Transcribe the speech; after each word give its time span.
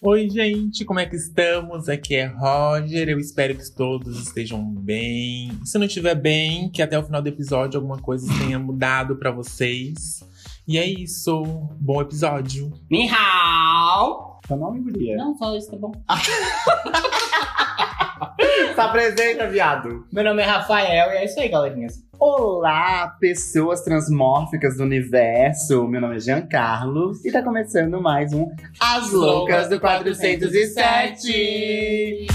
Oi, 0.00 0.30
gente, 0.30 0.84
como 0.84 1.00
é 1.00 1.06
que 1.06 1.16
estamos? 1.16 1.88
Aqui 1.88 2.14
é 2.14 2.26
Roger. 2.26 3.08
Eu 3.08 3.18
espero 3.18 3.56
que 3.56 3.68
todos 3.74 4.16
estejam 4.20 4.64
bem. 4.64 5.50
Se 5.64 5.76
não 5.76 5.86
estiver 5.86 6.14
bem, 6.14 6.70
que 6.70 6.80
até 6.80 6.96
o 6.96 7.02
final 7.02 7.20
do 7.20 7.28
episódio 7.28 7.80
alguma 7.80 7.98
coisa 7.98 8.24
tenha 8.38 8.60
mudado 8.60 9.16
pra 9.16 9.32
vocês. 9.32 10.22
E 10.68 10.78
é 10.78 10.86
isso. 10.86 11.42
Bom 11.80 12.00
episódio. 12.00 12.72
Ni 12.88 13.08
hao! 13.10 14.38
Seu 14.46 14.56
nome, 14.56 14.82
guria? 14.82 15.16
Não, 15.16 15.36
só 15.36 15.56
isso, 15.56 15.68
tá 15.68 15.76
bom. 15.76 15.90
Se 18.74 18.80
apresenta, 18.80 19.48
viado. 19.48 20.06
Meu 20.12 20.22
nome 20.22 20.42
é 20.42 20.46
Rafael 20.46 21.10
e 21.10 21.16
é 21.16 21.24
isso 21.24 21.40
aí, 21.40 21.48
galerinhas. 21.48 22.07
Olá, 22.20 23.16
pessoas 23.20 23.82
transmórficas 23.82 24.76
do 24.76 24.82
universo. 24.82 25.86
Meu 25.86 26.00
nome 26.00 26.16
é 26.16 26.18
Giancarlo 26.18 27.12
e 27.24 27.30
tá 27.30 27.44
começando 27.44 28.02
mais 28.02 28.32
um 28.32 28.50
As 28.80 29.12
Loucas 29.12 29.68
do 29.68 29.78
407. 29.78 32.26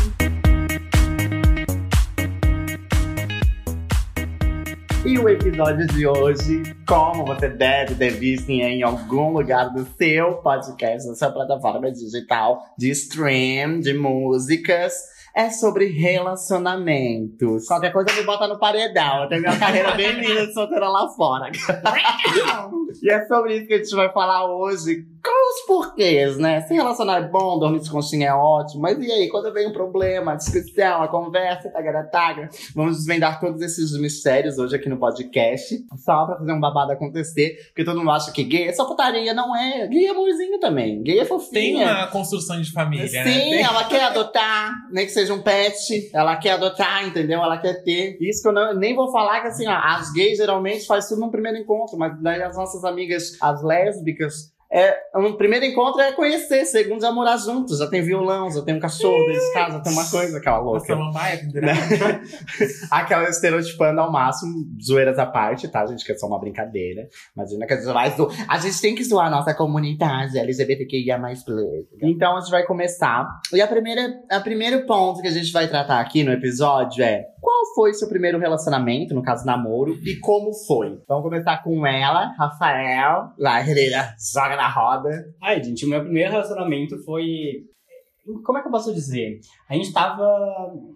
E 5.05 5.19
o 5.19 5.27
episódio 5.27 5.85
de 5.87 6.07
hoje, 6.07 6.63
como 6.87 7.25
você 7.25 7.49
deve 7.49 7.93
ter 7.95 8.11
visto 8.11 8.49
em 8.49 8.83
algum 8.83 9.33
lugar 9.33 9.73
do 9.73 9.85
seu 9.97 10.35
podcast, 10.35 11.09
da 11.09 11.15
sua 11.15 11.29
plataforma 11.29 11.91
digital 11.91 12.63
de 12.77 12.89
stream 12.91 13.81
de 13.81 13.93
músicas, 13.93 14.93
é 15.35 15.49
sobre 15.49 15.87
relacionamentos. 15.87 17.65
Qualquer 17.65 17.91
coisa 17.91 18.13
me 18.13 18.23
bota 18.23 18.47
no 18.47 18.59
paredão. 18.59 19.23
Eu 19.23 19.29
tenho 19.29 19.41
minha 19.41 19.57
carreira 19.57 19.91
bem 19.95 20.11
linda 20.19 20.45
de 20.45 20.53
solteira 20.53 20.87
lá 20.87 21.09
fora. 21.09 21.49
e 23.01 23.09
é 23.09 23.25
sobre 23.25 23.57
isso 23.57 23.67
que 23.67 23.73
a 23.73 23.77
gente 23.77 23.95
vai 23.95 24.11
falar 24.11 24.45
hoje. 24.45 25.07
Com 25.25 25.51
os 25.53 25.65
porquês, 25.65 26.37
né? 26.37 26.61
Se 26.63 26.73
relacionar 26.73 27.19
é 27.19 27.27
bom, 27.29 27.57
dormir 27.57 27.79
de 27.79 27.89
conchinha 27.89 28.27
é 28.27 28.33
ótimo. 28.33 28.81
Mas 28.81 28.97
e 28.99 29.09
aí, 29.09 29.29
quando 29.29 29.53
vem 29.53 29.67
um 29.67 29.71
problema, 29.71 30.33
a 30.33 30.35
discussão, 30.35 31.01
a 31.01 31.07
conversa, 31.07 31.69
tagarataga, 31.69 32.49
vamos 32.75 32.97
desvendar 32.97 33.39
todos 33.39 33.61
esses 33.61 33.97
mistérios 33.97 34.57
hoje 34.57 34.75
aqui 34.75 34.89
no 34.89 34.97
podcast. 34.97 35.81
Só 35.95 36.25
pra 36.25 36.37
fazer 36.39 36.51
um 36.51 36.59
babado 36.59 36.91
acontecer. 36.91 37.55
Porque 37.67 37.85
todo 37.85 37.99
mundo 37.99 38.11
acha 38.11 38.33
que 38.33 38.43
gay 38.43 38.67
é 38.67 38.73
só 38.73 38.83
putaria. 38.85 39.33
Não 39.33 39.55
é. 39.55 39.87
Gay 39.87 40.07
é 40.07 40.09
amorzinho 40.09 40.59
também. 40.59 41.01
Gay 41.01 41.19
é 41.19 41.25
fofinha. 41.25 41.51
Tem 41.53 41.95
uma 41.95 42.07
construção 42.07 42.59
de 42.59 42.69
família, 42.73 43.07
Sim, 43.07 43.13
né? 43.15 43.23
Tem- 43.23 43.61
ela 43.63 43.85
quer 43.85 44.03
adotar, 44.03 44.73
nem 44.91 45.05
que 45.05 45.11
seja 45.13 45.33
um 45.33 45.41
pet, 45.41 46.09
ela 46.13 46.35
quer 46.35 46.51
adotar, 46.51 47.07
entendeu? 47.07 47.41
Ela 47.41 47.57
quer 47.57 47.81
ter. 47.83 48.17
Isso 48.19 48.41
que 48.41 48.49
eu 48.49 48.53
não- 48.53 48.73
nem 48.73 48.93
vou 48.93 49.09
falar 49.09 49.39
que 49.39 49.47
assim, 49.47 49.67
ó, 49.67 49.73
as 49.73 50.11
gays 50.11 50.37
geralmente 50.37 50.85
faz 50.85 51.07
tudo 51.07 51.21
num 51.21 51.31
primeiro 51.31 51.57
encontro, 51.57 51.97
mas 51.97 52.21
daí 52.21 52.43
as 52.43 52.57
nossas 52.57 52.83
amigas, 52.83 53.37
as 53.39 53.63
lésbicas, 53.63 54.51
é, 54.73 54.97
um 55.15 55.33
primeiro 55.33 55.65
encontro 55.65 56.01
é 56.01 56.11
conhecer, 56.13 56.65
segundo 56.65 57.05
é 57.05 57.11
morar 57.11 57.37
juntos, 57.37 57.77
já 57.77 57.87
tem 57.87 58.01
violão, 58.01 58.49
já 58.49 58.63
tem 58.63 58.73
um 58.73 58.79
cachorro 58.79 59.17
dentro 59.27 59.39
de 59.39 59.53
casa, 59.53 59.79
tem 59.81 59.93
uma 59.93 60.09
coisa, 60.09 60.37
aquela 60.39 60.57
louca. 60.57 60.95
Né? 60.95 61.73
Aquela 62.89 63.29
estereotipando 63.29 64.01
ao 64.01 64.11
máximo, 64.11 64.65
zoeiras 64.83 65.19
à 65.19 65.27
parte, 65.27 65.67
tá, 65.67 65.85
gente? 65.85 66.03
Que 66.03 66.13
é 66.13 66.15
só 66.15 66.25
uma 66.25 66.39
brincadeira. 66.39 67.07
Imagina 67.35 67.67
que 67.67 67.73
a 67.73 67.75
gente 67.77 67.93
vai 67.93 68.09
zo... 68.11 68.29
A 68.47 68.57
gente 68.57 68.81
tem 68.81 68.95
que 68.95 69.03
zoar 69.03 69.27
a 69.27 69.29
nossa 69.29 69.53
comunidade 69.53 70.39
LGBTQIA+. 70.39 71.19
Então 72.01 72.37
a 72.37 72.39
gente 72.39 72.49
vai 72.49 72.65
começar. 72.65 73.27
E 73.53 73.61
a 73.61 73.67
primeira, 73.67 74.21
a 74.31 74.39
primeiro 74.39 74.87
ponto 74.87 75.21
que 75.21 75.27
a 75.27 75.31
gente 75.31 75.51
vai 75.51 75.67
tratar 75.67 75.99
aqui 75.99 76.23
no 76.23 76.31
episódio 76.31 77.03
é 77.03 77.32
qual 77.43 77.75
foi 77.75 77.93
seu 77.93 78.07
primeiro 78.07 78.39
relacionamento, 78.39 79.13
no 79.13 79.21
caso 79.21 79.45
namoro, 79.45 79.99
e 80.01 80.15
como 80.15 80.53
foi? 80.65 80.97
Vamos 81.05 81.23
começar 81.23 81.61
com 81.61 81.85
ela, 81.85 82.33
Rafael. 82.37 83.33
Lá, 83.37 83.59
joga 84.33 84.55
na 84.55 84.69
roda. 84.69 85.25
Ai, 85.41 85.61
gente, 85.61 85.85
o 85.85 85.89
meu 85.89 86.01
primeiro 86.01 86.31
relacionamento 86.31 86.97
foi. 87.03 87.65
Como 88.45 88.57
é 88.57 88.61
que 88.61 88.67
eu 88.67 88.71
posso 88.71 88.93
dizer? 88.93 89.41
A 89.69 89.73
gente 89.73 89.91
tava. 89.91 90.23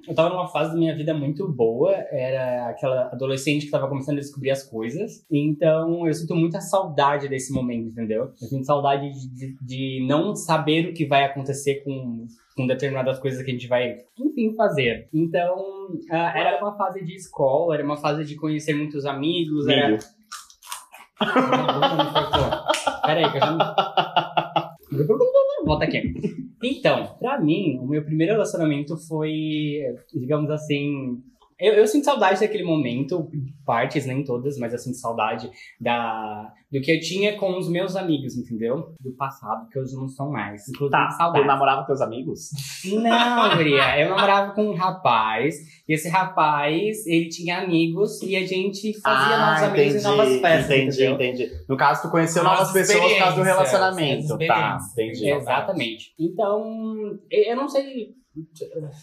Eu 0.07 0.15
tava 0.15 0.29
numa 0.29 0.47
fase 0.47 0.71
da 0.71 0.77
minha 0.77 0.95
vida 0.95 1.13
muito 1.13 1.45
boa. 1.51 1.91
Era 2.09 2.69
aquela 2.69 3.07
adolescente 3.11 3.65
que 3.65 3.71
tava 3.71 3.89
começando 3.89 4.15
a 4.17 4.21
descobrir 4.21 4.51
as 4.51 4.63
coisas. 4.63 5.25
Então 5.29 6.07
eu 6.07 6.13
sinto 6.13 6.33
muita 6.33 6.61
saudade 6.61 7.27
desse 7.27 7.51
momento, 7.51 7.89
entendeu? 7.89 8.31
Eu 8.41 8.47
sinto 8.47 8.65
saudade 8.65 9.09
de, 9.35 9.57
de- 9.61 10.05
não 10.07 10.33
saber 10.35 10.87
o 10.89 10.93
que 10.93 11.05
vai 11.05 11.25
acontecer 11.25 11.83
com, 11.83 12.25
com 12.55 12.65
determinadas 12.65 13.19
coisas 13.19 13.43
que 13.43 13.51
a 13.51 13.53
gente 13.53 13.67
vai, 13.67 13.97
enfim, 14.17 14.55
fazer. 14.55 15.09
Então, 15.13 15.89
ah, 16.09 16.31
era 16.33 16.57
uma 16.63 16.77
fase 16.77 17.03
de 17.03 17.13
escola, 17.13 17.75
era 17.75 17.83
uma 17.83 17.97
fase 17.97 18.23
de 18.23 18.35
conhecer 18.37 18.73
muitos 18.73 19.05
amigos. 19.05 19.67
Era. 19.67 19.97
Peraí, 23.05 23.29
que 23.31 23.37
eu 23.37 23.41
já. 23.41 23.75
Volta 25.67 25.83
aqui. 25.83 26.13
Então, 26.63 27.15
pra 27.19 27.39
mim, 27.39 27.77
o 27.79 27.85
meu 27.85 28.03
primeiro 28.03 28.33
relacionamento 28.33 28.97
foi, 29.07 29.81
digamos 30.13 30.49
assim. 30.49 31.21
Eu, 31.59 31.73
eu 31.73 31.87
sinto 31.87 32.05
saudade 32.05 32.39
daquele 32.39 32.63
momento, 32.63 33.29
partes, 33.65 34.05
nem 34.05 34.23
todas, 34.23 34.57
mas 34.59 34.73
eu 34.73 34.79
sinto 34.79 34.97
saudade 34.97 35.49
da, 35.81 36.53
do 36.71 36.79
que 36.79 36.91
eu 36.91 36.99
tinha 36.99 37.35
com 37.37 37.57
os 37.57 37.67
meus 37.67 37.95
amigos, 37.95 38.37
entendeu? 38.37 38.93
Do 39.01 39.11
passado, 39.13 39.67
que 39.69 39.79
hoje 39.79 39.95
não 39.95 40.07
são 40.07 40.29
mais. 40.31 40.67
Inclusive, 40.69 40.91
Tá, 40.91 41.09
saudade. 41.11 41.43
tu 41.43 41.47
namorava 41.47 41.81
com 41.81 41.87
teus 41.87 42.01
amigos? 42.01 42.49
Não, 42.85 43.55
Guria, 43.57 43.99
eu 43.99 44.09
namorava 44.09 44.51
com 44.53 44.65
um 44.69 44.75
rapaz, 44.75 45.55
e 45.87 45.93
esse 45.93 46.07
rapaz, 46.09 47.05
ele 47.07 47.27
tinha 47.29 47.59
amigos, 47.59 48.21
e 48.21 48.35
a 48.35 48.45
gente 48.45 48.93
fazia 49.01 49.37
novos 49.37 49.63
amigos 49.63 49.95
em 49.95 50.03
novas 50.03 50.39
festas, 50.39 50.69
Ah, 50.71 50.77
Entendi, 50.77 51.03
entendeu? 51.05 51.13
entendi. 51.15 51.51
No 51.67 51.75
caso, 51.75 52.03
tu 52.03 52.11
conheceu 52.11 52.43
Novas 52.43 52.67
novas 52.67 52.73
pessoas 52.73 53.11
por 53.13 53.17
causa 53.19 53.35
do 53.37 53.43
relacionamento. 53.43 54.37
Tá, 54.47 54.77
entendi. 54.91 55.27
Exatamente. 55.29 56.13
Então, 56.19 57.17
eu 57.31 57.55
não 57.55 57.67
sei. 57.67 58.15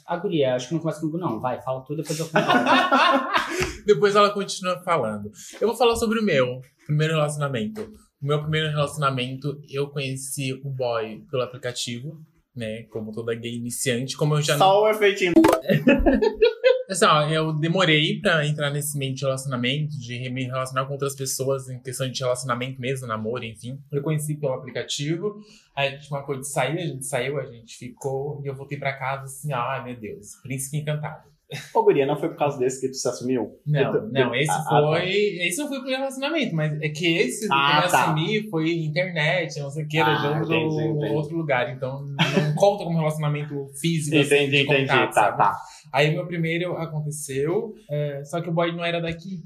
A 0.07 0.17
guria, 0.17 0.55
acho 0.55 0.69
que 0.69 0.75
não 0.75 0.81
começa 0.81 1.01
comigo, 1.01 1.19
não. 1.19 1.41
Vai, 1.41 1.61
fala 1.63 1.83
tudo, 1.85 2.03
depois 2.03 2.19
eu 2.19 2.27
conto. 2.27 2.45
Depois 3.87 4.17
ela 4.17 4.31
continua 4.31 4.83
falando. 4.83 5.31
Eu 5.61 5.69
vou 5.69 5.77
falar 5.77 5.97
sobre 5.97 6.19
o 6.19 6.25
meu 6.25 6.61
primeiro 6.87 7.15
relacionamento. 7.15 7.83
O 8.23 8.27
meu 8.27 8.41
primeiro 8.41 8.71
relacionamento, 8.71 9.61
eu 9.69 9.89
conheci 9.89 10.53
o 10.65 10.71
boy 10.71 11.23
pelo 11.31 11.43
aplicativo, 11.43 12.19
né? 12.55 12.85
Como 12.85 13.13
toda 13.13 13.35
gay 13.35 13.55
iniciante. 13.55 14.17
Como 14.17 14.37
eu 14.37 14.43
já 14.43 14.57
não. 14.57 14.67
Só 14.67 14.83
o 14.83 14.89
efeitinho. 14.89 15.33
Assim, 16.89 17.07
ó, 17.07 17.27
eu 17.29 17.53
demorei 17.53 18.21
pra 18.21 18.47
entrar 18.47 18.71
nesse 18.71 18.99
meio 18.99 19.15
de 19.15 19.25
relacionamento, 19.25 19.99
de 19.99 20.29
me 20.31 20.45
relacionar 20.45 20.85
com 20.85 20.93
outras 20.93 21.17
pessoas 21.17 21.69
em 21.71 21.81
questão 21.81 22.11
de 22.11 22.21
relacionamento 22.21 22.79
mesmo, 22.79 23.07
namoro, 23.07 23.43
enfim. 23.43 23.81
Eu 23.91 24.03
conheci 24.03 24.37
pelo 24.37 24.53
aplicativo, 24.53 25.41
aí 25.75 25.89
a 25.89 25.91
gente 25.93 26.11
marcou 26.11 26.39
de 26.39 26.47
sair, 26.47 26.79
a 26.79 26.87
gente 26.87 27.07
saiu, 27.07 27.41
a 27.41 27.47
gente 27.47 27.77
ficou, 27.77 28.43
e 28.45 28.49
eu 28.49 28.55
voltei 28.55 28.79
pra 28.79 28.93
casa 28.93 29.25
assim, 29.25 29.53
ai 29.53 29.83
meu 29.83 29.97
Deus, 29.99 30.37
príncipe 30.43 30.77
encantado. 30.77 31.34
Ô, 31.75 31.83
guria, 31.83 32.07
não 32.07 32.17
foi 32.17 32.29
por 32.29 32.37
causa 32.39 32.59
desse 32.59 32.81
que 32.81 32.89
tu 32.89 32.95
se 32.97 33.09
assumiu? 33.09 33.59
Não, 33.67 33.81
Eu- 33.95 34.09
não, 34.11 34.35
esse 34.35 34.51
Ah, 34.51 34.57
ah, 34.57 34.65
tá. 34.71 34.81
foi. 34.89 35.09
Esse 35.11 35.59
não 35.59 35.69
foi 35.69 35.81
pro 35.81 35.89
relacionamento, 35.89 36.55
mas 36.55 36.73
é 36.83 36.89
que 36.89 37.07
esse 37.17 37.47
Ah, 37.51 37.81
que 37.81 37.87
eu 37.87 37.91
tá. 37.91 38.05
assumi 38.05 38.49
foi 38.51 38.71
internet, 38.73 39.59
não 39.61 39.71
sei 39.71 39.85
o 39.85 39.89
que, 39.89 39.99
era 39.99 40.13
Ah, 40.13 40.21
de 40.21 40.27
outro, 40.27 40.55
entendi, 40.55 40.83
entendi. 40.89 41.13
outro 41.15 41.37
lugar. 41.37 41.71
Então 41.75 42.05
não 42.07 42.55
conta 42.55 42.85
como 42.85 42.99
relacionamento 42.99 43.67
físico. 43.81 44.17
assim, 44.17 44.35
Entendi, 44.35 44.63
entendi. 44.63 44.81
contato, 44.89 45.15
Tá, 45.15 45.21
sabe? 45.23 45.37
tá. 45.39 45.57
Aí 45.93 46.13
meu 46.13 46.27
primeiro 46.27 46.77
aconteceu, 46.77 47.75
é, 47.91 48.25
só 48.25 48.41
que 48.41 48.49
o 48.49 48.53
boy 48.53 48.73
não 48.73 48.85
era 48.85 49.01
daqui. 49.01 49.43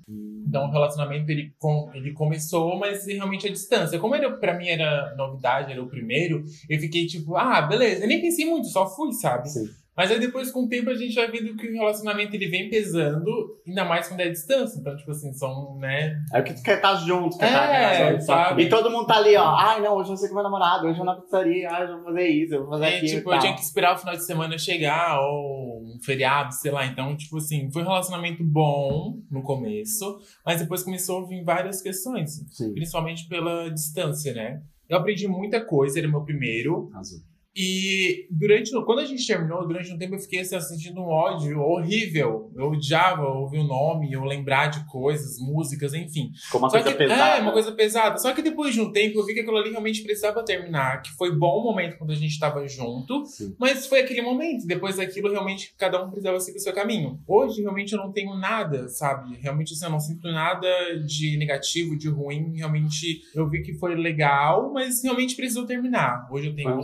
Então 0.47 0.65
o 0.67 0.71
relacionamento 0.71 1.31
ele, 1.31 1.53
com, 1.59 1.91
ele 1.95 2.13
começou, 2.13 2.79
mas 2.79 3.07
realmente 3.07 3.47
a 3.47 3.51
distância. 3.51 3.99
Como 3.99 4.15
era, 4.15 4.31
pra 4.33 4.57
mim 4.57 4.69
era 4.69 5.15
novidade, 5.17 5.73
era 5.73 5.83
o 5.83 5.89
primeiro, 5.89 6.43
eu 6.69 6.79
fiquei 6.81 7.07
tipo, 7.07 7.37
ah, 7.37 7.61
beleza. 7.63 8.03
Eu 8.05 8.09
nem 8.09 8.21
pensei 8.21 8.47
muito, 8.47 8.67
só 8.69 8.89
fui, 8.89 9.13
sabe? 9.13 9.49
Sim. 9.51 9.67
Mas 9.99 10.13
aí 10.13 10.21
depois, 10.21 10.53
com 10.53 10.63
o 10.63 10.69
tempo, 10.69 10.91
a 10.91 10.95
gente 10.95 11.13
vai 11.13 11.29
vendo 11.29 11.57
que 11.57 11.67
o 11.69 11.73
relacionamento 11.73 12.33
ele 12.37 12.47
vem 12.47 12.71
pesando, 12.71 13.59
ainda 13.67 13.85
mais 13.85 14.07
quando 14.07 14.21
é 14.21 14.29
distância. 14.29 14.79
Então, 14.79 14.97
tipo 14.97 15.11
assim, 15.11 15.33
são, 15.33 15.77
né? 15.77 16.17
É 16.33 16.41
porque 16.41 16.55
tu 16.55 16.63
quer 16.63 16.77
estar 16.77 16.95
junto, 16.95 17.37
quer 17.37 17.47
É, 17.47 18.15
estar 18.15 18.21
sabe? 18.21 18.63
E 18.63 18.69
todo 18.69 18.93
mundo 18.93 19.09
tá 19.09 19.17
ali, 19.17 19.35
ó. 19.35 19.57
Ai, 19.57 19.83
não, 19.83 19.97
hoje 19.97 20.11
eu 20.13 20.17
sei 20.17 20.29
com 20.29 20.37
meu 20.37 20.45
namorado, 20.45 20.87
hoje 20.87 21.01
eu 21.01 21.05
vou 21.05 21.07
na 21.07 21.21
pizzaria, 21.21 21.69
ai, 21.69 21.83
eu 21.91 21.97
vou 21.97 22.05
fazer 22.05 22.29
isso, 22.29 22.55
eu 22.55 22.61
vou 22.61 22.71
fazer 22.71 22.87
aquilo. 22.87 23.07
tipo, 23.09 23.33
e 23.33 23.35
eu 23.35 23.41
tinha 23.41 23.55
que 23.57 23.61
esperar 23.61 23.97
o 23.97 23.99
final 23.99 24.15
de 24.15 24.25
semana 24.25 24.57
chegar, 24.57 25.21
ou 25.21 25.83
um 25.83 25.99
feriado, 26.01 26.55
sei 26.55 26.71
lá. 26.71 26.87
Então, 26.87 27.17
tipo 27.17 27.39
assim, 27.39 27.69
foi 27.73 27.83
um 27.83 27.87
relacionamento 27.87 28.45
bom 28.45 29.17
no 29.29 29.43
começo, 29.43 30.21
mas 30.47 30.61
depois 30.61 30.85
começou 30.85 31.25
a 31.25 31.27
vir 31.27 31.43
várias 31.43 31.83
questões. 31.83 32.41
Sim. 32.53 32.73
Principalmente 32.73 33.27
pela 33.27 33.69
distância, 33.69 34.33
né? 34.33 34.63
Eu 34.89 34.97
aprendi 34.99 35.27
muita 35.27 35.61
coisa, 35.61 35.99
era 35.99 36.07
o 36.07 36.11
meu 36.13 36.23
primeiro. 36.23 36.89
Azul. 36.95 37.19
E 37.57 38.29
durante, 38.31 38.71
quando 38.85 39.01
a 39.01 39.05
gente 39.05 39.27
terminou, 39.27 39.67
durante 39.67 39.93
um 39.93 39.99
tempo 39.99 40.15
eu 40.15 40.19
fiquei 40.19 40.41
assim, 40.41 40.61
sentindo 40.61 41.01
um 41.01 41.09
ódio 41.09 41.61
horrível. 41.61 42.53
Eu 42.55 42.71
odiava 42.71 43.27
ouvir 43.27 43.59
o 43.59 43.65
nome, 43.65 44.13
eu 44.13 44.23
lembrar 44.25 44.69
de 44.69 44.87
coisas, 44.87 45.39
músicas, 45.41 45.93
enfim. 45.93 46.31
Ficou 46.45 46.61
uma 46.61 46.71
Só 46.71 46.77
coisa 46.77 46.93
que, 46.93 46.99
pesada. 46.99 47.37
É, 47.37 47.41
uma 47.41 47.53
coisa 47.53 47.73
pesada. 47.73 48.19
Só 48.19 48.33
que 48.33 48.43
depois 48.43 48.75
de 48.75 48.81
um 48.81 48.93
tempo 48.93 49.19
eu 49.19 49.27
vi 49.27 49.35
que 49.35 49.41
aquilo 49.41 49.57
ali 49.57 49.71
realmente 49.71 50.03
precisava 50.03 50.45
terminar. 50.45 51.03
Que 51.03 51.11
foi 51.13 51.35
bom 51.35 51.61
o 51.61 51.65
momento 51.65 51.99
quando 51.99 52.13
a 52.13 52.17
gente 52.17 52.39
tava 52.39 52.67
junto. 52.69 53.27
Sim. 53.27 53.55
Mas 53.59 53.87
foi 53.87 54.01
aquele 54.01 54.23
momento. 54.23 54.67
Depois 54.67 54.97
daquilo, 54.97 55.31
realmente, 55.31 55.75
cada 55.77 56.03
um 56.03 56.11
precisava 56.11 56.39
seguir 56.41 56.59
o 56.59 56.63
seu 56.63 56.73
caminho. 56.73 57.19
Hoje, 57.27 57.61
realmente, 57.61 57.93
eu 57.93 57.99
não 57.99 58.13
tenho 58.13 58.37
nada, 58.37 58.89
sabe? 58.89 59.37
Realmente, 59.37 59.73
assim, 59.73 59.85
eu 59.85 59.91
não 59.91 60.01
sinto 60.01 60.31
nada 60.31 60.69
de 61.05 61.37
negativo, 61.37 61.97
de 61.97 62.09
ruim. 62.09 62.53
Realmente, 62.57 63.23
eu 63.35 63.49
vi 63.49 63.63
que 63.63 63.75
foi 63.75 63.97
legal, 63.97 64.73
mas 64.73 65.03
realmente 65.03 65.35
precisou 65.35 65.67
terminar. 65.67 66.29
Hoje 66.31 66.49
eu 66.49 66.55
tenho 66.55 66.79
um 66.79 66.83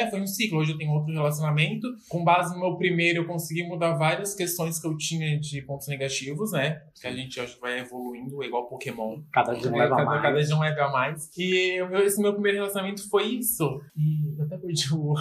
É, 0.00 0.10
foi 0.10 0.20
um 0.20 0.26
ciclo. 0.26 0.60
Hoje 0.60 0.72
eu 0.72 0.78
tenho 0.78 0.92
outro 0.92 1.12
relacionamento. 1.12 1.86
Com 2.08 2.24
base 2.24 2.54
no 2.54 2.60
meu 2.60 2.76
primeiro, 2.76 3.20
eu 3.20 3.26
consegui 3.26 3.64
mudar 3.64 3.92
várias 3.92 4.34
questões 4.34 4.80
que 4.80 4.86
eu 4.86 4.96
tinha 4.96 5.38
de 5.38 5.60
pontos 5.62 5.88
negativos, 5.88 6.52
né? 6.52 6.82
Que 6.98 7.06
a 7.06 7.12
gente 7.12 7.38
acho 7.38 7.56
que 7.56 7.60
vai 7.60 7.80
evoluindo, 7.80 8.42
igual 8.42 8.66
Pokémon. 8.66 9.20
Cada 9.30 9.52
dia 9.52 9.70
um 9.70 9.76
leva 9.76 9.96
cada, 9.96 10.04
mais. 10.06 10.22
cada 10.22 10.42
dia 10.42 10.56
um 10.56 10.60
leva 10.60 10.88
mais. 10.88 11.30
E 11.36 11.80
esse 12.04 12.20
meu 12.20 12.32
primeiro 12.32 12.58
relacionamento 12.58 13.08
foi 13.10 13.24
isso. 13.24 13.82
E 13.94 14.38
eu 14.38 14.44
até 14.46 14.56
perdi 14.56 14.94
o, 14.94 15.14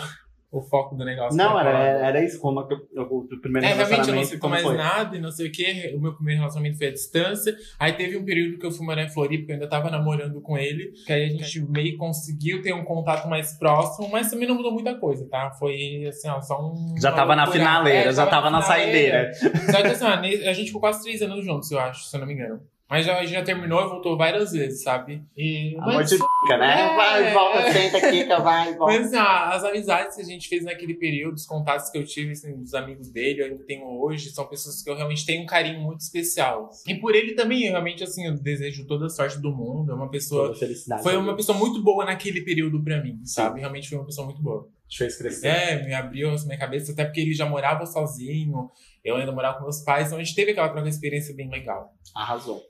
o 0.52 0.62
foco 0.62 0.96
do 0.96 1.06
negócio. 1.06 1.38
Não, 1.38 1.60
era, 1.60 1.70
era 2.08 2.24
isso, 2.26 2.40
como 2.40 2.66
que 2.68 2.74
eu, 2.74 2.80
eu, 2.96 3.04
o 3.04 3.40
primeiro 3.40 3.68
É, 3.68 3.74
realmente 3.74 4.10
eu 4.10 4.16
não 4.16 4.40
como 4.40 4.54
mais 4.54 4.64
foi? 4.66 4.76
nada 4.78 5.16
e 5.16 5.20
não 5.22 5.32
sei 5.32 5.48
o 5.48 5.52
que. 5.52 5.94
O 5.96 6.00
meu 6.02 6.14
primeiro 6.16 6.40
relacionamento 6.40 6.78
foi 6.78 6.88
à 6.88 6.92
distância. 6.92 7.56
Aí 7.78 7.94
teve 7.94 8.18
um 8.18 8.26
período 8.26 8.58
que 8.58 8.66
eu 8.66 8.72
fui 8.72 8.86
morar 8.86 9.04
em 9.04 9.10
Floripa, 9.10 9.46
que 9.46 9.52
eu 9.52 9.56
ainda 9.56 9.70
tava 9.70 9.92
namorando 9.92 10.42
com 10.42 10.58
ele. 10.58 10.92
Que 11.06 11.14
aí 11.14 11.26
a 11.26 11.30
gente 11.30 11.62
meio 11.70 11.98
conseguiu 11.98 12.62
ter 12.64 12.74
um 12.74 12.84
contato 12.84 13.28
mais 13.30 13.58
próximo, 13.60 14.10
mas 14.10 14.30
também 14.32 14.48
não 14.48 14.56
mudou 14.56 14.72
muita 14.72 14.96
coisa, 14.96 15.28
tá? 15.30 15.52
Foi 15.52 16.06
assim, 16.08 16.28
ó, 16.30 16.42
só 16.42 16.60
um. 16.62 16.96
Já 17.00 17.12
tava 17.12 17.36
na 17.36 17.46
finaleira, 17.46 18.10
É, 18.10 18.14
já 18.14 18.26
tava 18.26 18.50
na 18.50 18.62
finaleira. 18.62 19.34
saideira. 19.34 19.72
Só 19.72 19.82
que 19.82 19.88
assim, 19.88 20.06
ó, 20.06 20.10
a 20.50 20.54
gente 20.54 20.68
ficou 20.68 20.82
quase 20.82 21.04
três 21.04 21.22
anos 21.22 21.46
juntos, 21.46 21.70
eu 21.70 21.80
acho, 21.80 22.06
se 22.06 22.16
eu 22.16 22.20
não 22.22 22.28
me 22.28 22.34
engano. 22.34 22.60
Mas 22.90 23.06
já, 23.06 23.24
já 23.24 23.44
terminou 23.44 23.86
e 23.86 23.88
voltou 23.90 24.18
várias 24.18 24.52
vezes, 24.52 24.82
sabe? 24.82 25.24
E, 25.38 25.76
Amor 25.78 25.94
mas- 25.96 26.10
de 26.10 26.16
pica, 26.18 26.58
né? 26.58 26.82
É, 26.82 26.96
vai, 26.96 27.34
volta, 27.34 27.72
senta 27.72 27.98
aqui, 27.98 28.26
vai, 28.26 28.76
volta. 28.76 28.94
Mas 28.94 29.06
assim, 29.14 29.18
as 29.18 29.64
amizades 29.64 30.16
que 30.16 30.22
a 30.24 30.26
gente 30.26 30.48
fez 30.50 30.64
naquele 30.66 30.96
período, 30.96 31.36
os 31.36 31.46
contatos 31.46 31.92
que 31.92 31.98
eu 32.00 32.04
tive, 32.04 32.32
assim, 32.32 32.58
dos 32.58 32.74
amigos 32.74 33.12
dele, 33.12 33.42
eu 33.42 33.46
ainda 33.46 33.64
tenho 33.66 33.86
hoje, 34.02 34.32
são 34.32 34.48
pessoas 34.48 34.82
que 34.82 34.90
eu 34.90 34.96
realmente 34.96 35.24
tenho 35.24 35.44
um 35.44 35.46
carinho 35.46 35.80
muito 35.80 36.00
especial. 36.02 36.72
E 36.88 36.96
por 36.96 37.14
ele 37.14 37.34
também, 37.36 37.66
eu 37.66 37.72
realmente, 37.74 38.04
assim, 38.04 38.26
eu 38.26 38.34
desejo 38.34 38.88
toda 38.88 39.06
a 39.06 39.10
sorte 39.10 39.40
do 39.40 39.56
mundo. 39.56 39.92
É 39.92 39.96
uma 39.96 40.10
pessoa. 40.10 40.48
Toda 40.48 40.58
felicidade. 40.58 41.04
Foi 41.04 41.16
uma 41.16 41.36
pessoa 41.36 41.56
muito 41.56 41.84
boa 41.84 42.06
naquele 42.06 42.42
período 42.42 42.84
pra 42.84 43.04
mim, 43.04 43.20
sabe? 43.24 43.60
Realmente 43.60 43.88
foi 43.88 44.00
uma 44.00 44.06
pessoa 44.06 44.26
muito 44.26 44.42
boa. 44.42 44.68
Te 44.88 44.98
fez 44.98 45.16
crescer. 45.16 45.48
É, 45.48 45.86
me 45.86 45.94
abriu 45.94 46.32
a 46.32 46.36
minha 46.46 46.58
cabeça, 46.58 46.92
até 46.92 47.06
porque 47.06 47.20
ele 47.22 47.34
já 47.36 47.46
morava 47.46 47.86
sozinho, 47.86 48.72
eu 49.04 49.16
ainda 49.16 49.32
morava 49.32 49.58
com 49.58 49.64
meus 49.64 49.82
pais, 49.84 50.08
então 50.08 50.20
a 50.20 50.24
gente 50.24 50.36
teve 50.36 50.52
aquela 50.52 50.70
troca 50.70 50.84
de 50.84 50.90
experiência 50.96 51.36
bem 51.36 51.50
legal. 51.50 51.94
Arrasou. 52.16 52.62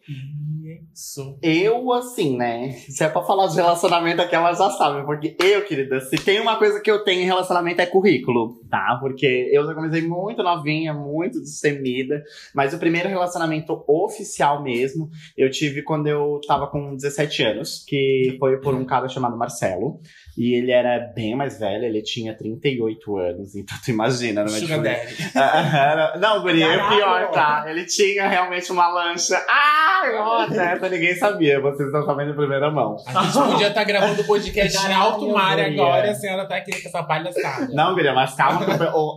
É 0.66 0.80
isso. 0.94 1.38
Eu, 1.42 1.92
assim, 1.94 2.38
né? 2.38 2.72
Se 2.72 3.04
é 3.04 3.10
pra 3.10 3.24
falar 3.24 3.48
de 3.48 3.56
relacionamento 3.56 4.22
aqui, 4.22 4.36
ela 4.36 4.54
já 4.54 4.70
sabe. 4.72 5.06
Porque 5.06 5.36
eu, 5.42 5.64
querida, 5.66 6.00
se 6.02 6.18
tem 6.18 6.40
uma 6.40 6.58
coisa 6.58 6.80
que 6.82 6.92
eu 6.92 7.04
tenho 7.04 7.22
em 7.22 7.26
relacionamento 7.26 7.82
é 7.82 7.86
currículo, 7.86 8.60
tá? 8.70 8.98
Porque 9.00 9.50
eu 9.52 9.66
já 9.66 9.74
comecei 9.74 10.02
muito 10.02 10.44
novinha, 10.44 10.94
muito 10.94 11.40
destemida. 11.40 12.22
Mas 12.54 12.74
o 12.74 12.78
primeiro 12.80 13.08
relacionamento 13.10 13.84
oficial 13.88 14.62
mesmo, 14.62 15.10
eu 15.38 15.50
tive 15.50 15.82
quando 15.84 16.08
eu 16.08 16.40
tava 16.48 16.68
com 16.68 16.96
17 16.96 17.44
anos. 17.44 17.84
Que 17.88 18.36
foi 18.40 18.60
por 18.60 18.76
um 18.76 18.86
cara 18.86 19.08
chamado 19.08 19.38
Marcelo. 19.38 20.00
E 20.38 20.54
ele 20.56 20.72
era 20.72 21.00
bem 21.14 21.36
mais 21.36 21.60
velho, 21.60 21.86
ele 21.86 22.02
tinha 22.02 22.36
38 22.36 23.18
anos. 23.18 23.56
Então 23.56 23.78
tu 23.84 23.92
imagina, 23.92 24.44
não 24.44 24.54
é? 24.56 24.60
Sugar 24.60 24.78
Tipo, 24.80 24.84
Daddy. 24.84 25.32
ah, 25.36 25.92
era- 25.92 26.19
Não, 26.20 26.42
Guri, 26.42 26.62
é 26.62 26.90
pior, 26.90 27.32
tá? 27.32 27.66
Ele 27.68 27.86
tinha 27.86 28.28
realmente 28.28 28.72
uma 28.72 28.88
lancha. 28.90 29.44
Ai, 29.50 30.14
nossa, 30.14 30.62
essa 30.62 30.90
ninguém 30.90 31.16
sabia. 31.16 31.60
Vocês 31.60 31.88
estão 31.88 32.06
sabendo 32.06 32.32
em 32.32 32.36
primeira 32.36 32.70
mão. 32.70 32.98
A 33.06 33.24
gente 33.24 33.34
podia 33.52 33.68
estar 33.68 33.84
gravando 33.84 34.22
o 34.22 34.26
podcast 34.26 34.78
em 34.88 34.94
alto 34.94 35.30
mar 35.30 35.60
agora 35.60 36.08
e 36.08 36.10
a 36.10 36.16
senhora 36.16 36.46
tá 36.48 36.58
aqui 36.58 36.72
com 36.72 36.88
essa 36.88 37.04
palhaçada. 37.04 37.68
Não, 37.74 37.94
Guria, 37.94 38.14
mas 38.14 38.34
calma, 38.34 38.66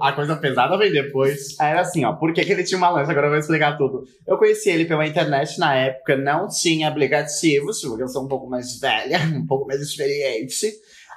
a 0.00 0.12
coisa 0.12 0.37
pesada 0.37 0.76
vem 0.78 0.93
depois. 0.93 1.58
Era 1.60 1.81
assim, 1.81 2.04
ó. 2.04 2.12
Por 2.12 2.32
que, 2.32 2.44
que 2.44 2.52
ele 2.52 2.64
tinha 2.64 2.78
uma 2.78 2.90
lancha? 2.90 3.10
Agora 3.10 3.26
eu 3.26 3.31
vou 3.31 3.38
explicar 3.38 3.76
tudo. 3.76 4.05
Eu 4.26 4.38
conheci 4.38 4.70
ele 4.70 4.84
pela 4.84 5.06
internet 5.06 5.58
na 5.58 5.75
época, 5.75 6.16
não 6.16 6.48
tinha 6.48 6.88
aplicativos, 6.88 7.81
porque 7.82 8.02
eu 8.02 8.08
sou 8.08 8.25
um 8.25 8.28
pouco 8.28 8.48
mais 8.48 8.78
velha, 8.78 9.19
um 9.34 9.46
pouco 9.46 9.66
mais 9.66 9.81
experiente. 9.81 10.70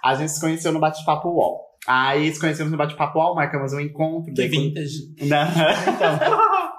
A 0.04 0.16
gente 0.16 0.32
se 0.32 0.40
conheceu 0.40 0.72
no 0.72 0.80
bate-papo 0.80 1.30
UOL. 1.30 1.75
Aí 1.88 2.34
se 2.34 2.40
conhecemos 2.40 2.72
no 2.72 2.78
bate-papo 2.78 3.20
marcamos 3.36 3.74
um 3.74 3.80
encontro. 3.80 4.34
Que 4.34 4.50
quando- 4.50 4.62
vintage. 4.62 5.14
Não, 5.28 5.48
então. 5.48 6.40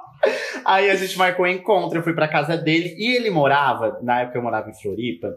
Aí 0.64 0.90
a 0.90 0.96
gente 0.96 1.16
marcou 1.16 1.44
um 1.44 1.48
encontro, 1.48 1.98
eu 1.98 2.02
fui 2.02 2.12
pra 2.12 2.26
casa 2.26 2.56
dele 2.56 2.94
e 2.98 3.14
ele 3.14 3.30
morava, 3.30 3.98
na 4.02 4.22
época 4.22 4.38
eu 4.38 4.42
morava 4.42 4.68
em 4.68 4.74
Floripa, 4.74 5.28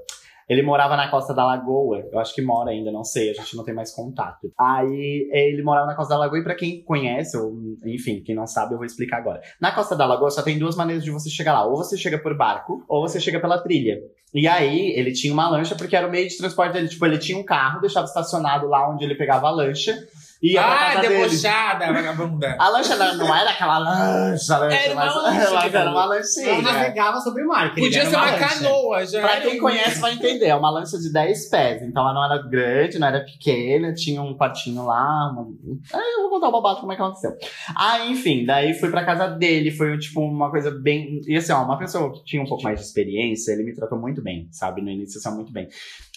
ele 0.50 0.63
morava 0.63 0.98
na 0.98 1.10
Costa 1.10 1.34
da 1.34 1.46
Lagoa. 1.46 2.04
Eu 2.12 2.19
acho 2.19 2.34
que 2.34 2.42
mora 2.42 2.72
ainda, 2.72 2.92
não 2.92 3.04
sei, 3.04 3.30
a 3.30 3.34
gente 3.34 3.56
não 3.56 3.63
tem 3.63 3.74
mais 3.74 3.92
contato. 3.94 4.51
Aí 4.60 5.30
ele 5.31 5.62
morava 5.62 5.86
na 5.86 5.96
Costa 5.96 6.16
da 6.16 6.19
Lagoa 6.19 6.40
e 6.40 6.44
pra 6.44 6.56
quem 6.56 6.84
conhece, 6.84 7.38
ou 7.38 7.54
enfim, 7.86 8.24
quem 8.25 8.36
não 8.36 8.48
sabe, 8.48 8.74
eu 8.74 8.78
vou 8.78 8.86
explicar 8.86 9.18
agora. 9.18 9.42
Na 9.62 9.72
Costa 9.72 9.96
da 9.96 10.07
Lagoa 10.07 10.31
só 10.31 10.42
tem 10.42 10.57
duas 10.57 10.75
maneiras 10.75 11.04
de 11.04 11.12
você 11.12 11.30
chegar 11.30 11.54
lá, 11.54 11.66
ou 11.66 11.78
você 11.78 11.96
chega 11.96 12.18
por 12.18 12.36
barco, 12.36 12.84
ou 12.88 13.07
você 13.07 13.19
chega 13.19 13.40
pela 13.40 13.62
trilha. 13.62 14.00
E 14.34 14.48
aí 14.48 14.92
ele 14.96 15.12
tinha 15.12 15.34
uma 15.34 15.50
lancha 15.50 15.75
porque 15.75 15.96
era 15.96 16.07
o 16.07 16.12
meio 16.12 16.28
de 16.28 16.38
transporte 16.38 16.74
dele, 16.74 16.88
tipo, 16.88 17.06
ele 17.06 17.18
tinha 17.18 17.38
um 17.38 17.44
carro, 17.44 17.81
deixava 17.81 18.06
estacionado 18.06 18.68
lá 18.68 18.90
onde 18.90 19.04
ele 19.04 19.16
pegava 19.16 19.48
a 19.48 19.51
lancha. 19.51 19.96
E 20.41 20.53
ia 20.53 20.62
pra 20.63 20.91
Ah, 20.91 21.01
debochada, 21.01 21.91
vagabunda. 21.91 22.56
A 22.57 22.69
lancha 22.69 22.95
não, 22.95 23.18
não 23.18 23.36
era 23.36 23.50
aquela 23.50 23.77
lancha, 23.77 24.57
lancha 24.57 24.75
Era 24.77 24.94
uma 24.94 25.06
mas 25.06 25.15
lancha, 25.15 25.51
mas 25.51 25.63
tipo, 25.65 25.77
era 25.77 25.89
uma 25.91 26.00
Ela 26.03 26.06
lanchinha. 26.06 26.62
navegava 26.62 27.19
sobre 27.19 27.44
o 27.44 27.47
mar. 27.47 27.75
Podia 27.75 28.06
ser 28.06 28.15
uma 28.15 28.25
lancha. 28.31 28.47
canoa, 28.47 29.06
já. 29.06 29.19
Pra 29.19 29.31
era 29.36 29.41
quem 29.41 29.57
um- 29.57 29.62
conhece 29.62 30.00
vai 30.00 30.13
entender, 30.13 30.45
é 30.45 30.56
uma 30.56 30.69
lancha 30.71 30.97
de 30.97 31.12
10 31.12 31.50
pés, 31.50 31.81
então 31.81 32.03
ela 32.03 32.13
não 32.13 32.24
era 32.24 32.41
grande, 32.47 32.97
não 33.00 33.07
era 33.07 33.19
pequena, 33.25 33.94
tinha 33.94 34.21
um 34.21 34.33
quartinho 34.38 34.86
lá, 34.86 35.30
uma... 35.33 35.45
Aí 35.94 36.13
eu 36.15 36.21
vou 36.21 36.30
contar 36.30 36.47
o 36.47 36.51
babado 36.53 36.80
como 36.80 36.94
é 36.94 36.95
que 36.95 37.01
aconteceu. 37.01 37.31
Ah, 37.77 38.06
enfim, 38.06 38.45
daí 38.45 38.74
fui 38.74 38.89
pra 38.89 39.03
casa 39.06 39.27
dele, 39.27 39.71
foi 39.71 39.97
tipo 39.97 40.21
uma 40.21 40.50
coisa 40.50 40.71
bem... 40.71 41.19
E 41.27 41.36
assim, 41.36 41.51
ó, 41.51 41.63
uma 41.63 41.77
pessoa 41.77 42.13
que 42.13 42.24
tinha 42.24 42.41
um 42.41 42.47
pouco 42.47 42.63
mais 42.63 42.80
de 42.80 42.86
experiência, 42.86 43.51
ele 43.51 43.63
me 43.63 43.74
tratou 43.75 44.00
muito 44.00 44.21
bem, 44.24 44.47
sabe, 44.51 44.81
no 44.81 44.89
início 44.89 45.18
assim, 45.19 45.36
muito 45.36 45.51
bem. 45.51 45.68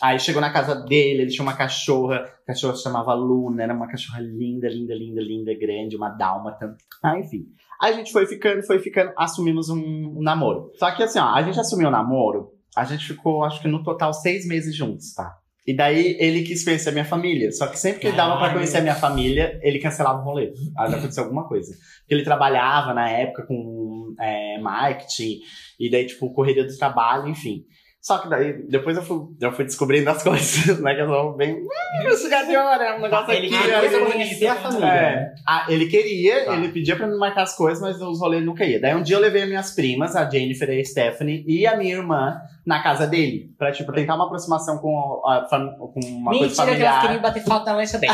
Aí 0.03 0.19
chegou 0.19 0.41
na 0.41 0.53
casa 0.53 0.75
dele, 0.75 1.23
ele 1.23 1.31
tinha 1.31 1.45
uma 1.45 1.57
cachorra, 1.57 2.17
a 2.17 2.47
cachorra 2.49 2.75
se 2.75 2.83
chamava 2.83 3.15
Luna, 3.15 3.63
era 3.63 3.73
uma 3.73 3.87
cachorra 3.87 4.21
linda, 4.21 4.69
linda, 4.69 4.93
linda, 4.95 5.21
linda, 5.21 5.55
grande, 5.55 5.97
uma 5.97 6.09
dálmata. 6.09 6.77
Ah, 7.01 7.17
enfim. 7.17 7.47
Aí 7.81 7.93
a 7.93 7.97
gente 7.97 8.11
foi 8.11 8.27
ficando, 8.27 8.63
foi 8.65 8.81
ficando, 8.81 9.13
assumimos 9.17 9.69
um, 9.69 9.79
um 10.17 10.21
namoro. 10.21 10.73
Só 10.75 10.91
que 10.91 11.05
assim, 11.05 11.21
ó, 11.21 11.27
a 11.33 11.43
gente 11.43 11.61
assumiu 11.61 11.87
o 11.87 11.91
namoro, 11.93 12.51
a 12.77 12.85
gente 12.85 13.07
ficou, 13.07 13.45
acho 13.45 13.63
que 13.63 13.69
no 13.69 13.85
total, 13.85 14.13
seis 14.13 14.45
meses 14.45 14.75
juntos, 14.75 15.15
tá? 15.15 15.37
E 15.65 15.73
daí 15.73 16.17
ele 16.19 16.43
quis 16.43 16.65
conhecer 16.65 16.89
a 16.89 16.93
minha 16.93 17.05
família. 17.05 17.53
Só 17.53 17.69
que 17.69 17.79
sempre 17.79 18.01
que 18.01 18.09
ele 18.09 18.17
dava 18.17 18.33
pra 18.33 18.41
Caralho. 18.41 18.59
conhecer 18.59 18.79
a 18.79 18.81
minha 18.81 18.97
família, 18.97 19.61
ele 19.63 19.79
cancelava 19.79 20.21
o 20.21 20.25
rolê. 20.25 20.53
Aí 20.77 20.93
aconteceu 20.93 21.23
alguma 21.23 21.47
coisa. 21.47 21.73
Porque 22.01 22.15
ele 22.15 22.25
trabalhava 22.25 22.93
na 22.93 23.09
época 23.09 23.47
com 23.47 24.17
é, 24.19 24.59
marketing, 24.59 25.39
e 25.79 25.89
daí, 25.89 26.07
tipo, 26.07 26.33
correria 26.33 26.67
do 26.67 26.77
trabalho, 26.77 27.29
enfim. 27.29 27.65
Só 28.03 28.19
que 28.19 28.29
daí, 28.29 28.53
depois 28.69 28.97
eu 28.97 29.03
fui, 29.05 29.21
eu 29.41 29.53
fui 29.53 29.65
descobrindo 29.65 30.11
as 30.11 30.21
coisas, 30.25 30.81
né? 30.81 30.93
Que 30.97 31.03
eu 31.03 31.07
sou 31.07 31.37
bem. 31.37 31.55
Hum, 31.55 32.09
esse 32.09 32.29
gatinho, 32.29 32.59
é 32.59 32.97
um 32.99 33.01
negócio 33.01 33.33
Ele 33.33 33.47
aqui. 33.47 33.57
queria 33.63 34.05
conhecer 34.11 34.47
a 34.49 34.55
família. 34.57 34.87
É. 34.87 35.35
Ah, 35.47 35.67
ele 35.69 35.87
queria, 35.87 36.45
Tá. 36.47 36.57
ele 36.57 36.69
pedia 36.71 36.97
pra 36.97 37.07
me 37.07 37.17
marcar 37.17 37.43
as 37.45 37.55
coisas, 37.55 37.81
mas 37.81 38.03
os 38.03 38.19
rolês 38.19 38.45
nunca 38.45 38.65
ia. 38.65 38.81
Daí 38.81 38.93
um 38.97 39.03
dia 39.05 39.15
eu 39.15 39.21
levei 39.21 39.43
as 39.43 39.49
minhas 39.49 39.71
primas, 39.71 40.17
a 40.17 40.29
Jennifer 40.29 40.69
e 40.69 40.81
a 40.81 40.85
Stephanie, 40.85 41.45
e 41.47 41.65
a 41.65 41.77
minha 41.77 41.95
irmã 41.95 42.41
na 42.65 42.83
casa 42.83 43.07
dele. 43.07 43.53
Pra, 43.59 43.73
tipo, 43.73 43.93
tentar 43.93 44.15
uma 44.15 44.27
aproximação 44.27 44.79
com, 44.79 45.21
a 45.27 45.47
com 45.49 46.01
uma 46.05 46.31
coisa 46.31 46.47
Mentira 46.47 46.77
que 46.77 46.83
elas 46.83 46.95
familiar. 46.95 47.01
queriam 47.03 47.23
bater 47.23 47.45
falta 47.45 47.71
na 47.71 47.77
lancha 47.77 47.99
dele. 47.99 48.13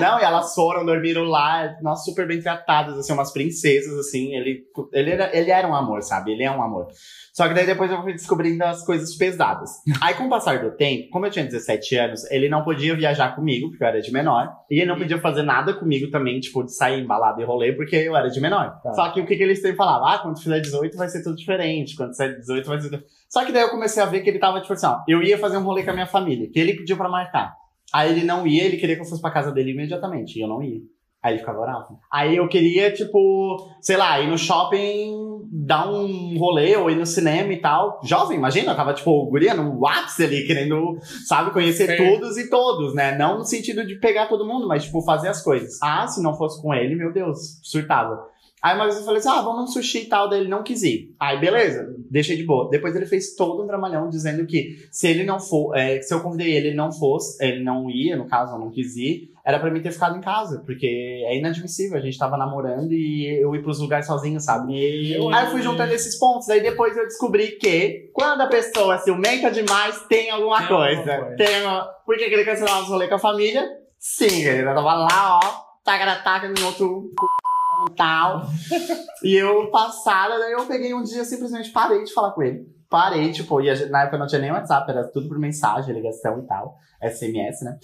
Não, 0.00 0.20
e 0.20 0.22
elas 0.22 0.54
foram, 0.54 0.84
dormiram 0.84 1.24
lá, 1.24 1.74
nós 1.80 2.04
super 2.04 2.26
bem 2.26 2.40
tratadas, 2.40 2.98
assim, 2.98 3.12
umas 3.12 3.32
princesas, 3.32 3.98
assim. 3.98 4.34
Ele, 4.34 4.62
ele, 4.92 5.10
era, 5.10 5.36
ele 5.36 5.50
era 5.50 5.66
um 5.66 5.74
amor, 5.74 6.02
sabe? 6.02 6.32
Ele 6.32 6.44
é 6.44 6.50
um 6.50 6.62
amor. 6.62 6.88
Só 7.32 7.48
que 7.48 7.54
daí 7.54 7.64
depois 7.64 7.90
eu 7.90 8.02
fui 8.02 8.12
descobrindo 8.12 8.62
as 8.62 8.84
coisas 8.84 9.16
pesadas. 9.16 9.70
Aí, 10.02 10.12
com 10.14 10.24
o 10.24 10.28
passar 10.28 10.58
do 10.62 10.70
tempo, 10.76 11.08
como 11.10 11.24
eu 11.24 11.30
tinha 11.30 11.46
17 11.46 11.96
anos, 11.96 12.30
ele 12.30 12.46
não 12.46 12.62
podia 12.62 12.94
viajar 12.94 13.34
comigo, 13.34 13.70
porque 13.70 13.82
eu 13.82 13.88
era 13.88 14.02
de 14.02 14.12
menor. 14.12 14.52
E 14.70 14.80
ele 14.80 14.90
não 14.90 14.98
podia 14.98 15.18
fazer 15.18 15.42
nada 15.42 15.72
comigo 15.72 16.10
também, 16.10 16.38
tipo, 16.40 16.62
de 16.62 16.74
sair 16.74 17.02
embalado 17.02 17.40
e 17.40 17.44
rolê, 17.44 17.72
porque 17.72 17.96
eu 17.96 18.14
era 18.14 18.28
de 18.28 18.38
menor. 18.38 18.78
Tá. 18.82 18.92
Só 18.92 19.10
que 19.10 19.20
o 19.20 19.26
que, 19.26 19.34
que 19.34 19.42
eles 19.42 19.62
sempre 19.62 19.78
falavam? 19.78 20.08
Ah, 20.08 20.18
quando 20.18 20.42
fizer 20.42 20.60
18 20.60 20.94
vai 20.94 21.08
ser 21.08 21.22
tudo 21.22 21.36
diferente. 21.36 21.96
Quando 21.96 22.10
fizer 22.10 22.36
18 22.36 22.68
vai 22.68 22.80
ser 22.82 22.90
tudo... 22.90 23.02
Só 23.32 23.46
que 23.46 23.52
daí 23.52 23.62
eu 23.62 23.70
comecei 23.70 24.02
a 24.02 24.04
ver 24.04 24.20
que 24.20 24.28
ele 24.28 24.38
tava, 24.38 24.60
tipo 24.60 24.74
assim, 24.74 24.84
ó, 24.84 24.98
eu 25.08 25.22
ia 25.22 25.38
fazer 25.38 25.56
um 25.56 25.62
rolê 25.62 25.82
com 25.82 25.90
a 25.90 25.94
minha 25.94 26.06
família, 26.06 26.50
que 26.52 26.60
ele 26.60 26.74
pediu 26.74 26.98
pra 26.98 27.08
marcar. 27.08 27.56
Aí 27.90 28.12
ele 28.12 28.26
não 28.26 28.46
ia, 28.46 28.62
ele 28.62 28.76
queria 28.76 28.94
que 28.94 29.00
eu 29.00 29.06
fosse 29.06 29.22
pra 29.22 29.30
casa 29.30 29.50
dele 29.50 29.70
imediatamente, 29.70 30.38
e 30.38 30.42
eu 30.42 30.48
não 30.48 30.62
ia. 30.62 30.82
Aí 31.22 31.32
ele 31.32 31.38
ficava 31.38 31.62
bravo. 31.62 31.98
Aí 32.12 32.36
eu 32.36 32.46
queria, 32.46 32.92
tipo, 32.92 33.56
sei 33.80 33.96
lá, 33.96 34.20
ir 34.20 34.28
no 34.28 34.36
shopping, 34.36 35.48
dar 35.50 35.88
um 35.88 36.36
rolê 36.36 36.76
ou 36.76 36.90
ir 36.90 36.94
no 36.94 37.06
cinema 37.06 37.50
e 37.54 37.58
tal. 37.58 38.00
Jovem, 38.04 38.36
imagina, 38.36 38.72
eu 38.72 38.76
tava, 38.76 38.92
tipo, 38.92 39.24
guria 39.30 39.54
no 39.54 39.86
ápice 39.86 40.24
ali, 40.24 40.46
querendo, 40.46 40.98
sabe, 41.26 41.52
conhecer 41.52 41.86
Sim. 41.86 42.04
todos 42.04 42.36
e 42.36 42.50
todos, 42.50 42.94
né? 42.94 43.16
Não 43.16 43.38
no 43.38 43.44
sentido 43.46 43.86
de 43.86 43.94
pegar 43.94 44.26
todo 44.26 44.46
mundo, 44.46 44.68
mas, 44.68 44.84
tipo, 44.84 45.00
fazer 45.00 45.28
as 45.28 45.42
coisas. 45.42 45.78
Ah, 45.82 46.06
se 46.06 46.22
não 46.22 46.34
fosse 46.34 46.60
com 46.60 46.74
ele, 46.74 46.94
meu 46.94 47.10
Deus, 47.10 47.58
surtava. 47.62 48.30
Aí 48.62 48.76
uma 48.76 48.84
vez 48.84 48.96
eu 48.96 49.04
falei 49.04 49.18
assim, 49.18 49.28
ah, 49.28 49.42
vamos 49.42 49.60
num 49.62 49.66
sushi 49.66 50.02
e 50.02 50.06
tal, 50.06 50.28
daí 50.28 50.40
ele 50.40 50.48
não 50.48 50.62
quis 50.62 50.82
ir. 50.84 51.14
Aí 51.18 51.40
beleza, 51.40 51.94
deixei 52.08 52.36
de 52.36 52.44
boa. 52.44 52.70
Depois 52.70 52.94
ele 52.94 53.06
fez 53.06 53.34
todo 53.34 53.62
um 53.62 53.66
dramalhão 53.66 54.08
dizendo 54.08 54.46
que 54.46 54.76
se 54.90 55.08
ele 55.08 55.24
não 55.24 55.40
for, 55.40 55.76
é, 55.76 56.00
se 56.00 56.14
eu 56.14 56.20
convidei 56.20 56.54
ele, 56.54 56.68
ele 56.68 56.76
não 56.76 56.92
fosse, 56.92 57.44
ele 57.44 57.64
não 57.64 57.90
ia, 57.90 58.16
no 58.16 58.26
caso, 58.28 58.54
eu 58.54 58.60
não 58.60 58.70
quis 58.70 58.96
ir, 58.96 59.32
era 59.44 59.58
pra 59.58 59.68
mim 59.68 59.82
ter 59.82 59.90
ficado 59.90 60.16
em 60.16 60.20
casa, 60.20 60.62
porque 60.64 60.86
é 61.26 61.36
inadmissível, 61.36 61.98
a 61.98 62.00
gente 62.00 62.16
tava 62.16 62.36
namorando 62.36 62.92
e 62.92 63.42
eu 63.42 63.52
ir 63.56 63.62
pros 63.62 63.80
lugares 63.80 64.06
sozinho, 64.06 64.38
sabe? 64.38 64.72
Aí 64.72 65.12
eu 65.14 65.50
fui 65.50 65.60
juntando 65.60 65.92
esses 65.92 66.16
pontos, 66.16 66.48
aí 66.48 66.62
depois 66.62 66.96
eu 66.96 67.04
descobri 67.04 67.58
que 67.58 68.10
quando 68.12 68.42
a 68.42 68.46
pessoa 68.46 68.98
ciumenta 68.98 69.50
demais, 69.50 70.06
tem 70.08 70.30
alguma 70.30 70.58
Tem 70.58 70.66
alguma 70.68 70.86
coisa. 70.86 71.18
coisa. 71.18 71.36
Tem 71.36 71.62
uma... 71.62 71.84
Por 72.06 72.16
que 72.16 72.24
ele 72.24 72.44
cancelava 72.44 72.82
os 72.82 72.88
rolês 72.88 73.08
com 73.08 73.16
a 73.16 73.18
família? 73.18 73.68
Sim, 73.98 74.28
querida, 74.28 74.72
tava 74.72 74.94
lá, 74.94 75.40
ó, 75.42 75.62
taca-taca 75.84 76.48
no 76.48 76.66
outro 76.66 77.10
c... 77.10 77.51
tal. 77.90 78.42
e 79.22 79.34
eu 79.34 79.70
passada, 79.70 80.38
daí 80.38 80.52
eu 80.52 80.66
peguei 80.66 80.94
um 80.94 81.02
dia, 81.02 81.24
simplesmente 81.24 81.70
parei 81.70 82.04
de 82.04 82.12
falar 82.12 82.32
com 82.32 82.42
ele. 82.42 82.66
Parei, 82.88 83.32
tipo, 83.32 83.58
e 83.62 83.70
a, 83.70 83.86
na 83.88 84.02
época 84.02 84.18
não 84.18 84.26
tinha 84.26 84.40
nem 84.40 84.52
WhatsApp, 84.52 84.90
era 84.90 85.08
tudo 85.08 85.26
por 85.26 85.38
mensagem, 85.38 85.94
ligação 85.94 86.40
e 86.40 86.42
tal, 86.42 86.76
SMS, 87.02 87.64
né? 87.64 87.78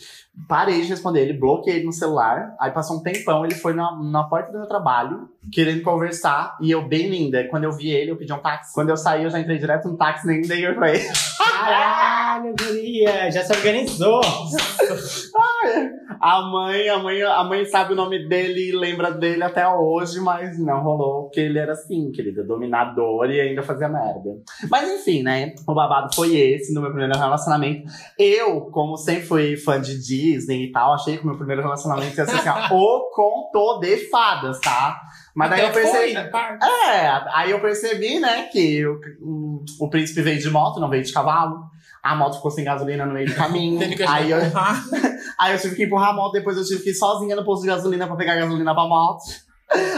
Parei 0.47 0.83
de 0.83 0.89
responder 0.89 1.23
ele, 1.23 1.39
bloqueei 1.39 1.77
ele 1.77 1.87
no 1.87 1.93
celular. 1.93 2.55
Aí 2.61 2.71
passou 2.73 2.99
um 2.99 3.03
tempão, 3.03 3.43
ele 3.43 3.55
foi 3.55 3.73
na, 3.73 3.99
na 4.03 4.25
porta 4.25 4.53
do 4.53 4.59
meu 4.59 4.69
trabalho, 4.69 5.27
querendo 5.51 5.83
conversar, 5.83 6.59
e 6.61 6.71
eu 6.71 6.87
bem 6.87 7.09
linda. 7.09 7.49
Quando 7.49 7.65
eu 7.65 7.73
vi 7.73 7.89
ele, 7.89 8.11
eu 8.11 8.19
pedi 8.19 8.35
um 8.35 8.39
táxi. 8.39 8.75
Quando 8.75 8.91
eu 8.91 8.99
saí, 8.99 9.25
eu 9.25 9.31
já 9.31 9.41
entrei 9.41 9.57
direto 9.57 9.89
no 9.89 9.97
táxi, 9.97 10.27
nem 10.27 10.43
dei 10.43 10.71
pra 10.75 10.91
ele. 10.91 11.09
Caralho, 11.39 12.55
guria! 12.55 13.31
Já 13.31 13.43
se 13.45 13.53
organizou! 13.53 14.21
A 16.21 16.43
mãe, 16.43 16.89
a 16.89 16.99
mãe, 16.99 17.23
a 17.23 17.45
mãe 17.45 17.65
sabe 17.65 17.93
o 17.93 17.97
nome 17.97 18.29
dele 18.29 18.69
e 18.69 18.77
lembra 18.77 19.11
dele 19.11 19.43
até 19.43 19.67
hoje, 19.69 20.21
mas 20.21 20.59
não 20.59 20.83
rolou, 20.83 21.25
porque 21.25 21.41
ele 21.41 21.59
era 21.59 21.73
assim, 21.73 22.11
querida, 22.11 22.43
dominador 22.43 23.31
e 23.31 23.41
ainda 23.41 23.63
fazia 23.63 23.89
merda. 23.89 24.31
Mas 24.71 24.89
enfim, 24.89 25.23
né? 25.23 25.55
O 25.67 25.75
babado 25.75 26.15
foi 26.15 26.37
esse 26.37 26.73
no 26.75 26.81
meu 26.81 26.91
primeiro 26.91 27.19
relacionamento. 27.19 27.91
Eu, 28.19 28.63
como 28.71 28.97
sempre 28.97 29.23
fui 29.27 29.57
fã 29.57 29.81
de 29.81 29.99
Disney 29.99 30.65
e 30.65 30.73
tal, 30.73 30.95
achei 30.95 31.17
que 31.17 31.23
o 31.23 31.27
meu 31.27 31.37
primeiro 31.37 31.63
relacionamento 31.63 32.17
ia 32.17 32.27
ser 32.27 32.37
assim, 32.37 32.49
ó, 32.49 32.69
o 32.75 33.11
conto 33.11 33.81
de 33.81 33.97
fadas, 34.09 34.61
tá? 34.61 35.01
Mas 35.35 35.51
daí 35.51 35.67
eu 35.67 35.73
percebi. 35.73 36.31
parte. 36.31 36.67
É, 36.67 37.25
aí 37.33 37.51
eu 37.53 37.61
percebi, 37.61 38.19
né, 38.19 38.49
que 38.51 38.85
o, 38.87 39.63
o 39.81 39.89
príncipe 39.89 40.23
veio 40.23 40.41
de 40.41 40.51
moto, 40.51 40.81
não 40.81 40.91
veio 40.91 41.05
de 41.05 41.13
cavalo. 41.13 41.68
A 42.09 42.17
moto 42.17 42.37
ficou 42.37 42.51
sem 42.51 42.65
gasolina 42.65 43.05
no 43.05 43.13
meio 43.13 43.27
do 43.29 43.35
caminho. 43.35 43.81
Aí, 44.09 44.31
eu, 44.31 44.39
aí 45.39 45.53
eu 45.53 45.59
tive 45.59 45.77
que 45.77 45.85
empurrar 45.85 46.11
a 46.11 46.13
moto, 46.15 46.33
depois 46.33 46.57
eu 46.57 46.65
tive 46.65 46.83
que 46.83 46.91
ir 46.91 46.95
sozinha 46.95 47.37
no 47.37 47.45
posto 47.45 47.63
de 47.63 47.69
gasolina 47.69 48.07
pra 48.07 48.17
pegar 48.17 48.37
gasolina 48.37 48.75
pra 48.75 48.89
moto. 48.89 49.23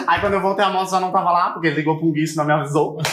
Aí 0.07 0.21
quando 0.21 0.35
eu 0.35 0.41
voltei 0.41 0.65
a 0.65 0.71
moto 0.71 0.91
já 0.91 0.99
não 0.99 1.13
tava 1.13 1.31
lá, 1.31 1.51
porque 1.53 1.69
ele 1.69 1.77
ligou 1.77 1.97
pra 1.97 2.07
um 2.07 2.13
guicho 2.13 2.35
e 2.35 2.37
não 2.37 2.45
me 2.45 2.53
avisou. 2.53 2.99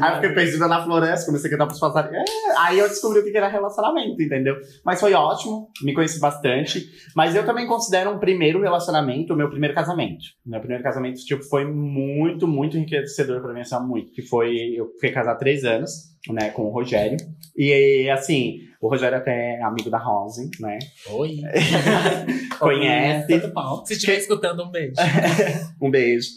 Aí 0.00 0.10
eu 0.10 0.14
fiquei 0.16 0.34
perdida 0.34 0.68
na 0.68 0.84
floresta, 0.84 1.26
comecei 1.26 1.48
a 1.48 1.52
cantar 1.52 1.66
pros 1.66 1.80
passarinhos. 1.80 2.30
É, 2.30 2.58
aí 2.58 2.78
eu 2.78 2.88
descobri 2.88 3.20
o 3.20 3.24
que 3.24 3.34
era 3.34 3.48
relacionamento, 3.48 4.20
entendeu? 4.20 4.56
Mas 4.84 5.00
foi 5.00 5.14
ótimo, 5.14 5.70
me 5.82 5.94
conheci 5.94 6.20
bastante. 6.20 6.86
Mas 7.16 7.34
eu 7.34 7.44
também 7.44 7.66
considero 7.66 8.10
um 8.10 8.18
primeiro 8.18 8.60
relacionamento 8.60 9.32
o 9.32 9.36
meu 9.36 9.48
primeiro 9.48 9.74
casamento. 9.74 10.24
Meu 10.44 10.60
primeiro 10.60 10.84
casamento, 10.84 11.24
tipo, 11.24 11.42
foi 11.44 11.64
muito, 11.64 12.46
muito 12.46 12.76
enriquecedor 12.76 13.40
pra 13.40 13.54
mim, 13.54 13.60
assim, 13.60 13.78
muito. 13.80 14.12
Que 14.12 14.22
foi, 14.22 14.54
eu 14.76 14.90
fiquei 14.94 15.10
casado 15.10 15.36
há 15.36 15.38
três 15.38 15.64
anos, 15.64 16.11
né, 16.30 16.50
com 16.50 16.62
o 16.62 16.70
Rogério. 16.70 17.16
E, 17.56 18.08
assim, 18.10 18.60
o 18.82 18.88
Rogério 18.88 19.18
até 19.18 19.58
é 19.58 19.62
amigo 19.62 19.88
da 19.88 19.98
Rose, 19.98 20.50
né? 20.58 20.76
Oi. 21.10 21.36
Conhece. 22.58 23.28
Tanto 23.28 23.52
pau. 23.52 23.86
Se 23.86 23.92
estiver 23.92 24.18
escutando, 24.18 24.64
um 24.64 24.70
beijo. 24.70 24.94
Um 25.80 25.90
beijo. 25.90 26.28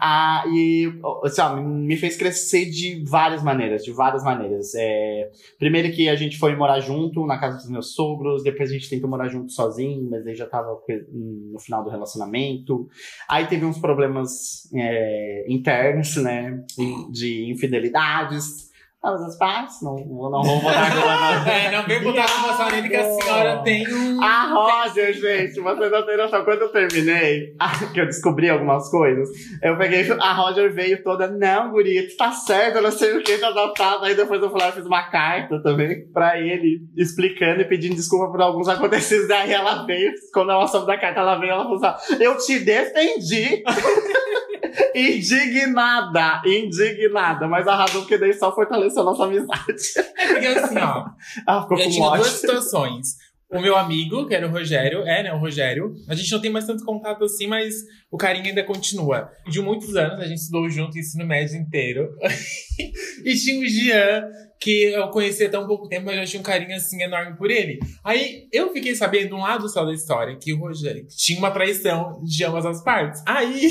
Ah, 0.00 0.42
e 0.48 0.90
assim, 1.22 1.40
ó, 1.42 1.56
me 1.56 1.96
fez 1.98 2.16
crescer 2.16 2.64
de 2.66 3.04
várias 3.04 3.42
maneiras, 3.42 3.84
de 3.84 3.92
várias 3.92 4.24
maneiras. 4.24 4.74
É, 4.74 5.30
primeiro 5.58 5.92
que 5.92 6.08
a 6.08 6.16
gente 6.16 6.38
foi 6.38 6.56
morar 6.56 6.80
junto 6.80 7.26
na 7.26 7.38
casa 7.38 7.58
dos 7.58 7.68
meus 7.68 7.94
sogros, 7.94 8.42
depois 8.42 8.70
a 8.70 8.72
gente 8.72 8.88
tentou 8.88 9.08
morar 9.08 9.28
junto 9.28 9.52
sozinho, 9.52 10.08
mas 10.10 10.26
aí 10.26 10.34
já 10.34 10.46
tava 10.46 10.78
no 11.12 11.58
final 11.60 11.84
do 11.84 11.90
relacionamento. 11.90 12.88
Aí 13.28 13.46
teve 13.46 13.66
uns 13.66 13.78
problemas 13.78 14.66
é, 14.74 15.44
internos, 15.46 16.16
né, 16.16 16.64
de 17.10 17.50
infidelidades. 17.50 18.66
Todas 19.00 19.22
as 19.22 19.38
partes, 19.38 19.76
não, 19.82 19.94
não 19.94 20.42
vou 20.42 20.60
botar 20.60 20.86
agora. 20.86 21.44
não. 21.44 21.46
É, 21.56 21.70
não 21.70 21.86
vem 21.86 22.02
botar 22.02 22.26
com 22.26 22.44
emoção 22.44 22.70
nele 22.70 22.88
que 22.88 22.96
a 22.96 23.04
senhora 23.04 23.62
tem 23.62 23.86
um. 23.92 24.22
A 24.22 24.52
Roger, 24.52 25.12
gente, 25.12 25.60
vocês 25.60 25.92
não 25.92 26.06
têm 26.06 26.16
noção. 26.16 26.44
Quando 26.44 26.62
eu 26.62 26.68
terminei, 26.70 27.54
que 27.92 28.00
eu 28.00 28.06
descobri 28.06 28.50
algumas 28.50 28.90
coisas, 28.90 29.28
eu 29.62 29.76
peguei, 29.78 30.10
a 30.10 30.32
Roger 30.32 30.72
veio 30.72 31.02
toda, 31.04 31.28
não, 31.28 31.70
guria, 31.70 32.08
tu 32.08 32.16
tá 32.16 32.32
certo, 32.32 32.76
eu 32.76 32.82
não 32.82 32.90
sei 32.90 33.16
o 33.16 33.22
que, 33.22 33.38
tá 33.38 33.48
adotado. 33.48 34.04
Aí 34.04 34.14
depois 34.14 34.42
eu 34.42 34.50
fui 34.50 34.60
lá 34.60 34.70
e 34.70 34.72
fiz 34.72 34.86
uma 34.86 35.02
carta 35.04 35.62
também 35.62 36.10
pra 36.12 36.38
ele, 36.40 36.80
explicando 36.96 37.60
e 37.60 37.64
pedindo 37.64 37.94
desculpa 37.94 38.32
por 38.32 38.40
alguns 38.40 38.68
acontecidos. 38.68 39.28
Daí 39.28 39.52
ela 39.52 39.84
veio, 39.86 40.12
quando 40.32 40.50
ela 40.50 40.66
soube 40.66 40.86
da 40.86 40.98
carta, 40.98 41.20
ela 41.20 41.38
veio, 41.38 41.52
ela 41.52 41.64
falou 41.64 41.84
assim, 41.84 42.22
eu 42.22 42.36
te 42.38 42.58
defendi. 42.58 43.62
indignada, 44.94 46.42
indignada, 46.44 47.48
mas 47.48 47.66
arrasou 47.66 48.02
porque 48.02 48.18
daí 48.18 48.32
só 48.32 48.54
fortaleceu 48.54 49.02
a 49.02 49.04
nossa 49.04 49.24
amizade. 49.24 49.82
É 50.16 50.26
porque 50.28 50.46
assim, 50.46 50.78
ó. 50.78 51.06
Ela 51.46 51.62
ficou 51.62 51.78
Eu 51.78 51.90
tinha 51.90 52.10
duas 52.10 52.28
situações. 52.28 53.26
O 53.48 53.60
meu 53.60 53.76
amigo, 53.76 54.26
que 54.26 54.34
era 54.34 54.46
o 54.46 54.50
Rogério, 54.50 55.02
é, 55.02 55.22
né, 55.22 55.32
o 55.32 55.38
Rogério. 55.38 55.94
A 56.08 56.14
gente 56.16 56.32
não 56.32 56.40
tem 56.40 56.50
mais 56.50 56.66
tanto 56.66 56.84
contato 56.84 57.24
assim, 57.24 57.46
mas 57.46 57.74
o 58.10 58.16
carinho 58.16 58.46
ainda 58.46 58.64
continua. 58.64 59.30
De 59.48 59.60
muitos 59.60 59.94
anos, 59.94 60.18
a 60.18 60.26
gente 60.26 60.38
estudou 60.38 60.68
junto, 60.68 60.98
ensino 60.98 61.24
médio 61.24 61.56
inteiro. 61.56 62.08
e 63.24 63.34
tinha 63.36 63.60
o 63.60 63.66
Jean, 63.66 64.24
que 64.60 64.86
eu 64.92 65.08
conhecia 65.10 65.48
tão 65.48 65.64
pouco 65.64 65.88
tempo, 65.88 66.06
mas 66.06 66.18
eu 66.18 66.26
tinha 66.26 66.40
um 66.40 66.44
carinho 66.44 66.74
assim 66.74 67.00
enorme 67.00 67.36
por 67.36 67.48
ele. 67.48 67.78
Aí 68.02 68.48
eu 68.52 68.72
fiquei 68.72 68.96
sabendo 68.96 69.36
um 69.36 69.42
lado 69.42 69.68
só 69.68 69.84
da 69.84 69.92
história, 69.92 70.36
que 70.36 70.52
o 70.52 70.58
Rogério 70.58 71.06
tinha 71.06 71.38
uma 71.38 71.52
traição 71.52 72.20
de 72.24 72.44
ambas 72.44 72.66
as 72.66 72.82
partes. 72.82 73.22
Aí. 73.24 73.70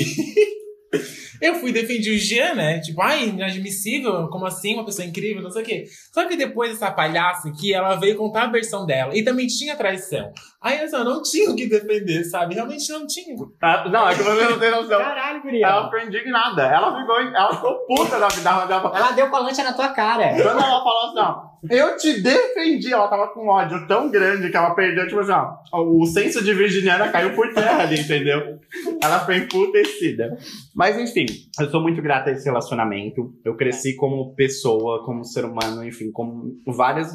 Eu 1.40 1.54
fui 1.56 1.72
defender 1.72 2.10
o 2.10 2.18
Jean, 2.18 2.54
né? 2.54 2.80
Tipo, 2.80 3.02
ai, 3.02 3.28
inadmissível, 3.28 4.28
como 4.28 4.46
assim? 4.46 4.74
Uma 4.74 4.84
pessoa 4.84 5.06
incrível, 5.06 5.42
não 5.42 5.50
sei 5.50 5.62
o 5.62 5.64
quê. 5.64 5.84
Só 6.12 6.26
que 6.26 6.36
depois 6.36 6.72
essa 6.72 6.90
palhaça 6.90 7.48
aqui, 7.48 7.74
ela 7.74 7.96
veio 7.96 8.16
contar 8.16 8.44
a 8.44 8.50
versão 8.50 8.86
dela. 8.86 9.16
E 9.16 9.22
também 9.24 9.46
tinha 9.46 9.76
traição. 9.76 10.30
Aí 10.62 10.80
assim, 10.80 10.96
eu 10.96 11.04
não 11.04 11.22
tinha 11.22 11.50
o 11.50 11.56
que 11.56 11.66
defender, 11.68 12.24
sabe? 12.24 12.54
Realmente 12.54 12.90
não 12.90 13.06
tinha. 13.06 13.36
Ah, 13.62 13.88
Não, 13.88 14.08
é 14.08 14.14
que 14.14 14.22
você 14.22 14.44
não 14.48 14.58
tem 14.58 14.70
noção. 14.70 14.98
Caralho, 14.98 15.42
guria! 15.42 15.66
Ela 15.66 15.84
ficou 15.84 16.00
indignada. 16.00 16.62
Ela 16.62 17.00
ficou, 17.00 17.20
ela 17.20 17.54
ficou 17.54 17.86
puta 17.86 18.18
da 18.18 18.28
vida. 18.28 18.50
Ela 18.50 19.12
deu 19.12 19.30
palancha 19.30 19.62
na 19.62 19.72
tua 19.72 19.88
cara. 19.90 20.28
Quando 20.30 20.62
ela 20.62 20.82
falou 20.82 21.10
assim, 21.10 21.18
ó, 21.18 21.55
eu 21.70 21.96
te 21.96 22.20
defendi, 22.20 22.92
ela 22.92 23.08
tava 23.08 23.28
com 23.28 23.48
ódio 23.48 23.86
tão 23.86 24.10
grande 24.10 24.50
que 24.50 24.56
ela 24.56 24.74
perdeu, 24.74 25.06
tipo 25.06 25.20
assim, 25.20 25.32
ó, 25.32 25.82
o 25.82 26.06
senso 26.06 26.42
de 26.42 26.52
virginiana 26.54 27.08
caiu 27.08 27.34
por 27.34 27.52
terra 27.52 27.82
ali, 27.82 28.00
entendeu? 28.00 28.58
Ela 29.02 29.20
foi 29.20 29.38
emputecida. 29.38 30.36
Mas 30.74 30.98
enfim, 30.98 31.26
eu 31.60 31.70
sou 31.70 31.80
muito 31.80 32.00
grata 32.02 32.30
a 32.30 32.32
esse 32.32 32.44
relacionamento. 32.44 33.32
Eu 33.44 33.56
cresci 33.56 33.94
como 33.94 34.34
pessoa, 34.34 35.04
como 35.04 35.24
ser 35.24 35.44
humano, 35.44 35.84
enfim, 35.84 36.10
com 36.10 36.56
várias. 36.66 37.12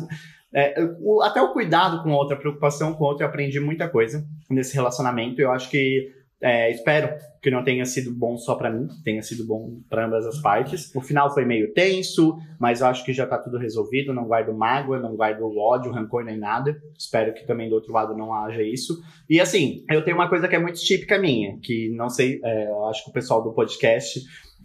é, 0.53 0.75
até 1.24 1.41
o 1.41 1.53
cuidado 1.53 2.03
com 2.03 2.12
outra, 2.12 2.36
a 2.36 2.39
preocupação 2.39 2.93
com 2.93 3.05
outra, 3.05 3.25
eu 3.25 3.29
aprendi 3.29 3.60
muita 3.60 3.88
coisa 3.89 4.25
nesse 4.50 4.74
relacionamento. 4.74 5.41
Eu 5.41 5.51
acho 5.51 5.70
que. 5.70 6.21
É, 6.41 6.71
espero 6.71 7.15
que 7.41 7.51
não 7.51 7.63
tenha 7.63 7.86
sido 7.86 8.12
bom 8.12 8.38
só 8.38 8.55
pra 8.55 8.71
mim, 8.71 8.88
tenha 9.03 9.21
sido 9.21 9.45
bom 9.45 9.79
pra 9.89 10.05
ambas 10.05 10.25
as 10.25 10.39
partes. 10.41 10.93
O 10.95 11.01
final 11.01 11.31
foi 11.33 11.45
meio 11.45 11.74
tenso, 11.74 12.38
mas 12.60 12.81
eu 12.81 12.88
acho 12.88 13.05
que 13.05 13.13
já 13.13 13.27
tá 13.27 13.38
tudo 13.38 13.57
resolvido. 13.57 14.13
Não 14.13 14.25
guardo 14.25 14.53
mágoa, 14.53 15.00
não 15.00 15.15
guardo 15.15 15.55
ódio, 15.57 15.91
rancor 15.91 16.24
nem 16.24 16.38
nada. 16.38 16.75
Espero 16.98 17.33
que 17.33 17.45
também 17.45 17.69
do 17.69 17.75
outro 17.75 17.93
lado 17.93 18.15
não 18.15 18.33
haja 18.33 18.63
isso. 18.63 19.01
E 19.29 19.39
assim, 19.39 19.83
eu 19.89 20.03
tenho 20.03 20.17
uma 20.17 20.29
coisa 20.29 20.48
que 20.48 20.55
é 20.55 20.60
muito 20.60 20.79
típica 20.79 21.19
minha, 21.19 21.57
que 21.62 21.89
não 21.95 22.10
sei, 22.10 22.39
é, 22.43 22.67
eu 22.67 22.86
acho 22.88 23.03
que 23.03 23.10
o 23.12 23.13
pessoal 23.13 23.43
do 23.43 23.53
podcast 23.53 24.19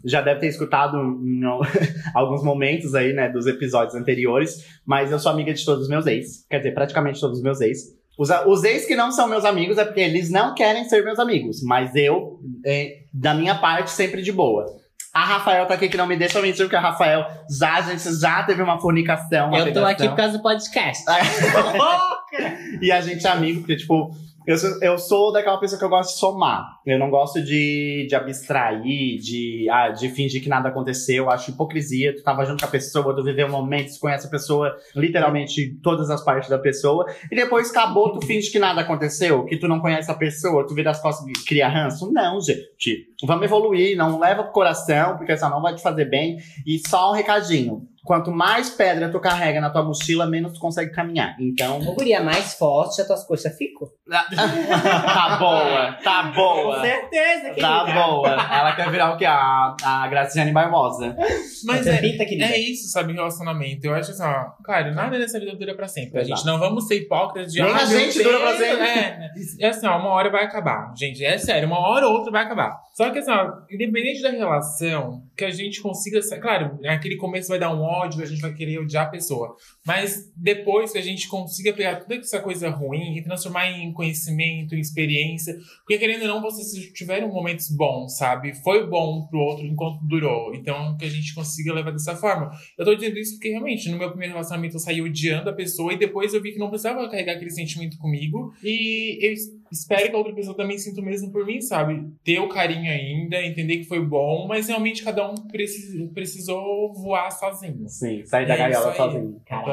já 0.05 0.21
deve 0.21 0.41
ter 0.41 0.49
escutado 0.49 0.97
em 0.97 1.43
alguns 2.15 2.43
momentos 2.43 2.95
aí, 2.95 3.13
né, 3.13 3.29
dos 3.29 3.47
episódios 3.47 3.95
anteriores, 3.95 4.65
mas 4.85 5.11
eu 5.11 5.19
sou 5.19 5.33
amiga 5.33 5.53
de 5.53 5.65
todos 5.65 5.85
os 5.85 5.89
meus 5.89 6.07
ex. 6.07 6.47
Quer 6.49 6.59
dizer, 6.59 6.73
praticamente 6.73 7.21
todos 7.21 7.39
os 7.39 7.43
meus 7.43 7.61
ex. 7.61 7.96
Os, 8.17 8.31
os 8.47 8.65
ex 8.65 8.87
que 8.87 8.97
não 8.97 9.13
são 9.13 9.29
meus 9.29 9.45
amigos 9.45 9.77
é 9.77 9.85
porque 9.85 10.01
eles 10.01 10.31
não 10.31 10.55
querem 10.55 10.89
ser 10.89 11.05
meus 11.05 11.19
amigos, 11.19 11.63
mas 11.63 11.95
eu, 11.95 12.41
é, 12.65 13.01
da 13.13 13.35
minha 13.35 13.55
parte, 13.57 13.91
sempre 13.91 14.23
de 14.23 14.33
boa. 14.33 14.65
A 15.13 15.25
Rafael 15.25 15.65
tá 15.67 15.75
aqui 15.75 15.89
que 15.89 15.97
não 15.97 16.07
me 16.07 16.17
deixa 16.17 16.43
mentir, 16.43 16.65
porque 16.65 16.77
a 16.77 16.81
Rafael 16.81 17.27
já, 17.49 17.77
a 17.77 17.81
gente 17.83 18.21
já 18.21 18.43
teve 18.43 18.63
uma 18.63 18.79
fornicação. 18.79 19.49
uma 19.49 19.59
Eu 19.59 19.73
tô 19.73 19.85
aqui 19.85 20.03
pegação. 20.03 20.09
por 20.09 20.17
causa 20.17 20.37
do 20.37 20.43
podcast. 20.43 21.05
E 22.83 22.93
a 22.93 23.01
gente 23.01 23.27
é 23.27 23.31
amigo, 23.31 23.61
porque, 23.61 23.77
tipo, 23.77 24.11
eu 24.47 24.57
sou, 24.57 24.71
eu 24.81 24.99
sou 24.99 25.33
daquela 25.33 25.59
pessoa 25.59 25.79
que 25.79 25.85
eu 25.85 25.89
gosto 25.89 26.15
de 26.15 26.21
somar. 26.21 26.81
Eu 26.87 26.99
não 26.99 27.11
gosto 27.11 27.43
de, 27.43 28.07
de 28.09 28.15
abstrair, 28.15 29.19
de, 29.19 29.67
ah, 29.69 29.89
de 29.89 30.09
fingir 30.11 30.41
que 30.43 30.49
nada 30.49 30.69
aconteceu. 30.69 31.25
Eu 31.25 31.31
acho 31.31 31.51
hipocrisia. 31.51 32.15
Tu 32.15 32.23
tava 32.23 32.45
junto 32.45 32.61
com 32.61 32.67
a 32.67 32.71
pessoa, 32.71 33.15
tu 33.15 33.25
viveu 33.25 33.49
um 33.49 33.51
momento, 33.51 33.93
tu 33.93 34.01
conhece 34.01 34.27
a 34.27 34.31
pessoa, 34.31 34.77
literalmente 34.95 35.77
todas 35.83 36.11
as 36.11 36.25
partes 36.25 36.49
da 36.49 36.59
pessoa. 36.59 37.07
E 37.31 37.35
depois 37.35 37.71
acabou, 37.71 38.13
tu 38.13 38.25
finge 38.25 38.51
que 38.51 38.59
nada 38.59 38.83
aconteceu, 38.83 39.45
que 39.45 39.57
tu 39.57 39.67
não 39.67 39.81
conhece 39.81 40.11
a 40.11 40.15
pessoa, 40.15 40.65
tu 40.65 40.75
vira 40.75 40.93
as 40.93 41.03
costas 41.03 41.27
e 41.27 41.33
cria 41.45 41.69
ranço. 41.69 42.13
Não, 42.13 42.41
gente. 42.41 43.09
Vamos 43.25 43.45
evoluir, 43.45 43.97
não 43.97 44.19
leva 44.21 44.45
pro 44.45 44.53
coração, 44.53 45.17
porque 45.17 45.37
senão 45.37 45.57
não 45.57 45.63
vai 45.63 45.75
te 45.75 45.83
fazer 45.83 46.05
bem. 46.05 46.39
E 46.65 46.81
só 46.87 47.11
um 47.11 47.15
recadinho. 47.15 47.89
Quanto 48.07 48.31
mais 48.31 48.71
pedra 48.71 49.11
tu 49.11 49.21
carrega 49.21 49.61
na 49.61 49.69
tua 49.69 49.83
mochila, 49.83 50.27
menos 50.27 50.55
tu 50.55 50.61
consegue 50.61 50.93
caminhar. 50.93 51.37
Então. 51.39 51.81
Ô, 51.81 51.93
guria, 51.93 52.23
mais 52.23 52.55
forte, 52.55 53.01
as 53.01 53.07
tuas 53.07 53.25
coxas 53.27 53.57
ficam? 53.57 53.89
tá 54.09 55.37
boa, 55.39 55.93
tá 56.03 56.23
boa. 56.35 56.81
certeza, 56.81 57.55
Tá 57.61 57.85
boa. 57.85 58.29
Ela 58.29 58.77
quer 58.77 58.91
virar 58.91 59.13
o 59.13 59.17
quê? 59.17 59.25
A, 59.25 59.77
a 59.83 60.07
Graciane 60.09 60.53
Barbosa. 60.53 61.17
Mas 61.65 61.87
é, 61.87 61.99
querida? 61.99 62.45
é 62.45 62.59
isso, 62.59 62.89
sabe, 62.89 63.13
relacionamento. 63.13 63.85
Eu 63.85 63.95
acho 63.95 64.13
assim, 64.13 64.23
ó, 64.23 64.51
cara, 64.65 64.93
nada 64.93 65.19
nessa 65.19 65.41
vida 65.41 65.57
dura 65.57 65.75
pra 65.75 65.89
sempre. 65.89 66.21
A 66.21 66.25
gente 66.25 66.47
não 66.47 66.59
vamos 66.59 66.87
ser 66.87 66.97
hipócritas 66.97 67.53
de 67.53 67.61
Nem 67.61 67.73
ah, 67.73 67.77
a 67.77 67.85
gente 67.85 68.23
dura 68.23 68.39
pra 68.39 68.57
sempre. 68.57 68.87
É, 68.87 69.31
é 69.61 69.69
assim, 69.69 69.87
ó, 69.87 69.99
uma 69.99 70.11
hora 70.11 70.31
vai 70.31 70.45
acabar. 70.45 70.93
Gente, 70.97 71.25
é 71.25 71.37
sério, 71.39 71.67
uma 71.67 71.81
hora 71.81 72.07
ou 72.07 72.15
outra 72.15 72.31
vai 72.31 72.45
acabar. 72.45 72.79
Só 72.95 73.11
que 73.11 73.19
assim, 73.19 73.31
ó, 73.31 73.53
independente 73.71 74.23
da 74.23 74.31
relação, 74.31 75.23
que 75.37 75.45
a 75.45 75.51
gente 75.51 75.83
consiga. 75.83 76.21
Claro, 76.41 76.79
naquele 76.81 77.17
começo 77.17 77.49
vai 77.49 77.59
dar 77.59 77.75
um 77.75 77.83
ódio, 77.97 78.23
a 78.23 78.27
gente 78.27 78.41
vai 78.41 78.53
querer 78.53 78.79
odiar 78.79 79.07
a 79.07 79.11
pessoa. 79.11 79.57
Mas 79.87 80.33
depois 80.37 80.91
que 80.93 80.99
a 80.99 81.03
gente 81.03 81.29
consiga 81.29 81.73
pegar 81.73 81.97
toda 81.97 82.17
essa 82.17 82.41
coisa 82.41 82.69
ruim 82.71 83.17
e 83.17 83.23
transformar 83.23 83.71
em 83.71 83.93
conhecimento, 83.93 84.75
em 84.75 84.81
experiência. 84.81 85.57
Porque 85.79 85.97
querendo 85.99 86.23
ou 86.23 86.29
não, 86.29 86.43
vocês 86.43 86.93
tiveram 86.93 87.29
momentos 87.29 87.71
bons, 87.71 88.17
sabe? 88.19 88.53
Foi 88.63 88.87
bom 88.87 89.27
pro 89.27 89.39
outro 89.39 89.65
enquanto 89.67 90.01
durou. 90.05 90.55
Então, 90.55 90.97
que 90.97 91.05
a 91.05 91.11
gente 91.11 91.35
consiga 91.35 91.73
levar 91.73 91.93
dessa 91.93 92.17
forma. 92.17 92.51
Eu 92.77 92.85
tô 92.85 92.95
dizendo 92.95 93.19
isso 93.19 93.35
porque 93.35 93.51
realmente, 93.51 93.89
no 93.91 93.97
meu 93.99 94.09
primeiro 94.11 94.33
relacionamento, 94.35 94.77
eu 94.77 94.81
saí 94.81 95.01
odiando 95.01 95.49
a 95.51 95.53
pessoa 95.53 95.93
e 95.93 95.99
depois 95.99 96.35
eu 96.35 96.43
vi 96.43 96.53
que 96.53 96.59
não 96.59 96.69
precisava 96.69 97.09
carregar 97.09 97.35
aquele 97.35 97.51
sentimento 97.51 97.97
comigo. 97.99 98.53
E 98.65 99.19
eu 99.25 99.33
es- 99.33 99.47
espero 99.71 100.09
que 100.11 100.15
a 100.15 100.19
outra 100.19 100.35
pessoa 100.35 100.57
também 100.57 100.79
sinta 100.79 101.01
o 101.01 101.05
mesmo 101.05 101.31
por 101.31 101.47
mim, 101.47 101.61
sabe? 101.61 102.05
Ter 102.25 102.39
o 102.41 102.49
carinho 102.49 102.91
ainda, 102.91 103.41
entender 103.43 103.79
que 103.79 103.85
foi 103.85 104.05
bom, 104.05 104.47
mas 104.49 104.69
realmente 104.69 105.03
cada 105.05 105.31
um 105.31 105.35
precis- 105.35 106.11
precisou 106.13 106.93
voar 106.95 107.31
sozinho. 107.31 107.89
Sim, 107.89 108.25
sair 108.25 108.47
da 108.47 108.55
É 108.55 108.59
gaiola 108.59 108.93
isso 108.93 108.97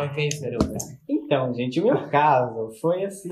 aí. 0.04 0.32
sozinho. 0.32 0.56
Então 0.56 0.72
é 0.74 0.78
isso. 0.78 1.04
Então, 1.08 1.54
gente, 1.54 1.80
o 1.82 1.86
meu 1.86 2.10
caso 2.10 2.70
foi 2.80 3.06
assim. 3.06 3.32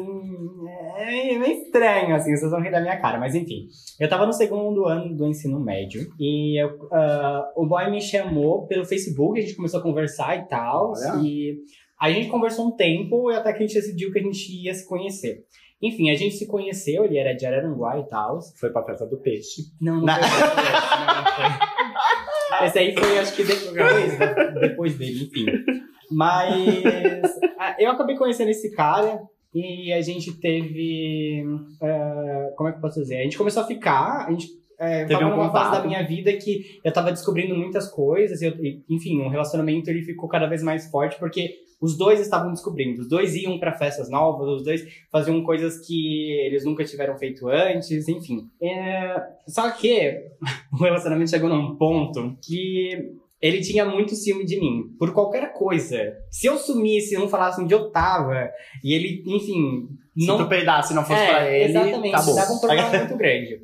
É 0.98 1.38
meio 1.38 1.64
estranho, 1.64 2.16
assim, 2.16 2.36
vocês 2.36 2.50
vão 2.52 2.62
rir 2.62 2.72
da 2.72 2.82
minha 2.82 3.00
cara, 3.00 3.20
mas 3.20 3.36
enfim. 3.36 3.68
Eu 4.00 4.10
tava 4.10 4.26
no 4.26 4.34
segundo 4.34 4.86
ano 4.86 5.16
do 5.16 5.28
ensino 5.28 5.60
médio 5.60 6.08
e 6.20 6.60
eu, 6.62 6.88
ah, 6.92 7.52
o 7.56 7.66
boy 7.68 7.92
me 7.92 8.02
chamou 8.02 8.66
pelo 8.66 8.86
Facebook, 8.86 9.38
a 9.38 9.42
gente 9.42 9.56
começou 9.56 9.80
a 9.80 9.84
conversar 9.84 10.36
e 10.38 10.48
tal. 10.48 10.94
Olha. 10.94 11.22
E 11.24 11.58
a 12.00 12.10
gente 12.12 12.30
conversou 12.30 12.68
um 12.68 12.72
tempo 12.76 13.32
e 13.32 13.36
até 13.36 13.52
que 13.54 13.60
a 13.64 13.68
gente 13.68 13.76
decidiu 13.76 14.12
que 14.12 14.20
a 14.20 14.24
gente 14.24 14.52
ia 14.64 14.74
se 14.74 14.88
conhecer. 14.88 15.44
Enfim, 15.84 16.10
a 16.12 16.16
gente 16.16 16.36
se 16.36 16.48
conheceu, 16.48 17.04
ele 17.06 17.18
era 17.18 17.34
de 17.34 17.46
Araranguá 17.46 18.00
e 18.00 18.04
tal. 18.08 18.40
Foi 18.60 18.70
pra 18.72 18.84
festa 18.84 19.06
do 19.06 19.18
peixe. 19.18 19.64
Não, 19.80 19.98
não 19.98 20.06
Na- 20.06 20.16
foi. 20.16 20.40
não, 21.06 21.06
não 21.06 21.26
foi. 21.32 22.66
Esse 22.68 22.80
aí 22.80 22.94
foi, 22.96 23.18
acho 23.20 23.36
que 23.36 23.44
depois, 23.44 24.20
da- 24.20 24.44
depois 24.60 24.98
dele, 24.98 25.24
enfim. 25.26 25.46
Mas 26.12 27.40
ah, 27.60 27.76
eu 27.80 27.92
acabei 27.92 28.16
conhecendo 28.16 28.50
esse 28.50 28.72
cara 28.72 29.22
e 29.54 29.92
a 29.94 30.02
gente 30.02 30.34
teve. 30.40 31.44
ah, 31.82 32.50
como 32.56 32.70
é 32.70 32.72
que 32.72 32.78
eu 32.78 32.82
posso 32.82 33.00
dizer? 33.02 33.18
A 33.20 33.24
gente 33.24 33.38
começou 33.38 33.64
a 33.64 33.68
ficar, 33.68 34.26
a 34.28 34.32
gente. 34.32 34.48
É, 34.80 35.06
Teve 35.06 35.20
tava 35.20 35.32
um 35.32 35.38
numa 35.38 35.52
fase 35.52 35.72
da 35.80 35.86
minha 35.88 36.02
vida 36.04 36.34
que 36.34 36.80
eu 36.84 36.92
tava 36.92 37.12
descobrindo 37.12 37.56
muitas 37.56 37.88
coisas, 37.88 38.42
e 38.42 38.46
eu- 38.48 38.56
enfim, 38.90 39.20
o 39.22 39.30
relacionamento 39.30 39.92
ele 39.92 40.02
ficou 40.02 40.28
cada 40.28 40.48
vez 40.48 40.64
mais 40.64 40.90
forte 40.90 41.20
porque 41.20 41.52
os 41.80 41.96
dois 41.96 42.20
estavam 42.20 42.52
descobrindo, 42.52 43.00
os 43.02 43.08
dois 43.08 43.36
iam 43.36 43.60
pra 43.60 43.74
festas 43.78 44.10
novas, 44.10 44.48
os 44.50 44.64
dois 44.64 44.84
faziam 45.12 45.44
coisas 45.44 45.86
que 45.86 46.32
eles 46.48 46.66
nunca 46.66 46.84
tiveram 46.84 47.16
feito 47.16 47.48
antes, 47.48 48.08
enfim. 48.08 48.48
É, 48.60 49.22
só 49.48 49.70
que 49.70 50.20
o 50.74 50.78
relacionamento 50.84 51.30
chegou 51.30 51.48
num 51.50 51.76
ponto 51.76 52.36
que 52.44 53.12
ele 53.42 53.60
tinha 53.62 53.86
muito 53.86 54.16
ciúme 54.16 54.46
de 54.46 54.60
mim, 54.60 54.84
por 55.00 55.14
qualquer 55.14 55.52
coisa. 55.54 55.98
Se 56.30 56.48
eu 56.48 56.58
sumisse, 56.58 57.16
não 57.16 57.28
falasse 57.28 57.62
onde 57.62 57.74
eu 57.74 57.92
tava, 57.92 58.50
e 58.84 58.94
ele, 58.94 59.24
enfim, 59.26 59.88
Se 60.18 60.28
não 60.28 60.38
tu 60.38 60.48
peidasse 60.48 60.94
não 60.94 61.04
fosse 61.04 61.20
é, 61.22 61.28
pra 61.28 61.52
ele, 61.52 61.72
Exatamente, 61.72 62.16
acabou. 62.16 62.36
dava 62.36 62.54
um 62.54 62.60
problema 62.60 62.90
muito 62.90 63.18
grande. 63.18 63.60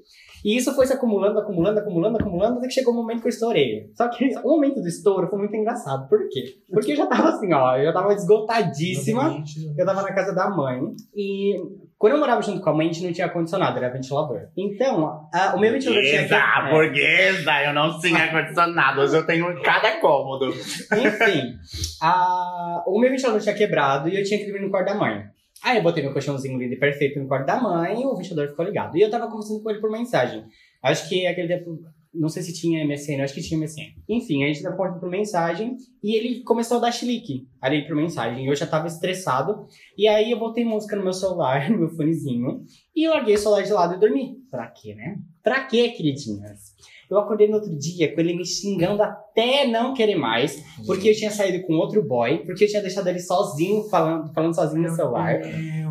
E 0.46 0.56
isso 0.56 0.74
foi 0.74 0.86
se 0.88 0.94
acumulando, 0.94 1.40
acumulando, 1.40 1.80
acumulando, 1.80 2.18
acumulando, 2.18 2.58
até 2.58 2.68
que 2.68 2.74
chegou 2.74 2.94
o 2.94 2.98
momento 2.98 3.22
que 3.22 3.28
eu 3.28 3.32
estourei. 3.32 3.92
Só 3.96 4.08
que 4.08 4.26
o 4.44 4.50
momento 4.50 4.82
do 4.82 4.88
estouro 4.88 5.28
foi 5.28 5.40
muito 5.40 5.56
engraçado. 5.56 6.08
Por 6.08 6.28
quê? 6.30 6.44
Porque 6.72 6.92
eu 6.92 6.96
já 6.96 7.06
tava 7.06 7.30
assim, 7.30 7.52
ó, 7.54 7.76
eu 7.76 7.86
já 7.86 7.94
tava 7.94 8.14
esgotadíssima. 8.14 9.44
Eu 9.78 9.86
tava 9.86 10.02
na 10.02 10.14
casa 10.14 10.34
da 10.34 10.50
mãe 10.50 10.80
e 11.16 11.56
quando 11.98 12.14
eu 12.14 12.20
morava 12.20 12.42
junto 12.42 12.62
com 12.62 12.70
a 12.70 12.74
mãe, 12.74 12.90
a 12.90 12.92
gente 12.92 13.06
não 13.06 13.12
tinha 13.14 13.26
ar-condicionado, 13.28 13.78
era 13.78 13.90
ventilador. 13.90 14.42
Então, 14.56 15.28
a- 15.34 15.56
o 15.56 15.60
meu 15.60 15.72
ventilador 15.72 16.04
tinha 16.04 16.22
que... 16.24 16.28
Burguesa, 16.70 17.52
é, 17.52 17.70
eu 17.70 17.74
não 17.74 18.00
tinha 18.00 18.20
ar-condicionado. 18.20 19.02
Hoje 19.02 19.16
eu 19.18 19.26
tenho 19.26 19.52
em 19.52 19.62
cada 19.64 20.00
cômodo. 20.00 20.48
Enfim, 20.50 21.58
a- 22.02 22.84
o 22.86 23.00
meu 23.00 23.10
ventilador 23.10 23.42
tinha 23.42 23.56
quebrado 23.56 24.10
e 24.10 24.18
eu 24.18 24.24
tinha 24.24 24.40
que 24.40 24.46
dormir 24.46 24.62
no 24.66 24.70
quarto 24.72 24.88
da 24.88 24.96
mãe. 24.96 25.24
Aí 25.64 25.78
eu 25.78 25.84
botei 25.84 26.04
meu 26.04 26.14
colchãozinho 26.14 26.60
lindo 26.60 26.74
e 26.76 26.80
perfeito 26.80 27.20
no 27.20 27.28
quarto 27.28 27.48
da 27.48 27.60
mãe 27.60 28.00
e 28.00 28.06
o 28.06 28.16
ventilador 28.16 28.50
ficou 28.52 28.64
ligado. 28.66 28.96
E 28.96 29.02
eu 29.02 29.10
tava 29.10 29.28
conversando 29.28 29.64
com 29.64 29.70
ele 29.72 29.80
por 29.82 29.90
mensagem. 29.92 30.44
Acho 30.84 31.10
que 31.10 31.26
aquele 31.26 31.48
tempo. 31.48 31.80
Não 32.20 32.30
sei 32.30 32.44
se 32.44 32.54
tinha 32.54 32.86
MSN, 32.86 33.22
acho 33.22 33.34
que 33.34 33.42
tinha 33.42 33.60
MSN. 33.60 33.94
Enfim, 34.08 34.44
a 34.44 34.48
gente 34.48 34.64
tava 34.64 34.76
conversando 34.76 35.00
por 35.00 35.10
mensagem 35.10 35.78
e 36.04 36.16
ele 36.16 36.42
começou 36.44 36.78
a 36.78 36.82
dar 36.82 36.92
chilique 36.92 37.48
ali 37.62 37.86
por 37.86 37.96
mensagem. 37.96 38.46
Eu 38.46 38.56
já 38.56 38.66
tava 38.66 38.88
estressado. 38.88 39.68
E 39.98 40.08
aí 40.08 40.32
eu 40.32 40.40
botei 40.40 40.66
música 40.66 40.96
no 40.96 41.04
meu 41.04 41.14
celular, 41.14 41.70
no 41.72 41.78
meu 41.78 41.90
fonezinho, 41.90 42.64
e 42.96 43.04
eu 43.08 43.12
larguei 43.12 43.36
o 43.36 43.38
celular 43.38 43.62
de 43.62 43.72
lado 43.72 43.96
e 43.96 44.00
dormi. 44.00 44.38
Pra 44.50 44.68
quê, 44.68 44.96
né? 44.96 45.18
Pra 45.44 45.64
quê, 45.66 45.90
queridinhas? 45.90 46.76
Eu 47.10 47.18
acordei 47.18 47.48
no 47.48 47.56
outro 47.56 47.74
dia 47.78 48.14
com 48.14 48.20
ele 48.20 48.36
me 48.36 48.46
xingando 48.46 49.02
até 49.02 49.66
não 49.66 49.94
querer 49.94 50.16
mais. 50.16 50.62
Porque 50.86 51.10
eu 51.10 51.16
tinha 51.16 51.32
saído 51.32 51.66
com 51.66 51.74
outro 51.74 52.04
boy, 52.04 52.40
porque 52.46 52.66
eu 52.66 52.68
tinha 52.68 52.82
deixado 52.82 53.08
ele 53.08 53.20
sozinho, 53.20 53.84
falando, 53.84 54.34
falando 54.34 54.54
sozinho 54.54 54.84
no 54.90 54.96
celular. 54.96 55.40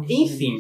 Enfim. 0.09 0.57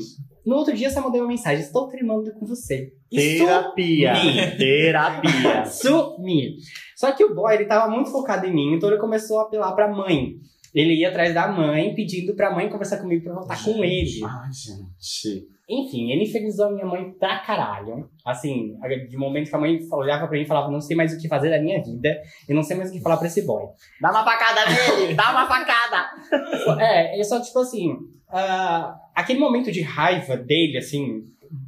No 0.46 0.56
outro 0.56 0.72
dia, 0.72 0.88
você 0.88 1.00
mandou 1.00 1.20
uma 1.20 1.28
mensagem: 1.28 1.60
Estou 1.60 1.88
terminando 1.88 2.32
com 2.34 2.46
você. 2.46 2.92
E 3.10 3.16
Terapia. 3.38 4.14
sumi. 4.14 4.34
Terapia. 4.56 5.64
Sumi. 5.66 6.56
Só 6.94 7.10
que 7.12 7.24
o 7.24 7.34
boy, 7.34 7.52
ele 7.54 7.64
tava 7.64 7.90
muito 7.92 8.10
focado 8.10 8.46
em 8.46 8.54
mim, 8.54 8.74
então 8.74 8.88
ele 8.88 9.00
começou 9.00 9.40
a 9.40 9.42
apelar 9.42 9.72
pra 9.72 9.88
mãe. 9.88 10.36
Ele 10.72 10.94
ia 10.94 11.08
atrás 11.08 11.34
da 11.34 11.48
mãe, 11.48 11.94
pedindo 11.94 12.34
pra 12.34 12.54
mãe 12.54 12.68
conversar 12.68 12.98
comigo 12.98 13.24
pra 13.24 13.34
voltar 13.34 13.62
com 13.64 13.82
ele. 13.82 14.20
Ai, 14.22 14.50
gente. 14.52 15.48
Enfim, 15.68 16.12
ele 16.12 16.24
infernizou 16.24 16.66
a 16.66 16.70
minha 16.70 16.86
mãe 16.86 17.10
pra 17.18 17.40
caralho. 17.40 18.08
Assim, 18.24 18.76
de 19.08 19.16
momento 19.16 19.48
que 19.50 19.56
a 19.56 19.58
mãe 19.58 19.80
olhava 19.90 20.28
pra 20.28 20.36
mim 20.36 20.44
e 20.44 20.46
falava: 20.46 20.70
Não 20.70 20.80
sei 20.80 20.96
mais 20.96 21.12
o 21.12 21.18
que 21.18 21.26
fazer 21.26 21.50
da 21.50 21.60
minha 21.60 21.82
vida, 21.82 22.22
e 22.48 22.54
não 22.54 22.62
sei 22.62 22.76
mais 22.76 22.90
o 22.90 22.92
que 22.92 23.00
falar 23.00 23.16
pra 23.16 23.26
esse 23.26 23.44
boy. 23.44 23.64
Dá 24.00 24.10
uma 24.10 24.24
facada 24.24 24.60
nele, 24.70 25.14
dá 25.14 25.30
uma 25.32 25.46
facada. 25.48 26.06
É, 26.78 27.18
é 27.18 27.24
só 27.24 27.40
tipo 27.40 27.58
assim, 27.58 27.96
ah, 28.28 28.94
aquele 29.16 29.40
momento 29.40 29.72
de 29.72 29.80
raiva 29.80 30.36
dele, 30.36 30.78
assim, 30.78 31.24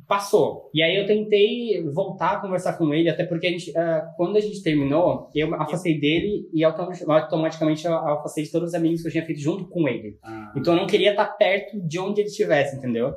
passou. 0.06 0.70
E 0.74 0.82
aí 0.82 0.96
eu 0.96 1.06
tentei 1.06 1.82
voltar 1.92 2.32
a 2.32 2.40
conversar 2.40 2.74
com 2.78 2.92
ele, 2.92 3.08
até 3.08 3.24
porque 3.24 3.46
a 3.46 3.50
gente, 3.50 3.76
ah, 3.76 4.08
quando 4.16 4.36
a 4.36 4.40
gente 4.40 4.62
terminou, 4.62 5.30
eu 5.34 5.54
afastei 5.54 5.98
dele 5.98 6.48
e 6.52 6.64
autom- 6.64 6.90
automaticamente 7.08 7.86
eu 7.86 7.94
afastei 7.94 8.44
de 8.44 8.50
todos 8.50 8.68
os 8.70 8.74
amigos 8.74 9.02
que 9.02 9.08
eu 9.08 9.12
tinha 9.12 9.24
feito 9.24 9.40
junto 9.40 9.66
com 9.66 9.88
ele. 9.88 10.16
Então 10.56 10.74
eu 10.74 10.80
não 10.80 10.86
queria 10.86 11.10
estar 11.10 11.26
perto 11.26 11.78
de 11.80 11.98
onde 11.98 12.20
ele 12.20 12.28
estivesse, 12.28 12.76
entendeu? 12.76 13.14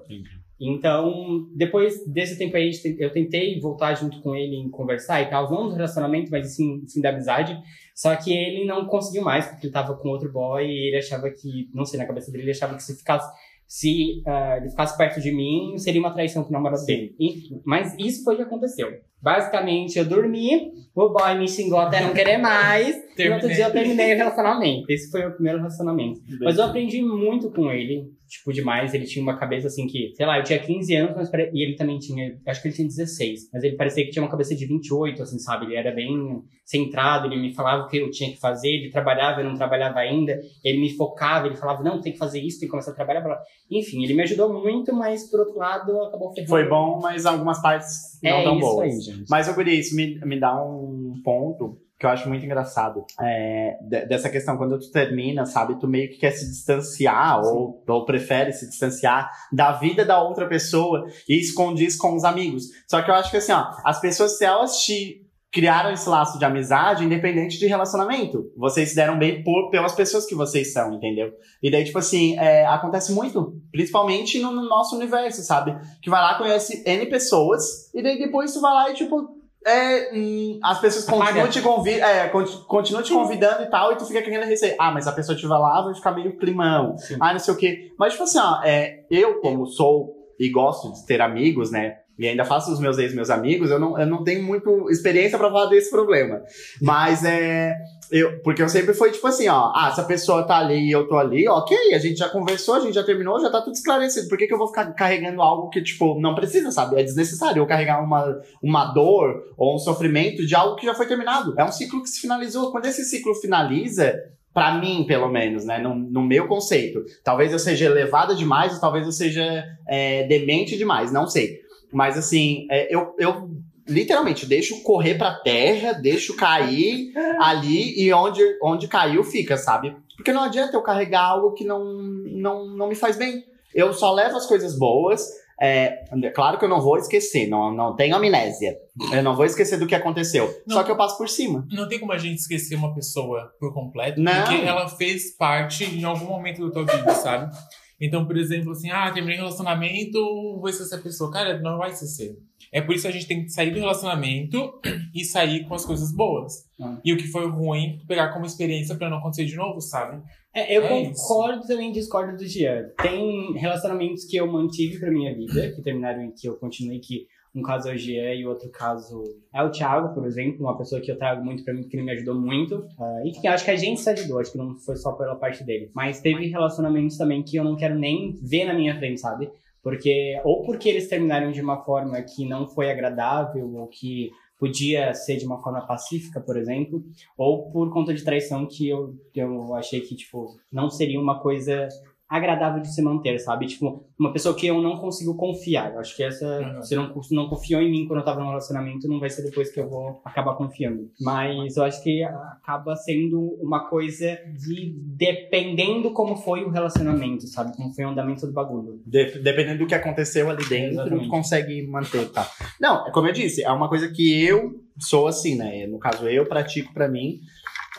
Então, 0.64 1.48
depois 1.56 2.06
desse 2.06 2.38
tempo 2.38 2.56
aí, 2.56 2.70
eu 3.00 3.12
tentei 3.12 3.60
voltar 3.60 3.96
junto 3.96 4.22
com 4.22 4.36
ele 4.36 4.56
em 4.56 4.70
conversar 4.70 5.20
e 5.24 5.26
tal, 5.28 5.50
não 5.50 5.68
do 5.68 5.74
relacionamento, 5.74 6.30
mas 6.30 6.56
sim, 6.56 6.84
sim 6.86 7.02
da 7.02 7.10
amizade. 7.10 7.58
Só 7.96 8.16
que 8.16 8.32
ele 8.32 8.66
não 8.66 8.86
conseguiu 8.86 9.24
mais, 9.24 9.48
porque 9.48 9.66
ele 9.66 9.74
tava 9.74 9.98
com 9.98 10.10
outro 10.10 10.32
boy 10.32 10.64
e 10.64 10.90
ele 10.90 10.98
achava 10.98 11.32
que, 11.32 11.68
não 11.74 11.84
sei, 11.84 12.00
na 12.00 12.06
cabeça 12.06 12.32
dele, 12.32 12.44
ele 12.44 12.52
achava 12.52 12.76
que 12.76 12.84
se 12.84 12.96
ficasse, 12.96 13.28
se 13.72 14.22
ah, 14.28 14.58
ele 14.58 14.70
ficasse 14.70 14.98
perto 14.98 15.22
de 15.22 15.32
mim, 15.32 15.78
seria 15.78 16.02
uma 16.02 16.12
traição 16.12 16.44
pro 16.44 16.52
namorado 16.52 16.86
dele. 16.86 17.16
Enfim, 17.18 17.62
mas 17.66 17.96
isso 17.98 18.22
foi 18.22 18.34
o 18.34 18.38
que 18.38 18.44
aconteceu. 18.44 18.90
Basicamente, 19.22 19.98
eu 19.98 20.04
dormi, 20.04 20.74
o 20.94 21.08
boy 21.08 21.40
me 21.40 21.48
xingou 21.48 21.80
até 21.80 22.02
não 22.02 22.12
querer 22.12 22.38
mais, 22.38 22.94
e 23.18 23.30
no 23.30 23.36
outro 23.36 23.48
dia 23.48 23.68
eu 23.68 23.72
terminei 23.72 24.14
o 24.14 24.18
relacionamento. 24.18 24.84
Esse 24.90 25.10
foi 25.10 25.26
o 25.26 25.32
primeiro 25.32 25.60
relacionamento. 25.60 26.20
Mas 26.42 26.58
eu 26.58 26.66
aprendi 26.66 27.02
muito 27.02 27.50
com 27.50 27.72
ele, 27.72 28.12
tipo, 28.32 28.54
demais. 28.54 28.94
Ele 28.94 29.06
tinha 29.06 29.22
uma 29.22 29.38
cabeça 29.38 29.68
assim 29.68 29.86
que, 29.86 30.14
sei 30.16 30.26
lá, 30.26 30.38
eu 30.40 30.44
tinha 30.44 30.58
15 30.58 30.96
anos, 30.96 31.16
mas 31.16 31.30
pare- 31.30 31.52
e 31.54 31.62
ele 31.64 31.76
também 31.76 32.00
tinha, 32.00 32.40
acho 32.48 32.62
que 32.62 32.70
ele 32.70 32.76
tinha 32.76 32.88
16, 32.88 33.50
mas 33.54 33.64
ele 33.64 33.76
parecia 33.76 34.06
que 34.06 34.12
tinha 34.12 34.24
uma 34.24 34.32
cabeça 34.32 34.56
de 34.56 34.66
28, 34.66 35.22
assim, 35.22 35.38
sabe? 35.38 35.66
Ele 35.66 35.76
era 35.76 35.92
bem 35.92 36.42
centrado, 36.66 37.28
ele 37.28 37.36
me 37.42 37.54
falava 37.54 37.84
o 37.84 37.88
que 37.88 37.98
eu 37.98 38.10
tinha 38.10 38.32
que 38.32 38.40
fazer, 38.40 38.70
ele 38.70 38.90
trabalhava, 38.90 39.42
eu 39.42 39.46
não 39.50 39.56
trabalhava 39.56 40.00
ainda, 40.00 40.40
ele 40.64 40.80
me 40.80 40.90
focava, 40.96 41.48
ele 41.48 41.58
falava, 41.58 41.84
não, 41.84 42.00
tem 42.00 42.14
que 42.14 42.18
fazer 42.18 42.40
isso, 42.42 42.60
tem 42.60 42.68
que 42.68 42.72
começar 42.72 42.92
a 42.92 42.96
trabalhar. 42.96 43.22
blá. 43.22 43.38
Enfim, 43.70 44.04
ele 44.04 44.14
me 44.14 44.24
ajudou 44.24 44.52
muito, 44.54 44.96
mas 44.96 45.30
por 45.30 45.42
outro 45.42 45.58
lado, 45.58 46.02
acabou 46.04 46.34
ferrando. 46.34 46.50
Foi 46.50 46.68
bom, 46.70 47.00
mas 47.02 47.26
algumas 47.26 47.62
partes 47.62 48.20
não 48.24 48.32
É 48.40 48.44
tão 48.44 48.60
boas. 48.60 49.08
aí. 49.08 49.24
Mas, 49.30 49.48
eu 49.48 49.54
Guri, 49.56 49.78
isso 49.78 49.96
me, 49.96 50.18
me 50.26 50.40
dá 50.40 50.56
um 50.64 51.14
ponto 51.24 51.78
que 52.02 52.06
eu 52.08 52.10
acho 52.10 52.28
muito 52.28 52.44
engraçado. 52.44 53.06
É, 53.22 53.78
de- 53.80 54.08
dessa 54.08 54.28
questão, 54.28 54.58
quando 54.58 54.80
tu 54.80 54.92
termina, 54.92 55.46
sabe? 55.46 55.80
Tu 55.80 55.88
meio 55.88 56.10
que 56.10 56.18
quer 56.18 56.32
se 56.32 56.50
distanciar, 56.50 57.40
ou, 57.42 57.84
ou 57.88 58.06
prefere 58.06 58.52
se 58.52 58.68
distanciar 58.68 59.30
da 59.54 59.74
vida 59.74 60.04
da 60.04 60.20
outra 60.20 60.48
pessoa 60.48 61.06
e 61.30 61.40
esconde 61.40 61.86
isso 61.86 62.00
com 62.00 62.16
os 62.16 62.24
amigos. 62.24 62.64
Só 62.90 63.04
que 63.04 63.12
eu 63.12 63.16
acho 63.16 63.30
que 63.30 63.38
assim, 63.38 63.52
ó, 63.52 63.68
as 63.86 64.02
pessoas, 64.02 64.36
se 64.36 64.44
elas 64.44 64.80
te 64.80 65.22
criaram 65.52 65.92
esse 65.92 66.08
laço 66.08 66.40
de 66.40 66.46
amizade 66.46 67.04
independente 67.04 67.60
de 67.60 67.68
relacionamento. 67.68 68.50
Vocês 68.56 68.90
se 68.90 68.96
deram 68.96 69.20
bem 69.20 69.44
por, 69.44 69.70
pelas 69.70 69.94
pessoas 69.94 70.26
que 70.26 70.34
vocês 70.34 70.72
são, 70.72 70.94
entendeu? 70.94 71.30
E 71.62 71.70
daí, 71.70 71.84
tipo 71.84 72.00
assim, 72.00 72.38
é, 72.40 72.66
acontece 72.66 73.12
muito, 73.12 73.54
principalmente 73.70 74.40
no, 74.40 74.50
no, 74.52 74.64
nosso 74.64 74.96
universo, 74.96 75.44
sabe? 75.44 75.78
Que 76.02 76.10
vai 76.10 76.22
lá, 76.22 76.38
conhece 76.38 76.82
N 76.88 77.06
pessoas, 77.08 77.94
e 77.94 78.02
daí 78.02 78.18
depois 78.18 78.54
tu 78.54 78.62
vai 78.62 78.74
lá 78.74 78.90
e, 78.92 78.94
tipo, 78.94 79.41
é, 79.66 80.12
hum, 80.14 80.60
as 80.64 80.80
pessoas 80.80 81.06
continuam 81.06 81.50
te, 81.50 81.60
é, 82.00 82.28
continuam 82.30 83.04
te 83.04 83.14
convidando 83.14 83.64
e 83.64 83.70
tal, 83.70 83.92
e 83.92 83.96
tu 83.96 84.06
fica 84.06 84.22
querendo 84.22 84.46
receber. 84.46 84.76
Ah, 84.80 84.92
mas 84.92 85.08
a 85.08 85.12
pessoa 85.12 85.36
estiver 85.36 85.56
lá, 85.56 85.82
vai 85.84 85.94
ficar 85.94 86.12
meio 86.12 86.38
climão. 86.38 86.98
Sim. 86.98 87.18
Ah, 87.20 87.32
não 87.32 87.40
sei 87.40 87.54
o 87.54 87.58
quê. 87.58 87.92
Mas, 87.98 88.14
tipo 88.14 88.24
assim, 88.24 88.40
ó, 88.40 88.62
é, 88.64 89.06
eu, 89.10 89.40
como 89.40 89.68
sou 89.68 90.16
e 90.40 90.50
gosto 90.50 90.92
de 90.94 91.06
ter 91.06 91.22
amigos, 91.22 91.72
né? 91.72 91.98
E 92.22 92.28
ainda 92.28 92.46
faço 92.46 92.72
os 92.72 92.80
meus 92.80 93.00
ex 93.00 93.16
meus 93.16 93.32
amigos, 93.32 93.72
eu 93.72 93.80
não, 93.80 94.00
eu 94.00 94.06
não 94.06 94.24
tenho 94.24 94.44
muito 94.44 94.88
experiência 94.92 95.40
para 95.40 95.50
falar 95.50 95.66
desse 95.66 95.90
problema. 95.90 96.40
Mas 96.80 97.26
é. 97.26 97.76
Eu, 98.12 98.40
porque 98.42 98.62
eu 98.62 98.70
sempre 98.70 98.94
fui 98.94 99.10
tipo 99.10 99.26
assim, 99.26 99.48
ó, 99.48 99.72
ah, 99.74 99.90
se 99.96 100.02
a 100.02 100.04
pessoa 100.04 100.44
tá 100.44 100.58
ali 100.58 100.88
e 100.88 100.92
eu 100.92 101.08
tô 101.08 101.18
ali, 101.18 101.48
ok, 101.48 101.96
a 101.96 101.98
gente 101.98 102.18
já 102.18 102.30
conversou, 102.30 102.76
a 102.76 102.80
gente 102.82 102.94
já 102.94 103.04
terminou, 103.04 103.40
já 103.40 103.50
tá 103.50 103.62
tudo 103.62 103.74
esclarecido. 103.74 104.28
Por 104.28 104.38
que, 104.38 104.46
que 104.46 104.54
eu 104.54 104.58
vou 104.58 104.68
ficar 104.68 104.94
carregando 104.94 105.42
algo 105.42 105.70
que, 105.70 105.82
tipo, 105.82 106.20
não 106.20 106.36
precisa, 106.36 106.72
sabe? 106.72 107.00
É 107.00 107.04
desnecessário 107.04 107.60
eu 107.60 107.66
carregar 107.66 108.04
uma, 108.04 108.40
uma 108.62 108.94
dor 108.94 109.42
ou 109.58 109.74
um 109.74 109.80
sofrimento 109.80 110.46
de 110.46 110.54
algo 110.54 110.76
que 110.76 110.86
já 110.86 110.94
foi 110.94 111.08
terminado. 111.08 111.56
É 111.58 111.64
um 111.64 111.72
ciclo 111.72 112.04
que 112.04 112.10
se 112.10 112.22
finalizou. 112.22 112.72
Quando 112.72 112.86
esse 112.86 113.04
ciclo 113.06 113.34
finaliza, 113.34 114.14
para 114.54 114.78
mim, 114.78 115.06
pelo 115.08 115.30
menos, 115.30 115.66
né? 115.66 115.80
No, 115.80 115.96
no, 115.96 116.22
meu 116.22 116.48
conceito. 116.48 117.04
Talvez 117.24 117.52
eu 117.52 117.60
seja 117.60 117.86
elevada 117.86 118.36
demais, 118.36 118.74
ou 118.74 118.82
talvez 118.82 119.06
eu 119.06 119.12
seja 119.12 119.64
é, 119.88 120.28
demente 120.28 120.78
demais, 120.78 121.12
não 121.12 121.28
sei. 121.28 121.62
Mas 121.92 122.18
assim, 122.18 122.68
é, 122.70 122.94
eu, 122.94 123.16
eu 123.18 123.50
literalmente 123.88 124.46
deixo 124.46 124.82
correr 124.84 125.16
pra 125.16 125.36
terra, 125.36 125.94
deixo 125.94 126.36
cair 126.36 127.12
ali 127.40 128.00
e 128.02 128.14
onde, 128.14 128.42
onde 128.64 128.88
caiu 128.88 129.24
fica, 129.24 129.58
sabe? 129.58 129.96
Porque 130.16 130.32
não 130.32 130.44
adianta 130.44 130.76
eu 130.76 130.82
carregar 130.82 131.24
algo 131.24 131.54
que 131.54 131.64
não, 131.64 131.84
não, 131.84 132.68
não 132.68 132.88
me 132.88 132.96
faz 132.96 133.18
bem. 133.18 133.44
Eu 133.74 133.94
só 133.94 134.14
levo 134.14 134.38
as 134.38 134.46
coisas 134.46 134.78
boas. 134.78 135.26
É, 135.64 136.04
claro 136.34 136.58
que 136.58 136.66
eu 136.66 136.70
não 136.70 136.82
vou 136.82 136.98
esquecer, 136.98 137.48
não, 137.48 137.72
não 137.72 137.96
tenho 137.96 138.16
amnésia. 138.16 138.76
Eu 139.14 139.22
não 139.22 139.36
vou 139.36 139.46
esquecer 139.46 139.78
do 139.78 139.86
que 139.86 139.94
aconteceu. 139.94 140.52
Não, 140.66 140.76
só 140.76 140.84
que 140.84 140.90
eu 140.90 140.98
passo 140.98 141.18
por 141.18 141.30
cima. 141.30 141.68
Não 141.72 141.88
tem 141.88 142.00
como 142.00 142.12
a 142.12 142.18
gente 142.18 142.40
esquecer 142.40 142.76
uma 142.76 142.96
pessoa 142.96 143.54
por 143.60 143.72
completo, 143.72 144.20
não. 144.20 144.44
porque 144.44 144.66
ela 144.66 144.90
fez 144.90 145.36
parte 145.38 145.84
em 145.84 146.04
algum 146.04 146.26
momento 146.26 146.68
da 146.68 146.74
tua 146.74 146.86
vida, 146.86 147.14
sabe? 147.14 147.56
Então, 148.02 148.26
por 148.26 148.36
exemplo, 148.36 148.72
assim, 148.72 148.90
ah, 148.90 149.12
terminei 149.12 149.38
um 149.38 149.44
relacionamento, 149.44 150.20
vou 150.60 150.68
esquecer 150.68 150.96
a 150.96 151.02
pessoa. 151.02 151.32
Cara, 151.32 151.60
não 151.62 151.78
vai 151.78 151.92
ser. 151.92 152.36
É 152.72 152.82
por 152.82 152.96
isso 152.96 153.04
que 153.04 153.08
a 153.08 153.12
gente 153.12 153.28
tem 153.28 153.44
que 153.44 153.50
sair 153.50 153.70
do 153.70 153.80
relacionamento 153.80 154.74
e 155.14 155.24
sair 155.24 155.68
com 155.68 155.76
as 155.76 155.86
coisas 155.86 156.12
boas. 156.12 156.68
Ah. 156.82 157.00
E 157.06 157.14
o 157.14 157.18
que 157.18 157.28
foi 157.28 157.48
ruim, 157.48 158.00
pegar 158.08 158.34
como 158.34 158.46
experiência 158.46 158.96
para 158.96 159.10
não 159.10 159.18
acontecer 159.18 159.46
de 159.46 159.56
novo, 159.56 159.80
sabe? 159.80 160.20
É, 160.54 160.76
eu 160.76 160.84
é 160.84 160.88
concordo 160.88 161.60
isso. 161.60 161.68
também, 161.68 161.92
discordo 161.92 162.36
do 162.36 162.48
Jean. 162.48 162.90
Tem 163.02 163.54
relacionamentos 163.54 164.26
que 164.26 164.36
eu 164.36 164.52
mantive 164.52 165.00
pra 165.00 165.12
minha 165.12 165.34
vida, 165.36 165.72
que 165.72 165.82
terminaram 165.84 166.24
em 166.24 166.32
que 166.32 166.48
eu 166.48 166.56
continuei, 166.56 167.00
que 167.00 167.28
um 167.54 167.62
caso 167.62 167.90
é 167.90 167.94
o 167.94 167.98
Jean 167.98 168.34
e 168.34 168.46
outro 168.46 168.70
caso 168.70 169.24
é 169.54 169.62
o 169.62 169.70
Thiago, 169.70 170.14
por 170.14 170.26
exemplo, 170.26 170.66
uma 170.66 170.78
pessoa 170.78 171.02
que 171.02 171.12
eu 171.12 171.18
trago 171.18 171.44
muito 171.44 171.64
pra 171.64 171.74
mim, 171.74 171.84
que 171.84 171.96
ele 171.96 172.04
me 172.04 172.12
ajudou 172.14 172.36
muito. 172.36 172.76
Uh, 172.98 173.26
enfim, 173.28 173.48
acho 173.48 173.66
que 173.66 173.72
a 173.72 173.76
gente 173.76 174.00
se 174.00 174.10
ajudou, 174.10 174.40
acho 174.40 174.52
que 174.52 174.58
não 174.58 174.78
foi 174.78 174.96
só 174.96 175.12
pela 175.12 175.36
parte 175.36 175.64
dele. 175.64 175.92
Mas 175.94 176.22
teve 176.22 176.48
relacionamentos 176.48 177.18
também 177.18 177.44
que 177.44 177.58
eu 177.58 177.64
não 177.64 177.76
quero 177.76 177.98
nem 177.98 178.36
ver 178.42 178.66
na 178.66 178.74
minha 178.74 178.96
frente, 178.98 179.20
sabe? 179.20 179.50
Porque, 179.84 180.40
ou 180.46 180.64
porque 180.64 180.88
eles 180.88 181.10
terminaram 181.10 181.52
de 181.52 181.62
uma 181.62 181.84
forma 181.84 182.22
que 182.22 182.48
não 182.48 182.68
foi 182.68 182.90
agradável, 182.90 183.68
ou 183.76 183.88
que 183.88 184.32
podia 184.62 185.12
ser 185.16 185.38
de 185.38 185.46
uma 185.46 185.60
forma 185.60 185.82
pacífica, 185.88 186.40
por 186.40 186.56
exemplo, 186.56 187.04
ou 187.36 187.72
por 187.72 187.92
conta 187.92 188.14
de 188.14 188.24
traição 188.24 188.68
que 188.68 188.88
eu, 188.88 189.16
eu 189.36 189.74
achei 189.74 190.02
que, 190.02 190.16
tipo, 190.16 190.56
não 190.72 190.88
seria 190.88 191.20
uma 191.20 191.40
coisa 191.40 191.90
agradável 192.32 192.82
de 192.82 192.96
se 192.96 193.02
manter, 193.02 193.38
sabe? 193.40 193.66
Tipo, 193.66 194.06
uma 194.18 194.32
pessoa 194.32 194.56
que 194.56 194.66
eu 194.66 194.82
não 194.82 194.96
consigo 194.96 195.36
confiar. 195.36 195.92
Eu 195.94 196.00
acho 196.00 196.16
que 196.16 196.24
essa. 196.24 196.62
Uhum. 196.62 196.76
Você 196.78 196.96
não, 196.96 197.14
não 197.32 197.50
confiou 197.50 197.82
em 197.82 197.92
mim 197.92 198.08
quando 198.08 198.20
eu 198.20 198.26
tava 198.26 198.40
no 198.40 198.48
relacionamento, 198.48 199.06
não 199.06 199.20
vai 199.20 199.30
ser 199.30 199.44
depois 199.44 199.70
que 199.70 199.82
eu 199.82 199.90
vou 199.90 200.22
acabar 200.24 200.56
confiando. 200.56 201.12
Mas 201.20 201.76
eu 201.76 201.84
acho 201.84 202.02
que 202.02 202.24
acaba 202.24 202.96
sendo 202.96 203.38
uma 203.62 203.90
coisa 203.90 204.40
de. 204.58 204.96
Dependendo 204.98 206.12
como 206.12 206.38
foi 206.38 206.64
o 206.64 206.70
relacionamento, 206.70 207.46
sabe? 207.48 207.76
Como 207.76 207.94
foi 207.94 208.06
o 208.06 208.10
andamento 208.10 208.48
do 208.48 208.54
bagulho. 208.54 209.02
De, 209.06 209.40
dependendo 209.40 209.80
do 209.80 209.88
que 209.88 209.96
aconteceu 209.96 210.50
ali 210.50 210.64
dentro, 210.70 211.02
Exatamente. 211.02 211.28
consegue 211.28 211.86
manter, 211.86 212.30
tá? 212.32 212.50
Não, 212.80 213.08
é 213.08 213.12
como 213.12 213.28
eu 213.28 213.34
disse, 213.34 213.62
é 213.62 213.72
uma 213.72 213.90
coisa 213.90 214.08
que 214.08 214.42
eu 214.42 214.82
sou 214.98 215.28
assim, 215.28 215.58
né? 215.58 215.86
No 215.86 216.00
caso, 216.00 216.30
eu 216.30 216.46
pratico 216.46 216.94
para 216.94 217.10
mim. 217.10 217.42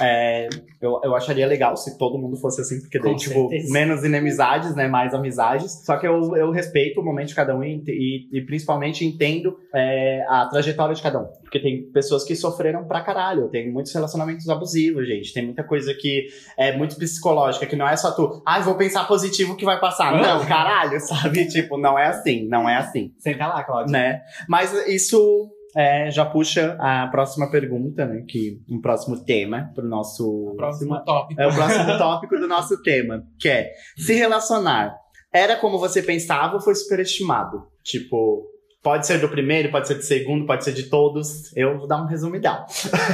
É, 0.02 0.48
eu, 0.80 1.00
eu 1.04 1.14
acharia 1.14 1.46
legal 1.46 1.76
se 1.76 1.96
todo 1.96 2.18
mundo 2.18 2.36
fosse 2.36 2.60
assim, 2.60 2.80
porque 2.80 2.98
daí, 2.98 3.14
tipo, 3.14 3.48
menos 3.70 4.04
inimizades, 4.04 4.74
né? 4.74 4.88
Mais 4.88 5.14
amizades. 5.14 5.84
Só 5.84 5.96
que 5.96 6.06
eu, 6.06 6.36
eu 6.36 6.50
respeito 6.50 7.00
o 7.00 7.04
momento 7.04 7.28
de 7.28 7.34
cada 7.36 7.56
um 7.56 7.62
e, 7.62 7.82
e, 7.86 8.38
e 8.38 8.40
principalmente 8.44 9.04
entendo 9.04 9.56
é, 9.72 10.24
a 10.28 10.46
trajetória 10.46 10.94
de 10.94 11.02
cada 11.02 11.20
um. 11.20 11.26
Porque 11.42 11.60
tem 11.60 11.84
pessoas 11.92 12.24
que 12.24 12.34
sofreram 12.34 12.84
pra 12.84 13.00
caralho. 13.00 13.48
Tem 13.48 13.70
muitos 13.70 13.94
relacionamentos 13.94 14.48
abusivos, 14.48 15.06
gente. 15.06 15.32
Tem 15.32 15.44
muita 15.44 15.62
coisa 15.62 15.94
que 15.94 16.26
é 16.58 16.76
muito 16.76 16.96
psicológica, 16.96 17.66
que 17.66 17.76
não 17.76 17.86
é 17.86 17.96
só 17.96 18.10
tu, 18.10 18.42
ah, 18.44 18.60
vou 18.60 18.74
pensar 18.74 19.06
positivo 19.06 19.56
que 19.56 19.64
vai 19.64 19.78
passar. 19.78 20.20
Não, 20.20 20.44
caralho, 20.46 20.98
sabe? 21.00 21.46
Tipo, 21.46 21.78
não 21.78 21.98
é 21.98 22.06
assim, 22.06 22.48
não 22.48 22.68
é 22.68 22.76
assim. 22.76 23.12
Senta 23.18 23.46
lá, 23.46 23.62
Cláudio. 23.62 23.92
Né? 23.92 24.20
Mas 24.48 24.72
isso 24.88 25.50
é, 25.76 26.10
já 26.10 26.24
puxa 26.24 26.76
a 26.80 27.06
próxima 27.08 27.50
pergunta, 27.50 28.06
né? 28.06 28.24
Que 28.28 28.60
um 28.68 28.80
próximo 28.80 29.24
tema 29.24 29.70
para 29.74 29.84
o 29.84 29.88
nosso. 29.88 30.54
Próximo 30.56 31.02
tópico. 31.04 31.40
É 31.40 31.46
o 31.46 31.54
próximo 31.54 31.98
tópico 31.98 32.38
do 32.38 32.46
nosso 32.46 32.82
tema, 32.82 33.22
que 33.38 33.48
é 33.48 33.72
se 33.96 34.14
relacionar. 34.14 34.94
Era 35.32 35.56
como 35.56 35.78
você 35.78 36.02
pensava 36.02 36.54
ou 36.54 36.60
foi 36.60 36.74
superestimado? 36.74 37.66
Tipo, 37.82 38.46
pode 38.82 39.06
ser 39.06 39.18
do 39.18 39.28
primeiro, 39.28 39.70
pode 39.70 39.88
ser 39.88 39.94
do 39.94 40.02
segundo, 40.02 40.44
pode 40.44 40.64
ser 40.64 40.72
de 40.72 40.84
todos. 40.84 41.56
Eu 41.56 41.78
vou 41.78 41.86
dar 41.88 42.02
um 42.02 42.06
resumo 42.06 42.36
ideal. 42.36 42.66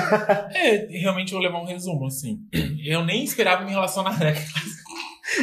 é, 0.52 0.86
realmente 0.98 1.32
vou 1.32 1.40
levar 1.40 1.60
um 1.60 1.66
resumo, 1.66 2.06
assim. 2.06 2.40
Eu 2.84 3.04
nem 3.04 3.22
esperava 3.22 3.64
me 3.64 3.70
relacionar, 3.70 4.18
né? 4.18 4.34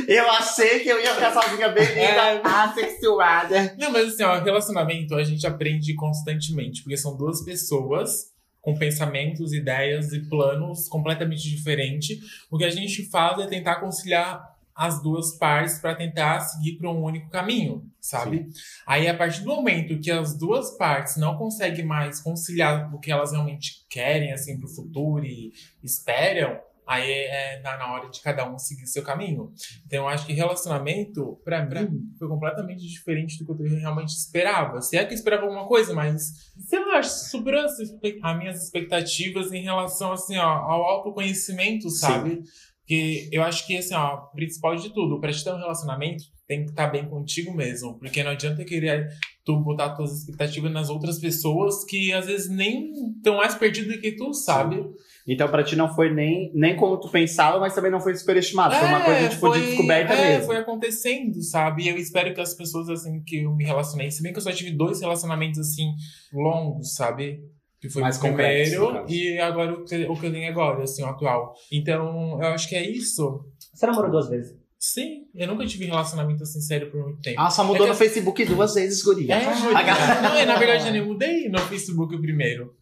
Eu 0.07 0.29
achei 0.31 0.79
que 0.79 0.89
eu 0.89 0.99
ia 0.99 1.13
ficar 1.13 1.33
sozinha 1.33 1.69
bem 1.69 1.85
é... 1.85 2.41
assexuada. 2.43 3.75
Não, 3.77 3.91
mas 3.91 4.13
assim, 4.13 4.23
ó, 4.23 4.41
relacionamento 4.41 5.15
a 5.15 5.23
gente 5.23 5.45
aprende 5.45 5.93
constantemente, 5.93 6.81
porque 6.81 6.97
são 6.97 7.15
duas 7.15 7.43
pessoas 7.43 8.33
com 8.61 8.75
pensamentos, 8.75 9.53
ideias 9.53 10.11
e 10.11 10.27
planos 10.27 10.87
completamente 10.87 11.47
diferentes. 11.47 12.17
O 12.49 12.57
que 12.57 12.65
a 12.65 12.69
gente 12.71 13.07
faz 13.09 13.37
é 13.39 13.45
tentar 13.45 13.75
conciliar 13.75 14.55
as 14.75 15.01
duas 15.01 15.37
partes 15.37 15.79
para 15.79 15.95
tentar 15.95 16.41
seguir 16.41 16.77
para 16.77 16.89
um 16.89 17.01
único 17.01 17.29
caminho, 17.29 17.89
sabe? 18.01 18.39
Sim. 18.39 18.51
Aí, 18.85 19.07
a 19.07 19.15
partir 19.15 19.41
do 19.41 19.47
momento 19.47 19.99
que 19.99 20.11
as 20.11 20.37
duas 20.37 20.75
partes 20.77 21.15
não 21.15 21.37
conseguem 21.37 21.85
mais 21.85 22.19
conciliar 22.19 22.93
o 22.93 22.99
que 22.99 23.09
elas 23.09 23.31
realmente 23.31 23.85
querem, 23.89 24.33
assim, 24.33 24.57
para 24.57 24.65
o 24.65 24.75
futuro 24.75 25.23
e 25.23 25.53
esperam, 25.81 26.59
Aí 26.87 27.09
é 27.09 27.61
na, 27.61 27.77
na 27.77 27.93
hora 27.93 28.09
de 28.09 28.21
cada 28.21 28.49
um 28.49 28.59
seguir 28.59 28.85
seu 28.85 29.03
caminho. 29.03 29.51
Então 29.85 29.99
eu 29.99 30.07
acho 30.07 30.25
que 30.25 30.33
relacionamento, 30.33 31.39
pra 31.43 31.65
mim, 31.65 32.13
foi 32.17 32.27
completamente 32.27 32.87
diferente 32.87 33.43
do 33.43 33.55
que 33.55 33.63
eu 33.63 33.79
realmente 33.79 34.09
esperava. 34.09 34.81
Se 34.81 34.97
é 34.97 35.03
que 35.03 35.13
eu 35.13 35.15
esperava 35.15 35.43
alguma 35.43 35.67
coisa, 35.67 35.93
mas 35.93 36.51
sei 36.67 36.79
lá, 36.85 37.01
superou 37.01 37.63
as, 37.63 37.73
as 37.79 38.37
minhas 38.37 38.63
expectativas 38.63 39.51
em 39.51 39.63
relação 39.63 40.11
assim, 40.11 40.37
ó, 40.37 40.47
ao 40.47 40.83
autoconhecimento, 40.83 41.89
sabe? 41.89 42.35
Sim. 42.35 42.43
Porque 42.85 43.29
eu 43.31 43.41
acho 43.41 43.65
que, 43.65 43.75
assim, 43.75 43.95
ó, 43.95 44.17
principal 44.27 44.75
de 44.75 44.93
tudo, 44.93 45.19
pra 45.19 45.31
te 45.31 45.43
ter 45.43 45.51
um 45.51 45.57
relacionamento, 45.57 46.23
tem 46.47 46.63
que 46.63 46.69
estar 46.69 46.85
tá 46.85 46.91
bem 46.91 47.09
contigo 47.09 47.51
mesmo. 47.51 47.97
Porque 47.97 48.23
não 48.23 48.31
adianta 48.31 48.63
querer 48.63 49.09
tu 49.43 49.59
botar 49.59 49.95
tuas 49.95 50.19
expectativas 50.19 50.71
nas 50.71 50.87
outras 50.87 51.17
pessoas 51.17 51.83
que 51.83 52.13
às 52.13 52.27
vezes 52.27 52.47
nem 52.47 52.93
estão 53.17 53.37
mais 53.37 53.55
perdidas 53.55 53.95
do 53.95 54.01
que 54.01 54.15
tu, 54.15 54.31
sabe? 54.35 54.75
Sim. 54.75 54.93
Então, 55.27 55.47
pra 55.47 55.63
ti 55.63 55.75
não 55.75 55.93
foi 55.93 56.13
nem, 56.13 56.51
nem 56.53 56.75
como 56.75 56.99
tu 56.99 57.09
pensava, 57.09 57.59
mas 57.59 57.73
também 57.73 57.89
não 57.89 57.99
foi 57.99 58.13
superestimado. 58.15 58.75
É, 58.75 58.79
foi 58.79 58.87
uma 58.87 59.03
coisa, 59.03 59.19
é, 59.21 59.27
tipo, 59.27 59.39
foi, 59.39 59.59
de 59.59 59.65
descoberta 59.67 60.13
é, 60.13 60.33
mesmo. 60.33 60.45
foi 60.45 60.57
acontecendo, 60.57 61.41
sabe? 61.41 61.83
E 61.83 61.89
eu 61.89 61.97
espero 61.97 62.33
que 62.33 62.39
as 62.39 62.53
pessoas, 62.53 62.89
assim, 62.89 63.23
que 63.23 63.41
eu 63.41 63.55
me 63.55 63.63
relacionei, 63.63 64.11
se 64.11 64.21
bem 64.21 64.31
que 64.31 64.37
eu 64.37 64.43
só 64.43 64.51
tive 64.51 64.71
dois 64.71 65.01
relacionamentos, 65.01 65.59
assim, 65.59 65.91
longos, 66.31 66.93
sabe? 66.93 67.41
Que 67.81 67.89
foi 67.89 68.03
mais 68.03 68.17
o 68.17 68.21
primeiro 68.21 69.05
e 69.09 69.39
agora 69.39 69.73
o 69.73 69.83
que, 69.83 70.05
o 70.05 70.15
que 70.15 70.27
eu 70.27 70.31
tenho 70.31 70.49
agora, 70.49 70.83
assim, 70.83 71.01
o 71.01 71.07
atual. 71.07 71.53
Então, 71.71 72.39
eu 72.39 72.47
acho 72.49 72.69
que 72.69 72.75
é 72.75 72.87
isso. 72.87 73.45
Você 73.73 73.85
namorou 73.87 74.11
duas 74.11 74.29
vezes? 74.29 74.55
Sim, 74.77 75.23
eu 75.33 75.47
nunca 75.47 75.65
tive 75.65 75.85
relacionamento 75.85 76.43
assim 76.43 76.61
sério 76.61 76.91
por 76.91 77.01
muito 77.01 77.19
tempo. 77.19 77.41
Ah, 77.41 77.49
só 77.49 77.63
mudou 77.63 77.87
é 77.87 77.89
no 77.89 77.95
Facebook 77.95 78.45
duas 78.45 78.75
vezes, 78.75 79.01
guria. 79.01 79.33
É, 79.33 79.43
não, 79.43 80.37
é, 80.37 80.45
na 80.45 80.57
verdade 80.57 80.85
eu 80.85 80.93
nem 80.93 81.03
mudei 81.03 81.49
no 81.49 81.57
Facebook 81.57 82.15
primeiro. 82.21 82.75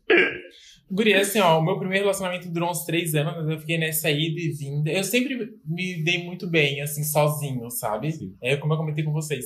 Guria, 0.92 1.22
assim, 1.22 1.40
ó, 1.40 1.60
o 1.60 1.64
meu 1.64 1.78
primeiro 1.80 2.06
relacionamento 2.06 2.50
durou 2.50 2.70
uns 2.70 2.86
três 2.86 3.16
anos, 3.16 3.50
eu 3.50 3.60
fiquei 3.60 3.78
nessa 3.78 4.12
ida 4.12 4.40
e 4.40 4.52
vinda. 4.52 4.92
Eu 4.92 5.04
sempre 5.04 5.58
me 5.66 6.04
dei 6.04 6.24
muito 6.24 6.48
bem, 6.48 6.82
assim, 6.82 7.04
sozinho, 7.04 7.70
sabe? 7.72 8.12
Sim. 8.12 8.36
É 8.42 8.58
como 8.58 8.74
eu 8.74 8.78
comentei 8.78 9.04
com 9.04 9.12
vocês. 9.12 9.46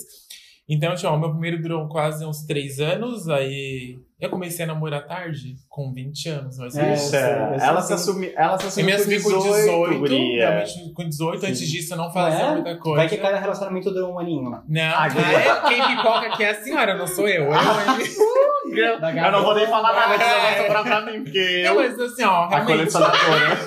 Então, 0.69 0.93
tipo, 0.95 1.08
o 1.08 1.17
meu 1.19 1.30
primeiro 1.32 1.62
durou 1.62 1.88
quase 1.88 2.25
uns 2.25 2.43
três 2.45 2.80
anos, 2.82 3.30
aí 3.30 3.97
eu 4.19 4.30
comecei 4.30 4.65
a 4.65 4.67
namorar 4.67 5.08
tarde, 5.08 5.56
com 5.69 5.93
20 5.93 6.27
anos, 6.27 6.58
mas 6.58 6.75
É, 6.75 6.91
Ixi, 6.93 7.03
eu 7.06 7.10
sei, 7.10 7.19
eu 7.21 7.25
ela, 7.25 7.82
sei 7.82 7.95
se 7.97 8.03
sim. 8.03 8.10
assumi, 8.12 8.34
ela 8.36 8.58
se 8.58 8.63
eu 8.63 8.67
assumiu 8.67 8.86
me 8.88 8.91
assumi 8.93 9.21
com 9.21 9.30
18, 9.30 9.53
18, 9.53 9.99
guria. 9.99 10.49
realmente 10.49 10.93
com 10.93 11.08
18, 11.08 11.45
antes 11.45 11.60
disso 11.69 11.93
eu 11.93 11.97
não 11.97 12.12
fazia 12.12 12.45
É? 12.47 12.51
muita 12.51 12.75
coisa. 12.77 12.97
Vai 12.97 13.08
que 13.08 13.15
cada 13.17 13.39
relacionamento 13.39 13.91
dura 13.91 14.08
um 14.08 14.19
aninho. 14.19 14.49
Não, 14.67 14.82
Ah, 14.93 15.08
é, 15.08 15.69
quem 15.69 15.82
pipoca 15.95 16.27
aqui 16.27 16.43
é 16.43 16.49
a 16.49 16.62
senhora, 16.62 16.95
não 16.97 17.08
sou 17.08 17.27
eu. 17.30 17.45
Eu, 17.45 18.75
eu- 18.75 18.99
Eu 18.99 19.32
não 19.32 19.43
vou 19.45 19.56
nem 19.56 19.65
falar 19.67 19.93
nada, 19.93 20.17
que 20.17 20.23
É. 20.23 20.41
vai 20.41 20.58
sobrar 20.63 20.84
pra 20.84 21.01
mim, 21.06 21.23
porque 21.23 21.63
Não, 21.63 21.75
eu... 21.82 21.89
mas 21.89 21.97
assim, 21.97 22.23
ó, 22.25 22.43
A 22.43 22.49
realmente, 22.49 22.67
colecionadora. 22.91 23.58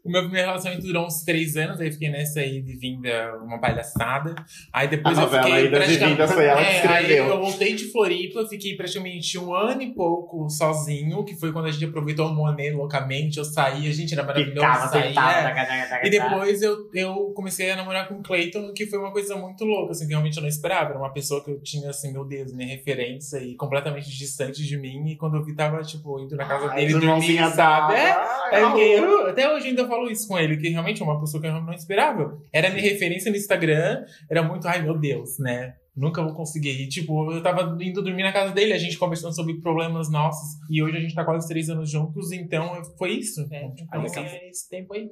o 0.04 0.10
meu 0.10 0.22
primeiro 0.22 0.48
relacionamento 0.48 0.86
durou 0.86 1.06
uns 1.06 1.22
três 1.24 1.56
anos, 1.56 1.80
aí 1.80 1.92
fiquei 1.92 2.08
nessa 2.10 2.40
aí 2.40 2.60
de 2.62 2.76
vinda, 2.76 3.36
uma 3.42 3.58
palhaçada. 3.60 4.34
Aí 4.72 4.88
depois 4.88 5.18
A 5.18 5.22
eu 5.22 5.28
fiquei 5.28 5.52
aí 5.52 5.70
das 5.70 5.84
praticamente... 5.84 6.32
Foi 6.32 6.44
ela 6.46 6.60
que 6.62 6.66
É, 6.70 6.86
aí 6.88 7.02
escreveu. 7.02 7.26
eu 7.26 7.38
voltei 7.40 7.74
de 7.74 7.90
Floripa, 7.92 8.46
fiquei 8.46 8.76
praticamente 8.76 9.38
um 9.38 9.54
ano 9.54 9.82
e 9.82 9.92
pouco 9.94 10.48
sozinho, 10.48 11.24
que 11.24 11.34
foi 11.34 11.52
quando 11.52 11.66
a 11.66 11.70
gente 11.70 11.84
aproveitou 11.84 12.28
o 12.28 12.34
Monet 12.34 12.72
loucamente, 12.72 13.38
eu 13.38 13.44
saí, 13.44 13.88
a 13.88 13.92
gente 13.92 14.12
era 14.14 14.22
maravilhoso, 14.22 14.60
Ficava, 14.66 14.88
saía, 14.88 15.10
é. 15.10 15.12
taca, 15.14 15.66
taca, 15.66 16.06
E 16.06 16.10
depois 16.10 16.62
eu, 16.62 16.76
eu 16.94 17.14
comecei 17.34 17.70
a 17.70 17.76
namorar 17.76 18.08
com 18.08 18.14
o 18.14 18.22
Clayton, 18.22 18.72
que 18.74 18.86
foi 18.86 18.98
uma 18.98 19.10
coisa 19.12 19.36
muito 19.36 19.64
louca, 19.64 19.92
assim, 19.92 20.04
que 20.06 20.10
realmente 20.12 20.36
eu 20.36 20.42
não 20.42 20.48
esperava. 20.48 20.90
Era 20.90 20.98
uma 20.98 21.12
pessoa 21.12 21.42
que 21.44 21.50
eu 21.50 21.60
tinha, 21.60 21.90
assim, 21.90 22.12
meu 22.12 22.24
Deus, 22.24 22.52
minha 22.52 22.68
referência 22.68 23.38
e 23.38 23.54
completamente 23.56 24.08
distante 24.10 24.62
de 24.66 24.76
mim. 24.78 25.08
E 25.10 25.16
quando 25.16 25.36
eu 25.36 25.44
vi, 25.44 25.54
tava, 25.54 25.82
tipo, 25.82 26.18
indo 26.20 26.36
na 26.36 26.44
casa 26.46 26.70
Ai, 26.70 26.86
dele 26.86 26.94
as 26.96 27.00
dormir, 27.00 27.50
sabe? 27.54 27.94
É, 27.94 28.56
arruma. 28.62 28.78
eu- 28.80 29.26
até 29.28 29.52
hoje 29.52 29.68
ainda 29.68 29.86
falo 29.90 30.10
isso 30.10 30.28
com 30.28 30.38
ele, 30.38 30.56
que 30.56 30.68
realmente 30.68 31.02
é 31.02 31.04
uma 31.04 31.20
pessoa 31.20 31.40
que 31.40 31.46
eu 31.48 31.60
não 31.60 31.72
esperava. 31.72 32.38
Era 32.52 32.70
minha 32.70 32.82
referência 32.82 33.30
no 33.30 33.36
Instagram, 33.36 34.04
era 34.30 34.42
muito, 34.42 34.66
ai 34.66 34.82
meu 34.82 34.98
Deus, 34.98 35.38
né? 35.38 35.74
Nunca 35.96 36.22
vou 36.22 36.32
conseguir. 36.34 36.80
E, 36.82 36.88
tipo, 36.88 37.32
eu 37.32 37.42
tava 37.42 37.76
indo 37.82 38.00
dormir 38.02 38.22
na 38.22 38.32
casa 38.32 38.54
dele, 38.54 38.72
a 38.72 38.78
gente 38.78 38.96
conversando 38.96 39.34
sobre 39.34 39.60
problemas 39.60 40.10
nossos. 40.10 40.58
E 40.70 40.82
hoje 40.82 40.96
a 40.96 41.00
gente 41.00 41.14
tá 41.14 41.24
quase 41.24 41.48
três 41.48 41.68
anos 41.68 41.90
juntos, 41.90 42.30
então 42.32 42.80
foi 42.96 43.10
isso. 43.10 43.46
Né? 43.48 43.72
Então, 43.76 44.00
Aí, 44.00 44.06
é 44.06 44.48
esse 44.48 44.70
tempo 44.70 44.94
aí. 44.94 45.10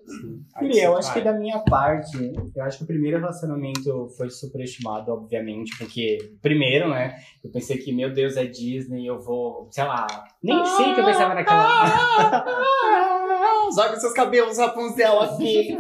Eu 0.72 0.96
acho 0.96 1.12
que 1.12 1.20
da 1.20 1.32
minha 1.32 1.58
parte, 1.58 2.16
eu 2.54 2.64
acho 2.64 2.78
que 2.78 2.84
o 2.84 2.86
primeiro 2.86 3.18
relacionamento 3.18 4.08
foi 4.16 4.30
superestimado, 4.30 5.12
obviamente, 5.12 5.76
porque, 5.76 6.16
primeiro, 6.40 6.88
né, 6.88 7.16
eu 7.44 7.50
pensei 7.50 7.76
que, 7.78 7.92
meu 7.92 8.12
Deus, 8.12 8.36
é 8.36 8.46
Disney, 8.46 9.04
eu 9.04 9.20
vou, 9.20 9.68
sei 9.70 9.84
lá, 9.84 10.06
nem 10.42 10.64
sei 10.64 10.94
que 10.94 11.00
eu 11.00 11.04
pensava 11.04 11.34
naquela. 11.34 12.44
Joga 13.74 14.00
seus 14.00 14.12
cabelos 14.12 14.58
Rapunzel 14.58 15.20
aqui. 15.20 15.78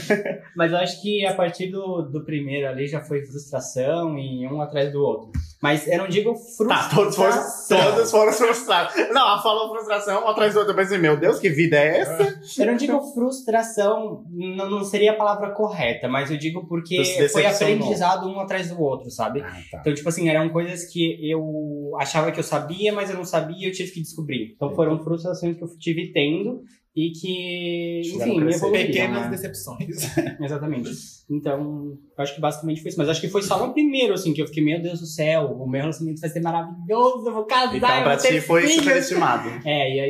Mas 0.56 0.72
eu 0.72 0.78
acho 0.78 1.02
que 1.02 1.24
a 1.26 1.34
partir 1.34 1.66
do, 1.68 2.02
do 2.02 2.24
primeiro 2.24 2.68
ali 2.68 2.86
já 2.86 3.00
foi 3.00 3.24
frustração 3.24 4.18
e 4.18 4.46
um 4.46 4.60
atrás 4.60 4.92
do 4.92 5.02
outro. 5.02 5.30
Mas 5.62 5.88
eu 5.88 5.98
não 5.98 6.08
digo 6.08 6.32
Tá, 6.34 6.38
frustração. 6.38 6.96
todos 6.96 7.16
foram, 7.16 7.92
todos 7.94 8.10
foram 8.10 8.32
frustrados. 8.32 8.94
Não, 9.08 9.22
ela 9.22 9.42
falou 9.42 9.70
frustração, 9.70 10.24
um 10.24 10.28
atrás 10.28 10.52
do 10.52 10.58
outro. 10.58 10.72
Eu 10.72 10.76
pensei, 10.76 10.98
meu 10.98 11.16
Deus, 11.18 11.38
que 11.38 11.48
vida 11.48 11.76
é 11.76 11.98
essa? 12.00 12.40
Eu 12.58 12.66
não 12.66 12.76
digo 12.76 13.00
frustração, 13.14 14.24
não, 14.30 14.70
não 14.70 14.84
seria 14.84 15.12
a 15.12 15.16
palavra 15.16 15.50
correta, 15.52 16.08
mas 16.08 16.30
eu 16.30 16.36
digo 16.36 16.66
porque 16.66 17.02
foi 17.30 17.46
aprendizado 17.46 18.28
um 18.28 18.38
atrás 18.38 18.68
do 18.70 18.80
outro, 18.80 19.10
sabe? 19.10 19.40
Ah, 19.40 19.56
tá. 19.70 19.78
Então, 19.80 19.94
tipo 19.94 20.08
assim, 20.08 20.28
eram 20.28 20.48
coisas 20.50 20.84
que 20.84 21.18
eu 21.30 21.96
achava 21.98 22.30
que 22.30 22.38
eu 22.38 22.44
sabia, 22.44 22.92
mas 22.92 23.10
eu 23.10 23.16
não 23.16 23.24
sabia 23.24 23.66
e 23.66 23.70
eu 23.70 23.72
tive 23.72 23.90
que 23.92 24.00
descobrir. 24.02 24.52
Então 24.54 24.74
foram 24.74 24.98
frustrações 25.02 25.56
que 25.56 25.64
eu 25.64 25.68
tive 25.78 26.12
tendo 26.12 26.62
e 26.96 27.10
que, 27.10 28.00
enfim, 28.06 28.40
evoluíram, 28.48 28.70
Pequenas 28.86 29.22
né? 29.24 29.28
decepções. 29.30 30.16
Exatamente. 30.40 30.90
Então, 31.28 31.98
eu 32.16 32.22
acho 32.24 32.34
que 32.34 32.40
basicamente 32.40 32.80
foi 32.80 32.88
isso. 32.88 32.98
Mas 32.98 33.10
acho 33.10 33.20
que 33.20 33.28
foi 33.28 33.42
só 33.42 33.66
no 33.66 33.74
primeiro, 33.74 34.14
assim, 34.14 34.32
que 34.32 34.40
eu 34.40 34.46
fiquei, 34.46 34.64
meu 34.64 34.80
Deus 34.80 35.00
do 35.00 35.06
céu, 35.06 35.52
o 35.60 35.68
meu 35.68 35.80
relacionamento 35.82 36.20
vai 36.22 36.30
ser 36.30 36.40
maravilhoso, 36.40 37.28
eu 37.28 37.34
vou 37.34 37.44
casar, 37.44 37.76
Então, 37.76 37.90
eu 37.96 38.02
pra 38.02 38.16
ti 38.16 38.40
foi 38.40 38.62
filhos. 38.62 38.76
superestimado. 38.76 39.50
É, 39.66 39.94
e 39.94 40.00
aí... 40.00 40.08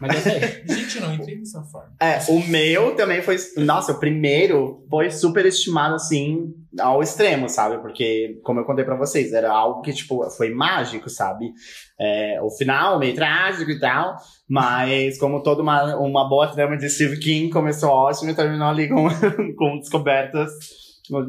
Mas 0.00 0.14
eu 0.16 0.20
sei. 0.32 0.40
Gente, 0.76 1.00
não 1.00 1.14
entrei 1.14 1.36
dessa 1.38 1.62
forma. 1.62 1.92
É, 2.00 2.18
o 2.30 2.40
meu 2.48 2.96
também 2.96 3.22
foi. 3.22 3.36
Nossa, 3.58 3.92
o 3.92 4.00
primeiro 4.00 4.84
foi 4.90 5.10
superestimado, 5.10 5.94
assim, 5.94 6.52
ao 6.80 7.02
extremo, 7.02 7.48
sabe? 7.48 7.78
Porque, 7.78 8.40
como 8.42 8.60
eu 8.60 8.64
contei 8.64 8.84
pra 8.84 8.96
vocês, 8.96 9.32
era 9.32 9.50
algo 9.50 9.82
que, 9.82 9.92
tipo, 9.92 10.28
foi 10.30 10.50
mágico, 10.50 11.08
sabe? 11.08 11.52
É, 11.98 12.40
o 12.42 12.50
final, 12.50 12.98
meio 12.98 13.14
trágico 13.14 13.70
e 13.70 13.78
tal. 13.78 14.16
Mas, 14.48 15.18
como 15.18 15.42
toda 15.42 15.62
uma, 15.62 15.96
uma 15.96 16.28
boa 16.28 16.48
trama 16.48 16.76
de 16.76 16.88
Steve 16.88 17.18
King, 17.18 17.50
começou 17.50 17.90
ótimo 17.90 18.30
e 18.30 18.34
terminou 18.34 18.68
ali 18.68 18.88
com, 18.88 19.08
com 19.56 19.78
descobertas. 19.78 20.50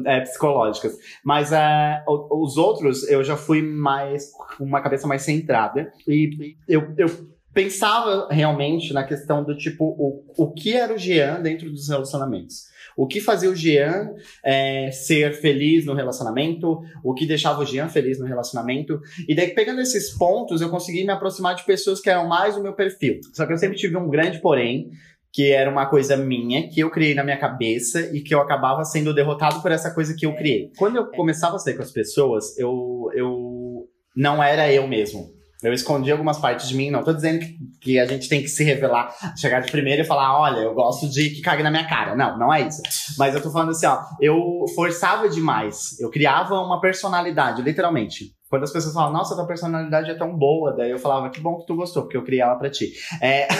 é, 0.06 0.20
psicológicas. 0.20 0.96
Mas 1.24 1.52
é, 1.52 2.02
os 2.06 2.56
outros, 2.56 3.08
eu 3.08 3.22
já 3.22 3.36
fui 3.36 3.62
mais 3.62 4.30
com 4.32 4.64
uma 4.64 4.80
cabeça 4.80 5.06
mais 5.06 5.22
centrada. 5.22 5.92
E 6.06 6.56
eu, 6.68 6.94
eu 6.96 7.08
pensava 7.52 8.28
realmente 8.30 8.92
na 8.92 9.02
questão 9.02 9.42
do 9.42 9.56
tipo, 9.56 9.84
o, 9.84 10.24
o 10.36 10.52
que 10.52 10.76
era 10.76 10.94
o 10.94 10.98
Jean 10.98 11.40
dentro 11.40 11.70
dos 11.70 11.88
relacionamentos. 11.88 12.68
O 12.98 13.06
que 13.06 13.20
fazia 13.20 13.48
o 13.48 13.54
Jean 13.54 14.10
é, 14.44 14.90
ser 14.90 15.32
feliz 15.34 15.86
no 15.86 15.94
relacionamento, 15.94 16.80
o 17.04 17.14
que 17.14 17.24
deixava 17.24 17.62
o 17.62 17.64
Jean 17.64 17.88
feliz 17.88 18.18
no 18.18 18.26
relacionamento. 18.26 19.00
E 19.28 19.36
daí, 19.36 19.54
pegando 19.54 19.80
esses 19.80 20.10
pontos, 20.18 20.60
eu 20.60 20.68
consegui 20.68 21.04
me 21.04 21.12
aproximar 21.12 21.54
de 21.54 21.64
pessoas 21.64 22.00
que 22.00 22.10
eram 22.10 22.26
mais 22.26 22.56
o 22.56 22.62
meu 22.62 22.74
perfil. 22.74 23.20
Só 23.32 23.46
que 23.46 23.52
eu 23.52 23.56
sempre 23.56 23.76
tive 23.76 23.96
um 23.96 24.10
grande 24.10 24.40
porém, 24.40 24.90
que 25.32 25.52
era 25.52 25.70
uma 25.70 25.86
coisa 25.86 26.16
minha, 26.16 26.68
que 26.68 26.80
eu 26.80 26.90
criei 26.90 27.14
na 27.14 27.22
minha 27.22 27.38
cabeça 27.38 28.00
e 28.12 28.20
que 28.20 28.34
eu 28.34 28.40
acabava 28.40 28.82
sendo 28.82 29.14
derrotado 29.14 29.62
por 29.62 29.70
essa 29.70 29.94
coisa 29.94 30.16
que 30.18 30.26
eu 30.26 30.34
criei. 30.34 30.72
Quando 30.76 30.96
eu 30.96 31.06
começava 31.12 31.54
a 31.54 31.58
sair 31.60 31.76
com 31.76 31.82
as 31.82 31.92
pessoas, 31.92 32.58
eu, 32.58 33.10
eu 33.14 33.88
não 34.16 34.42
era 34.42 34.72
eu 34.72 34.88
mesmo. 34.88 35.37
Eu 35.62 35.72
escondi 35.72 36.12
algumas 36.12 36.38
partes 36.38 36.68
de 36.68 36.76
mim, 36.76 36.90
não 36.90 37.02
tô 37.02 37.12
dizendo 37.12 37.40
que, 37.40 37.58
que 37.80 37.98
a 37.98 38.06
gente 38.06 38.28
tem 38.28 38.40
que 38.40 38.48
se 38.48 38.62
revelar, 38.62 39.12
chegar 39.36 39.60
de 39.60 39.72
primeiro 39.72 40.02
e 40.02 40.04
falar, 40.04 40.38
olha, 40.38 40.60
eu 40.60 40.72
gosto 40.72 41.08
de 41.08 41.30
que 41.30 41.40
cague 41.40 41.64
na 41.64 41.70
minha 41.70 41.88
cara. 41.88 42.14
Não, 42.14 42.38
não 42.38 42.54
é 42.54 42.62
isso. 42.62 42.80
Mas 43.18 43.34
eu 43.34 43.42
tô 43.42 43.50
falando 43.50 43.70
assim, 43.70 43.86
ó, 43.86 44.00
eu 44.20 44.64
forçava 44.76 45.28
demais. 45.28 45.98
Eu 45.98 46.10
criava 46.10 46.54
uma 46.60 46.80
personalidade, 46.80 47.62
literalmente. 47.62 48.38
Quando 48.48 48.62
as 48.62 48.72
pessoas 48.72 48.94
falam, 48.94 49.12
nossa, 49.12 49.34
tua 49.34 49.46
personalidade 49.46 50.10
é 50.10 50.14
tão 50.14 50.34
boa, 50.34 50.74
daí 50.74 50.90
eu 50.90 50.98
falava, 50.98 51.28
que 51.28 51.38
bom 51.38 51.58
que 51.58 51.66
tu 51.66 51.76
gostou, 51.76 52.04
porque 52.04 52.16
eu 52.16 52.24
criei 52.24 52.40
ela 52.40 52.56
pra 52.56 52.70
ti. 52.70 52.92
É... 53.20 53.46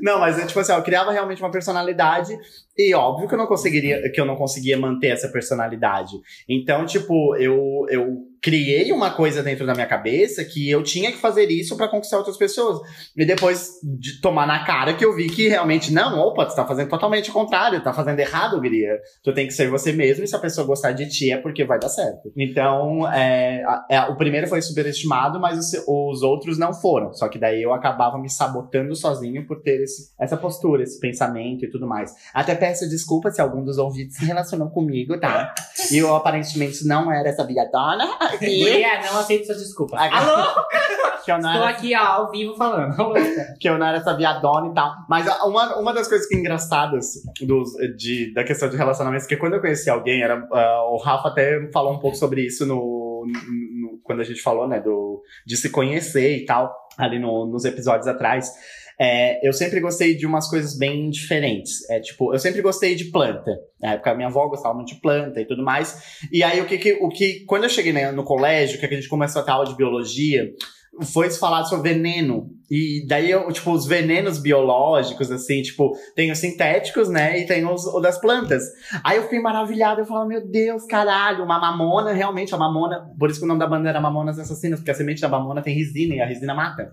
não, 0.00 0.20
mas 0.20 0.38
é 0.38 0.46
tipo 0.46 0.60
assim, 0.60 0.72
ó, 0.72 0.76
eu 0.76 0.82
criava 0.82 1.10
realmente 1.10 1.42
uma 1.42 1.50
personalidade 1.50 2.38
e 2.76 2.94
óbvio 2.94 3.28
que 3.28 3.34
eu 3.34 3.38
não 3.38 3.46
conseguiria, 3.46 4.10
que 4.10 4.20
eu 4.20 4.24
não 4.24 4.36
conseguia 4.36 4.78
manter 4.78 5.08
essa 5.08 5.28
personalidade. 5.28 6.12
Então, 6.48 6.84
tipo, 6.86 7.36
eu, 7.36 7.86
eu 7.90 8.18
criei 8.40 8.90
uma 8.90 9.10
coisa 9.12 9.40
dentro 9.42 9.64
da 9.64 9.72
minha 9.72 9.86
cabeça 9.86 10.44
que 10.44 10.68
eu 10.68 10.82
tinha 10.82 11.12
que 11.12 11.18
fazer 11.18 11.46
isso 11.48 11.76
pra 11.76 11.86
conquistar 11.86 12.18
outras 12.18 12.36
pessoas. 12.36 12.80
E 13.16 13.24
depois 13.24 13.74
de 14.00 14.20
tomar 14.20 14.46
na 14.48 14.64
cara 14.64 14.94
que 14.94 15.04
eu 15.04 15.14
vi 15.14 15.28
que 15.28 15.46
realmente, 15.48 15.92
não, 15.92 16.18
opa, 16.18 16.44
tu 16.46 16.56
tá 16.56 16.66
fazendo 16.66 16.88
totalmente 16.88 17.30
o 17.30 17.32
contrário, 17.32 17.82
tá 17.82 17.92
fazendo 17.92 18.18
errado, 18.18 18.60
guria. 18.60 18.98
Tu 19.22 19.32
tem 19.32 19.46
que 19.46 19.52
ser 19.52 19.70
você 19.70 19.92
mesmo 19.92 20.24
e 20.24 20.26
se 20.26 20.34
a 20.34 20.40
pessoa 20.40 20.66
gostar 20.66 20.90
de 20.92 21.08
ti 21.08 21.30
é 21.30 21.36
porque 21.36 21.64
vai 21.64 21.78
dar 21.78 21.88
certo. 21.88 22.32
Então, 22.36 23.08
é, 23.12 23.62
é, 23.88 24.00
o 24.06 24.16
primeiro 24.16 24.48
foi 24.48 24.60
superestimado, 24.60 25.38
mas 25.38 25.58
os, 25.58 25.84
os 25.86 26.22
outros 26.22 26.58
não 26.58 26.74
foram. 26.74 27.12
Só 27.12 27.28
que 27.28 27.38
daí 27.38 27.62
eu 27.62 27.72
acabava 27.72 28.18
me 28.18 28.28
sabotando 28.28 28.96
sozinho 28.96 29.46
por 29.46 29.60
ter 29.62 29.80
esse- 29.82 30.10
essa 30.18 30.36
postura, 30.36 30.82
esse 30.82 30.98
pensamento 30.98 31.64
e 31.64 31.70
tudo 31.70 31.86
mais. 31.86 32.12
Até 32.34 32.56
peço 32.62 32.88
desculpa 32.88 33.28
se 33.32 33.40
algum 33.40 33.64
dos 33.64 33.76
ouvintes 33.76 34.16
se 34.16 34.24
relacionou 34.24 34.70
comigo, 34.70 35.18
tá? 35.18 35.52
E 35.90 35.98
eu 35.98 36.14
aparentemente 36.14 36.86
não 36.86 37.10
era 37.12 37.28
essa 37.28 37.44
viadona. 37.44 38.04
E 38.40 38.62
Guria, 38.62 39.00
não 39.04 39.18
aceito 39.18 39.46
suas 39.46 39.58
desculpas. 39.58 39.98
Ah, 40.00 40.16
Alô? 40.16 40.62
que 41.24 41.32
eu 41.32 41.38
não 41.40 41.50
Estou 41.50 41.66
era 41.68 41.76
aqui 41.76 41.96
ó, 41.96 41.98
ao 42.04 42.30
vivo 42.30 42.54
falando. 42.54 42.94
Que 43.58 43.68
eu 43.68 43.76
não 43.78 43.84
era 43.86 43.98
essa 43.98 44.16
viadona 44.16 44.68
e 44.68 44.74
tal. 44.74 44.92
Mas 45.08 45.26
uma, 45.44 45.76
uma 45.80 45.92
das 45.92 46.06
coisas 46.06 46.28
que 46.28 46.36
é 46.36 46.38
engraçadas 46.38 47.14
dos, 47.40 47.70
de, 47.96 48.32
da 48.32 48.44
questão 48.44 48.68
de 48.68 48.76
relacionamentos, 48.76 49.26
que 49.26 49.36
quando 49.36 49.54
eu 49.54 49.60
conheci 49.60 49.90
alguém, 49.90 50.22
era, 50.22 50.46
ah, 50.52 50.84
o 50.88 50.98
Rafa 50.98 51.28
até 51.30 51.68
falou 51.72 51.92
um 51.94 51.98
pouco 51.98 52.16
sobre 52.16 52.46
isso 52.46 52.64
no, 52.64 53.26
no- 53.26 53.98
quando 54.04 54.20
a 54.20 54.24
gente 54.24 54.40
falou, 54.40 54.68
né, 54.68 54.80
do, 54.80 55.20
de 55.44 55.56
se 55.56 55.68
conhecer 55.70 56.36
e 56.38 56.44
tal, 56.44 56.72
ali 56.96 57.18
no- 57.18 57.46
nos 57.46 57.64
episódios 57.64 58.06
atrás. 58.06 58.52
É, 59.00 59.46
eu 59.46 59.52
sempre 59.52 59.80
gostei 59.80 60.14
de 60.14 60.26
umas 60.26 60.48
coisas 60.48 60.76
bem 60.76 61.10
diferentes. 61.10 61.88
É, 61.90 62.00
tipo, 62.00 62.32
eu 62.32 62.38
sempre 62.38 62.62
gostei 62.62 62.94
de 62.94 63.06
planta. 63.06 63.50
Na 63.80 63.92
época, 63.92 64.14
minha 64.14 64.28
avó 64.28 64.48
gostava 64.48 64.74
muito 64.74 64.94
de 64.94 65.00
planta 65.00 65.40
e 65.40 65.46
tudo 65.46 65.64
mais. 65.64 66.20
E 66.30 66.42
aí, 66.42 66.60
o 66.60 66.66
que, 66.66 66.78
que, 66.78 66.92
o 66.94 67.08
que 67.08 67.44
quando 67.46 67.64
eu 67.64 67.70
cheguei 67.70 67.92
né, 67.92 68.10
no 68.12 68.24
colégio, 68.24 68.78
que 68.78 68.86
a 68.86 68.88
gente 68.88 69.08
começou 69.08 69.42
a 69.42 69.44
ter 69.44 69.50
aula 69.50 69.66
de 69.66 69.76
biologia, 69.76 70.48
foi 71.12 71.30
se 71.30 71.38
falar 71.38 71.64
sobre 71.64 71.92
veneno. 71.92 72.50
E 72.74 73.06
daí, 73.06 73.32
tipo, 73.52 73.70
os 73.70 73.86
venenos 73.86 74.38
biológicos, 74.38 75.30
assim, 75.30 75.60
tipo, 75.60 75.92
tem 76.16 76.32
os 76.32 76.38
sintéticos, 76.38 77.10
né? 77.10 77.38
E 77.40 77.46
tem 77.46 77.66
os, 77.66 77.84
o 77.84 78.00
das 78.00 78.18
plantas. 78.18 78.62
Aí 79.04 79.18
eu 79.18 79.24
fiquei 79.24 79.40
maravilhado, 79.40 80.00
eu 80.00 80.06
falava, 80.06 80.26
meu 80.26 80.40
Deus, 80.48 80.86
caralho, 80.86 81.44
uma 81.44 81.58
mamona, 81.60 82.12
realmente, 82.14 82.54
a 82.54 82.56
mamona, 82.56 83.10
por 83.18 83.28
isso 83.28 83.40
que 83.40 83.44
o 83.44 83.48
nome 83.48 83.60
da 83.60 83.66
banda 83.66 83.90
era 83.90 84.00
Mamonas 84.00 84.38
Assassinas, 84.38 84.78
porque 84.80 84.90
a 84.90 84.94
semente 84.94 85.20
da 85.20 85.28
mamona 85.28 85.60
tem 85.60 85.74
resina 85.76 86.14
e 86.14 86.20
a 86.22 86.26
resina 86.26 86.54
mata. 86.54 86.90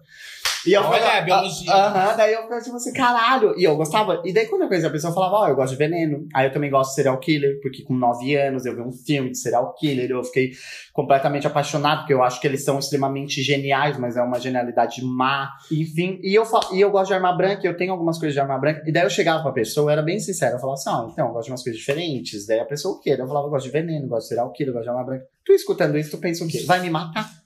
E 0.68 0.74
eu 0.74 0.82
Olha, 0.82 0.98
ficava- 1.00 1.18
a 1.18 1.22
biologia. 1.22 1.72
ah, 1.74 1.88
Aham, 1.88 2.18
daí 2.18 2.34
eu 2.34 2.42
ficava 2.42 2.62
tipo 2.62 2.76
assim, 2.76 2.92
caralho. 2.92 3.58
E 3.58 3.64
eu 3.64 3.78
gostava. 3.78 4.22
E 4.26 4.34
daí 4.34 4.46
quando 4.46 4.64
eu 4.64 4.68
conhecia 4.68 4.90
a 4.90 4.92
pessoa, 4.92 5.12
eu 5.12 5.16
falava, 5.16 5.36
ó, 5.38 5.48
eu 5.48 5.56
gosto 5.56 5.72
de 5.72 5.78
veneno. 5.78 6.28
Aí 6.36 6.48
eu 6.48 6.52
também 6.52 6.70
gosto 6.70 6.90
de 6.90 6.96
serial 6.96 7.18
killer, 7.18 7.62
porque 7.62 7.82
com 7.84 7.96
9 7.96 8.36
anos 8.36 8.66
eu 8.66 8.76
vi 8.76 8.82
um 8.82 8.92
filme 8.92 9.30
de 9.32 9.38
serial 9.38 9.74
killer, 9.80 10.12
eu 10.12 10.22
fiquei 10.22 10.52
completamente 10.92 11.48
apaixonado, 11.48 12.00
porque 12.00 12.14
eu 12.14 12.22
acho 12.22 12.42
que 12.42 12.46
eles 12.48 12.62
são 12.66 12.78
extremamente 12.78 13.42
geniais, 13.42 13.98
mas 13.98 14.18
é 14.18 14.22
uma 14.22 14.38
genialidade 14.38 15.02
má. 15.02 15.50
Enfim, 15.72 16.20
e 16.24 16.34
eu, 16.34 16.44
e 16.74 16.82
eu 16.82 16.90
gosto 16.92 17.08
de 17.08 17.14
arma 17.14 17.32
branca, 17.32 17.66
eu 17.66 17.78
tenho 17.78 17.92
algumas 17.92 18.18
coisas 18.18 18.34
de 18.34 18.40
arma 18.40 18.58
branca. 18.58 18.84
E 18.86 18.92
daí 18.92 19.04
eu 19.04 19.10
chegava 19.10 19.42
pra 19.44 19.52
pessoa, 19.52 19.86
eu 19.86 19.90
era 19.90 20.02
bem 20.02 20.20
sincero, 20.20 20.56
eu 20.56 20.60
falava 20.60 20.80
assim, 20.80 20.90
ó, 20.90 21.10
então, 21.12 21.28
eu 21.28 21.34
gosto 21.34 21.46
de 21.46 21.52
umas 21.52 21.64
coisas 21.64 21.80
diferentes. 21.80 22.46
Daí 22.46 22.60
a 22.60 22.66
pessoa, 22.66 22.96
o 22.96 23.00
quê? 23.00 23.12
Daí 23.12 23.22
Eu 23.22 23.28
falava, 23.28 23.48
eu 23.48 23.52
gosto 23.52 23.66
de 23.66 23.72
veneno, 23.72 24.08
gosto 24.08 24.24
de 24.24 24.30
serial 24.30 24.52
killer, 24.52 24.70
eu 24.70 24.74
gosto 24.74 24.86
de 24.86 24.90
arma 24.90 25.04
branca. 25.04 25.26
Tu 25.46 25.54
escutando 25.54 25.98
isso, 25.98 26.12
tu 26.12 26.18
pensa 26.18 26.44
o 26.44 26.48
quê? 26.48 26.64
Vai 26.66 26.80
me 26.82 26.90
matar? 26.90 27.39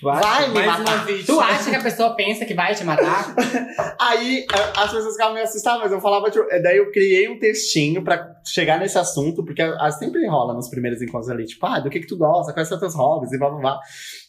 Tu 0.00 0.08
acha? 0.08 0.20
Vai 0.20 0.48
me 0.48 0.54
Mais 0.54 0.66
matar. 0.78 1.06
Tu 1.26 1.40
acha 1.40 1.70
que 1.70 1.76
a 1.76 1.82
pessoa 1.82 2.16
pensa 2.16 2.44
que 2.46 2.54
vai 2.54 2.74
te 2.74 2.84
matar? 2.84 3.34
Aí 4.00 4.46
as 4.76 4.90
pessoas 4.92 5.12
ficavam 5.12 5.34
meio 5.34 5.44
assustadas, 5.44 5.82
mas 5.82 5.92
eu 5.92 6.00
falava, 6.00 6.30
tipo, 6.30 6.44
daí 6.62 6.78
eu 6.78 6.90
criei 6.90 7.28
um 7.28 7.38
textinho 7.38 8.02
pra 8.02 8.26
chegar 8.44 8.78
nesse 8.80 8.96
assunto, 8.98 9.44
porque 9.44 9.60
a, 9.60 9.74
a- 9.76 9.90
sempre 9.90 10.26
rola 10.26 10.54
nos 10.54 10.68
primeiros 10.68 11.02
encontros 11.02 11.28
ali, 11.30 11.44
tipo, 11.44 11.64
ah, 11.66 11.78
do 11.80 11.90
que 11.90 12.00
que 12.00 12.06
tu 12.06 12.16
gosta, 12.16 12.52
quais 12.52 12.66
são 12.68 12.76
os 12.76 12.80
teus 12.80 12.94
hobbies, 12.94 13.32
e 13.32 13.38
blá 13.38 13.50
blá 13.50 13.58
blá. 13.60 13.80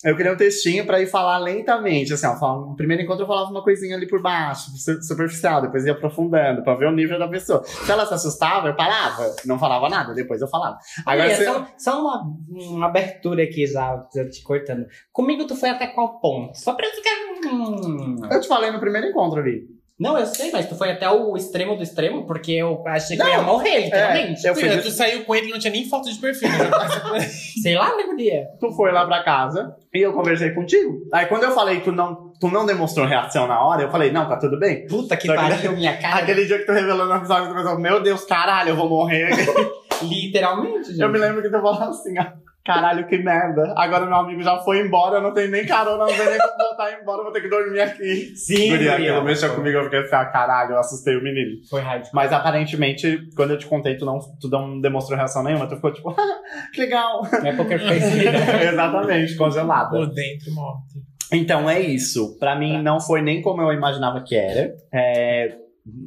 Eu 0.03 0.15
criei 0.15 0.33
um 0.33 0.37
textinho 0.37 0.85
pra 0.85 0.99
ir 0.99 1.07
falar 1.07 1.37
lentamente, 1.37 2.13
assim, 2.13 2.27
ó, 2.27 2.35
falar- 2.35 2.59
no 2.59 2.75
primeiro 2.75 3.03
encontro 3.03 3.23
eu 3.23 3.27
falava 3.27 3.49
uma 3.49 3.63
coisinha 3.63 3.95
ali 3.95 4.07
por 4.07 4.21
baixo, 4.21 4.71
su- 4.77 5.01
superficial, 5.01 5.61
depois 5.61 5.85
ia 5.85 5.93
aprofundando, 5.93 6.63
pra 6.63 6.75
ver 6.75 6.87
o 6.87 6.91
nível 6.91 7.17
da 7.17 7.27
pessoa. 7.27 7.63
Se 7.63 7.89
ela 7.91 8.05
se 8.05 8.13
assustava, 8.13 8.67
eu 8.67 8.75
parava, 8.75 9.33
não 9.45 9.57
falava 9.57 9.87
nada, 9.89 10.13
depois 10.13 10.41
eu 10.41 10.47
falava. 10.47 10.77
Agora 11.05 11.27
Olha, 11.29 11.35
você... 11.37 11.45
só, 11.45 11.67
só 11.77 12.01
uma, 12.01 12.23
uma 12.49 12.85
abertura 12.87 13.43
aqui 13.43 13.65
já, 13.65 14.05
já 14.13 14.27
te 14.29 14.43
cortando. 14.43 14.85
Comigo 15.13 15.47
tu 15.47 15.55
foi 15.61 15.69
até 15.69 15.87
qual 15.87 16.19
ponto? 16.19 16.57
Só 16.57 16.73
pra 16.73 16.85
ficar. 16.89 17.11
Hum. 17.53 18.17
Eu 18.29 18.41
te 18.41 18.47
falei 18.47 18.69
no 18.71 18.79
primeiro 18.79 19.07
encontro 19.07 19.39
ali. 19.39 19.63
Não, 19.99 20.17
eu 20.17 20.25
sei, 20.25 20.51
mas 20.51 20.65
tu 20.67 20.75
foi 20.75 20.89
até 20.91 21.07
o 21.07 21.37
extremo 21.37 21.75
do 21.75 21.83
extremo, 21.83 22.25
porque 22.25 22.53
eu 22.53 22.81
achei 22.87 23.15
que 23.15 23.21
eu 23.21 23.27
ia 23.27 23.37
Não. 23.37 23.43
morrer, 23.43 23.81
literalmente. 23.85 24.45
É, 24.45 24.49
eu 24.49 24.55
fui 24.55 24.63
Filha, 24.63 24.81
tu 24.81 24.89
saiu 24.89 25.23
com 25.23 25.35
ele 25.35 25.47
e 25.47 25.51
não 25.51 25.59
tinha 25.59 25.71
nem 25.71 25.87
foto 25.87 26.11
de 26.11 26.17
perfil. 26.19 26.49
né? 26.49 27.19
Sei 27.61 27.75
lá, 27.75 27.93
lembro 27.95 28.17
dia. 28.17 28.47
tu 28.59 28.71
foi 28.71 28.91
lá 28.91 29.05
pra 29.05 29.23
casa 29.23 29.75
e 29.93 29.99
eu 30.01 30.11
conversei 30.11 30.49
contigo. 30.55 31.01
Aí 31.13 31.27
quando 31.27 31.43
eu 31.43 31.51
falei 31.51 31.77
que 31.77 31.83
tu 31.83 31.91
não, 31.91 32.33
tu 32.39 32.47
não 32.49 32.65
demonstrou 32.65 33.05
reação 33.05 33.47
na 33.47 33.63
hora, 33.63 33.83
eu 33.83 33.91
falei, 33.91 34.11
não, 34.11 34.27
tá 34.27 34.37
tudo 34.37 34.57
bem. 34.57 34.87
Puta 34.87 35.15
que 35.15 35.27
Só 35.27 35.33
que- 35.33 35.39
pariu, 35.39 35.71
minha 35.73 35.95
cara. 35.95 36.15
Aquele 36.23 36.45
dia 36.47 36.57
que 36.57 36.65
tu 36.65 36.71
revelou 36.71 37.05
no 37.05 37.15
episódio, 37.17 37.49
tu 37.49 37.55
pensou, 37.55 37.77
meu 37.79 38.01
Deus, 38.01 38.23
caralho, 38.25 38.69
eu 38.69 38.75
vou 38.75 38.89
morrer. 38.89 39.29
Literalmente, 40.01 40.89
gente. 40.89 40.99
eu 41.01 41.09
me 41.09 41.19
lembro 41.19 41.43
que 41.43 41.49
tu 41.49 41.61
falou 41.61 41.73
assim, 41.89 42.17
ó, 42.19 42.25
caralho, 42.63 43.07
que 43.07 43.17
merda. 43.17 43.73
Agora 43.77 44.05
meu 44.05 44.15
amigo 44.15 44.41
já 44.41 44.57
foi 44.59 44.79
embora, 44.79 45.17
eu 45.17 45.21
não 45.21 45.33
tenho 45.33 45.49
nem 45.51 45.65
carona, 45.65 46.05
não 46.05 46.07
tenho 46.07 46.29
nem 46.29 46.39
como 46.39 46.57
voltar 46.57 47.01
embora, 47.01 47.23
vou 47.23 47.31
ter 47.31 47.41
que 47.41 47.49
dormir 47.49 47.81
aqui. 47.81 48.35
Sim, 48.35 48.69
Guria, 48.69 48.93
aquilo 48.93 49.23
mexeu 49.23 49.53
comigo, 49.55 49.77
eu 49.77 49.83
fiquei 49.85 49.99
assim, 49.99 50.15
ah, 50.15 50.25
caralho, 50.25 50.71
eu 50.73 50.79
assustei 50.79 51.15
o 51.15 51.23
menino. 51.23 51.57
Foi 51.69 51.81
rádio. 51.81 52.09
Mas 52.13 52.31
aparentemente, 52.31 53.29
quando 53.35 53.51
eu 53.51 53.57
te 53.57 53.65
contei, 53.65 53.95
tu 53.97 54.05
não, 54.05 54.19
tu 54.39 54.47
não 54.49 54.79
demonstrou 54.79 55.17
reação 55.17 55.43
nenhuma, 55.43 55.67
tu 55.67 55.75
ficou 55.75 55.91
tipo, 55.93 56.13
que 56.73 56.81
legal. 56.81 57.21
É 57.43 57.53
poker 57.53 57.79
face, 57.79 58.25
né? 58.25 58.63
Exatamente, 58.71 59.35
congelada. 59.35 59.89
Por 59.89 60.07
dentro, 60.13 60.51
morto. 60.53 61.01
Então 61.33 61.69
é 61.69 61.79
isso. 61.79 62.37
Pra 62.37 62.55
mim 62.55 62.73
Tá. 62.73 62.81
não 62.83 62.99
foi 62.99 63.21
nem 63.21 63.41
como 63.41 63.61
eu 63.61 63.71
imaginava 63.71 64.21
que 64.21 64.35
era. 64.35 64.73
É, 64.93 65.55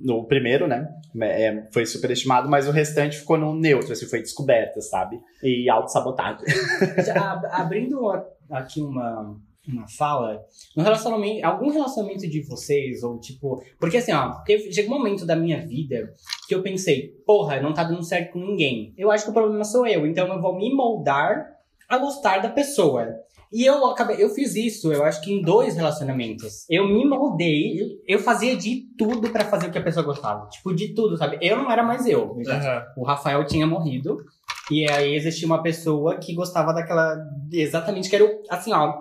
no 0.04 0.26
primeiro, 0.26 0.66
né? 0.68 0.86
É, 1.22 1.68
foi 1.72 1.86
superestimado, 1.86 2.48
mas 2.48 2.66
o 2.66 2.72
restante 2.72 3.18
ficou 3.18 3.38
no 3.38 3.54
neutro, 3.54 3.92
assim, 3.92 4.06
foi 4.06 4.20
descoberta, 4.20 4.80
sabe? 4.80 5.20
E 5.42 5.68
autossabotagem. 5.70 6.44
Já 7.06 7.32
ab- 7.32 7.46
abrindo 7.52 8.00
aqui 8.50 8.80
uma, 8.80 9.36
uma 9.68 9.86
fala, 9.88 10.42
no 10.76 10.82
relacionamento, 10.82 11.46
algum 11.46 11.70
relacionamento 11.70 12.28
de 12.28 12.42
vocês, 12.42 13.02
ou 13.04 13.18
tipo. 13.20 13.62
Porque 13.78 13.98
assim, 13.98 14.12
ó, 14.12 14.32
teve, 14.44 14.72
chegou 14.72 14.96
um 14.96 14.98
momento 14.98 15.24
da 15.24 15.36
minha 15.36 15.64
vida 15.64 16.12
que 16.48 16.54
eu 16.54 16.62
pensei, 16.62 17.10
porra, 17.24 17.60
não 17.60 17.72
tá 17.72 17.84
dando 17.84 18.02
certo 18.02 18.32
com 18.32 18.40
ninguém. 18.40 18.92
Eu 18.98 19.10
acho 19.10 19.24
que 19.24 19.30
o 19.30 19.34
problema 19.34 19.62
sou 19.64 19.86
eu, 19.86 20.06
então 20.06 20.26
eu 20.26 20.40
vou 20.42 20.56
me 20.58 20.74
moldar 20.74 21.46
a 21.88 21.96
gostar 21.98 22.38
da 22.38 22.48
pessoa. 22.48 23.06
E 23.54 23.64
eu 23.64 23.86
acabei, 23.86 24.16
eu 24.22 24.28
fiz 24.30 24.56
isso, 24.56 24.92
eu 24.92 25.04
acho 25.04 25.20
que 25.22 25.32
em 25.32 25.40
dois 25.40 25.76
relacionamentos. 25.76 26.66
Eu 26.68 26.88
me 26.88 27.04
moldei, 27.04 27.76
eu- 28.06 28.18
fazia 28.18 28.56
de 28.56 28.88
tudo 28.98 29.30
pra 29.30 29.44
fazer 29.44 29.68
o 29.68 29.70
que 29.70 29.78
a 29.78 29.82
pessoa 29.82 30.04
gostava. 30.04 30.48
Tipo, 30.48 30.74
de 30.74 30.88
tudo, 30.92 31.16
sabe? 31.16 31.38
Eu 31.40 31.56
não 31.56 31.70
era 31.70 31.82
mais 31.84 32.04
eu. 32.06 32.36
Aham. 32.48 32.82
O 32.96 33.04
Rafael 33.04 33.46
tinha 33.46 33.64
morrido. 33.66 34.16
E 34.70 34.90
aí 34.90 35.14
existia 35.14 35.46
uma 35.46 35.62
pessoa 35.62 36.16
que 36.16 36.34
gostava 36.34 36.72
daquela. 36.72 37.16
Exatamente, 37.52 38.08
que 38.10 38.16
era 38.16 38.24
o. 38.24 38.42
Assim, 38.50 38.72
ó. 38.72 38.98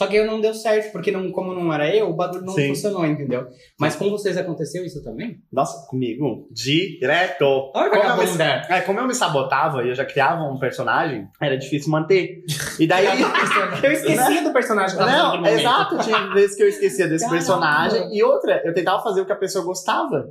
Só 0.00 0.06
que 0.06 0.24
não 0.24 0.40
deu 0.40 0.54
certo, 0.54 0.92
porque 0.92 1.12
não, 1.12 1.30
como 1.30 1.52
não 1.52 1.70
era 1.70 1.94
eu, 1.94 2.08
o 2.08 2.14
bagulho 2.14 2.40
não 2.42 2.54
Sim. 2.54 2.68
funcionou, 2.68 3.04
entendeu? 3.04 3.46
Mas 3.78 3.96
com 3.96 4.08
vocês 4.08 4.34
aconteceu 4.34 4.82
isso 4.82 5.04
também? 5.04 5.36
Nossa, 5.52 5.86
comigo? 5.90 6.48
Direto. 6.50 7.70
Olha, 7.74 7.90
Como 7.90 8.22
eu, 8.22 8.34
me, 8.34 8.42
é, 8.42 8.80
como 8.80 8.98
eu 8.98 9.06
me 9.06 9.14
sabotava 9.14 9.84
e 9.84 9.90
eu 9.90 9.94
já 9.94 10.06
criava 10.06 10.44
um 10.44 10.58
personagem, 10.58 11.28
era 11.38 11.54
difícil 11.58 11.90
manter. 11.90 12.42
E 12.78 12.86
daí. 12.86 13.04
Eu 13.84 13.92
esqueci 13.92 14.42
do 14.42 14.54
personagem 14.54 14.96
que 14.96 15.04
Não, 15.04 15.36
momento. 15.36 15.58
exato, 15.58 15.98
tinha 15.98 16.32
vezes 16.32 16.56
que 16.56 16.62
eu 16.62 16.68
esquecia 16.68 17.06
desse 17.06 17.24
Caramba. 17.26 17.38
personagem. 17.38 18.16
E 18.16 18.22
outra, 18.22 18.62
eu 18.64 18.72
tentava 18.72 19.02
fazer 19.02 19.20
o 19.20 19.26
que 19.26 19.32
a 19.32 19.36
pessoa 19.36 19.62
gostava. 19.64 20.26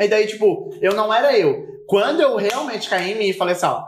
E 0.00 0.08
daí, 0.08 0.26
tipo, 0.26 0.70
eu 0.80 0.94
não 0.94 1.14
era 1.14 1.38
eu. 1.38 1.64
Quando 1.86 2.20
eu 2.20 2.36
realmente 2.36 2.88
caí 2.90 3.12
em 3.12 3.18
mim 3.18 3.28
e 3.28 3.32
falei 3.32 3.54
assim, 3.54 3.66
ó, 3.66 3.84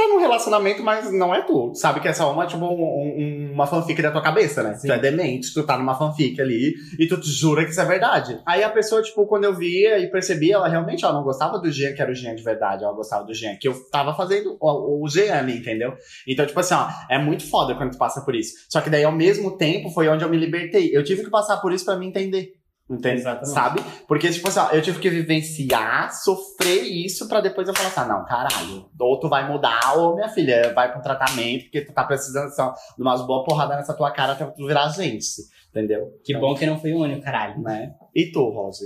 tá 0.00 0.08
num 0.08 0.18
relacionamento, 0.18 0.82
mas 0.82 1.12
não 1.12 1.34
é 1.34 1.42
tu. 1.42 1.72
Sabe 1.74 2.00
que 2.00 2.08
é 2.08 2.12
só 2.12 2.32
uma, 2.32 2.46
tipo, 2.46 2.64
um- 2.64 2.70
um- 2.72 3.50
uma 3.52 3.66
fanfic 3.66 4.00
da 4.00 4.10
tua 4.10 4.22
cabeça, 4.22 4.62
né? 4.62 4.74
Sim. 4.74 4.88
Tu 4.88 4.92
é 4.92 4.98
demente, 4.98 5.52
tu 5.52 5.62
tá 5.64 5.76
numa 5.76 5.94
fanfic 5.96 6.40
ali 6.40 6.74
e 6.98 7.06
tu 7.06 7.18
te 7.20 7.28
jura 7.30 7.64
que 7.64 7.70
isso 7.70 7.80
é 7.80 7.84
verdade. 7.84 8.40
Aí 8.46 8.62
a 8.62 8.70
pessoa, 8.70 9.02
tipo, 9.02 9.26
quando 9.26 9.44
eu 9.44 9.54
via 9.54 9.98
e 9.98 10.10
percebia, 10.10 10.54
ela 10.54 10.68
realmente, 10.68 11.04
ela 11.04 11.14
não 11.14 11.22
gostava 11.22 11.58
do 11.58 11.70
Jean 11.70 11.92
que 11.92 12.00
era 12.02 12.10
o 12.10 12.14
Jean 12.14 12.34
de 12.34 12.42
verdade, 12.42 12.84
ela 12.84 12.92
gostava 12.94 13.24
do 13.24 13.34
Jean 13.34 13.56
que 13.56 13.68
eu 13.68 13.74
tava 13.90 14.14
fazendo 14.14 14.56
o, 14.60 15.04
o 15.04 15.08
Jean 15.08 15.48
entendeu? 15.50 15.94
Então, 16.26 16.46
tipo 16.46 16.58
assim, 16.60 16.74
ó, 16.74 16.88
é 17.10 17.18
muito 17.18 17.46
foda 17.48 17.74
quando 17.74 17.92
tu 17.92 17.98
passa 17.98 18.20
por 18.22 18.34
isso. 18.34 18.54
Só 18.68 18.80
que 18.80 18.88
daí, 18.90 19.04
ao 19.04 19.12
mesmo 19.12 19.56
tempo, 19.56 19.90
foi 19.90 20.08
onde 20.08 20.24
eu 20.24 20.28
me 20.30 20.36
libertei. 20.36 20.90
Eu 20.96 21.04
tive 21.04 21.24
que 21.24 21.30
passar 21.30 21.58
por 21.58 21.72
isso 21.72 21.84
pra 21.84 21.96
me 21.96 22.06
entender. 22.06 22.52
Entende? 22.90 23.20
Exatamente. 23.20 23.50
Sabe? 23.50 23.80
Porque, 24.08 24.28
tipo 24.30 24.48
assim, 24.48 24.58
ó, 24.58 24.70
eu 24.70 24.82
tive 24.82 24.98
que 24.98 25.08
vivenciar, 25.08 26.12
sofrer 26.12 26.82
isso 26.82 27.28
pra 27.28 27.40
depois 27.40 27.68
eu 27.68 27.74
falar 27.74 27.88
assim, 27.88 28.00
ah, 28.00 28.04
não, 28.06 28.24
caralho. 28.24 28.86
Ou 28.98 29.20
tu 29.20 29.28
vai 29.28 29.48
mudar, 29.48 29.96
ou 29.96 30.16
minha 30.16 30.28
filha, 30.28 30.72
vai 30.74 30.90
pra 30.90 30.98
um 30.98 31.02
tratamento, 31.02 31.64
porque 31.64 31.82
tu 31.82 31.92
tá 31.92 32.02
precisando 32.02 32.46
assim, 32.46 32.62
ó, 32.62 32.72
de 32.72 33.02
umas 33.02 33.24
boas 33.24 33.44
porradas 33.44 33.76
nessa 33.76 33.94
tua 33.94 34.10
cara 34.10 34.32
até 34.32 34.44
tu 34.44 34.66
virar 34.66 34.88
gente. 34.88 35.24
Entendeu? 35.70 36.20
Que 36.24 36.36
bom 36.36 36.52
que 36.56 36.66
não 36.66 36.80
fui 36.80 36.92
o 36.92 36.98
único, 36.98 37.22
caralho. 37.22 37.62
Né? 37.62 37.94
E 38.14 38.30
tu, 38.32 38.48
Rose? 38.50 38.84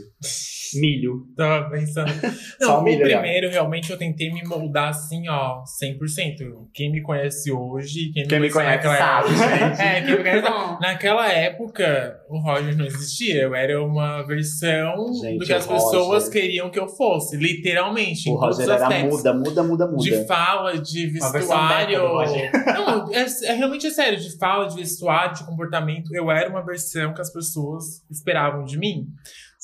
Milho. 0.80 1.26
Tava 1.36 1.70
pensando. 1.70 2.10
Só 2.60 2.66
Não, 2.66 2.76
o 2.78 2.80
o 2.80 2.84
milho, 2.84 3.02
primeiro, 3.02 3.48
realmente, 3.48 3.90
eu 3.92 3.96
tentei 3.96 4.32
me 4.32 4.42
moldar 4.42 4.88
assim, 4.88 5.28
ó, 5.28 5.62
100%. 5.62 6.68
Quem 6.74 6.90
me 6.90 7.00
conhece 7.00 7.52
hoje, 7.52 8.10
quem, 8.12 8.26
Quem 8.26 8.40
me 8.40 8.50
conhece 8.50 8.76
naquela 8.88 8.96
sabe, 8.96 9.28
época- 9.30 9.48
gente. 9.76 9.80
É, 9.80 10.00
quem 10.02 10.10
me 10.10 10.22
conhece 10.22 10.42
sabe. 10.46 10.80
Naquela 10.80 11.28
época, 11.32 12.20
o 12.28 12.38
Roger 12.40 12.76
não 12.76 12.84
existia. 12.84 13.42
Eu 13.42 13.54
era 13.54 13.82
uma 13.82 14.22
versão 14.26 15.12
Gente, 15.22 15.38
do 15.38 15.44
que 15.46 15.52
as 15.52 15.66
pessoas 15.66 16.24
Roger- 16.24 16.30
queriam 16.32 16.70
que 16.70 16.78
eu 16.80 16.88
fosse. 16.88 17.36
Literalmente. 17.36 18.28
O 18.28 18.34
Roger 18.34 18.64
era 18.68 18.82
aspectos. 18.86 19.16
muda, 19.16 19.32
muda, 19.32 19.62
muda, 19.62 19.86
muda. 19.86 20.02
De 20.02 20.26
fala, 20.26 20.76
de 20.78 21.06
vestuário. 21.06 22.00
Não, 22.66 23.12
é, 23.14 23.24
é 23.44 23.52
realmente 23.54 23.86
é 23.86 23.90
sério. 23.90 24.18
De 24.18 24.36
fala, 24.38 24.66
de 24.66 24.76
vestuário, 24.76 25.34
de 25.36 25.46
comportamento. 25.46 26.14
Eu 26.14 26.30
era 26.30 26.50
uma 26.50 26.64
versão 26.64 27.14
que 27.14 27.20
as 27.20 27.32
pessoas 27.32 28.02
esperavam 28.10 28.64
de 28.64 28.76
mim. 28.76 29.06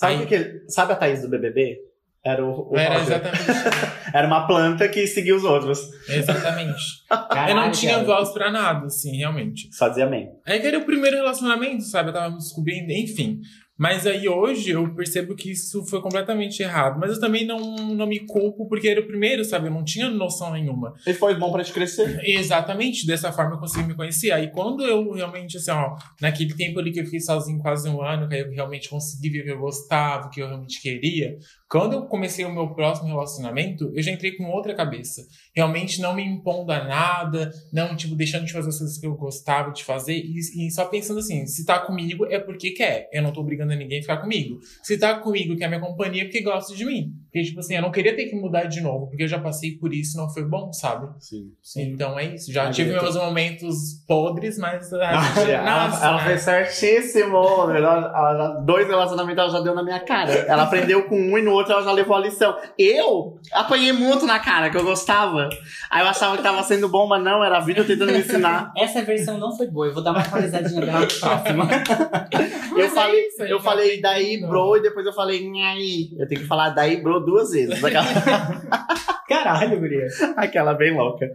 Sabe, 0.00 0.14
Aí- 0.14 0.26
que 0.26 0.62
sabe 0.70 0.92
a 0.94 0.96
Thaís 0.96 1.20
do 1.20 1.28
BBB? 1.28 1.76
Era 2.24 2.42
o, 2.44 2.72
o 2.72 2.76
Era 2.76 2.98
Roger. 2.98 3.16
exatamente. 3.16 3.50
Era 4.14 4.26
uma 4.26 4.46
planta 4.46 4.88
que 4.88 5.06
seguia 5.06 5.36
os 5.36 5.44
outros. 5.44 5.78
exatamente. 6.08 6.82
Caralho, 7.08 7.50
eu 7.50 7.56
não 7.56 7.70
tinha 7.70 7.92
cara. 7.94 8.04
voz 8.04 8.30
pra 8.30 8.50
nada, 8.50 8.86
assim, 8.86 9.16
realmente. 9.16 9.68
Dizia 9.68 10.04
amém. 10.06 10.30
É 10.46 10.58
que 10.58 10.66
era 10.66 10.78
o 10.78 10.84
primeiro 10.84 11.16
relacionamento, 11.16 11.82
sabe? 11.84 12.08
Eu 12.08 12.12
tava 12.14 12.30
me 12.30 12.38
descobrindo, 12.38 12.90
enfim. 12.92 13.40
Mas 13.80 14.06
aí 14.06 14.28
hoje 14.28 14.72
eu 14.72 14.94
percebo 14.94 15.34
que 15.34 15.52
isso 15.52 15.82
foi 15.86 16.02
completamente 16.02 16.62
errado. 16.62 17.00
Mas 17.00 17.12
eu 17.12 17.18
também 17.18 17.46
não, 17.46 17.58
não 17.76 18.06
me 18.06 18.20
culpo 18.26 18.68
porque 18.68 18.86
era 18.86 19.00
o 19.00 19.06
primeiro, 19.06 19.42
sabe? 19.42 19.68
Eu 19.68 19.72
não 19.72 19.82
tinha 19.82 20.10
noção 20.10 20.52
nenhuma. 20.52 20.92
E 21.06 21.14
foi 21.14 21.34
bom 21.34 21.50
pra 21.50 21.64
te 21.64 21.72
crescer. 21.72 22.20
Exatamente, 22.22 23.06
dessa 23.06 23.32
forma 23.32 23.54
eu 23.54 23.58
consegui 23.58 23.88
me 23.88 23.94
conhecer. 23.94 24.32
Aí 24.32 24.50
quando 24.50 24.84
eu 24.84 25.12
realmente, 25.12 25.56
assim, 25.56 25.70
ó, 25.70 25.96
naquele 26.20 26.54
tempo 26.54 26.78
ali 26.78 26.92
que 26.92 27.00
eu 27.00 27.04
fiquei 27.06 27.20
sozinho 27.20 27.58
quase 27.58 27.88
um 27.88 28.02
ano, 28.02 28.28
que 28.28 28.34
aí 28.34 28.42
eu 28.42 28.50
realmente 28.50 28.90
consegui 28.90 29.30
ver 29.30 29.40
o 29.40 29.44
que 29.44 29.50
eu 29.52 29.58
gostava, 29.58 30.26
o 30.26 30.30
que 30.30 30.42
eu 30.42 30.48
realmente 30.48 30.82
queria. 30.82 31.38
Quando 31.70 31.92
eu 31.92 32.02
comecei 32.06 32.44
o 32.44 32.52
meu 32.52 32.74
próximo 32.74 33.06
relacionamento, 33.06 33.92
eu 33.94 34.02
já 34.02 34.10
entrei 34.10 34.32
com 34.32 34.50
outra 34.50 34.74
cabeça. 34.74 35.24
Realmente 35.54 36.00
não 36.00 36.16
me 36.16 36.24
impondo 36.24 36.72
a 36.72 36.82
nada, 36.82 37.52
não, 37.72 37.94
tipo, 37.94 38.16
deixando 38.16 38.44
de 38.44 38.52
fazer 38.52 38.70
as 38.70 38.78
coisas 38.78 38.98
que 38.98 39.06
eu 39.06 39.14
gostava 39.14 39.70
de 39.70 39.84
fazer. 39.84 40.16
E, 40.16 40.66
e 40.66 40.70
só 40.72 40.86
pensando 40.86 41.20
assim, 41.20 41.46
se 41.46 41.64
tá 41.64 41.78
comigo 41.78 42.26
é 42.26 42.40
porque 42.40 42.72
quer. 42.72 43.08
Eu 43.12 43.22
não 43.22 43.32
tô 43.32 43.40
obrigando 43.40 43.72
a 43.72 43.76
ninguém 43.76 44.00
a 44.00 44.02
ficar 44.02 44.16
comigo. 44.16 44.58
Se 44.82 44.98
tá 44.98 45.20
comigo, 45.20 45.56
quer 45.56 45.68
minha 45.68 45.80
companhia, 45.80 46.22
é 46.22 46.24
porque 46.24 46.42
gosta 46.42 46.74
de 46.74 46.84
mim. 46.84 47.12
Porque, 47.32 47.44
tipo 47.44 47.60
assim, 47.60 47.76
eu 47.76 47.82
não 47.82 47.92
queria 47.92 48.16
ter 48.16 48.24
que 48.26 48.34
mudar 48.34 48.64
de 48.64 48.80
novo, 48.80 49.06
porque 49.06 49.22
eu 49.22 49.28
já 49.28 49.38
passei 49.38 49.76
por 49.78 49.94
isso 49.94 50.16
e 50.16 50.20
não 50.20 50.28
foi 50.28 50.42
bom, 50.44 50.72
sabe? 50.72 51.08
Sim. 51.20 51.52
Então 51.76 52.18
é 52.18 52.24
isso. 52.34 52.52
Já 52.52 52.64
Mas 52.64 52.74
tive 52.74 52.92
tô- 52.92 53.02
meus 53.02 53.14
momentos 53.14 53.76
podres, 54.08 54.58
mas 54.58 54.90
a 54.92 55.12
gente 55.38 55.50
ela, 55.52 55.62
nasce, 55.64 56.04
ela 56.04 56.18
fez 56.18 56.40
certíssimo. 56.42 57.36
Ela, 57.70 58.12
ela 58.14 58.48
dois 58.64 58.86
relacionamentos 58.88 59.40
ela 59.42 59.52
já 59.52 59.60
deu 59.60 59.74
na 59.76 59.82
minha 59.84 60.00
cara. 60.00 60.32
Ela 60.32 60.64
aprendeu 60.64 61.04
com 61.04 61.16
um 61.16 61.38
e 61.38 61.42
no 61.42 61.52
outro 61.52 61.72
ela 61.72 61.84
já 61.84 61.92
levou 61.92 62.16
a 62.16 62.20
lição. 62.20 62.56
Eu 62.76 63.38
apanhei 63.52 63.92
muito 63.92 64.26
na 64.26 64.40
cara, 64.40 64.68
que 64.68 64.76
eu 64.76 64.82
gostava. 64.84 65.48
Aí 65.88 66.02
eu 66.02 66.08
achava 66.08 66.36
que 66.36 66.42
tava 66.42 66.62
sendo 66.64 66.88
bom, 66.88 67.06
mas 67.06 67.22
não, 67.22 67.44
era 67.44 67.58
a 67.58 67.60
vida 67.60 67.84
tentando 67.84 68.10
me 68.12 68.18
ensinar. 68.18 68.72
Essa 68.76 69.02
versão 69.02 69.38
não 69.38 69.56
foi 69.56 69.68
boa, 69.68 69.86
eu 69.86 69.94
vou 69.94 70.02
dar 70.02 70.10
uma 70.10 70.20
atualizadinha 70.20 70.80
dela 70.80 71.00
no 71.00 71.06
próximo. 71.20 71.64
Mas 71.64 72.70
Eu 72.72 72.84
é 72.86 72.88
falei, 72.88 73.26
isso, 73.26 73.42
aí 73.42 73.50
eu 73.50 73.60
falei 73.60 74.00
daí, 74.00 74.40
bro, 74.40 74.76
e 74.76 74.82
depois 74.82 75.04
eu 75.06 75.12
falei, 75.12 75.48
nhaí. 75.48 76.10
Eu 76.18 76.26
tenho 76.26 76.40
que 76.40 76.46
falar 76.46 76.70
daí, 76.70 77.00
bro, 77.02 77.19
duas 77.24 77.50
vezes. 77.50 77.82
Aquela, 77.82 78.04
Caralho, 79.30 79.78
guria. 79.78 80.08
aquela 80.36 80.74
bem 80.74 80.96
louca. 80.96 81.30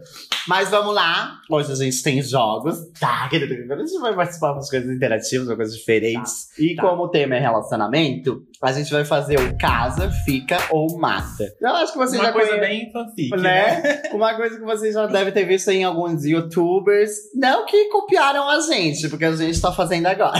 Mas 0.46 0.68
vamos 0.68 0.94
lá. 0.94 1.38
Hoje 1.50 1.72
a 1.72 1.74
gente 1.74 2.02
tem 2.02 2.20
jogos. 2.20 2.76
Tá? 3.00 3.26
A 3.32 3.78
gente 3.78 3.98
vai 4.00 4.14
participar 4.14 4.48
de 4.48 4.54
umas 4.54 4.70
coisas 4.70 4.90
interativas, 4.90 5.46
umas 5.46 5.56
coisas 5.56 5.76
diferentes. 5.76 6.58
e 6.58 6.74
tá. 6.74 6.82
como 6.82 7.04
o 7.04 7.08
tema 7.08 7.36
é 7.36 7.40
relacionamento, 7.40 8.42
a 8.60 8.72
gente 8.72 8.90
vai 8.90 9.04
fazer 9.04 9.38
o 9.38 9.56
casa, 9.58 10.10
fica 10.24 10.58
ou 10.70 10.98
mata. 10.98 11.44
Eu 11.60 11.70
acho 11.70 11.92
que 11.92 11.98
você 11.98 12.16
Uma 12.16 12.26
já 12.26 12.32
coisa 12.32 12.56
bem 12.58 12.90
fanfic, 12.92 13.30
né? 13.36 13.80
né? 13.82 14.02
Uma 14.12 14.34
coisa 14.34 14.58
que 14.58 14.64
você 14.64 14.92
já 14.92 15.06
deve 15.06 15.32
ter 15.32 15.44
visto 15.44 15.70
em 15.70 15.84
alguns 15.84 16.24
youtubers. 16.24 17.10
Não 17.34 17.64
que 17.64 17.86
copiaram 17.86 18.48
a 18.48 18.60
gente, 18.60 19.08
porque 19.08 19.24
a 19.24 19.34
gente 19.34 19.60
tá 19.60 19.72
fazendo 19.72 20.06
agora. 20.06 20.38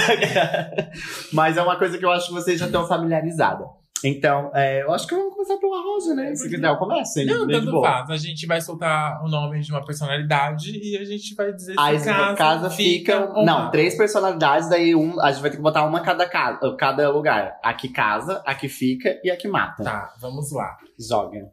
Mas 1.33 1.57
é 1.57 1.63
uma 1.63 1.79
coisa 1.79 1.99
que 1.99 2.05
eu 2.05 2.11
acho 2.11 2.29
que 2.29 2.35
vocês 2.35 2.59
já 2.59 2.67
estão 2.67 2.87
familiarizados. 2.87 3.67
Então, 4.05 4.51
é, 4.55 4.83
eu 4.83 4.93
acho 4.93 5.07
que 5.07 5.15
vamos 5.15 5.33
começar 5.35 5.57
pela 5.57 5.81
Rosa, 5.83 6.15
né? 6.15 6.35
Se 6.35 6.49
quiser, 6.49 6.69
eu 6.69 6.77
começo. 6.77 7.19
hein? 7.19 7.27
Não, 7.27 7.47
tanto 7.47 7.71
boa. 7.71 7.89
faz. 7.89 8.11
A 8.11 8.17
gente 8.17 8.47
vai 8.47 8.61
soltar 8.61 9.25
o 9.25 9.29
nome 9.29 9.61
de 9.61 9.71
uma 9.73 9.85
personalidade 9.85 10.71
e 10.79 10.97
a 10.99 11.05
gente 11.05 11.35
vai 11.35 11.53
dizer 11.53 11.75
Aí 11.79 11.99
se 11.99 12.05
casa, 12.05 12.37
casa, 12.37 12.71
fica. 12.71 13.33
ou 13.35 13.45
não, 13.45 13.71
três 13.71 13.97
personalidades, 13.97 14.69
daí 14.69 14.95
um, 14.95 15.21
a 15.21 15.33
gente 15.33 15.41
vai 15.41 15.51
ter 15.51 15.57
que 15.57 15.63
botar 15.63 15.85
uma 15.85 16.01
cada, 16.01 16.29
casa, 16.29 16.77
cada 16.79 17.11
lugar. 17.11 17.59
A 17.63 17.73
que 17.73 17.89
casa, 17.89 18.43
a 18.45 18.55
que 18.55 18.69
fica 18.69 19.19
e 19.25 19.31
a 19.31 19.37
que 19.37 19.49
mata. 19.49 19.83
Tá, 19.83 20.15
vamos 20.21 20.53
lá. 20.53 20.77
Joga. 20.99 21.51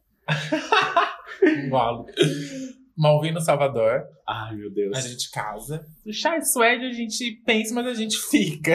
Igual. 1.41 2.05
Malvino 2.97 3.41
Salvador, 3.41 4.03
Ai, 4.27 4.55
meu 4.55 4.71
Deus. 4.71 4.95
a 4.97 5.01
gente 5.01 5.31
casa. 5.31 5.85
O 6.05 6.13
Chai 6.13 6.41
Suede 6.43 6.85
a 6.85 6.91
gente 6.91 7.41
pensa, 7.45 7.73
mas 7.73 7.87
a 7.87 7.93
gente 7.93 8.15
fica. 8.29 8.73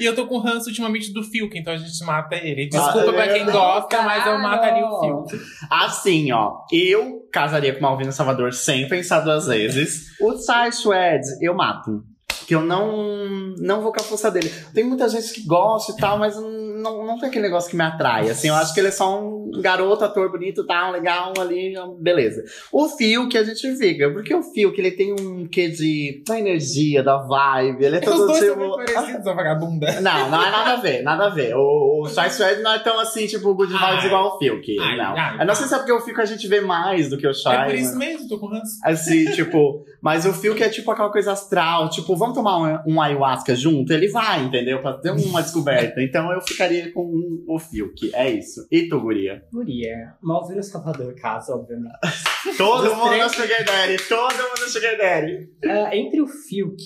e 0.00 0.04
eu 0.04 0.14
tô 0.14 0.26
com 0.26 0.38
ranço 0.38 0.68
ultimamente 0.68 1.12
do 1.12 1.22
Fiuk, 1.22 1.56
então 1.56 1.72
a 1.72 1.76
gente 1.76 2.04
mata 2.04 2.34
ele. 2.34 2.68
Desculpa 2.68 3.10
Ah, 3.10 3.12
pra 3.12 3.28
quem 3.32 3.44
gosta, 3.46 4.02
mas 4.02 4.26
eu 4.26 4.38
mataria 4.38 4.84
o 4.86 5.00
Fiuk. 5.00 5.40
Assim, 5.70 6.32
ó. 6.32 6.58
Eu 6.72 7.20
casaria 7.32 7.72
com 7.74 7.80
Malvino 7.82 8.12
Salvador 8.12 8.52
sem 8.52 8.88
pensar 8.88 9.20
duas 9.20 9.46
vezes. 9.46 10.06
O 10.20 10.36
Sai 10.36 10.72
Suede, 10.72 11.28
eu 11.40 11.54
mato. 11.54 12.04
Que 12.46 12.54
eu 12.56 12.62
não, 12.62 13.54
não 13.58 13.80
vou 13.80 13.92
com 13.92 14.00
a 14.00 14.04
força 14.04 14.28
dele. 14.28 14.50
Tem 14.74 14.82
muita 14.82 15.08
gente 15.08 15.32
que 15.32 15.46
gosta 15.46 15.92
e 15.92 15.96
tal, 15.96 16.18
mas 16.18 16.34
não, 16.34 17.06
não 17.06 17.09
tem 17.18 17.28
aquele 17.28 17.44
negócio 17.44 17.70
que 17.70 17.76
me 17.76 17.82
atrai. 17.84 18.28
Assim, 18.30 18.48
eu 18.48 18.54
acho 18.54 18.72
que 18.74 18.80
ele 18.80 18.88
é 18.88 18.92
só 18.92 19.20
um 19.20 19.50
garoto, 19.60 20.04
ator 20.04 20.30
bonito, 20.30 20.64
tal, 20.66 20.92
legal 20.92 21.32
ali, 21.38 21.74
beleza. 21.98 22.42
O 22.72 22.88
Fio 22.88 23.28
que 23.28 23.36
a 23.38 23.44
gente 23.44 23.76
fica, 23.76 24.10
porque 24.10 24.34
o 24.34 24.42
Fio 24.42 24.72
que 24.72 24.80
ele 24.80 24.90
tem 24.92 25.12
um 25.12 25.46
quê 25.46 25.68
de 25.68 26.22
da 26.26 26.38
energia, 26.38 27.02
da 27.02 27.18
vibe, 27.18 27.84
ele 27.84 27.96
é 27.96 27.98
Os 28.00 28.04
todo 28.04 28.26
dois 28.26 28.38
são 28.44 28.54
tipo. 28.56 28.76
parecidos, 28.76 29.26
a 29.26 29.32
vagabunda. 29.34 30.00
Não, 30.00 30.30
não 30.30 30.42
é 30.42 30.50
nada 30.50 30.70
a 30.72 30.76
ver, 30.76 31.02
nada 31.02 31.26
a 31.26 31.28
ver. 31.28 31.54
O, 31.54 32.02
o 32.02 32.08
Sai 32.08 32.30
Suede 32.30 32.62
não 32.62 32.72
é 32.72 32.78
tão 32.78 32.98
assim, 33.00 33.26
tipo, 33.26 33.54
good 33.54 33.72
vibes 33.72 33.82
Ai. 33.84 34.06
igual 34.06 34.34
o 34.34 34.38
Fiuk. 34.38 34.76
Ai, 34.80 34.96
não. 34.96 35.16
ai, 35.16 35.40
eu 35.40 35.46
não 35.46 35.54
sei 35.54 35.66
se 35.66 35.74
é 35.74 35.78
porque 35.78 35.92
o 35.92 36.00
Fiuk 36.00 36.20
a 36.20 36.24
gente 36.24 36.46
vê 36.48 36.60
mais 36.60 37.08
do 37.10 37.18
que 37.18 37.26
o 37.26 37.34
Shai. 37.34 37.56
É 37.56 37.64
por 37.66 37.74
isso 37.74 37.96
mas- 37.96 38.08
mesmo, 38.08 38.28
tô 38.28 38.38
com 38.38 38.46
ranço. 38.46 38.78
Assim, 38.84 39.24
tipo, 39.32 39.84
mas 40.00 40.24
o 40.24 40.32
Fiuk 40.32 40.62
é 40.62 40.68
tipo 40.68 40.90
aquela 40.90 41.10
coisa 41.10 41.32
astral, 41.32 41.88
tipo, 41.90 42.16
vamos 42.16 42.34
tomar 42.34 42.58
um, 42.86 42.94
um 42.94 43.02
ayahuasca 43.02 43.54
junto? 43.54 43.92
Ele 43.92 44.08
vai, 44.08 44.42
entendeu? 44.44 44.80
Pra 44.80 44.94
ter 44.94 45.10
uma 45.10 45.42
descoberta. 45.42 46.00
Então 46.02 46.32
eu 46.32 46.40
ficaria 46.40 46.90
com 46.92 46.99
o 47.46 47.58
Fiuk, 47.58 48.14
é 48.14 48.30
isso. 48.30 48.66
E 48.70 48.88
tu, 48.88 49.00
guria? 49.00 49.42
Guria. 49.52 50.14
Malvino 50.22 50.62
Salvador, 50.62 51.14
casa, 51.14 51.54
obviamente. 51.54 51.94
Todo 52.56 52.84
Dos 52.88 52.94
mundo 52.96 53.08
três- 53.08 53.22
na 53.22 53.28
Sugar 53.28 53.64
Daddy, 53.64 53.96
todo 54.08 54.32
mundo 54.32 54.60
na 54.60 54.68
Sugar 54.68 54.96
Daddy. 54.96 55.48
Ah, 55.64 55.96
entre 55.96 56.20
o 56.20 56.26
Fiuk 56.26 56.82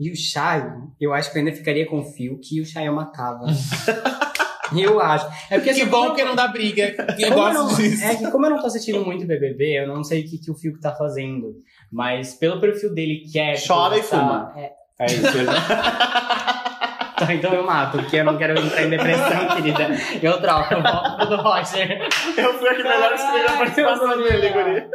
e 0.00 0.10
o 0.10 0.16
Shai, 0.16 0.66
eu 1.00 1.12
acho 1.14 1.30
que 1.32 1.38
eu 1.38 1.42
ainda 1.44 1.54
ficaria 1.56 1.86
com 1.86 1.98
o 2.00 2.04
Fiuk 2.04 2.56
e 2.56 2.60
o 2.60 2.66
Shai 2.66 2.88
eu 2.88 2.92
matava. 2.94 3.46
eu 4.76 4.98
acho. 5.00 5.26
É 5.50 5.56
porque 5.58 5.72
Que 5.74 5.82
assim, 5.82 5.90
bom 5.90 6.14
que 6.14 6.24
não 6.24 6.34
dá 6.34 6.48
briga. 6.48 6.94
Eu 7.18 7.28
como 7.28 7.40
eu 7.48 7.54
gosto 7.54 7.54
não- 7.58 7.74
disso. 7.76 8.04
É 8.04 8.16
que 8.16 8.30
como 8.30 8.46
eu 8.46 8.50
não 8.50 8.58
tô 8.60 8.66
assistindo 8.66 9.04
muito 9.04 9.26
BBB, 9.26 9.80
eu 9.80 9.86
não 9.86 10.02
sei 10.02 10.22
o 10.22 10.24
que, 10.28 10.38
que 10.38 10.50
o 10.50 10.54
Fiuk 10.54 10.80
tá 10.80 10.92
fazendo. 10.94 11.54
Mas 11.92 12.34
pelo 12.34 12.60
perfil 12.60 12.92
dele 12.92 13.22
que 13.30 13.38
é... 13.38 13.54
Chora 13.56 13.96
e 13.98 14.00
tá- 14.02 14.06
fuma. 14.06 14.52
é, 14.56 14.72
É 15.00 15.06
isso, 15.06 15.22
ele... 17.32 17.42
tá, 17.42 17.48
então 17.48 17.52
eu 17.52 17.64
mato, 17.64 17.98
porque 17.98 18.16
eu 18.16 18.24
não 18.24 18.36
quero 18.36 18.58
entrar 18.58 18.82
em 18.82 18.90
depressão, 18.90 19.48
querida. 19.56 19.88
Eu 20.22 20.40
troco, 20.40 20.74
eu 20.74 20.82
volto 20.82 21.26
do 21.26 21.36
Roger. 21.36 22.08
Eu 22.36 22.54
fui 22.54 22.68
a 22.68 22.74
que 22.74 22.82
melhor 22.82 23.12
escolhi 23.14 23.46
a 23.46 23.56
participação 23.56 24.16
dele, 24.18 24.48
guria. 24.50 24.90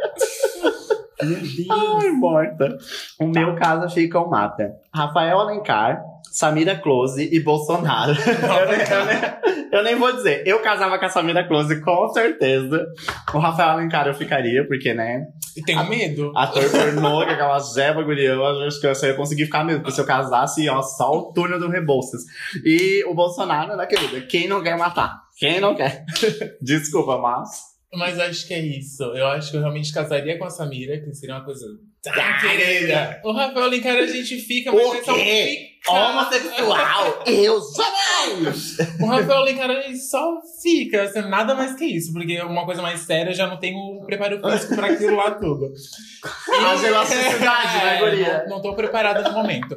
Meu 1.22 1.38
Deus. 1.38 1.66
Ai, 1.70 2.10
morta. 2.10 2.78
O 3.20 3.26
meu 3.26 3.54
caso 3.54 3.92
fica 3.94 4.18
o 4.18 4.30
mata. 4.30 4.72
Rafael 4.94 5.40
Alencar, 5.40 6.02
Samira 6.32 6.76
Close 6.76 7.28
e 7.32 7.40
Bolsonaro. 7.40 8.12
eu, 8.18 8.68
nem, 8.68 8.80
eu 8.88 9.04
nem- 9.06 9.70
eu 9.72 9.82
nem 9.84 9.94
vou 9.96 10.12
dizer. 10.12 10.42
Eu 10.46 10.60
casava 10.60 10.98
com 10.98 11.04
a 11.04 11.08
Samira 11.08 11.46
Close, 11.46 11.80
com 11.80 12.08
certeza. 12.08 12.86
O 13.34 13.38
Rafael 13.38 13.70
Alencar 13.70 14.06
eu 14.06 14.14
ficaria, 14.14 14.66
porque, 14.66 14.92
né? 14.94 15.26
E 15.56 15.62
tenho 15.62 15.88
medo. 15.88 16.32
Ator 16.36 16.68
pornô, 16.70 17.24
que 17.24 17.30
é 17.30 17.34
aquela 17.34 17.58
jeba, 17.58 18.02
guria. 18.02 18.30
Eu 18.30 18.66
acho 18.66 18.80
que 18.80 18.86
eu 18.86 18.94
só 18.94 19.06
ia 19.06 19.14
conseguir 19.14 19.44
ficar 19.46 19.64
mesmo. 19.64 19.80
Porque 19.82 19.94
se 19.94 20.00
eu 20.00 20.06
casasse, 20.06 20.68
ó, 20.68 20.80
só 20.82 21.10
o 21.12 21.32
túnel 21.32 21.58
do 21.58 21.68
Rebouças. 21.68 22.22
E 22.64 23.04
o 23.04 23.14
Bolsonaro, 23.14 23.76
né, 23.76 23.86
querida? 23.86 24.20
Quem 24.22 24.48
não 24.48 24.62
quer 24.62 24.76
matar? 24.76 25.20
Quem 25.38 25.60
não 25.60 25.74
quer? 25.74 26.04
Desculpa, 26.60 27.18
mas... 27.18 27.70
Mas 27.92 28.20
acho 28.20 28.46
que 28.46 28.54
é 28.54 28.60
isso. 28.60 29.02
Eu 29.02 29.26
acho 29.26 29.50
que 29.50 29.56
eu 29.56 29.60
realmente 29.62 29.92
casaria 29.92 30.38
com 30.38 30.44
a 30.44 30.50
Samira, 30.50 31.00
que 31.00 31.12
seria 31.12 31.34
uma 31.34 31.44
coisa. 31.44 31.66
Ah, 32.06 32.38
querida! 32.40 33.20
O 33.24 33.32
Rafael 33.32 33.64
Alencar 33.64 33.96
a 33.96 34.06
gente 34.06 34.36
fica, 34.38 34.70
mas 34.70 34.84
O 34.86 35.04
só 35.04 35.14
quê? 35.14 35.69
Homossexual! 35.88 37.22
Eu 37.26 37.58
jamais! 37.76 38.76
O 39.00 39.06
Rafael 39.06 39.38
Alencar 39.38 39.70
ele 39.70 39.96
só 39.96 40.40
fica, 40.62 41.02
assim, 41.02 41.22
nada 41.22 41.54
mais 41.54 41.74
que 41.74 41.84
isso, 41.84 42.12
porque 42.12 42.40
uma 42.42 42.64
coisa 42.64 42.82
mais 42.82 43.00
séria 43.00 43.30
eu 43.30 43.34
já 43.34 43.46
não 43.46 43.56
tenho 43.58 43.78
o 43.78 44.04
preparo 44.04 44.40
físico 44.40 44.76
pra 44.76 44.88
aquilo 44.88 45.16
lá 45.16 45.30
tudo. 45.32 45.72
As 46.70 46.84
elasticidades, 46.84 47.82
né, 47.82 47.98
guria? 48.04 48.44
Não, 48.46 48.56
não 48.56 48.62
tô 48.62 48.74
preparada 48.74 49.22
no 49.22 49.32
momento. 49.32 49.76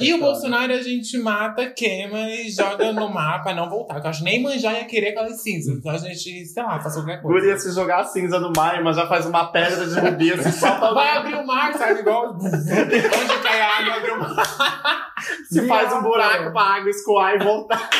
E 0.00 0.14
o 0.14 0.18
Bolsonaro 0.18 0.72
a 0.72 0.82
gente 0.82 1.18
mata, 1.18 1.70
queima 1.70 2.30
e 2.30 2.50
joga 2.50 2.90
no 2.92 3.12
mapa 3.12 3.52
não 3.52 3.68
voltar. 3.68 4.00
Que 4.00 4.06
eu 4.06 4.10
acho 4.10 4.20
que 4.20 4.24
nem 4.24 4.42
manjar 4.42 4.74
ia 4.74 4.84
querer 4.86 5.10
aquelas 5.10 5.42
cinzas. 5.42 5.76
Então 5.76 5.92
a 5.92 5.98
gente, 5.98 6.46
sei 6.46 6.62
lá, 6.62 6.80
faz 6.80 6.94
qualquer 6.94 7.20
coisa. 7.20 7.40
Guria, 7.40 7.58
se 7.58 7.72
jogar 7.74 8.00
a 8.00 8.04
cinza 8.04 8.40
no 8.40 8.50
mar, 8.56 8.82
mas 8.82 8.96
já 8.96 9.06
faz 9.06 9.26
uma 9.26 9.52
pedra 9.52 9.86
de 9.86 10.00
rubi 10.00 10.32
assim, 10.32 10.52
só 10.52 10.78
pra 10.78 10.94
Vai 10.94 11.16
abrir 11.18 11.34
o 11.34 11.46
mar, 11.46 11.74
sabe? 11.74 12.00
Igual 12.00 12.34
onde 12.40 13.42
cai 13.42 13.60
a 13.60 13.78
água, 13.78 13.94
abre 13.94 14.10
o 14.10 14.20
mar. 14.20 15.12
se 15.48 15.66
faz 15.66 15.92
um 15.92 16.02
buraco 16.02 16.52
pra 16.52 16.62
água 16.62 16.90
escoar 16.90 17.34
e 17.34 17.44
voltar. 17.44 17.90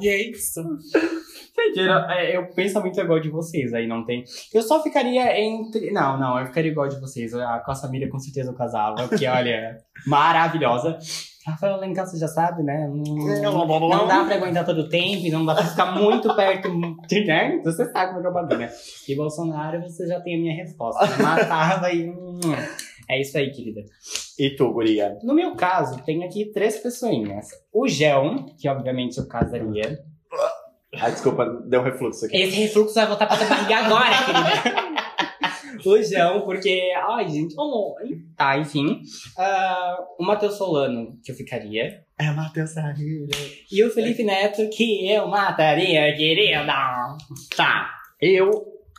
E 0.00 0.08
é 0.08 0.30
isso. 0.30 0.62
Gente, 1.54 1.80
eu, 1.80 2.40
eu 2.42 2.54
penso 2.54 2.80
muito 2.80 2.98
igual 2.98 3.20
de 3.20 3.28
vocês, 3.28 3.72
aí 3.74 3.86
não 3.86 4.04
tem. 4.04 4.24
Eu 4.52 4.62
só 4.62 4.82
ficaria 4.82 5.38
entre. 5.38 5.90
Não, 5.90 6.18
não, 6.18 6.38
eu 6.38 6.46
ficaria 6.46 6.70
igual 6.70 6.88
de 6.88 6.98
vocês. 7.00 7.34
A, 7.34 7.60
com 7.60 7.70
a 7.70 7.74
Samira 7.74 8.08
com 8.08 8.18
certeza 8.18 8.50
eu 8.50 8.54
casava, 8.54 9.06
porque 9.08 9.26
olha, 9.26 9.78
maravilhosa. 10.06 10.98
Rafael 11.44 11.74
Alencar, 11.74 12.06
você 12.06 12.18
já 12.18 12.28
sabe, 12.28 12.62
né? 12.62 12.88
Não, 12.88 13.66
não 13.66 14.06
dá 14.06 14.24
pra 14.24 14.36
aguentar 14.36 14.64
todo 14.64 14.82
o 14.82 14.88
tempo, 14.88 15.28
não 15.30 15.44
dá 15.44 15.56
pra 15.56 15.64
ficar 15.64 15.86
muito 15.92 16.32
perto, 16.36 16.68
né? 17.26 17.60
Você 17.64 17.84
sabe 17.90 18.14
como 18.14 18.20
é 18.20 18.22
que 18.22 18.28
o 18.28 18.32
bagulho, 18.32 18.58
né? 18.58 18.70
E 19.08 19.16
Bolsonaro, 19.16 19.82
você 19.82 20.06
já 20.06 20.20
tem 20.20 20.36
a 20.36 20.40
minha 20.40 20.54
resposta. 20.54 21.04
Eu 21.04 21.22
matava 21.22 21.92
e. 21.92 22.12
É 23.08 23.20
isso 23.20 23.36
aí, 23.36 23.50
querida. 23.50 23.82
E 24.38 24.50
tu, 24.56 24.72
guria? 24.72 25.18
No 25.22 25.34
meu 25.34 25.54
caso, 25.54 26.02
tem 26.04 26.24
aqui 26.24 26.46
três 26.52 26.78
pessoinhas. 26.78 27.48
O 27.72 27.86
Gel, 27.88 28.46
que 28.58 28.68
obviamente 28.68 29.18
eu 29.18 29.26
casaria. 29.26 29.98
Ai, 30.94 31.10
desculpa, 31.10 31.46
deu 31.66 31.82
refluxo 31.82 32.26
aqui. 32.26 32.36
Esse 32.36 32.56
refluxo 32.56 32.94
vai 32.94 33.06
voltar 33.06 33.26
pra 33.26 33.36
tua 33.36 33.46
barriga 33.46 33.76
agora, 33.76 34.14
querida. 34.24 34.92
O 35.84 36.00
João, 36.00 36.42
porque. 36.42 36.92
Ai, 37.08 37.28
gente, 37.28 37.54
amor. 37.58 37.96
Tá, 38.36 38.56
enfim. 38.56 39.00
Ah, 39.36 39.96
o 40.18 40.24
Matheus 40.24 40.54
Solano, 40.54 41.18
que 41.24 41.32
eu 41.32 41.36
ficaria. 41.36 42.04
É 42.18 42.30
Matheus 42.30 42.70
Sarrilha. 42.70 43.26
E 43.70 43.82
o 43.82 43.90
Felipe 43.90 44.22
Neto, 44.22 44.68
que 44.68 45.10
eu 45.10 45.26
mataria, 45.26 46.14
querida. 46.16 46.72
Tá. 47.56 47.90
Eu, 48.20 48.50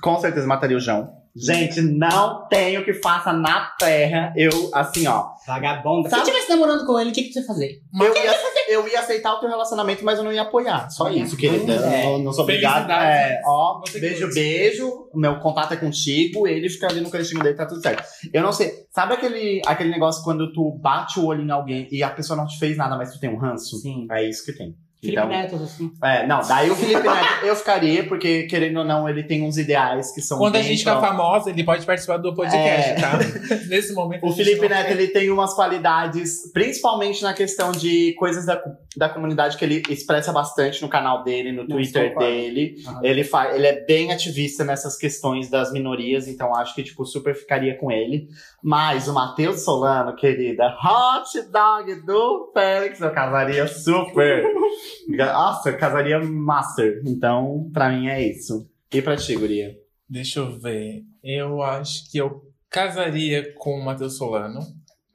com 0.01 0.19
certeza, 0.19 0.45
mataria 0.45 0.75
o 0.75 0.79
João. 0.79 1.22
Gente, 1.35 1.81
não 1.81 2.47
tem 2.47 2.77
o 2.77 2.85
que 2.85 2.93
faça 2.93 3.33
na 3.33 3.71
terra. 3.79 4.31
Eu, 4.35 4.69
assim, 4.73 5.07
ó. 5.07 5.29
Vagabunda. 5.47 6.07
Se 6.07 6.15
Sabe- 6.15 6.21
eu 6.21 6.27
estivesse 6.29 6.49
namorando 6.49 6.85
com 6.85 6.99
ele, 6.99 7.09
o 7.09 7.13
que, 7.13 7.23
que 7.23 7.33
você 7.33 7.39
ia 7.39 7.45
fazer? 7.45 7.81
Eu 7.99 8.13
ia, 8.15 8.33
eu 8.69 8.87
ia 8.87 8.99
aceitar 8.99 9.33
o 9.33 9.39
teu 9.39 9.49
relacionamento, 9.49 10.05
mas 10.05 10.19
eu 10.19 10.23
não 10.23 10.31
ia 10.31 10.43
apoiar. 10.43 10.89
Só 10.91 11.09
isso, 11.09 11.35
querida. 11.35 11.73
É. 11.73 12.03
Não, 12.05 12.19
não 12.19 12.31
sou 12.33 12.43
obrigado. 12.43 12.85
Felicidades. 12.85 13.31
É, 13.31 13.41
ó, 13.45 13.79
Você 13.79 13.93
que 13.93 13.99
beijo, 13.99 14.33
beijo. 14.33 15.09
O 15.11 15.17
meu 15.19 15.39
contato 15.39 15.73
é 15.73 15.77
contigo. 15.77 16.47
Ele 16.47 16.69
fica 16.69 16.87
ali 16.87 17.01
no 17.01 17.09
cantinho 17.09 17.41
dele, 17.41 17.55
tá 17.55 17.65
tudo 17.65 17.81
certo. 17.81 18.03
Eu 18.31 18.43
não 18.43 18.53
sei. 18.53 18.71
Sabe 18.91 19.13
aquele, 19.15 19.61
aquele 19.65 19.89
negócio 19.89 20.23
quando 20.23 20.53
tu 20.53 20.71
bate 20.81 21.19
o 21.19 21.25
olho 21.25 21.41
em 21.43 21.49
alguém 21.51 21.87
e 21.91 22.03
a 22.03 22.09
pessoa 22.11 22.37
não 22.37 22.45
te 22.45 22.59
fez 22.59 22.77
nada, 22.77 22.95
mas 22.95 23.11
tu 23.11 23.19
tem 23.19 23.29
um 23.29 23.37
ranço? 23.37 23.77
Sim. 23.77 24.07
É 24.11 24.27
isso 24.27 24.45
que 24.45 24.53
tem. 24.53 24.75
Felipe 25.03 25.17
Então, 25.21 25.27
Neto, 25.29 25.55
assim. 25.55 25.91
é, 26.01 26.25
não, 26.25 26.39
daí 26.47 26.71
o 26.71 26.75
Felipe 26.75 27.03
Neto 27.07 27.45
eu 27.45 27.55
ficaria, 27.55 28.03
porque 28.07 28.43
querendo 28.43 28.77
ou 28.77 28.85
não, 28.85 29.07
ele 29.07 29.23
tem 29.23 29.43
uns 29.43 29.57
ideais 29.57 30.11
que 30.13 30.21
são. 30.21 30.37
Quando 30.37 30.55
a 30.55 30.59
bem 30.59 30.67
gente 30.69 30.79
ficar 30.79 30.97
próprios. 30.97 31.17
famosa, 31.17 31.49
ele 31.49 31.63
pode 31.63 31.85
participar 31.85 32.17
do 32.17 32.33
podcast, 32.33 32.89
É. 32.91 32.95
tá? 32.95 33.19
Nesse 33.69 33.93
momento. 33.93 34.25
a 34.25 34.29
O 34.29 34.33
Felipe 34.33 34.67
Neto, 34.67 34.87
quer. 34.87 34.91
ele 34.91 35.07
tem 35.09 35.29
umas 35.29 35.53
qualidades, 35.53 36.51
principalmente 36.53 37.21
na 37.21 37.33
questão 37.33 37.71
de 37.71 38.13
coisas 38.17 38.45
da, 38.45 38.61
da 38.95 39.09
comunidade 39.09 39.57
que 39.57 39.65
ele 39.65 39.83
expressa 39.89 40.31
bastante 40.31 40.81
no 40.81 40.87
canal 40.87 41.23
dele, 41.23 41.51
no 41.51 41.63
Não, 41.67 41.75
Twitter 41.75 42.17
dele. 42.17 42.75
Ele, 43.01 43.23
fa 43.23 43.53
ele 43.53 43.67
é 43.67 43.83
bem 43.85 44.11
ativista 44.11 44.63
nessas 44.63 44.97
questões 44.97 45.49
das 45.49 45.71
minorias, 45.73 46.27
então 46.27 46.55
acho 46.55 46.73
que, 46.73 46.83
tipo, 46.83 47.05
super 47.05 47.35
ficaria 47.35 47.77
com 47.77 47.91
ele. 47.91 48.27
Mas 48.63 49.07
o 49.09 49.13
Matheus 49.13 49.61
Solano, 49.63 50.15
querida, 50.15 50.67
hot 50.81 51.41
dog 51.51 51.95
do 52.05 52.51
Félix, 52.53 53.01
eu 53.01 53.11
casaria 53.11 53.67
super. 53.67 54.43
Nossa, 55.07 55.73
casaria 55.73 56.19
master. 56.19 57.01
Então, 57.05 57.69
pra 57.73 57.89
mim 57.89 58.07
é 58.07 58.21
isso. 58.21 58.69
E 58.91 59.01
pra 59.01 59.15
ti, 59.15 59.35
Guria? 59.35 59.75
Deixa 60.09 60.39
eu 60.39 60.59
ver. 60.59 61.03
Eu 61.23 61.61
acho 61.61 62.09
que 62.11 62.17
eu 62.17 62.41
casaria 62.69 63.53
com 63.55 63.79
o 63.79 63.85
Matheus 63.85 64.17
Solano, 64.17 64.59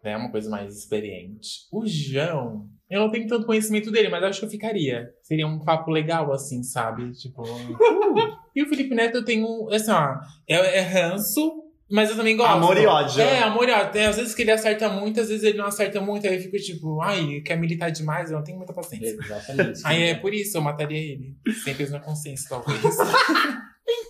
né? 0.03 0.17
Uma 0.17 0.31
coisa 0.31 0.49
mais 0.49 0.77
experiente. 0.77 1.67
O 1.73 1.87
João, 1.87 2.69
eu 2.91 3.01
não 3.01 3.11
tenho 3.11 3.27
tanto 3.27 3.47
conhecimento 3.47 3.91
dele, 3.91 4.09
mas 4.09 4.25
acho 4.25 4.41
que 4.41 4.47
eu 4.47 4.51
ficaria. 4.51 5.11
Seria 5.23 5.47
um 5.47 5.59
papo 5.59 5.91
legal, 5.91 6.33
assim, 6.33 6.63
sabe? 6.63 7.13
Tipo. 7.13 7.43
uh. 7.45 8.39
E 8.55 8.63
o 8.63 8.69
Felipe 8.69 8.95
Neto 8.95 9.19
eu 9.19 9.25
tenho. 9.25 9.69
Assim, 9.71 9.91
ó, 9.91 10.17
é, 10.49 10.79
é 10.79 10.81
ranço, 10.81 11.53
mas 11.91 12.11
eu 12.11 12.17
também 12.17 12.37
gosto. 12.37 12.53
Amor 12.53 12.77
e 12.77 12.87
ódio. 12.87 13.21
É, 13.21 13.43
amor 13.43 13.69
e 13.69 13.73
ódio. 13.73 13.93
Tem, 13.93 14.07
às 14.07 14.17
vezes 14.17 14.35
que 14.35 14.43
ele 14.43 14.51
acerta 14.51 14.89
muito, 14.89 15.21
às 15.21 15.29
vezes 15.29 15.43
ele 15.43 15.57
não 15.57 15.67
acerta 15.67 16.01
muito, 16.01 16.27
aí 16.27 16.37
eu 16.37 16.43
fico 16.43 16.57
tipo, 16.59 17.01
ai, 17.01 17.41
quer 17.41 17.57
militar 17.57 17.91
demais, 17.91 18.31
eu 18.31 18.37
não 18.37 18.45
tenho 18.45 18.59
muita 18.59 18.73
paciência. 18.73 19.17
Exatamente. 19.21 19.81
Aí 19.85 20.03
é 20.05 20.15
por 20.15 20.35
isso 20.35 20.57
eu 20.57 20.63
mataria 20.63 20.99
ele. 20.99 21.37
Sem 21.65 21.75
peso 21.75 21.93
na 21.93 22.01
consciência, 22.01 22.49
talvez. 22.49 22.79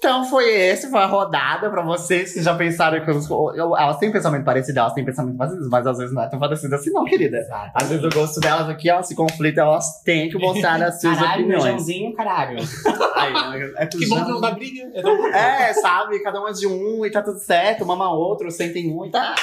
Então 0.08 0.24
foi 0.24 0.48
esse, 0.50 0.90
foi 0.90 1.00
a 1.00 1.06
rodada 1.06 1.68
pra 1.68 1.82
vocês 1.82 2.32
que 2.32 2.40
já 2.42 2.54
pensaram 2.54 3.04
que 3.04 3.10
eu, 3.10 3.20
eu- 3.54 3.76
elas 3.76 3.98
têm 3.98 4.10
pensamento 4.10 4.42
parecido, 4.42 4.78
elas 4.78 4.94
têm 4.94 5.04
pensamento 5.04 5.36
parecido, 5.36 5.68
mas 5.70 5.86
às 5.86 5.98
vezes 5.98 6.14
não 6.14 6.22
é 6.22 6.28
tão 6.30 6.38
parecido 6.38 6.74
assim, 6.74 6.90
não, 6.90 7.04
querida. 7.04 7.36
Exato. 7.36 7.70
Às 7.74 7.88
vezes 7.90 8.02
o 8.04 8.08
gosto 8.08 8.40
delas 8.40 8.70
aqui, 8.70 8.90
ó, 8.90 9.02
se 9.02 9.14
conflita, 9.14 9.60
elas 9.60 10.00
têm 10.02 10.30
que 10.30 10.38
mostrar 10.38 10.82
as 10.82 10.98
suas 10.98 11.14
Caralho, 11.18 11.46
meu 11.46 11.58
opiniões. 11.58 11.64
Joãozinho, 11.84 12.14
caralho. 12.14 12.58
Ai, 13.16 13.32
é 13.76 13.86
que 13.86 14.08
bom 14.08 14.24
que 14.24 14.30
não 14.30 14.40
dá 14.40 14.50
briga. 14.52 14.88
É 15.34 15.68
É, 15.68 15.74
sabe? 15.74 16.18
Cada 16.22 16.40
uma 16.40 16.54
de 16.54 16.66
um 16.66 17.04
e 17.04 17.10
tá 17.10 17.20
tudo 17.20 17.38
certo, 17.38 17.84
mama 17.84 18.10
outro, 18.10 18.50
senta 18.50 18.78
em 18.78 18.90
um 18.90 19.04
e 19.04 19.10
tá. 19.10 19.34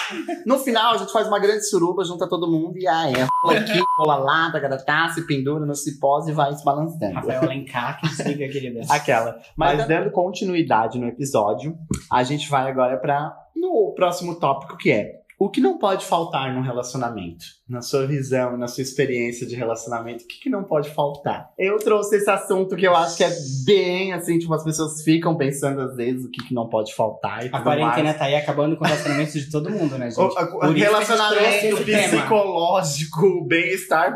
No 0.47 0.57
final, 0.57 0.95
a 0.95 0.97
gente 0.97 1.11
faz 1.13 1.27
uma 1.27 1.37
grande 1.37 1.61
suruba, 1.69 2.03
junta 2.03 2.27
todo 2.27 2.49
mundo 2.49 2.75
e 2.79 2.87
aí, 2.87 3.13
é 3.13 3.27
rola 3.43 3.59
aqui, 3.59 3.79
rola 3.99 4.15
lá, 4.15 4.51
tagatá, 4.51 5.09
se 5.09 5.27
pendura 5.27 5.63
no 5.63 5.75
cipós 5.75 6.27
e 6.27 6.31
vai 6.31 6.51
se 6.55 6.65
balançando. 6.65 7.13
Rafael 7.13 7.43
Alencar, 7.43 7.99
que 7.99 8.07
desliga, 8.07 8.47
querida. 8.47 8.81
Aquela. 8.89 9.37
Mas 9.55 9.85
dando 9.87 10.09
continuidade 10.09 10.54
no 10.99 11.07
episódio, 11.07 11.77
a 12.11 12.23
gente 12.23 12.49
vai 12.49 12.69
agora 12.69 12.97
para 12.97 13.35
no 13.55 13.93
próximo 13.95 14.39
tópico 14.39 14.77
que 14.77 14.91
é 14.91 15.25
o 15.37 15.49
que 15.49 15.59
não 15.59 15.77
pode 15.77 16.05
faltar 16.05 16.53
num 16.53 16.61
relacionamento? 16.61 17.45
Na 17.67 17.81
sua 17.81 18.05
visão, 18.05 18.55
na 18.57 18.67
sua 18.67 18.83
experiência 18.83 19.47
de 19.47 19.55
relacionamento, 19.55 20.23
o 20.23 20.27
que, 20.27 20.39
que 20.41 20.49
não 20.51 20.63
pode 20.63 20.89
faltar? 20.91 21.49
Eu 21.57 21.77
trouxe 21.79 22.17
esse 22.17 22.29
assunto 22.29 22.75
que 22.75 22.85
eu 22.85 22.95
acho 22.95 23.17
que 23.17 23.23
é 23.23 23.31
bem 23.65 24.13
assim, 24.13 24.37
tipo, 24.37 24.53
as 24.53 24.63
pessoas 24.63 25.01
ficam 25.01 25.35
pensando 25.35 25.81
às 25.81 25.95
vezes 25.95 26.25
o 26.25 26.29
que, 26.29 26.43
que 26.43 26.53
não 26.53 26.69
pode 26.69 26.93
faltar 26.93 27.43
e 27.43 27.49
A 27.51 27.61
quarentena 27.63 28.03
mais. 28.03 28.17
tá 28.19 28.25
aí 28.25 28.35
acabando 28.35 28.77
com 28.77 28.83
o 28.83 28.87
relacionamento 28.87 29.31
de 29.33 29.49
todo 29.49 29.71
mundo, 29.71 29.97
né, 29.97 30.11
gente? 30.13 30.19
O, 30.19 30.37
a- 30.37 30.45
Por 30.45 30.75
relacionamento 30.75 31.77
psicológico, 31.83 33.45
bem-estar, 33.47 34.13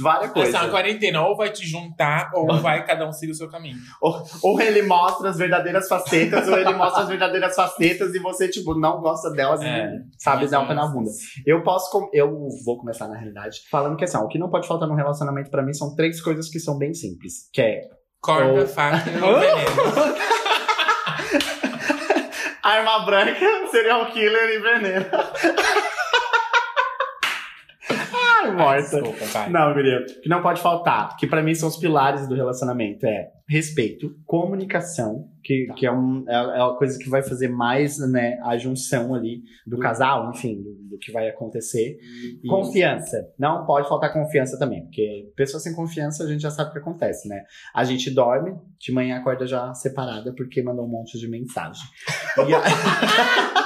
várias 0.00 0.30
coisas. 0.32 0.54
Essa 0.54 0.68
quarentena 0.68 1.26
ou 1.26 1.36
vai 1.36 1.50
te 1.50 1.66
juntar 1.66 2.30
ou 2.34 2.60
vai 2.60 2.84
cada 2.86 3.08
um 3.08 3.12
seguir 3.12 3.32
o 3.32 3.34
seu 3.34 3.48
caminho. 3.50 3.78
Ou, 4.00 4.22
ou 4.42 4.60
ele 4.60 4.82
mostra 4.82 5.28
as 5.30 5.36
verdadeiras 5.38 5.88
facetas, 5.88 6.46
ou 6.46 6.56
ele 6.56 6.72
mostra 6.74 7.02
as 7.02 7.08
verdadeiras 7.08 7.54
facetas 7.56 8.14
e 8.14 8.18
você, 8.20 8.48
tipo, 8.48 8.74
não 8.78 9.00
gosta 9.00 9.30
delas 9.32 9.60
É. 9.60 9.86
e 9.96 10.22
sabe 10.22 10.46
dar 10.46 10.60
o 10.60 10.68
pé 10.68 10.74
na 10.74 10.86
bunda. 10.86 11.10
Eu 11.44 11.62
posso. 11.64 11.90
com- 11.90 12.08
Eu 12.12 12.48
vou 12.64 12.78
começar 12.78 12.91
na 13.08 13.16
realidade 13.16 13.60
falando 13.70 13.96
que 13.96 14.04
assim, 14.04 14.16
ó, 14.16 14.20
o 14.22 14.28
que 14.28 14.38
não 14.38 14.48
pode 14.50 14.66
faltar 14.68 14.88
no 14.88 14.94
relacionamento 14.94 15.50
pra 15.50 15.62
mim 15.62 15.72
são 15.72 15.94
três 15.94 16.20
coisas 16.20 16.48
que 16.48 16.58
são 16.60 16.78
bem 16.78 16.94
simples. 16.94 17.48
Que 17.52 17.60
é 17.62 17.80
Corda, 18.20 18.60
Ou- 18.60 18.66
faca 18.68 19.10
e 19.10 19.12
veneno. 19.18 20.16
arma 22.62 23.04
branca, 23.04 23.46
serial 23.70 24.06
killer 24.12 24.50
e 24.50 24.58
veneno. 24.60 25.06
Ai, 28.52 28.80
morta. 28.80 29.00
Desculpa, 29.02 29.24
vai. 29.26 29.50
Não, 29.50 29.72
guria. 29.74 29.98
O 30.00 30.20
que 30.22 30.28
não 30.28 30.42
pode 30.42 30.60
faltar, 30.60 31.16
que 31.16 31.26
pra 31.26 31.42
mim 31.42 31.54
são 31.54 31.68
os 31.68 31.76
pilares 31.76 32.26
do 32.28 32.34
relacionamento, 32.34 33.06
é 33.06 33.28
respeito, 33.48 34.14
comunicação, 34.24 35.28
que, 35.44 35.66
que 35.76 35.84
é, 35.84 35.92
um, 35.92 36.24
é, 36.28 36.34
é 36.34 36.62
uma 36.62 36.76
coisa 36.76 36.98
que 36.98 37.10
vai 37.10 37.22
fazer 37.22 37.48
mais 37.48 37.98
né, 38.10 38.38
a 38.44 38.56
junção 38.56 39.14
ali 39.14 39.42
do 39.66 39.78
casal, 39.78 40.30
enfim, 40.30 40.62
do, 40.62 40.72
do 40.90 40.98
que 40.98 41.12
vai 41.12 41.28
acontecer. 41.28 41.96
Confiança. 42.48 43.16
Não 43.38 43.66
pode 43.66 43.88
faltar 43.88 44.12
confiança 44.12 44.58
também, 44.58 44.82
porque 44.84 45.30
pessoa 45.36 45.60
sem 45.60 45.74
confiança 45.74 46.24
a 46.24 46.28
gente 46.28 46.40
já 46.40 46.50
sabe 46.50 46.70
o 46.70 46.72
que 46.72 46.78
acontece, 46.78 47.28
né? 47.28 47.42
A 47.74 47.84
gente 47.84 48.10
dorme, 48.10 48.54
de 48.80 48.92
manhã 48.92 49.16
acorda 49.18 49.46
já 49.46 49.74
separada 49.74 50.32
porque 50.34 50.62
mandou 50.62 50.84
um 50.86 50.90
monte 50.90 51.18
de 51.18 51.28
mensagem. 51.28 51.82
E 52.48 52.54
a- 52.54 52.62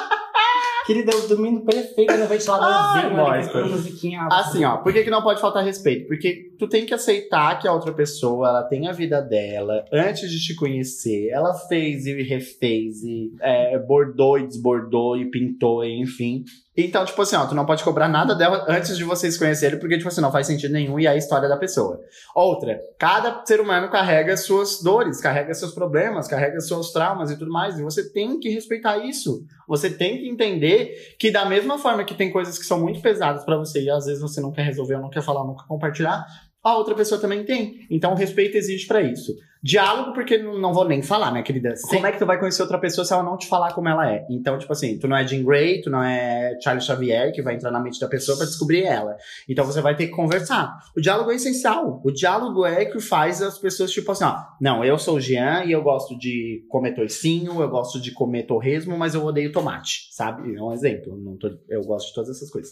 Querida, 0.87 1.11
eu 1.11 1.27
dormindo 1.27 1.63
perfeito 1.63 2.17
no 2.17 2.27
ventiladorzinho, 2.27 3.17
boy, 3.17 3.31
ali, 3.31 3.49
com 3.51 3.69
musiquinha. 3.69 4.29
Assim, 4.31 4.65
ó, 4.65 4.77
por 4.77 4.93
que, 4.93 5.03
que 5.03 5.11
não 5.11 5.21
pode 5.21 5.41
faltar 5.41 5.65
respeito? 5.65 6.07
Porque 6.07 6.53
tu 6.57 6.69
tem 6.69 6.87
que 6.87 6.95
aceitar 6.95 7.59
que 7.59 7.67
a 7.67 7.73
outra 7.73 7.93
pessoa, 7.93 8.49
ela 8.49 8.63
tem 8.63 8.87
a 8.87 8.93
vida 8.93 9.21
dela, 9.21 9.85
antes 9.93 10.31
de 10.31 10.39
te 10.39 10.55
conhecer, 10.55 11.29
ela 11.31 11.53
fez 11.55 12.07
e 12.07 12.23
refez, 12.23 13.03
e 13.03 13.33
é, 13.41 13.77
bordou 13.79 14.39
e 14.39 14.47
desbordou, 14.47 15.17
e 15.17 15.29
pintou, 15.29 15.85
e 15.85 16.01
enfim. 16.01 16.45
Então, 16.77 17.05
tipo 17.05 17.23
assim, 17.23 17.37
ó, 17.37 17.47
tu 17.47 17.55
não 17.55 17.65
pode 17.65 17.83
cobrar 17.83 18.09
nada 18.09 18.35
dela 18.35 18.67
antes 18.69 18.97
de 18.97 19.05
vocês 19.05 19.39
conhecerem, 19.39 19.79
porque, 19.79 19.97
tipo 19.97 20.09
assim, 20.09 20.21
não 20.21 20.31
faz 20.31 20.47
sentido 20.47 20.73
nenhum 20.73 21.01
e 21.01 21.07
é 21.07 21.11
a 21.11 21.17
história 21.17 21.49
da 21.49 21.57
pessoa. 21.57 22.01
Outra, 22.35 22.79
cada 22.99 23.43
ser 23.47 23.61
humano 23.61 23.91
carrega 23.91 24.37
suas 24.37 24.83
dores, 24.83 25.21
carrega 25.21 25.55
seus 25.55 25.73
problemas, 25.73 26.29
carrega 26.29 26.61
seus 26.61 26.93
traumas 26.93 27.31
e 27.31 27.39
tudo 27.39 27.51
mais, 27.51 27.79
e 27.79 27.83
você 27.83 28.13
tem 28.13 28.39
que 28.39 28.51
respeitar 28.51 28.99
isso. 28.99 29.43
Você 29.67 29.89
tem 29.89 30.19
que 30.19 30.29
entender 30.29 31.17
que 31.19 31.31
da 31.31 31.47
mesma 31.47 31.79
forma 31.79 32.05
que 32.05 32.15
tem 32.15 32.31
coisas 32.31 32.59
que 32.59 32.67
são 32.67 32.81
muito 32.81 33.01
pesadas 33.01 33.45
pra 33.45 33.57
você 33.57 33.83
e 33.83 33.91
às 33.91 34.05
vezes 34.05 34.21
você 34.21 34.41
não 34.41 34.53
quer 34.53 34.63
resolver, 34.63 34.97
ou 34.97 35.03
não 35.03 35.11
quer 35.11 35.23
falar, 35.23 35.41
ou 35.41 35.47
não 35.47 35.57
quer 35.57 35.67
compartilhar, 35.67 36.27
a 36.63 36.77
outra 36.77 36.95
pessoa 36.95 37.21
também 37.21 37.45
tem. 37.45 37.87
Então 37.89 38.13
o 38.13 38.17
respeito 38.17 38.57
existe 38.57 38.89
pra 38.89 39.01
isso. 39.01 39.33
Diálogo, 39.67 40.13
porque 40.13 40.39
não 40.39 40.73
vou 40.73 40.87
nem 40.87 41.03
falar, 41.03 41.33
né, 41.33 41.43
querida? 41.43 41.75
Como 41.89 42.07
é 42.07 42.13
que 42.13 42.19
tu 42.19 42.25
vai 42.27 42.39
conhecer 42.39 42.63
outra 42.63 42.79
pessoa 42.79 43.05
se 43.05 43.13
ela 43.13 43.23
não 43.25 43.37
te 43.37 43.49
falar 43.49 43.73
como 43.75 43.89
ela 43.89 44.09
é? 44.09 44.25
Então, 44.31 44.57
tipo 44.59 44.73
assim, 44.73 44.97
tu 44.97 45.09
não 45.09 45.17
é 45.17 45.27
Jean 45.27 45.43
Grey, 45.43 45.81
tu 45.81 45.91
não 45.91 46.03
é 46.03 46.57
Charles 46.63 46.85
Xavier, 46.85 47.33
que 47.33 47.43
vai 47.43 47.55
entrar 47.57 47.73
na 47.73 47.81
mente 47.81 47.99
da 47.99 48.07
pessoa 48.07 48.37
pra 48.39 48.47
descobrir 48.47 48.85
ela. 48.85 49.17
Então 49.49 49.65
você 49.65 49.81
vai 49.81 49.97
ter 49.97 50.07
que 50.07 50.13
conversar. 50.13 50.73
O 50.97 51.01
diálogo 51.01 51.33
é 51.33 51.35
essencial. 51.35 52.01
O 52.05 52.13
diálogo 52.13 52.65
é 52.65 52.85
que 52.85 53.01
faz 53.01 53.43
as 53.43 53.59
pessoas, 53.59 53.91
tipo 53.91 54.13
assim, 54.13 54.25
ó, 54.25 54.37
não, 54.61 54.85
eu 54.85 54.97
sou 54.99 55.17
o 55.17 55.21
Jean 55.21 55.65
e 55.65 55.73
eu 55.73 55.83
gosto 55.83 56.17
de 56.17 56.65
comer 56.69 56.95
toicinho, 56.95 57.61
eu 57.61 57.69
gosto 57.69 58.01
de 58.01 58.13
comer 58.13 58.45
torresmo, 58.45 58.97
mas 58.97 59.15
eu 59.17 59.25
odeio 59.25 59.51
tomate, 59.51 60.09
sabe? 60.13 60.55
É 60.55 60.63
um 60.63 60.73
exemplo. 60.73 61.13
Tô- 61.41 61.51
eu 61.69 61.81
gosto 61.83 62.09
de 62.09 62.15
todas 62.15 62.31
essas 62.37 62.51
coisas. 62.51 62.71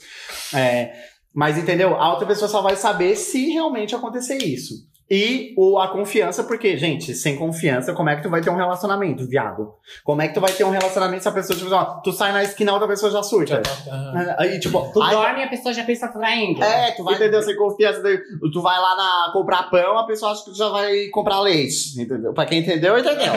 É, 0.54 0.92
mas 1.34 1.58
entendeu? 1.58 1.96
A 1.96 2.12
outra 2.12 2.26
pessoa 2.26 2.48
só 2.48 2.62
vai 2.62 2.76
saber 2.76 3.16
se 3.16 3.50
realmente 3.50 3.94
acontecer 3.96 4.36
isso. 4.38 4.74
E 5.14 5.54
o, 5.56 5.78
a 5.78 5.86
confiança, 5.88 6.42
porque, 6.42 6.76
gente, 6.76 7.14
sem 7.14 7.36
confiança, 7.36 7.92
como 7.92 8.08
é 8.08 8.16
que 8.16 8.22
tu 8.22 8.28
vai 8.28 8.40
ter 8.40 8.50
um 8.50 8.56
relacionamento, 8.56 9.24
viado? 9.28 9.72
Como 10.02 10.20
é 10.20 10.26
que 10.26 10.34
tu 10.34 10.40
vai 10.40 10.50
ter 10.50 10.64
um 10.64 10.70
relacionamento 10.70 11.22
se 11.22 11.28
a 11.28 11.32
pessoa, 11.32 11.56
tipo, 11.56 11.72
ó, 11.72 12.00
tu 12.00 12.10
sai 12.10 12.32
na 12.32 12.42
esquina 12.42 12.72
a 12.72 12.74
outra 12.74 12.88
pessoa 12.88 13.12
já 13.12 13.22
surta? 13.22 13.62
Aham. 13.88 14.34
Aí, 14.38 14.58
tipo, 14.58 14.90
Tu 14.92 15.00
ai, 15.00 15.14
dorme 15.14 15.40
e 15.40 15.42
a 15.44 15.48
pessoa 15.48 15.72
já 15.72 15.84
pensa 15.84 16.08
traindo. 16.08 16.60
é, 16.64 16.90
tu 16.90 17.04
vai 17.04 17.14
entender 17.14 17.40
sem 17.42 17.54
confiança. 17.54 18.02
Tu 18.02 18.60
vai 18.60 18.76
lá 18.76 18.96
na, 18.96 19.32
comprar 19.32 19.70
pão, 19.70 19.96
a 19.98 20.04
pessoa 20.04 20.32
acha 20.32 20.44
que 20.44 20.50
tu 20.50 20.56
já 20.56 20.68
vai 20.68 21.06
comprar 21.12 21.38
leite. 21.40 22.00
Entendeu? 22.00 22.32
Pra 22.32 22.44
quem 22.44 22.58
entendeu, 22.58 22.98
entendeu. 22.98 23.32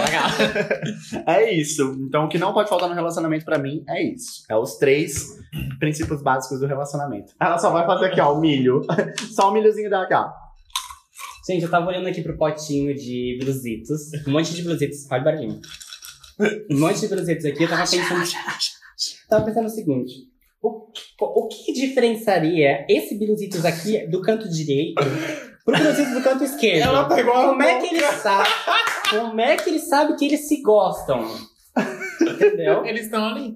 é 1.28 1.52
isso. 1.54 1.96
Então, 2.00 2.26
o 2.26 2.28
que 2.28 2.40
não 2.40 2.54
pode 2.54 2.70
faltar 2.70 2.90
no 2.90 2.96
relacionamento 2.96 3.46
pra 3.46 3.60
mim 3.60 3.84
é 3.88 4.02
isso. 4.02 4.44
É 4.50 4.56
os 4.56 4.78
três 4.78 5.28
princípios 5.80 6.24
básicos 6.24 6.60
do 6.60 6.66
relacionamento. 6.66 7.34
Ela 7.40 7.60
só 7.60 7.70
vai 7.70 7.86
fazer 7.86 8.08
aqui, 8.08 8.20
ó, 8.20 8.34
o 8.34 8.40
milho. 8.40 8.82
Só 9.36 9.50
o 9.50 9.54
milhozinho 9.54 9.90
dela 9.90 10.06
aqui, 10.06 10.14
ó. 10.16 10.47
Gente, 11.48 11.64
eu 11.64 11.72
tava 11.72 11.88
olhando 11.88 12.08
aqui 12.08 12.22
pro 12.22 12.38
potinho 12.38 12.94
de 12.94 13.38
blusitos. 13.40 14.12
Um 14.28 14.32
monte 14.32 14.54
de 14.54 14.64
blusitos. 14.64 15.10
Olha 15.10 15.22
o 15.22 15.24
barulhinho. 15.24 15.62
um 16.70 16.78
monte 16.78 17.00
de 17.00 17.08
pirulitos 17.08 17.46
aqui, 17.46 17.64
eu 17.64 17.70
tava 17.70 17.90
pensando. 17.90 18.26
tava 19.30 19.46
pensando 19.46 19.66
o 19.68 19.70
seguinte. 19.70 20.14
O, 20.62 20.90
o 21.22 21.48
que 21.48 21.72
diferenciaria 21.72 22.86
esse 22.90 23.18
biruzitos 23.18 23.64
aqui 23.64 24.06
do 24.08 24.22
canto 24.22 24.50
direito 24.50 25.02
pro 25.64 25.78
biruzitos 25.78 26.14
do 26.14 26.22
canto 26.22 26.44
esquerdo? 26.44 26.82
Ela 26.82 27.08
pegou 27.08 27.34
a 27.34 27.48
Como 27.48 27.64
é 27.64 27.80
que 27.80 27.96
ele 27.96 28.02
sabe? 28.02 28.50
Como 29.10 29.40
é 29.40 29.56
que 29.56 29.70
ele 29.70 29.80
sabe 29.80 30.18
que 30.18 30.26
eles 30.26 30.50
se 30.50 30.62
gostam? 30.62 31.26
Entendeu? 32.22 32.86
Eles 32.86 33.06
estão 33.06 33.26
ali. 33.26 33.56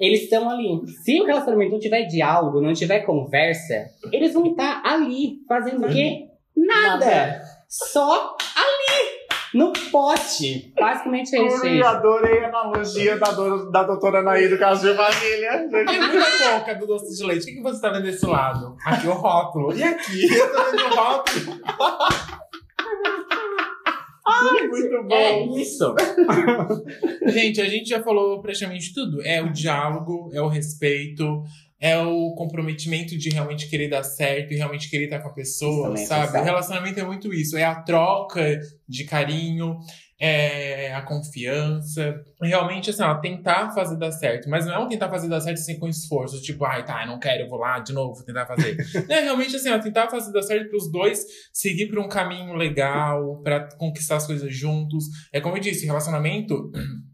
Eles 0.00 0.22
estão 0.22 0.50
ali. 0.50 0.82
Se 1.04 1.20
o 1.20 1.26
relacionamento 1.26 1.70
não 1.70 1.78
tiver 1.78 2.06
diálogo, 2.06 2.60
não 2.60 2.72
tiver 2.72 3.00
conversa, 3.00 3.86
eles 4.10 4.32
vão 4.32 4.50
estar 4.50 4.82
ali 4.84 5.38
fazendo 5.46 5.86
o 5.86 5.88
quê? 5.88 6.33
Nada. 6.56 7.04
Nada. 7.06 7.42
Só 7.68 8.36
ali. 8.56 9.24
No 9.54 9.72
pote. 9.92 10.72
Basicamente 10.78 11.36
é 11.36 11.46
isso, 11.46 11.62
gente. 11.62 11.82
adorei 11.84 12.44
a 12.44 12.48
analogia 12.48 13.16
da, 13.16 13.30
do- 13.30 13.70
da 13.70 13.84
doutora 13.84 14.20
Naí 14.20 14.48
do 14.48 14.58
caso 14.58 14.82
de 14.90 14.96
família. 14.96 15.68
Tem 15.68 16.00
muita 16.00 16.58
boca 16.58 16.74
do 16.74 16.86
doce 16.88 17.16
de 17.16 17.24
leite. 17.24 17.42
O 17.44 17.46
que, 17.46 17.52
que 17.54 17.62
você 17.62 17.80
tá 17.80 17.90
vendo 17.90 18.02
desse 18.02 18.26
lado? 18.26 18.76
Aqui 18.84 19.06
o 19.06 19.12
rótulo. 19.12 19.72
E 19.76 19.82
aqui? 19.84 20.24
Eu 20.34 20.52
tô 20.52 20.64
vendo 20.72 20.84
o 20.86 20.94
rótulo. 20.96 21.60
Ai, 24.42 24.68
muito 24.68 25.02
bom. 25.04 25.14
É 25.14 25.46
isso. 25.60 25.94
Gente, 27.26 27.60
a 27.60 27.68
gente 27.68 27.88
já 27.88 28.02
falou 28.02 28.40
praticamente 28.40 28.92
tudo. 28.92 29.22
É 29.22 29.42
o 29.42 29.52
diálogo, 29.52 30.30
é 30.32 30.40
o 30.40 30.48
respeito, 30.48 31.42
é 31.80 31.98
o 31.98 32.34
comprometimento 32.34 33.16
de 33.16 33.28
realmente 33.28 33.68
querer 33.68 33.88
dar 33.88 34.02
certo 34.02 34.52
e 34.52 34.56
realmente 34.56 34.88
querer 34.88 35.04
estar 35.04 35.20
com 35.20 35.28
a 35.28 35.32
pessoa, 35.34 35.92
é 35.94 35.96
sabe? 35.98 36.22
essencial. 36.22 36.42
O 36.42 36.44
relacionamento 36.44 37.00
é 37.00 37.04
muito 37.04 37.32
isso. 37.32 37.56
É 37.56 37.64
a 37.64 37.74
troca 37.74 38.60
de 38.88 39.04
carinho, 39.04 39.78
é 40.24 40.94
a 40.94 41.02
confiança. 41.02 42.24
Realmente, 42.40 42.90
assim, 42.90 43.02
ó, 43.02 43.14
tentar 43.16 43.70
fazer 43.72 43.98
dar 43.98 44.10
certo. 44.12 44.48
Mas 44.48 44.64
não 44.64 44.74
é 44.74 44.78
um 44.78 44.88
tentar 44.88 45.10
fazer 45.10 45.28
dar 45.28 45.40
certo 45.40 45.58
assim 45.58 45.78
com 45.78 45.88
esforço. 45.88 46.40
Tipo, 46.40 46.64
ai, 46.64 46.84
tá, 46.84 47.02
eu 47.02 47.08
não 47.08 47.18
quero, 47.18 47.42
eu 47.44 47.48
vou 47.48 47.58
lá 47.58 47.78
de 47.78 47.92
novo 47.92 48.24
tentar 48.24 48.46
fazer. 48.46 48.76
é 49.08 49.20
realmente, 49.20 49.56
assim, 49.56 49.70
ó, 49.70 49.78
tentar 49.78 50.08
fazer 50.08 50.32
dar 50.32 50.42
certo 50.42 50.70
pros 50.70 50.90
dois 50.90 51.24
seguir 51.52 51.86
por 51.88 51.98
um 51.98 52.08
caminho 52.08 52.54
legal, 52.54 53.40
pra 53.42 53.68
conquistar 53.76 54.16
as 54.16 54.26
coisas 54.26 54.54
juntos. 54.54 55.04
É 55.32 55.40
como 55.40 55.56
eu 55.56 55.60
disse, 55.60 55.84
relacionamento, 55.86 56.70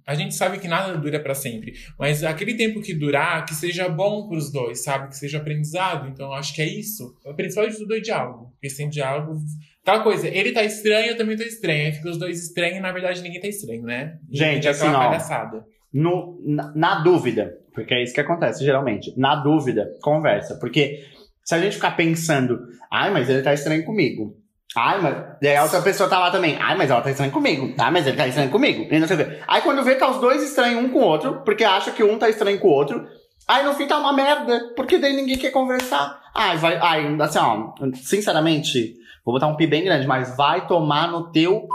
a 0.07 0.15
gente 0.15 0.35
sabe 0.35 0.59
que 0.59 0.69
nada 0.69 0.97
dura 0.97 1.21
pra 1.21 1.35
sempre. 1.35 1.75
Mas 1.99 2.23
aquele 2.23 2.55
tempo 2.55 2.81
que 2.81 2.95
durar, 2.95 3.45
que 3.45 3.55
seja 3.55 3.89
bom 3.89 4.29
pros 4.29 4.51
dois, 4.51 4.83
sabe? 4.83 5.09
Que 5.09 5.17
seja 5.17 5.39
aprendizado. 5.39 6.09
Então, 6.09 6.27
eu 6.27 6.33
acho 6.35 6.55
que 6.55 6.63
é 6.63 6.67
isso. 6.67 7.17
O 7.25 7.35
principal 7.35 7.69
de 7.69 7.77
tudo 7.77 7.95
é 7.95 8.01
diálogo. 8.01 8.51
Porque 8.53 8.71
sem 8.71 8.89
diálogo. 8.89 9.41
Aquela 9.83 10.03
coisa, 10.03 10.29
ele 10.29 10.53
tá 10.53 10.63
estranho, 10.63 11.09
eu 11.13 11.17
também 11.17 11.37
tô 11.37 11.43
estranho. 11.43 11.87
Aí 11.87 11.93
fica 11.93 12.11
os 12.11 12.19
dois 12.19 12.43
estranhos 12.43 12.79
e 12.79 12.81
na 12.81 12.93
verdade 12.93 13.23
ninguém 13.23 13.41
tá 13.41 13.49
estranho, 13.49 13.83
né? 13.83 14.19
Gente, 14.31 14.59
fica 14.59 14.71
assim, 14.71 14.89
ó. 14.89 14.93
palhaçada. 14.93 15.65
No, 15.93 16.39
na, 16.45 16.73
na 16.75 16.95
dúvida, 17.03 17.53
porque 17.75 17.95
é 17.95 18.03
isso 18.03 18.15
que 18.15 18.21
acontece 18.21 18.65
geralmente. 18.65 19.13
Na 19.19 19.37
dúvida, 19.37 19.89
conversa. 20.03 20.57
Porque 20.61 21.01
se 21.45 21.55
a 21.55 21.59
gente 21.59 21.77
ficar 21.77 21.93
pensando, 21.93 22.61
ai, 22.93 23.11
mas 23.11 23.29
ele 23.29 23.43
tá 23.43 23.55
estranho 23.55 23.85
comigo. 23.85 24.37
Ai, 24.77 25.01
mas. 25.01 25.17
E 25.43 25.49
aí 25.49 25.57
a 25.57 25.65
outra 25.65 25.83
pessoa 25.83 26.09
tá 26.09 26.19
lá 26.19 26.31
também. 26.31 26.57
Ai, 26.61 26.77
mas 26.77 26.91
ela 26.91 27.01
tá 27.01 27.11
estranha 27.11 27.33
comigo. 27.33 27.75
Ai, 27.79 27.91
mas 27.91 28.07
ele 28.07 28.17
tá 28.17 28.29
estranho 28.29 28.51
comigo. 28.51 28.87
E 28.89 28.99
não 29.01 29.09
sei 29.09 29.17
o 29.17 29.19
quê. 29.19 29.39
Aí 29.49 29.63
quando 29.63 29.83
vê, 29.83 29.97
tá 29.97 30.09
os 30.09 30.21
dois 30.21 30.43
estranhos 30.43 30.85
um 30.85 30.91
com 30.91 31.01
o 31.01 31.05
outro, 31.05 31.43
porque 31.45 31.65
acha 31.65 31.91
que 31.91 32.05
um 32.05 32.19
tá 32.19 32.29
estranho 32.29 32.59
com 32.61 32.69
o 32.69 32.73
outro. 32.73 33.05
Aí 33.49 33.65
no 33.65 33.75
fim 33.75 33.87
tá 33.87 33.99
uma 33.99 34.13
merda, 34.13 34.73
porque 34.77 34.99
daí 34.99 35.15
ninguém 35.17 35.39
quer 35.39 35.51
conversar. 35.51 36.21
Ai, 36.35 36.57
vai. 36.57 36.77
Ai, 36.77 37.17
assim, 37.21 37.39
ó, 37.39 37.73
sinceramente, 37.95 38.95
vou 39.25 39.35
botar 39.35 39.47
um 39.47 39.57
pi 39.57 39.67
bem 39.67 39.85
grande, 39.85 40.07
mas 40.07 40.37
vai 40.37 40.67
tomar 40.67 41.11
no 41.11 41.31
teu 41.31 41.69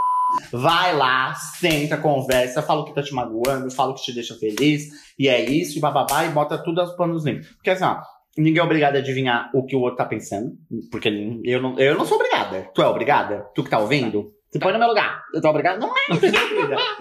Vai 0.51 0.95
lá, 0.95 1.33
senta, 1.33 1.97
conversa, 1.97 2.61
fala 2.61 2.81
o 2.81 2.85
que 2.85 2.93
tá 2.93 3.01
te 3.01 3.13
magoando, 3.13 3.71
fala 3.71 3.91
o 3.91 3.95
que 3.95 4.03
te 4.03 4.13
deixa 4.13 4.35
feliz, 4.35 4.89
e 5.17 5.27
é 5.27 5.43
isso, 5.43 5.77
e 5.77 5.81
bababá, 5.81 6.25
e 6.25 6.29
bota 6.29 6.57
tudo 6.57 6.81
aos 6.81 6.95
panos 6.95 7.25
limpos. 7.25 7.47
Porque 7.53 7.69
assim, 7.69 7.85
ó, 7.85 8.01
ninguém 8.37 8.59
é 8.59 8.63
obrigado 8.63 8.95
a 8.95 8.99
adivinhar 8.99 9.49
o 9.53 9.65
que 9.65 9.75
o 9.75 9.81
outro 9.81 9.97
tá 9.97 10.05
pensando, 10.05 10.51
porque 10.91 11.09
eu 11.43 11.61
não, 11.61 11.79
eu 11.79 11.97
não 11.97 12.05
sou 12.05 12.17
obrigada. 12.17 12.69
Tu 12.73 12.81
é 12.81 12.87
obrigada? 12.87 13.45
Tu 13.53 13.63
que 13.63 13.69
tá 13.69 13.79
ouvindo? 13.79 14.33
Se 14.51 14.59
põe 14.59 14.73
no 14.73 14.79
meu 14.79 14.87
lugar. 14.87 15.23
Eu 15.33 15.41
tô 15.41 15.49
obrigada? 15.49 15.79
Não 15.79 15.89
é? 15.89 16.15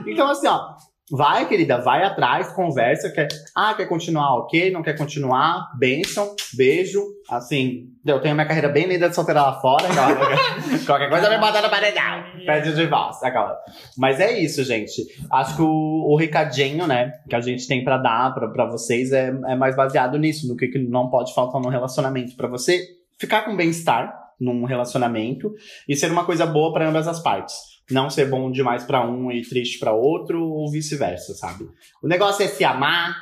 Então, 0.06 0.28
assim, 0.28 0.46
ó, 0.48 0.74
vai, 1.10 1.46
querida, 1.46 1.78
vai 1.78 2.02
atrás, 2.02 2.52
conversa, 2.52 3.10
quer, 3.10 3.28
ah, 3.54 3.74
quer 3.74 3.86
continuar, 3.86 4.36
ok, 4.36 4.70
não 4.70 4.82
quer 4.82 4.96
continuar, 4.96 5.70
benção, 5.78 6.34
beijo, 6.56 7.02
assim, 7.28 7.90
eu 8.04 8.20
tenho 8.20 8.34
minha 8.34 8.46
carreira 8.46 8.68
bem 8.68 8.86
linda 8.86 9.08
de 9.08 9.14
solteira 9.14 9.42
lá 9.42 9.60
fora, 9.60 9.86
agora, 9.86 10.36
qualquer 10.86 11.10
coisa 11.10 11.28
me 11.28 11.38
bota 11.38 11.60
no 11.60 11.68
paredão, 11.68 12.24
pede 12.46 12.70
de 12.70 12.76
divórcio, 12.76 13.26
aquela. 13.26 13.56
Mas 13.98 14.18
é 14.18 14.38
isso, 14.38 14.64
gente, 14.64 15.02
acho 15.30 15.56
que 15.56 15.62
o, 15.62 16.12
o 16.12 16.16
recadinho, 16.16 16.86
né, 16.86 17.12
que 17.28 17.36
a 17.36 17.40
gente 17.40 17.68
tem 17.68 17.84
pra 17.84 17.98
dar 17.98 18.34
pra 18.34 18.66
vocês 18.66 19.12
é, 19.12 19.28
é 19.28 19.56
mais 19.56 19.76
baseado 19.76 20.18
nisso, 20.18 20.48
no 20.48 20.56
que, 20.56 20.68
que 20.68 20.78
não 20.78 21.10
pode 21.10 21.34
faltar 21.34 21.60
num 21.60 21.68
relacionamento, 21.70 22.34
pra 22.34 22.48
você 22.48 22.82
ficar 23.18 23.42
com 23.42 23.54
bem-estar 23.54 24.22
num 24.40 24.64
relacionamento 24.64 25.52
e 25.88 25.94
ser 25.94 26.10
uma 26.10 26.24
coisa 26.24 26.44
boa 26.46 26.72
pra 26.72 26.88
ambas 26.88 27.06
as 27.06 27.22
partes 27.22 27.73
não 27.90 28.08
ser 28.08 28.26
bom 28.26 28.50
demais 28.50 28.84
pra 28.84 29.06
um 29.06 29.30
e 29.30 29.42
triste 29.42 29.78
pra 29.78 29.92
outro, 29.92 30.42
ou 30.42 30.70
vice-versa, 30.70 31.34
sabe? 31.34 31.68
O 32.02 32.08
negócio 32.08 32.44
é 32.44 32.48
se 32.48 32.64
amar, 32.64 33.14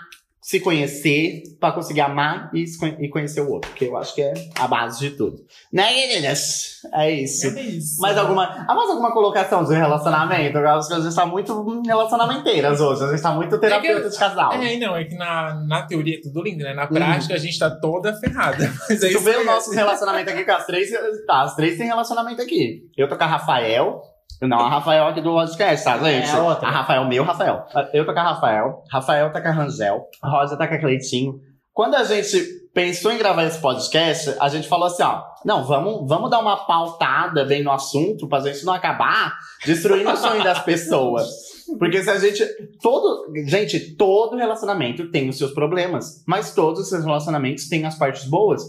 se 0.42 0.58
conhecer, 0.58 1.44
pra 1.60 1.70
conseguir 1.70 2.00
amar 2.00 2.50
e, 2.52 2.64
e 2.98 3.08
conhecer 3.08 3.40
o 3.40 3.48
outro, 3.48 3.72
que 3.74 3.84
eu 3.84 3.96
acho 3.96 4.12
que 4.12 4.22
é 4.22 4.34
a 4.58 4.66
base 4.66 4.98
de 4.98 5.10
tudo. 5.16 5.36
Né, 5.72 5.88
meninas? 5.94 6.80
É 6.94 7.12
isso. 7.12 7.46
É 7.46 7.62
isso. 7.62 8.00
Mais 8.00 8.18
alguma, 8.18 8.66
há 8.68 8.74
mais 8.74 8.90
alguma 8.90 9.12
colocação 9.12 9.64
de 9.64 9.72
relacionamento? 9.72 10.58
Eu 10.58 10.68
acho 10.68 10.88
que 10.88 10.94
a 10.94 11.00
gente 11.00 11.14
tá 11.14 11.24
muito 11.24 11.82
relacionamenteiras 11.86 12.80
hoje, 12.80 13.04
a 13.04 13.10
gente 13.10 13.22
tá 13.22 13.32
muito 13.32 13.56
terapeuta 13.56 14.10
de 14.10 14.18
casal. 14.18 14.52
É, 14.54 14.76
não, 14.78 14.96
é 14.96 15.04
que 15.04 15.14
na, 15.14 15.54
na 15.64 15.82
teoria 15.82 16.16
é 16.16 16.20
tudo 16.20 16.42
lindo, 16.42 16.64
né? 16.64 16.74
Na 16.74 16.88
prática 16.88 17.34
a 17.34 17.38
gente 17.38 17.56
tá 17.56 17.70
toda 17.70 18.12
ferrada. 18.14 18.68
Mas 18.90 19.00
é 19.00 19.10
tu 19.10 19.18
isso 19.18 19.20
vê 19.20 19.36
o 19.36 19.44
nosso 19.44 19.70
relacionamento 19.70 20.28
aqui 20.28 20.44
com 20.44 20.52
as 20.52 20.66
três, 20.66 20.90
tá, 21.24 21.42
as 21.42 21.54
três 21.54 21.78
têm 21.78 21.86
relacionamento 21.86 22.42
aqui. 22.42 22.90
Eu 22.96 23.08
tô 23.08 23.16
com 23.16 23.22
a 23.22 23.28
Rafael, 23.28 24.02
não 24.48 24.58
a 24.58 24.68
Rafael 24.68 25.06
aqui 25.06 25.20
do 25.20 25.32
podcast, 25.32 25.84
tá, 25.84 25.98
gente? 25.98 26.28
É 26.28 26.32
a 26.32 26.42
outra. 26.42 26.68
A 26.68 26.70
Rafael, 26.70 27.04
meu 27.06 27.24
Rafael. 27.24 27.64
Eu 27.92 28.06
tô 28.06 28.12
com 28.12 28.20
a 28.20 28.22
Rafael, 28.22 28.82
Rafael 28.90 29.32
tá 29.32 29.40
com 29.40 29.48
a 29.48 29.52
Rangel, 29.52 30.06
a 30.22 30.28
Rosa 30.28 30.56
tá 30.56 30.66
com 30.66 30.74
a 30.74 30.78
Cleitinho. 30.78 31.40
Quando 31.72 31.94
a 31.94 32.04
gente 32.04 32.44
pensou 32.74 33.12
em 33.12 33.18
gravar 33.18 33.44
esse 33.44 33.60
podcast, 33.60 34.34
a 34.38 34.48
gente 34.48 34.68
falou 34.68 34.86
assim, 34.86 35.02
ó, 35.02 35.22
não, 35.44 35.64
vamos, 35.64 36.08
vamos 36.08 36.30
dar 36.30 36.38
uma 36.38 36.56
pautada 36.66 37.44
bem 37.44 37.62
no 37.62 37.72
assunto 37.72 38.28
pra 38.28 38.40
gente 38.40 38.64
não 38.64 38.74
acabar 38.74 39.34
destruindo 39.64 40.10
o 40.10 40.16
sonho 40.16 40.44
das 40.44 40.60
pessoas. 40.60 41.30
Porque 41.78 42.02
se 42.02 42.10
a 42.10 42.18
gente. 42.18 42.44
Todo. 42.80 43.32
Gente, 43.46 43.96
todo 43.96 44.36
relacionamento 44.36 45.10
tem 45.10 45.28
os 45.28 45.38
seus 45.38 45.52
problemas. 45.52 46.22
Mas 46.26 46.54
todos 46.54 46.80
os 46.80 46.88
seus 46.88 47.04
relacionamentos 47.04 47.68
têm 47.68 47.86
as 47.86 47.96
partes 47.96 48.24
boas. 48.24 48.62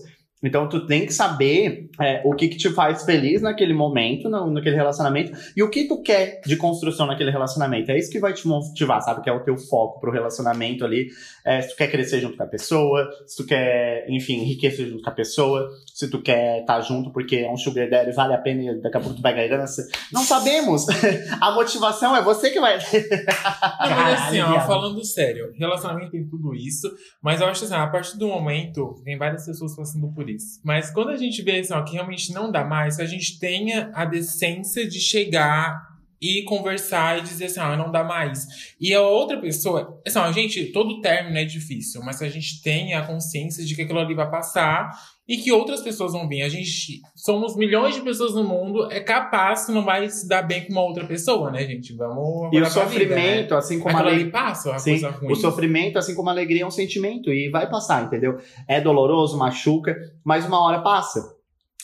Então 0.44 0.68
tu 0.68 0.86
tem 0.86 1.06
que 1.06 1.14
saber 1.14 1.90
é, 2.00 2.22
o 2.26 2.36
que, 2.36 2.50
que 2.50 2.58
te 2.58 2.70
faz 2.70 3.04
feliz 3.04 3.42
naquele 3.42 3.74
momento, 3.74 4.30
no, 4.30 4.52
naquele 4.52 4.76
relacionamento, 4.76 5.32
e 5.56 5.64
o 5.64 5.70
que 5.70 5.88
tu 5.88 6.02
quer 6.02 6.42
de 6.46 6.58
construção 6.58 7.08
naquele 7.08 7.32
relacionamento. 7.32 7.92
É 7.92 7.98
isso 7.98 8.12
que 8.12 8.20
vai 8.20 8.34
te 8.34 8.48
motivar, 8.48 9.02
sabe? 9.02 9.22
Que 9.22 9.30
é 9.30 9.34
o 9.34 9.40
teu 9.40 9.58
foco 9.58 10.00
pro 10.00 10.12
relacionamento 10.12 10.84
ali. 10.84 11.08
É, 11.46 11.62
se 11.62 11.70
tu 11.70 11.78
quer 11.78 11.90
crescer 11.90 12.20
junto 12.20 12.36
com 12.36 12.44
a 12.44 12.48
pessoa, 12.48 13.10
se 13.26 13.38
tu 13.38 13.48
quer, 13.48 14.06
enfim, 14.10 14.42
enriquecer 14.42 14.88
junto 14.88 15.04
com 15.04 15.10
a 15.10 15.14
pessoa, 15.14 15.70
se 16.04 16.10
tu 16.10 16.22
quer 16.22 16.62
estar 16.62 16.82
junto 16.82 17.12
porque 17.12 17.38
é 17.38 17.52
um 17.52 17.56
sugar 17.56 17.90
daddy, 17.90 18.12
vale 18.12 18.34
a 18.34 18.38
pena 18.38 18.62
e 18.64 18.82
daqui 18.82 18.98
a 18.98 19.00
pouco 19.00 19.16
tu 19.16 19.22
pega 19.22 19.40
a 19.40 19.46
herança. 19.46 19.88
Não 20.12 20.24
sabemos! 20.24 20.86
a 21.40 21.52
motivação 21.52 22.16
é 22.16 22.22
você 22.22 22.50
que 22.50 22.60
vai. 22.60 22.78
Não, 22.78 23.96
mas 23.96 24.22
assim, 24.22 24.42
ó, 24.42 24.60
falando 24.62 25.04
sério, 25.04 25.54
relacionamento 25.58 26.12
tem 26.12 26.28
tudo 26.28 26.54
isso, 26.54 26.92
mas 27.22 27.40
eu 27.40 27.48
acho 27.48 27.64
assim, 27.64 27.74
a 27.74 27.88
partir 27.88 28.18
do 28.18 28.28
momento, 28.28 29.02
tem 29.04 29.18
várias 29.18 29.46
pessoas 29.46 29.76
passando 29.76 30.12
por 30.14 30.30
isso. 30.30 30.60
Mas 30.64 30.92
quando 30.92 31.10
a 31.10 31.18
gente 31.18 31.42
vê 31.42 31.60
assim, 31.60 31.74
ó, 31.74 31.82
que 31.84 31.94
realmente 31.94 32.34
não 32.34 32.52
dá 32.52 32.64
mais, 32.64 32.98
que 32.98 33.02
a 33.02 33.08
gente 33.08 33.40
tenha 33.40 33.92
a 33.94 34.06
decência 34.06 34.88
de 34.88 35.00
chegar 35.00 35.94
e 36.24 36.44
conversar 36.44 37.20
e 37.20 37.22
dizer 37.22 37.46
assim, 37.46 37.60
ah, 37.60 37.76
não 37.76 37.92
dá 37.92 38.02
mais. 38.02 38.74
E 38.80 38.94
a 38.94 39.02
outra 39.02 39.38
pessoa, 39.42 40.02
assim, 40.08 40.18
ó, 40.18 40.32
gente, 40.32 40.68
todo 40.68 41.02
término 41.02 41.38
é 41.38 41.44
difícil, 41.44 42.02
mas 42.02 42.20
que 42.20 42.24
a 42.24 42.30
gente 42.30 42.62
tenha 42.62 43.00
a 43.00 43.06
consciência 43.06 43.66
de 43.66 43.76
que 43.76 43.82
aquilo 43.82 44.00
ali 44.00 44.16
vai 44.16 44.32
passar 44.32 44.90
e 45.28 45.38
que 45.38 45.52
outras 45.52 45.82
pessoas 45.82 46.14
vão 46.14 46.28
vir. 46.28 46.42
A 46.42 46.50
gente 46.50 47.02
somos 47.16 47.56
milhões 47.56 47.96
de 47.96 48.02
pessoas 48.02 48.34
no 48.34 48.44
mundo, 48.44 48.92
é 48.92 49.00
capaz 49.00 49.68
não 49.70 49.84
vai 49.84 50.10
se 50.10 50.28
dar 50.28 50.42
bem 50.42 50.66
com 50.66 50.74
uma 50.74 50.82
outra 50.82 51.06
pessoa, 51.06 51.52
né, 51.52 51.66
gente? 51.66 51.96
Vamos 51.96 52.50
E 52.54 52.58
o 52.60 52.72
pra 52.72 52.86
vida, 52.86 53.16
né? 53.16 53.22
sofrimento, 53.22 53.56
assim 53.56 53.80
como 53.80 53.98
a 53.98 54.02
ali 54.02 54.30
passa, 54.30 54.78
Sim, 54.80 55.02
o 55.30 55.36
sofrimento, 55.36 55.98
assim 55.98 56.14
como 56.16 56.30
a 56.30 56.32
alegria, 56.32 56.64
é 56.64 56.66
um 56.66 56.72
sentimento 56.72 57.32
e 57.32 57.50
vai 57.50 57.70
passar, 57.70 58.04
entendeu? 58.04 58.38
É 58.68 58.82
doloroso, 58.82 59.38
machuca, 59.38 59.96
mas 60.24 60.46
uma 60.46 60.60
hora 60.60 60.82
passa. 60.82 61.36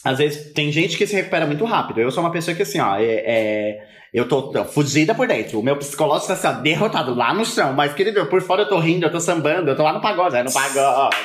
Às 0.03 0.17
vezes 0.17 0.53
tem 0.53 0.71
gente 0.71 0.97
que 0.97 1.05
se 1.07 1.15
recupera 1.15 1.45
muito 1.45 1.65
rápido. 1.65 1.99
Eu 1.99 2.11
sou 2.11 2.23
uma 2.23 2.31
pessoa 2.31 2.55
que, 2.55 2.63
assim, 2.63 2.79
ó, 2.79 2.95
é, 2.97 3.03
é- 3.03 3.79
eu 4.11 4.27
tô 4.27 4.51
fugida 4.65 5.13
por 5.13 5.27
dentro. 5.27 5.59
O 5.59 5.63
meu 5.63 5.77
psicológico 5.77 6.27
tá 6.27 6.33
assim, 6.33 6.47
ó, 6.47 6.61
derrotado 6.61 7.13
lá 7.13 7.31
no 7.31 7.45
chão. 7.45 7.73
Mas, 7.73 7.93
querido, 7.93 8.25
por 8.25 8.41
fora 8.41 8.63
eu 8.63 8.67
tô 8.69 8.79
rindo, 8.79 9.05
eu 9.05 9.11
tô 9.11 9.19
sambando, 9.19 9.69
eu 9.69 9.75
tô 9.75 9.83
lá 9.83 9.93
no 9.93 10.01
pagode, 10.01 10.35
é 10.35 10.41
no 10.41 10.51
pagode. 10.51 11.15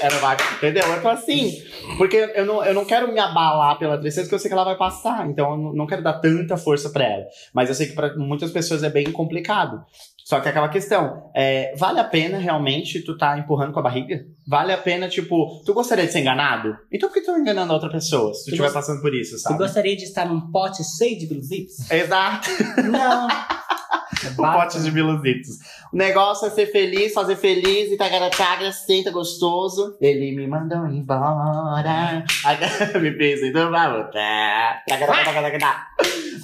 É 0.00 0.08
no 0.08 0.20
pagode, 0.20 0.54
entendeu? 0.54 0.84
Eu 0.86 1.02
tô 1.02 1.08
assim. 1.08 1.52
Porque 1.98 2.32
eu 2.34 2.46
não, 2.46 2.64
eu 2.64 2.72
não 2.72 2.84
quero 2.86 3.12
me 3.12 3.18
abalar 3.20 3.78
pela 3.78 3.98
tristeza, 3.98 4.22
porque 4.26 4.36
eu 4.36 4.38
sei 4.38 4.48
que 4.48 4.54
ela 4.54 4.64
vai 4.64 4.76
passar. 4.76 5.28
Então 5.28 5.50
eu 5.50 5.74
não 5.74 5.86
quero 5.86 6.02
dar 6.02 6.14
tanta 6.14 6.56
força 6.56 6.88
pra 6.88 7.04
ela. 7.04 7.24
Mas 7.52 7.68
eu 7.68 7.74
sei 7.74 7.88
que 7.88 7.94
pra 7.94 8.14
muitas 8.16 8.50
pessoas 8.52 8.82
é 8.82 8.88
bem 8.88 9.10
complicado. 9.12 9.82
Só 10.30 10.38
que 10.38 10.46
é 10.46 10.52
aquela 10.52 10.68
questão, 10.68 11.28
é, 11.34 11.74
vale 11.76 11.98
a 11.98 12.04
pena 12.04 12.38
realmente 12.38 13.02
tu 13.04 13.18
tá 13.18 13.36
empurrando 13.36 13.72
com 13.72 13.80
a 13.80 13.82
barriga? 13.82 14.24
Vale 14.46 14.72
a 14.72 14.78
pena, 14.78 15.08
tipo, 15.08 15.60
tu 15.66 15.74
gostaria 15.74 16.06
de 16.06 16.12
ser 16.12 16.20
enganado? 16.20 16.76
Então 16.92 17.08
por 17.08 17.14
que 17.14 17.20
tu 17.22 17.32
tá 17.32 17.36
enganando 17.40 17.72
a 17.72 17.74
outra 17.74 17.90
pessoa 17.90 18.32
se 18.32 18.42
tu 18.42 18.44
Tu 18.44 18.50
estiver 18.50 18.72
passando 18.72 19.00
por 19.02 19.12
isso, 19.12 19.34
Tu 19.34 19.40
sabe? 19.40 19.58
gostaria 19.58 19.96
de 19.96 20.04
estar 20.04 20.24
num 20.26 20.52
pote 20.52 20.84
cheio 20.84 21.18
de 21.18 21.26
blusitos? 21.26 21.90
Exato, 21.90 22.48
Não. 22.88 23.26
o 23.26 24.36
pote 24.36 24.80
de 24.80 24.90
biluzitos. 24.92 25.56
O 25.92 25.96
negócio 25.96 26.46
é 26.46 26.50
ser 26.50 26.66
feliz, 26.66 27.12
fazer 27.12 27.34
feliz 27.34 27.90
e 27.90 27.96
tagaratagra, 27.96 28.70
senta 28.70 29.10
gostoso. 29.10 29.96
Ele 30.00 30.36
me 30.36 30.46
mandou 30.46 30.86
embora, 30.86 32.24
me 33.00 33.12
fez 33.16 33.42
então 33.42 33.68
vai 33.68 33.90
voltar. 33.90 34.84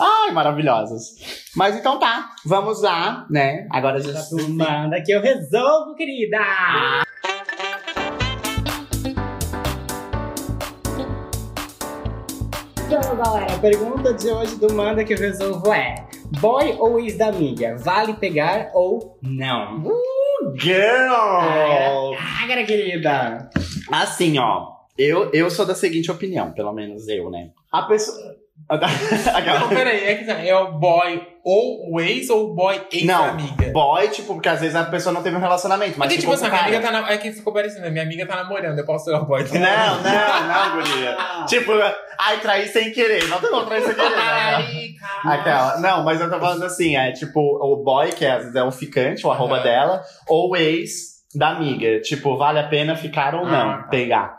Ai, 0.01 0.33
maravilhosos. 0.33 1.15
Mas 1.55 1.75
então 1.75 1.99
tá, 1.99 2.35
vamos 2.45 2.83
lá, 2.83 3.27
né? 3.31 3.67
Agora 3.77 3.99
a 3.99 4.01
gente 4.01 4.49
Manda 4.49 5.03
que 5.03 5.13
eu 5.13 5.21
resolvo, 5.21 5.95
querida! 5.95 6.39
Então, 12.87 13.17
galera, 13.19 13.53
a 13.55 13.59
pergunta 13.59 14.15
de 14.15 14.29
hoje 14.29 14.57
do 14.57 14.73
Manda 14.73 15.05
que 15.05 15.13
eu 15.13 15.19
resolvo 15.19 15.75
é: 15.75 16.09
Boy 16.41 16.75
ou 16.79 16.99
ex 16.99 17.19
da 17.19 17.27
amiga, 17.29 17.77
vale 17.77 18.15
pegar 18.15 18.71
ou 18.73 19.19
não? 19.21 19.85
Girl! 20.55 22.15
Ágara, 22.43 22.65
querida! 22.65 23.51
Assim, 23.93 24.39
ó. 24.39 24.69
Eu, 24.97 25.31
eu 25.35 25.51
sou 25.51 25.67
da 25.67 25.75
seguinte 25.75 26.11
opinião, 26.11 26.51
pelo 26.53 26.73
menos 26.73 27.07
eu, 27.09 27.29
né? 27.29 27.51
A 27.71 27.83
pessoa. 27.83 28.17
Não, 29.61 29.69
peraí, 29.69 30.05
é 30.05 30.15
que 30.17 30.29
é 30.31 30.57
o 30.59 30.73
boy 30.73 31.23
ou 31.45 31.93
o 31.95 32.01
ex 32.01 32.29
ou 32.31 32.51
o 32.51 32.55
boy 32.55 32.75
Não, 33.05 33.25
ex-amiga? 33.27 33.71
boy, 33.73 34.09
tipo, 34.09 34.35
porque 34.35 34.49
às 34.49 34.61
vezes 34.61 34.75
a 34.75 34.83
pessoa 34.85 35.13
não 35.13 35.23
teve 35.23 35.37
um 35.37 35.41
relacionamento, 35.41 35.97
mas 35.97 36.09
Porque, 36.09 36.21
tipo 36.21 36.33
ficou 36.33 36.35
assim, 36.35 36.49
minha 36.53 36.63
amiga 36.79 36.81
tá 36.81 36.91
na... 36.91 37.13
É 37.13 37.17
que 37.19 37.31
ficou 37.31 37.53
parecendo, 37.53 37.89
minha 37.93 38.03
amiga 38.03 38.27
tá 38.27 38.35
namorando, 38.37 38.77
eu 38.77 38.85
posso 38.85 39.05
ser 39.05 39.15
o 39.15 39.25
boy 39.25 39.45
dela. 39.49 39.99
Não, 39.99 40.03
não, 40.03 40.49
não, 40.49 40.83
guria. 40.83 41.17
Tipo, 41.47 41.73
ai, 42.19 42.39
trair 42.41 42.67
sem 42.69 42.91
querer. 42.91 43.29
Não 43.29 43.39
tem 43.41 43.51
como 43.51 43.67
trair 43.67 43.85
sem 43.85 43.95
querer, 43.95 44.11
né? 44.11 44.17
Ai, 44.17 44.89
cara. 45.01 45.35
Aquela. 45.41 45.79
Não, 45.81 46.03
mas 46.05 46.21
eu 46.21 46.29
tô 46.29 46.41
falando 46.41 46.65
assim, 46.65 46.97
é 46.97 47.13
tipo, 47.13 47.39
o 47.41 47.85
boy, 47.85 48.11
que 48.11 48.27
às 48.27 48.39
vezes 48.43 48.57
é 48.57 48.65
o 48.65 48.73
ficante, 48.73 49.25
o 49.25 49.31
arroba 49.31 49.57
Aham. 49.57 49.63
dela, 49.63 50.03
ou 50.27 50.51
o 50.51 50.57
ex 50.57 51.15
da 51.37 51.51
amiga. 51.51 52.01
Tipo, 52.01 52.37
vale 52.37 52.59
a 52.59 52.67
pena 52.67 52.97
ficar 52.97 53.35
ou 53.37 53.47
não, 53.47 53.71
Ah, 53.71 53.77
tá. 53.83 53.89
pegar. 53.91 54.36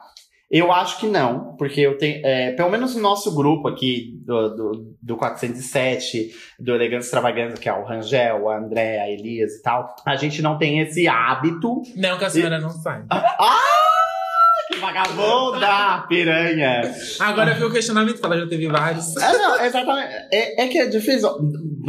Eu 0.50 0.72
acho 0.72 1.00
que 1.00 1.08
não, 1.08 1.56
porque 1.58 1.82
eu 1.82 1.98
tenho. 1.98 2.26
é, 2.26 2.54
pelo 2.54 2.70
menos 2.70 2.96
no 2.96 3.02
nosso 3.02 3.36
grupo 3.36 3.68
aqui 3.68 4.18
do, 4.26 4.56
do, 4.56 4.98
do 5.02 5.18
407, 5.18 6.32
do 6.58 6.74
Elegância 6.74 7.08
Extravaganza, 7.08 7.58
que 7.58 7.68
é 7.68 7.74
o 7.74 7.84
Rangel, 7.84 8.50
a 8.50 8.58
André, 8.58 9.00
a 9.02 9.10
Elias 9.10 9.56
e 9.56 9.62
tal, 9.62 9.94
a 10.06 10.16
gente 10.16 10.42
não 10.42 10.58
tem 10.58 10.80
esse 10.80 11.06
hábito. 11.06 11.82
Não, 11.98 12.18
que 12.18 12.24
a 12.26 12.30
senhora 12.30 12.60
não 12.60 12.70
sai. 12.70 13.04
Ah, 13.12 14.74
que 14.74 14.80
vagabunda! 14.80 16.06
Piranha! 16.10 16.82
Agora 17.20 17.52
eu 17.52 17.56
vi 17.56 17.64
o 17.66 17.72
questionamento, 17.72 18.20
ela 18.24 18.38
já 18.38 18.48
teve 18.48 18.68
vários. 18.68 19.16
É, 19.16 19.38
não, 19.38 19.62
exatamente. 19.62 20.14
É, 20.32 20.64
é 20.64 20.68
que 20.68 20.78
é 20.78 20.88
difícil. 20.88 21.30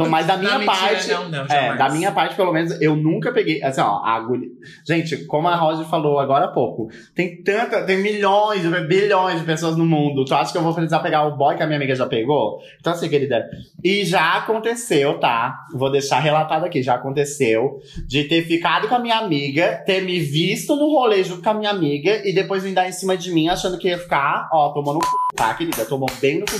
Mas 0.07 0.27
da 0.27 0.37
minha 0.37 0.59
parte. 0.65 1.09
Não, 1.09 1.29
não, 1.29 1.45
É, 1.45 1.75
da 1.75 1.89
minha 1.89 2.11
parte, 2.11 2.35
pelo 2.35 2.53
menos, 2.53 2.79
eu 2.81 2.95
nunca 2.95 3.31
peguei. 3.31 3.61
Assim, 3.63 3.81
ó, 3.81 4.01
a 4.03 4.13
agulha. 4.15 4.47
Gente, 4.87 5.25
como 5.25 5.47
a 5.47 5.55
Roger 5.55 5.85
falou 5.85 6.19
agora 6.19 6.45
há 6.45 6.49
pouco, 6.49 6.89
tem 7.15 7.41
tanta, 7.43 7.83
tem 7.83 7.97
milhões, 7.97 8.61
bilhões 8.87 9.39
de 9.39 9.45
pessoas 9.45 9.75
no 9.75 9.85
mundo. 9.85 10.25
Tu 10.25 10.33
acha 10.33 10.51
que 10.51 10.57
eu 10.57 10.61
vou 10.61 10.73
precisar 10.73 10.99
pegar 10.99 11.25
o 11.25 11.35
boy 11.35 11.55
que 11.55 11.63
a 11.63 11.65
minha 11.65 11.77
amiga 11.77 11.95
já 11.95 12.05
pegou? 12.05 12.59
Então, 12.79 12.93
assim, 12.93 13.09
querida. 13.09 13.49
E 13.83 14.05
já 14.05 14.37
aconteceu, 14.37 15.19
tá? 15.19 15.65
Vou 15.73 15.91
deixar 15.91 16.19
relatado 16.19 16.65
aqui. 16.65 16.81
Já 16.83 16.95
aconteceu 16.95 17.79
de 18.07 18.23
ter 18.25 18.43
ficado 18.43 18.87
com 18.87 18.95
a 18.95 18.99
minha 18.99 19.17
amiga, 19.17 19.83
ter 19.85 20.01
me 20.01 20.19
visto 20.19 20.75
no 20.75 20.89
rolê 20.89 21.23
junto 21.23 21.41
com 21.41 21.49
a 21.49 21.53
minha 21.53 21.69
amiga 21.69 22.21
e 22.25 22.33
depois 22.33 22.63
vir 22.63 22.73
dar 22.73 22.87
em 22.87 22.91
cima 22.91 23.17
de 23.17 23.31
mim 23.31 23.47
achando 23.47 23.77
que 23.77 23.87
ia 23.87 23.97
ficar, 23.97 24.49
ó, 24.51 24.69
tomou 24.69 24.93
no 24.93 25.03
c, 25.03 25.09
tá, 25.35 25.53
querida? 25.53 25.85
Tomou 25.85 26.09
bem 26.21 26.39
no 26.39 26.49
c, 26.49 26.57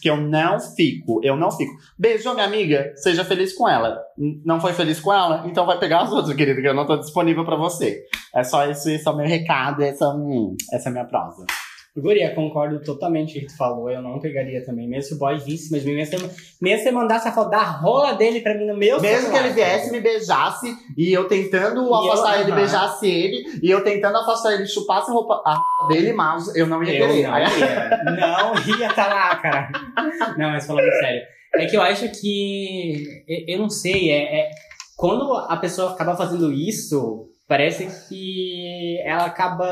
que 0.00 0.08
eu 0.08 0.16
não 0.16 0.58
fico, 0.60 1.20
eu 1.22 1.36
não 1.36 1.50
fico. 1.50 1.72
Beijo, 1.98 2.32
minha 2.32 2.46
amiga, 2.46 2.79
seja 2.96 3.24
feliz 3.24 3.52
com 3.52 3.68
ela. 3.68 3.98
Não 4.44 4.60
foi 4.60 4.72
feliz 4.72 5.00
com 5.00 5.12
ela? 5.12 5.44
Então 5.46 5.64
vai 5.66 5.78
pegar 5.78 6.00
as 6.02 6.12
outras, 6.12 6.34
querida, 6.36 6.60
que 6.60 6.68
eu 6.68 6.74
não 6.74 6.86
tô 6.86 6.96
disponível 6.96 7.44
pra 7.44 7.56
você. 7.56 8.02
É 8.34 8.42
só 8.44 8.66
isso, 8.68 8.88
esse 8.90 9.06
é 9.06 9.10
o 9.10 9.16
meu 9.16 9.26
recado, 9.26 9.82
essa, 9.82 10.08
hum, 10.08 10.54
essa 10.72 10.88
é 10.88 10.90
a 10.90 10.92
minha 10.92 11.04
prosa. 11.04 11.44
Guria, 11.98 12.32
concordo 12.36 12.80
totalmente 12.82 13.32
com 13.32 13.38
o 13.38 13.42
que 13.42 13.46
tu 13.48 13.56
falou. 13.56 13.90
Eu 13.90 14.00
não 14.00 14.20
pegaria 14.20 14.64
também. 14.64 14.88
Mesmo 14.88 15.02
se 15.08 15.14
o 15.14 15.18
boy 15.18 15.36
visse, 15.38 15.72
mas 15.72 15.84
mesmo 15.84 16.06
se, 16.18 16.24
mesmo 16.62 16.82
se 16.82 16.88
ele 16.88 16.96
mandasse 16.96 17.26
a 17.26 17.32
foto 17.32 17.50
da 17.50 17.62
rola 17.62 18.12
dele 18.12 18.40
pra 18.40 18.54
mim 18.54 18.64
no 18.64 18.76
meu 18.76 19.00
Mesmo 19.00 19.16
que 19.16 19.22
celular, 19.32 19.44
ele 19.44 19.54
viesse, 19.54 19.90
me 19.90 20.00
beijasse, 20.00 20.72
e 20.96 21.12
eu 21.12 21.26
tentando 21.26 21.82
E 21.90 21.92
afastar 22.08 22.36
eu- 22.36 22.42
ele, 22.42 22.52
aham. 22.52 22.60
beijasse 22.60 23.06
ele, 23.10 23.58
e 23.60 23.68
eu 23.68 23.82
tentando 23.82 24.16
afastar 24.18 24.52
ele, 24.54 24.66
chupasse 24.68 25.10
a 25.10 25.12
roupa 25.14 25.42
a 25.44 25.88
dele, 25.88 26.12
mas 26.12 26.54
eu 26.54 26.64
não 26.68 26.80
ia 26.84 26.94
Eu 26.96 27.08
querer. 27.08 27.26
não 27.28 27.38
ia. 27.38 28.02
Não 28.04 28.78
ia 28.78 28.92
tá 28.94 29.06
lá, 29.08 29.36
cara. 29.36 29.72
Não, 30.38 30.50
mas 30.52 30.64
falando 30.66 30.90
sério. 30.92 31.22
É 31.54 31.66
que 31.66 31.76
eu 31.76 31.82
acho 31.82 32.08
que. 32.20 33.04
Eu, 33.48 33.58
não 33.58 33.70
sei, 33.70 34.10
é, 34.10 34.40
é- 34.40 34.50
Quando 34.96 35.32
a 35.34 35.56
pessoa 35.56 35.92
acaba 35.92 36.16
fazendo 36.16 36.52
isso, 36.52 37.28
parece 37.48 38.08
que 38.08 38.98
ela 39.04 39.24
acaba 39.24 39.66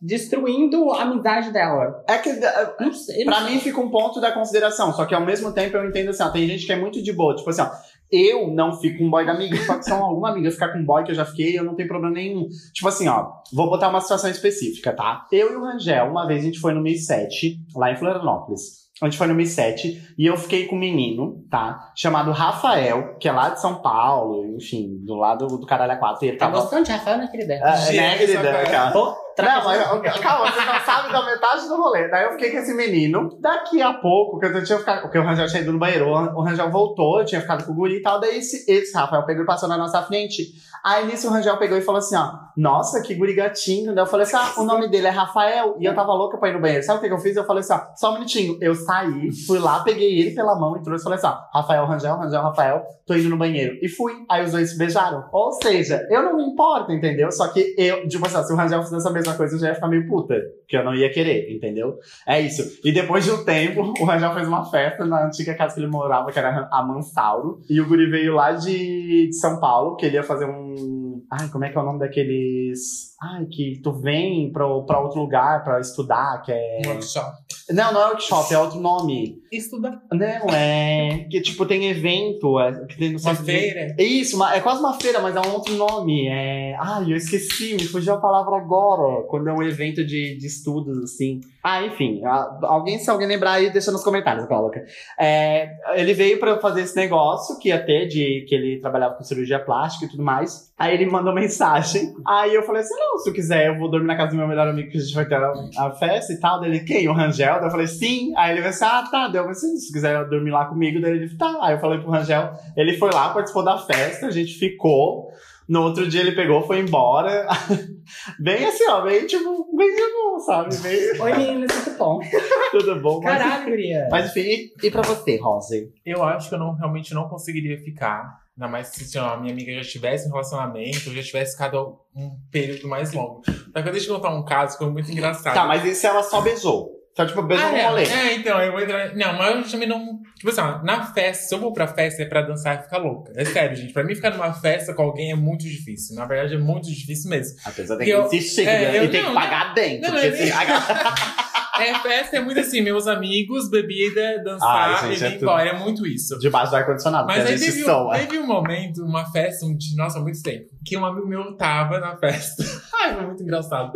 destruindo 0.00 0.90
a 0.92 1.02
amizade 1.02 1.52
dela. 1.52 2.04
É 2.08 2.18
que 2.18 2.28
eh, 2.28 2.74
Não 2.80 2.92
sei. 2.92 3.24
Pra 3.24 3.40
mim 3.42 3.58
fica 3.58 3.80
um 3.80 3.90
ponto 3.90 4.20
da 4.20 4.30
consideração, 4.32 4.92
só 4.92 5.04
que 5.04 5.14
ao 5.14 5.24
mesmo 5.24 5.52
tempo 5.52 5.76
eu 5.76 5.88
entendo 5.88 6.10
assim, 6.10 6.22
ó, 6.22 6.30
tem 6.30 6.46
gente 6.46 6.64
que 6.66 6.72
é 6.72 6.76
muito 6.78 7.02
de 7.02 7.12
boa, 7.12 7.34
tipo 7.34 7.50
assim, 7.50 7.62
ó, 7.62 7.70
eu 8.10 8.48
não 8.48 8.78
fico 8.78 8.98
com 8.98 9.10
boy 9.10 9.26
da 9.26 9.32
amiga, 9.32 9.56
só 9.64 9.76
que 9.76 9.84
se 9.84 9.90
alguma 9.90 10.30
amiga 10.30 10.50
ficar 10.50 10.68
com 10.68 10.78
um 10.78 10.84
boy 10.84 11.02
que 11.04 11.10
eu 11.10 11.16
já 11.16 11.24
fiquei, 11.24 11.58
eu 11.58 11.64
não 11.64 11.74
tenho 11.74 11.88
problema 11.88 12.14
nenhum. 12.14 12.46
Tipo 12.72 12.88
assim, 12.88 13.08
ó, 13.08 13.32
vou 13.52 13.68
botar 13.68 13.88
uma 13.88 14.00
situação 14.00 14.30
específica, 14.30 14.94
tá? 14.94 15.26
Eu 15.32 15.52
e 15.52 15.56
o 15.56 15.64
Rangel, 15.64 16.06
uma 16.06 16.26
vez 16.26 16.42
a 16.42 16.44
gente 16.46 16.60
foi 16.60 16.72
no 16.72 16.80
Mi 16.80 16.96
7, 16.96 17.58
lá 17.74 17.90
em 17.90 17.96
Florianópolis. 17.96 18.87
A 19.00 19.04
gente 19.06 19.16
foi 19.16 19.26
no 19.28 19.34
Mi 19.34 19.46
7 19.46 20.14
e 20.18 20.26
eu 20.26 20.36
fiquei 20.36 20.66
com 20.66 20.74
um 20.74 20.78
menino, 20.78 21.44
tá? 21.50 21.92
Chamado 21.94 22.32
Rafael, 22.32 23.16
que 23.18 23.28
é 23.28 23.32
lá 23.32 23.50
de 23.50 23.60
São 23.60 23.76
Paulo, 23.76 24.44
enfim, 24.56 24.98
do 25.04 25.14
lado 25.14 25.46
do 25.46 25.64
Caralho 25.66 25.92
A4. 26.00 26.18
E 26.22 26.26
ele 26.28 26.36
Tá 26.36 26.46
tava. 26.46 26.60
gostando 26.60 26.84
de 26.84 26.90
Rafael, 26.92 27.18
né, 27.18 27.28
querida? 27.30 27.60
Ah, 27.62 27.70
né, 27.70 27.76
Gente, 27.76 28.18
querida? 28.18 28.48
essa 28.48 28.62
Aquela- 28.62 28.90
Pô, 28.90 29.16
não, 29.42 29.64
mas 29.64 30.20
calma, 30.20 30.50
vocês 30.50 30.66
não 30.66 30.80
sabem 30.80 31.12
da 31.12 31.24
metade 31.24 31.68
do 31.68 31.76
rolê. 31.76 32.08
Daí 32.08 32.24
eu 32.24 32.32
fiquei 32.32 32.50
com 32.50 32.58
esse 32.58 32.74
menino. 32.74 33.38
Daqui 33.40 33.80
a 33.80 33.94
pouco, 33.94 34.38
que 34.38 34.46
eu 34.46 34.64
tinha 34.64 34.78
ficado. 34.78 35.02
Porque 35.02 35.18
o 35.18 35.22
Rangel 35.22 35.46
tinha 35.46 35.62
ido 35.62 35.72
no 35.72 35.78
banheiro, 35.78 36.08
o 36.08 36.42
Rangel 36.42 36.70
voltou, 36.70 37.20
eu 37.20 37.26
tinha 37.26 37.40
ficado 37.40 37.64
com 37.64 37.72
o 37.72 37.74
guri 37.74 37.96
e 37.96 38.02
tal. 38.02 38.20
Daí 38.20 38.38
esse, 38.38 38.70
esse 38.70 38.94
Rafael 38.94 39.24
pegou 39.24 39.42
e 39.42 39.46
passou 39.46 39.68
na 39.68 39.76
nossa 39.76 40.02
frente. 40.02 40.52
Aí 40.84 41.06
nisso 41.06 41.28
o 41.28 41.30
Rangel 41.30 41.56
pegou 41.56 41.76
e 41.76 41.82
falou 41.82 41.98
assim: 41.98 42.16
ó, 42.16 42.32
nossa, 42.56 43.02
que 43.02 43.14
guri 43.14 43.34
gatinho. 43.34 43.94
Daí 43.94 44.02
eu 44.02 44.06
falei 44.06 44.26
assim: 44.26 44.36
ah, 44.36 44.60
o 44.60 44.64
nome 44.64 44.88
dele 44.88 45.06
é 45.06 45.10
Rafael. 45.10 45.76
E 45.78 45.84
eu 45.84 45.94
tava 45.94 46.12
louca 46.12 46.38
pra 46.38 46.48
ir 46.48 46.54
no 46.54 46.60
banheiro. 46.60 46.84
Sabe 46.84 46.98
o 46.98 47.02
que, 47.02 47.12
eu 47.12 47.18
fiz? 47.18 47.36
Eu 47.36 47.44
falei 47.44 47.60
assim: 47.60 47.72
ó, 47.72 47.80
só 47.96 48.10
um 48.10 48.14
minutinho. 48.14 48.58
Eu 48.60 48.74
saí, 48.74 49.30
fui 49.46 49.58
lá, 49.58 49.80
peguei 49.80 50.20
ele 50.20 50.34
pela 50.34 50.58
mão 50.58 50.76
e 50.76 50.82
trouxe 50.82 51.02
e 51.02 51.04
falei 51.04 51.18
assim: 51.18 51.26
ó, 51.26 51.58
Rafael, 51.58 51.86
Rangel, 51.86 52.16
Rangel, 52.16 52.42
Rafael, 52.42 52.82
tô 53.06 53.14
indo 53.14 53.28
no 53.28 53.36
banheiro. 53.36 53.76
E 53.82 53.88
fui. 53.88 54.12
Aí 54.30 54.44
os 54.44 54.52
dois 54.52 54.70
se 54.70 54.78
beijaram. 54.78 55.28
Ou 55.32 55.52
seja, 55.52 56.06
eu 56.10 56.22
não 56.22 56.36
me 56.36 56.44
importo, 56.44 56.92
entendeu? 56.92 57.30
Só 57.32 57.48
que 57.48 57.74
eu, 57.76 58.08
tipo 58.08 58.26
assim, 58.26 58.42
se 58.44 58.52
o 58.52 58.56
Rangel 58.56 58.82
fizesse 58.82 59.08
a 59.08 59.10
mesma 59.10 59.27
coisa, 59.36 59.54
eu 59.54 59.60
já 59.60 59.68
ia 59.68 59.74
ficar 59.74 59.88
meio 59.88 60.06
puta. 60.06 60.34
Que 60.66 60.76
eu 60.76 60.84
não 60.84 60.94
ia 60.94 61.10
querer, 61.10 61.54
entendeu? 61.54 61.98
É 62.26 62.40
isso. 62.40 62.62
E 62.84 62.92
depois 62.92 63.24
de 63.24 63.30
um 63.30 63.44
tempo, 63.44 63.94
o 63.98 64.04
Rangel 64.04 64.34
fez 64.34 64.46
uma 64.46 64.64
festa 64.64 65.04
na 65.04 65.26
antiga 65.26 65.54
casa 65.54 65.74
que 65.74 65.80
ele 65.80 65.90
morava, 65.90 66.30
que 66.30 66.38
era 66.38 66.68
a 66.70 66.82
Mansauro. 66.82 67.60
E 67.68 67.80
o 67.80 67.86
Guri 67.88 68.10
veio 68.10 68.34
lá 68.34 68.52
de, 68.52 69.28
de 69.28 69.36
São 69.36 69.58
Paulo, 69.60 69.96
que 69.96 70.06
ele 70.06 70.16
ia 70.16 70.22
fazer 70.22 70.44
um. 70.46 71.22
Ai, 71.30 71.48
como 71.48 71.64
é 71.64 71.70
que 71.70 71.78
é 71.78 71.80
o 71.80 71.84
nome 71.84 71.98
daqueles. 71.98 73.16
Ai, 73.20 73.46
que 73.46 73.80
tu 73.82 73.92
vem 73.92 74.52
pra, 74.52 74.64
pra 74.82 75.00
outro 75.00 75.20
lugar 75.20 75.64
pra 75.64 75.80
estudar, 75.80 76.42
que 76.42 76.52
é. 76.52 76.82
Workshop. 76.86 77.47
Não, 77.70 77.92
não 77.92 78.00
é 78.02 78.06
workshop, 78.08 78.52
é 78.54 78.58
outro 78.58 78.80
nome. 78.80 79.42
Estuda 79.52 80.00
Não, 80.12 80.54
é. 80.54 81.26
Que 81.30 81.40
tipo, 81.40 81.66
tem 81.66 81.86
evento. 81.88 82.58
É, 82.60 82.86
que 82.86 82.96
tem 82.96 83.12
no 83.12 83.18
uma 83.20 83.34
feira. 83.34 83.94
Isso, 83.98 84.36
uma- 84.36 84.54
é 84.54 84.60
quase 84.60 84.80
uma 84.80 84.94
feira, 84.94 85.20
mas 85.20 85.36
é 85.36 85.40
um 85.40 85.52
outro 85.52 85.74
nome. 85.74 86.28
É... 86.28 86.74
Ai, 86.78 87.12
eu 87.12 87.16
esqueci, 87.16 87.74
me 87.74 87.84
fugiu 87.86 88.14
a 88.14 88.18
palavra 88.20 88.56
agora. 88.56 89.22
Quando 89.28 89.48
é 89.48 89.52
um 89.52 89.62
evento 89.62 90.04
de, 90.04 90.36
de 90.36 90.46
estudos, 90.46 90.96
assim. 91.02 91.40
Ah, 91.62 91.82
enfim. 91.84 92.24
a- 92.24 92.58
alguém, 92.62 92.98
se 92.98 93.10
alguém 93.10 93.26
lembrar 93.28 93.52
aí, 93.52 93.70
deixa 93.70 93.90
nos 93.90 94.02
comentários, 94.04 94.46
coloca. 94.46 94.84
É, 95.18 95.70
ele 95.94 96.14
veio 96.14 96.38
pra 96.40 96.58
fazer 96.60 96.82
esse 96.82 96.96
negócio, 96.96 97.58
que 97.58 97.68
ia 97.68 97.84
ter, 97.84 98.06
de 98.06 98.44
que 98.48 98.54
ele 98.54 98.80
trabalhava 98.80 99.14
com 99.14 99.24
cirurgia 99.24 99.58
plástica 99.58 100.06
e 100.06 100.08
tudo 100.08 100.22
mais. 100.22 100.68
Aí 100.78 100.94
ele 100.94 101.06
mandou 101.06 101.34
mensagem. 101.34 102.14
Aí 102.26 102.54
eu 102.54 102.62
falei 102.62 102.82
assim: 102.82 102.94
não, 102.94 103.18
se 103.18 103.28
eu 103.28 103.34
quiser, 103.34 103.66
eu 103.68 103.78
vou 103.78 103.90
dormir 103.90 104.06
na 104.06 104.16
casa 104.16 104.30
do 104.30 104.36
meu 104.36 104.46
melhor 104.48 104.68
amigo, 104.68 104.90
que 104.90 104.96
a 104.96 105.00
gente 105.00 105.14
vai 105.14 105.26
ter 105.26 105.34
a, 105.36 105.52
a 105.78 105.90
festa 105.92 106.32
e 106.32 106.38
tal. 106.40 106.60
Daí 106.60 106.70
ele, 106.70 106.80
quem? 106.80 107.08
O 107.08 107.12
Rangel? 107.12 107.57
Daí 107.58 107.66
eu 107.66 107.70
falei, 107.70 107.86
sim. 107.86 108.32
Aí 108.36 108.52
ele 108.52 108.58
falou 108.60 108.70
assim: 108.70 108.84
ah, 108.84 109.08
tá. 109.10 109.28
Daí 109.28 109.36
eu 109.36 109.44
falei 109.44 109.54
se 109.54 109.92
quiser 109.92 110.28
dormir 110.28 110.50
lá 110.50 110.66
comigo, 110.66 111.00
daí 111.00 111.12
ele, 111.12 111.36
tá. 111.36 111.58
Aí 111.60 111.74
eu 111.74 111.80
falei 111.80 112.00
pro 112.00 112.10
Rangel, 112.10 112.52
ele 112.76 112.96
foi 112.96 113.10
lá, 113.12 113.30
participou 113.30 113.64
da 113.64 113.78
festa, 113.78 114.26
a 114.26 114.30
gente 114.30 114.54
ficou. 114.54 115.30
No 115.68 115.82
outro 115.82 116.08
dia 116.08 116.22
ele 116.22 116.32
pegou, 116.32 116.66
foi 116.66 116.80
embora. 116.80 117.46
bem 118.40 118.64
assim, 118.64 118.88
ó, 118.88 119.02
bem 119.02 119.26
tipo, 119.26 119.68
bem 119.76 119.94
de 119.94 120.02
bom, 120.14 120.38
sabe? 120.40 120.74
Bem, 120.78 120.98
Oi, 121.20 121.34
meninas, 121.34 121.84
tudo 121.84 121.98
bom? 121.98 122.20
tudo 122.72 123.00
bom. 123.00 123.20
Mas, 123.22 123.38
Caralho, 123.38 123.64
guria. 123.66 124.08
mas 124.10 124.30
enfim, 124.30 124.40
e, 124.40 124.72
e 124.82 124.90
pra 124.90 125.02
você, 125.02 125.36
Rose? 125.36 125.92
Eu 126.06 126.22
acho 126.24 126.48
que 126.48 126.54
eu 126.54 126.58
não, 126.58 126.72
realmente 126.74 127.12
não 127.12 127.28
conseguiria 127.28 127.78
ficar. 127.78 128.48
Ainda 128.56 128.66
mais 128.66 128.88
se 128.88 129.04
assim, 129.04 129.18
ó, 129.18 129.34
a 129.34 129.36
minha 129.36 129.52
amiga 129.52 129.72
já 129.74 129.82
estivesse 129.82 130.26
em 130.26 130.30
relacionamento, 130.30 131.14
já 131.14 131.22
tivesse 131.22 131.52
ficado 131.52 131.98
um 132.16 132.30
período 132.50 132.88
mais 132.88 133.12
longo. 133.12 133.42
Só 133.44 133.82
que 133.82 133.90
deixa 133.90 134.10
eu 134.10 134.16
contar 134.16 134.30
um 134.30 134.44
caso 134.44 134.72
que 134.72 134.84
foi 134.84 134.92
muito 134.92 135.12
engraçado. 135.12 135.54
Tá, 135.54 135.66
mas 135.66 135.84
e 135.84 135.94
se 135.94 136.06
ela 136.06 136.22
só 136.22 136.40
beijou? 136.40 136.97
Só, 137.18 137.26
tipo, 137.26 137.42
beijou 137.42 137.66
ah, 137.66 137.70
no 137.72 137.76
é, 137.76 137.86
rolê. 137.88 138.04
é, 138.04 138.34
então, 138.36 138.60
eu 138.62 138.70
vou 138.70 138.80
entrar. 138.80 139.12
Não, 139.16 139.32
mas 139.32 139.56
eu 139.66 139.72
também 139.72 139.88
não. 139.88 140.20
Tipo 140.36 140.50
assim, 140.50 140.60
ó, 140.60 140.80
na 140.84 141.04
festa, 141.04 141.48
se 141.48 141.52
eu 141.52 141.58
vou 141.58 141.72
pra 141.72 141.88
festa 141.88 142.22
é 142.22 142.26
pra 142.26 142.42
dançar 142.42 142.78
e 142.78 142.82
ficar 142.84 142.98
louca. 142.98 143.32
É 143.34 143.44
sério, 143.44 143.74
gente. 143.76 143.92
Pra 143.92 144.04
mim, 144.04 144.14
ficar 144.14 144.30
numa 144.30 144.52
festa 144.52 144.94
com 144.94 145.02
alguém 145.02 145.32
é 145.32 145.34
muito 145.34 145.62
difícil. 145.64 146.14
Na 146.14 146.26
verdade, 146.26 146.54
é 146.54 146.58
muito 146.58 146.88
difícil 146.88 147.28
mesmo. 147.28 147.56
Apesar 147.64 147.96
de 147.96 148.04
Que 148.04 148.10
eu- 148.10 148.26
insistir, 148.26 148.68
é, 148.68 148.92
né? 148.92 148.98
eu- 149.00 149.04
e 149.06 149.08
tem 149.08 149.20
não, 149.22 149.30
que 149.30 149.34
pagar 149.34 149.74
dentro. 149.74 150.02
não, 150.02 150.20
porque 150.20 150.30
não, 150.30 150.36
se- 150.36 150.52
É, 151.80 151.94
festa 152.00 152.36
é 152.36 152.40
muito 152.40 152.58
assim, 152.58 152.80
meus 152.80 153.06
amigos, 153.06 153.70
bebida, 153.70 154.42
dançar 154.42 154.68
Ai, 155.04 155.10
gente, 155.12 155.22
e 155.22 155.26
é 155.26 155.30
vir 155.30 155.42
embora. 155.42 155.68
É 155.70 155.78
muito 155.78 156.04
isso. 156.06 156.36
Debaixo 156.40 156.70
do 156.72 156.76
ar-condicionado, 156.76 157.26
Mas 157.28 157.46
a 157.46 157.48
aí 157.50 157.58
teve, 157.58 157.88
um, 157.88 158.10
teve 158.10 158.38
um 158.38 158.46
momento, 158.48 159.04
uma 159.04 159.24
festa, 159.30 159.64
um 159.64 159.76
dia, 159.76 159.96
nossa, 159.96 160.18
há 160.18 160.22
muito 160.22 160.42
tempo, 160.42 160.66
que 160.84 160.96
um 160.96 161.04
amigo 161.04 161.28
meu 161.28 161.56
tava 161.56 162.00
na 162.00 162.16
festa. 162.16 162.64
Ai, 163.00 163.14
foi 163.14 163.26
muito 163.26 163.42
engraçado. 163.44 163.92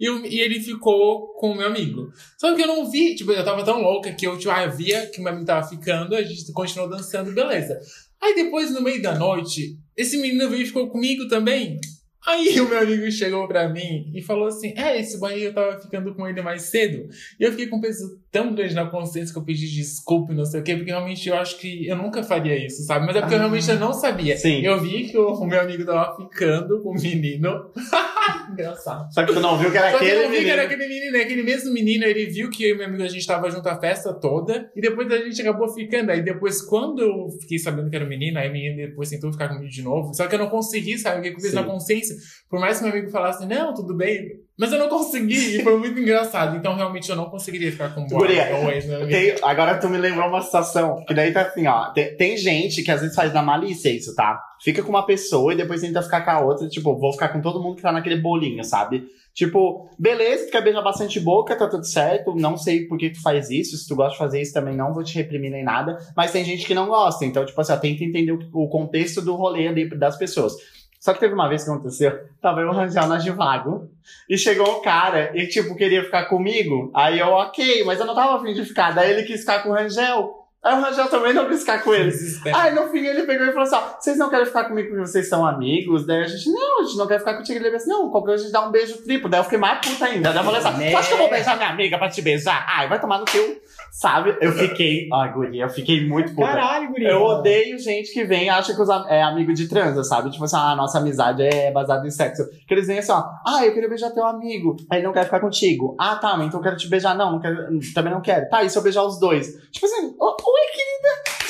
E, 0.00 0.06
e 0.06 0.40
ele 0.40 0.60
ficou 0.60 1.34
com 1.34 1.50
o 1.50 1.56
meu 1.56 1.66
amigo. 1.66 2.10
Só 2.38 2.54
que 2.54 2.62
eu 2.62 2.66
não 2.66 2.90
vi, 2.90 3.14
tipo, 3.14 3.30
eu 3.32 3.44
tava 3.44 3.64
tão 3.64 3.82
louca 3.82 4.12
que 4.12 4.26
eu, 4.26 4.38
tipo, 4.38 4.50
ah, 4.50 4.66
via 4.66 5.06
que 5.06 5.20
o 5.20 5.22
meu 5.22 5.32
amigo 5.32 5.46
tava 5.46 5.68
ficando, 5.68 6.16
a 6.16 6.22
gente 6.22 6.50
continuou 6.52 6.88
dançando, 6.88 7.34
beleza. 7.34 7.78
Aí 8.20 8.34
depois, 8.34 8.70
no 8.70 8.80
meio 8.80 9.02
da 9.02 9.14
noite, 9.14 9.78
esse 9.96 10.16
menino 10.16 10.48
veio 10.48 10.62
e 10.62 10.66
ficou 10.66 10.88
comigo 10.88 11.28
também. 11.28 11.78
Aí 12.26 12.60
o 12.60 12.68
meu 12.68 12.78
amigo 12.78 13.10
chegou 13.10 13.48
pra 13.48 13.68
mim 13.68 14.10
e 14.14 14.20
falou 14.22 14.46
assim: 14.48 14.74
É, 14.76 15.00
esse 15.00 15.18
aí 15.24 15.44
eu 15.44 15.54
tava 15.54 15.80
ficando 15.80 16.14
com 16.14 16.26
ele 16.28 16.42
mais 16.42 16.62
cedo. 16.62 17.08
E 17.38 17.42
eu 17.44 17.50
fiquei 17.50 17.66
com 17.66 17.76
um 17.76 17.80
peso 17.80 18.20
tão 18.30 18.54
grande 18.54 18.74
na 18.74 18.86
consciência 18.86 19.32
que 19.32 19.38
eu 19.38 19.44
pedi 19.44 19.66
desculpa 19.68 20.32
e 20.32 20.36
não 20.36 20.44
sei 20.44 20.60
o 20.60 20.62
quê, 20.62 20.76
porque 20.76 20.90
realmente 20.90 21.28
eu 21.28 21.36
acho 21.36 21.58
que 21.58 21.86
eu 21.88 21.96
nunca 21.96 22.22
faria 22.22 22.54
isso, 22.64 22.82
sabe? 22.84 23.06
Mas 23.06 23.16
é 23.16 23.20
porque 23.20 23.34
eu 23.34 23.38
Ah. 23.38 23.40
realmente 23.42 23.68
eu 23.70 23.78
não 23.80 23.92
sabia. 23.92 24.36
Sim. 24.36 24.60
Eu 24.60 24.78
vi 24.80 25.08
que 25.08 25.16
o, 25.18 25.28
o 25.32 25.46
meu 25.46 25.60
amigo 25.60 25.84
tava 25.84 26.14
ficando 26.16 26.82
com 26.82 26.90
o 26.90 26.94
menino. 26.94 27.70
Engraçado. 28.52 29.12
Só 29.12 29.24
que 29.24 29.32
tu 29.32 29.40
não 29.40 29.56
viu 29.58 29.70
que 29.70 29.78
era 29.78 29.90
Só 29.92 29.98
que 29.98 30.04
eu 30.04 30.08
aquele 30.08 30.22
não 30.22 30.30
vi 30.30 30.36
que 30.36 30.42
menino. 30.42 30.52
era 30.60 30.62
aquele 30.64 30.88
menino, 30.88 31.12
né? 31.12 31.20
aquele 31.20 31.42
mesmo 31.42 31.72
menino, 31.72 32.04
ele 32.04 32.26
viu 32.26 32.50
que 32.50 32.64
eu 32.64 32.74
e 32.74 32.78
meu 32.78 32.86
amigo 32.86 33.02
a 33.02 33.08
gente 33.08 33.26
tava 33.26 33.50
junto 33.50 33.68
a 33.68 33.78
festa 33.80 34.12
toda, 34.12 34.70
e 34.76 34.80
depois 34.80 35.10
a 35.10 35.18
gente 35.18 35.40
acabou 35.40 35.68
ficando. 35.72 36.10
Aí 36.10 36.22
depois, 36.22 36.62
quando 36.62 37.00
eu 37.00 37.28
fiquei 37.40 37.58
sabendo 37.58 37.88
que 37.90 37.96
era 37.96 38.04
o 38.04 38.08
menino, 38.08 38.38
aí 38.38 38.48
o 38.48 38.52
menino 38.52 38.76
depois 38.76 39.08
tentou 39.08 39.32
ficar 39.32 39.48
comigo 39.48 39.68
de 39.68 39.82
novo. 39.82 40.12
Só 40.14 40.26
que 40.26 40.34
eu 40.34 40.38
não 40.38 40.48
consegui, 40.48 40.98
sabe? 40.98 41.16
Eu 41.18 41.22
fiquei 41.22 41.32
com 41.34 41.42
peso 41.42 41.54
na 41.54 41.64
consciência. 41.64 42.09
Por 42.48 42.58
mais 42.60 42.78
que 42.78 42.84
meu 42.84 42.92
amigo 42.92 43.10
falasse, 43.10 43.46
não, 43.46 43.72
tudo 43.74 43.96
bem. 43.96 44.28
Mas 44.58 44.72
eu 44.72 44.78
não 44.78 44.88
consegui, 44.88 45.56
e 45.58 45.62
foi 45.62 45.76
muito 45.78 45.98
engraçado. 46.00 46.56
Então, 46.56 46.74
realmente, 46.76 47.08
eu 47.08 47.16
não 47.16 47.30
conseguiria 47.30 47.72
ficar 47.72 47.94
com 47.94 48.06
boy, 48.06 48.18
Guria, 48.26 48.46
com 48.48 48.66
o 48.66 48.70
ex. 48.70 48.84
Tem- 49.08 49.34
agora 49.42 49.78
tu 49.78 49.88
me 49.88 49.96
lembrou 49.96 50.28
uma 50.28 50.42
situação. 50.42 51.02
Que 51.06 51.14
daí 51.14 51.32
tá 51.32 51.42
assim, 51.42 51.66
ó. 51.66 51.90
Tem, 51.92 52.16
tem 52.16 52.36
gente 52.36 52.82
que 52.82 52.90
às 52.90 53.00
vezes 53.00 53.16
faz 53.16 53.32
na 53.32 53.42
malícia 53.42 53.88
isso, 53.90 54.14
tá? 54.14 54.38
Fica 54.62 54.82
com 54.82 54.90
uma 54.90 55.06
pessoa 55.06 55.52
e 55.52 55.56
depois 55.56 55.80
tenta 55.80 56.02
ficar 56.02 56.20
com 56.22 56.30
a 56.30 56.40
outra. 56.44 56.68
Tipo, 56.68 56.98
vou 56.98 57.12
ficar 57.12 57.28
com 57.28 57.40
todo 57.40 57.62
mundo 57.62 57.76
que 57.76 57.82
tá 57.82 57.90
naquele 57.92 58.16
bolinho, 58.20 58.62
sabe? 58.62 59.04
Tipo, 59.32 59.88
beleza, 59.98 60.46
tu 60.46 60.50
quer 60.50 60.62
beijar 60.62 60.82
bastante 60.82 61.18
boca, 61.20 61.56
tá 61.56 61.66
tudo 61.68 61.86
certo. 61.86 62.34
Não 62.34 62.56
sei 62.58 62.86
por 62.86 62.98
que 62.98 63.10
tu 63.10 63.22
faz 63.22 63.48
isso. 63.48 63.76
Se 63.78 63.88
tu 63.88 63.94
gosta 63.96 64.12
de 64.12 64.18
fazer 64.18 64.42
isso 64.42 64.52
também, 64.52 64.76
não 64.76 64.92
vou 64.92 65.02
te 65.04 65.14
reprimir 65.14 65.50
nem 65.50 65.64
nada. 65.64 65.96
Mas 66.14 66.32
tem 66.32 66.44
gente 66.44 66.66
que 66.66 66.74
não 66.74 66.88
gosta. 66.88 67.24
Então, 67.24 67.46
tipo 67.46 67.58
assim, 67.58 67.72
ó, 67.72 67.76
tenta 67.76 68.04
entender 68.04 68.32
o, 68.32 68.40
o 68.52 68.68
contexto 68.68 69.22
do 69.22 69.34
rolê 69.36 69.68
ali 69.68 69.88
das 69.98 70.18
pessoas. 70.18 70.52
Só 71.00 71.14
que 71.14 71.20
teve 71.20 71.32
uma 71.32 71.48
vez 71.48 71.64
que 71.64 71.70
aconteceu, 71.70 72.12
tava 72.42 72.60
eu 72.60 72.68
o 72.68 72.72
Rangel 72.72 73.06
na 73.06 73.18
Givago, 73.18 73.90
e 74.28 74.36
chegou 74.36 74.78
um 74.78 74.82
cara 74.82 75.32
e, 75.34 75.46
tipo, 75.46 75.74
queria 75.74 76.04
ficar 76.04 76.26
comigo. 76.26 76.90
Aí 76.94 77.18
eu, 77.18 77.28
ok, 77.28 77.84
mas 77.84 77.98
eu 77.98 78.04
não 78.04 78.14
tava 78.14 78.36
afim 78.36 78.52
de 78.52 78.64
ficar. 78.66 78.94
Daí 78.94 79.10
ele 79.10 79.22
quis 79.22 79.40
ficar 79.40 79.62
com 79.62 79.70
o 79.70 79.72
Rangel. 79.72 80.36
Aí 80.62 80.74
o 80.74 80.80
Rangel 80.82 81.08
também 81.08 81.32
não 81.32 81.48
quis 81.48 81.60
ficar 81.60 81.82
com 81.82 81.94
ele. 81.94 82.12
Aí 82.54 82.74
no 82.74 82.86
fim 82.88 82.98
ele 82.98 83.22
pegou 83.22 83.46
e 83.46 83.52
falou 83.52 83.62
assim: 83.62 83.76
ó, 83.76 83.98
vocês 83.98 84.18
não 84.18 84.28
querem 84.28 84.44
ficar 84.44 84.64
comigo 84.64 84.88
porque 84.90 85.06
vocês 85.06 85.26
são 85.26 85.46
amigos? 85.46 86.06
Daí 86.06 86.20
a 86.20 86.26
gente, 86.26 86.50
não, 86.50 86.80
a 86.80 86.84
gente 86.84 86.98
não 86.98 87.06
quer 87.06 87.18
ficar 87.18 87.34
contigo. 87.34 87.58
Ele 87.58 87.70
disse 87.70 87.76
assim: 87.76 87.90
não, 87.90 88.10
qualquer 88.10 88.26
coisa 88.32 88.42
a 88.42 88.46
gente 88.46 88.52
dá 88.52 88.68
um 88.68 88.70
beijo 88.70 89.02
triplo. 89.02 89.30
Daí 89.30 89.40
eu 89.40 89.44
fiquei 89.44 89.58
mais 89.58 89.78
puta 89.80 90.04
ainda. 90.04 90.34
Daí 90.34 90.38
eu 90.38 90.44
falei 90.44 90.60
assim: 90.60 90.78
Né? 90.78 90.90
tu 90.90 90.96
acha 90.98 91.08
que 91.08 91.14
eu 91.14 91.18
vou 91.18 91.30
beijar 91.30 91.56
minha 91.56 91.70
amiga 91.70 91.96
pra 91.96 92.10
te 92.10 92.20
beijar? 92.20 92.66
Ai, 92.68 92.88
vai 92.88 93.00
tomar 93.00 93.18
no 93.18 93.24
teu. 93.24 93.58
Sabe? 93.90 94.36
Eu 94.40 94.52
fiquei. 94.52 95.08
Ai, 95.12 95.32
guria, 95.32 95.64
eu 95.64 95.68
fiquei 95.68 96.06
muito 96.06 96.34
puta. 96.34 96.46
Caralho, 96.46 96.88
guria. 96.90 97.08
Eu 97.10 97.22
odeio 97.22 97.78
gente 97.78 98.12
que 98.12 98.24
vem 98.24 98.44
e 98.44 98.48
acha 98.48 98.74
que 98.74 98.80
os 98.80 98.88
am- 98.88 99.06
é 99.08 99.22
amigo 99.22 99.52
de 99.52 99.68
transa, 99.68 100.04
sabe? 100.04 100.30
Tipo 100.30 100.44
assim, 100.44 100.56
ah, 100.56 100.70
a 100.72 100.76
nossa 100.76 100.98
amizade 100.98 101.42
é 101.42 101.70
baseada 101.72 102.06
em 102.06 102.10
sexo. 102.10 102.48
Que 102.66 102.72
eles 102.74 102.86
vêm 102.86 102.98
assim, 103.00 103.12
ó, 103.12 103.22
ah, 103.46 103.64
eu 103.66 103.72
queria 103.74 103.88
beijar 103.88 104.10
teu 104.10 104.24
amigo. 104.24 104.76
Aí 104.90 104.98
ele 105.00 105.06
não 105.06 105.12
quer 105.12 105.24
ficar 105.24 105.40
contigo. 105.40 105.96
Ah, 105.98 106.16
tá, 106.16 106.36
mas 106.36 106.46
então 106.46 106.60
eu 106.60 106.64
quero 106.64 106.76
te 106.76 106.88
beijar. 106.88 107.16
Não, 107.16 107.32
não 107.32 107.40
quero, 107.40 107.66
também 107.94 108.12
não 108.12 108.20
quero. 108.22 108.48
Tá, 108.48 108.62
e 108.62 108.70
se 108.70 108.78
eu 108.78 108.82
beijar 108.82 109.02
os 109.02 109.18
dois? 109.18 109.48
Tipo 109.72 109.86
assim, 109.86 110.14
oi, 110.18 110.34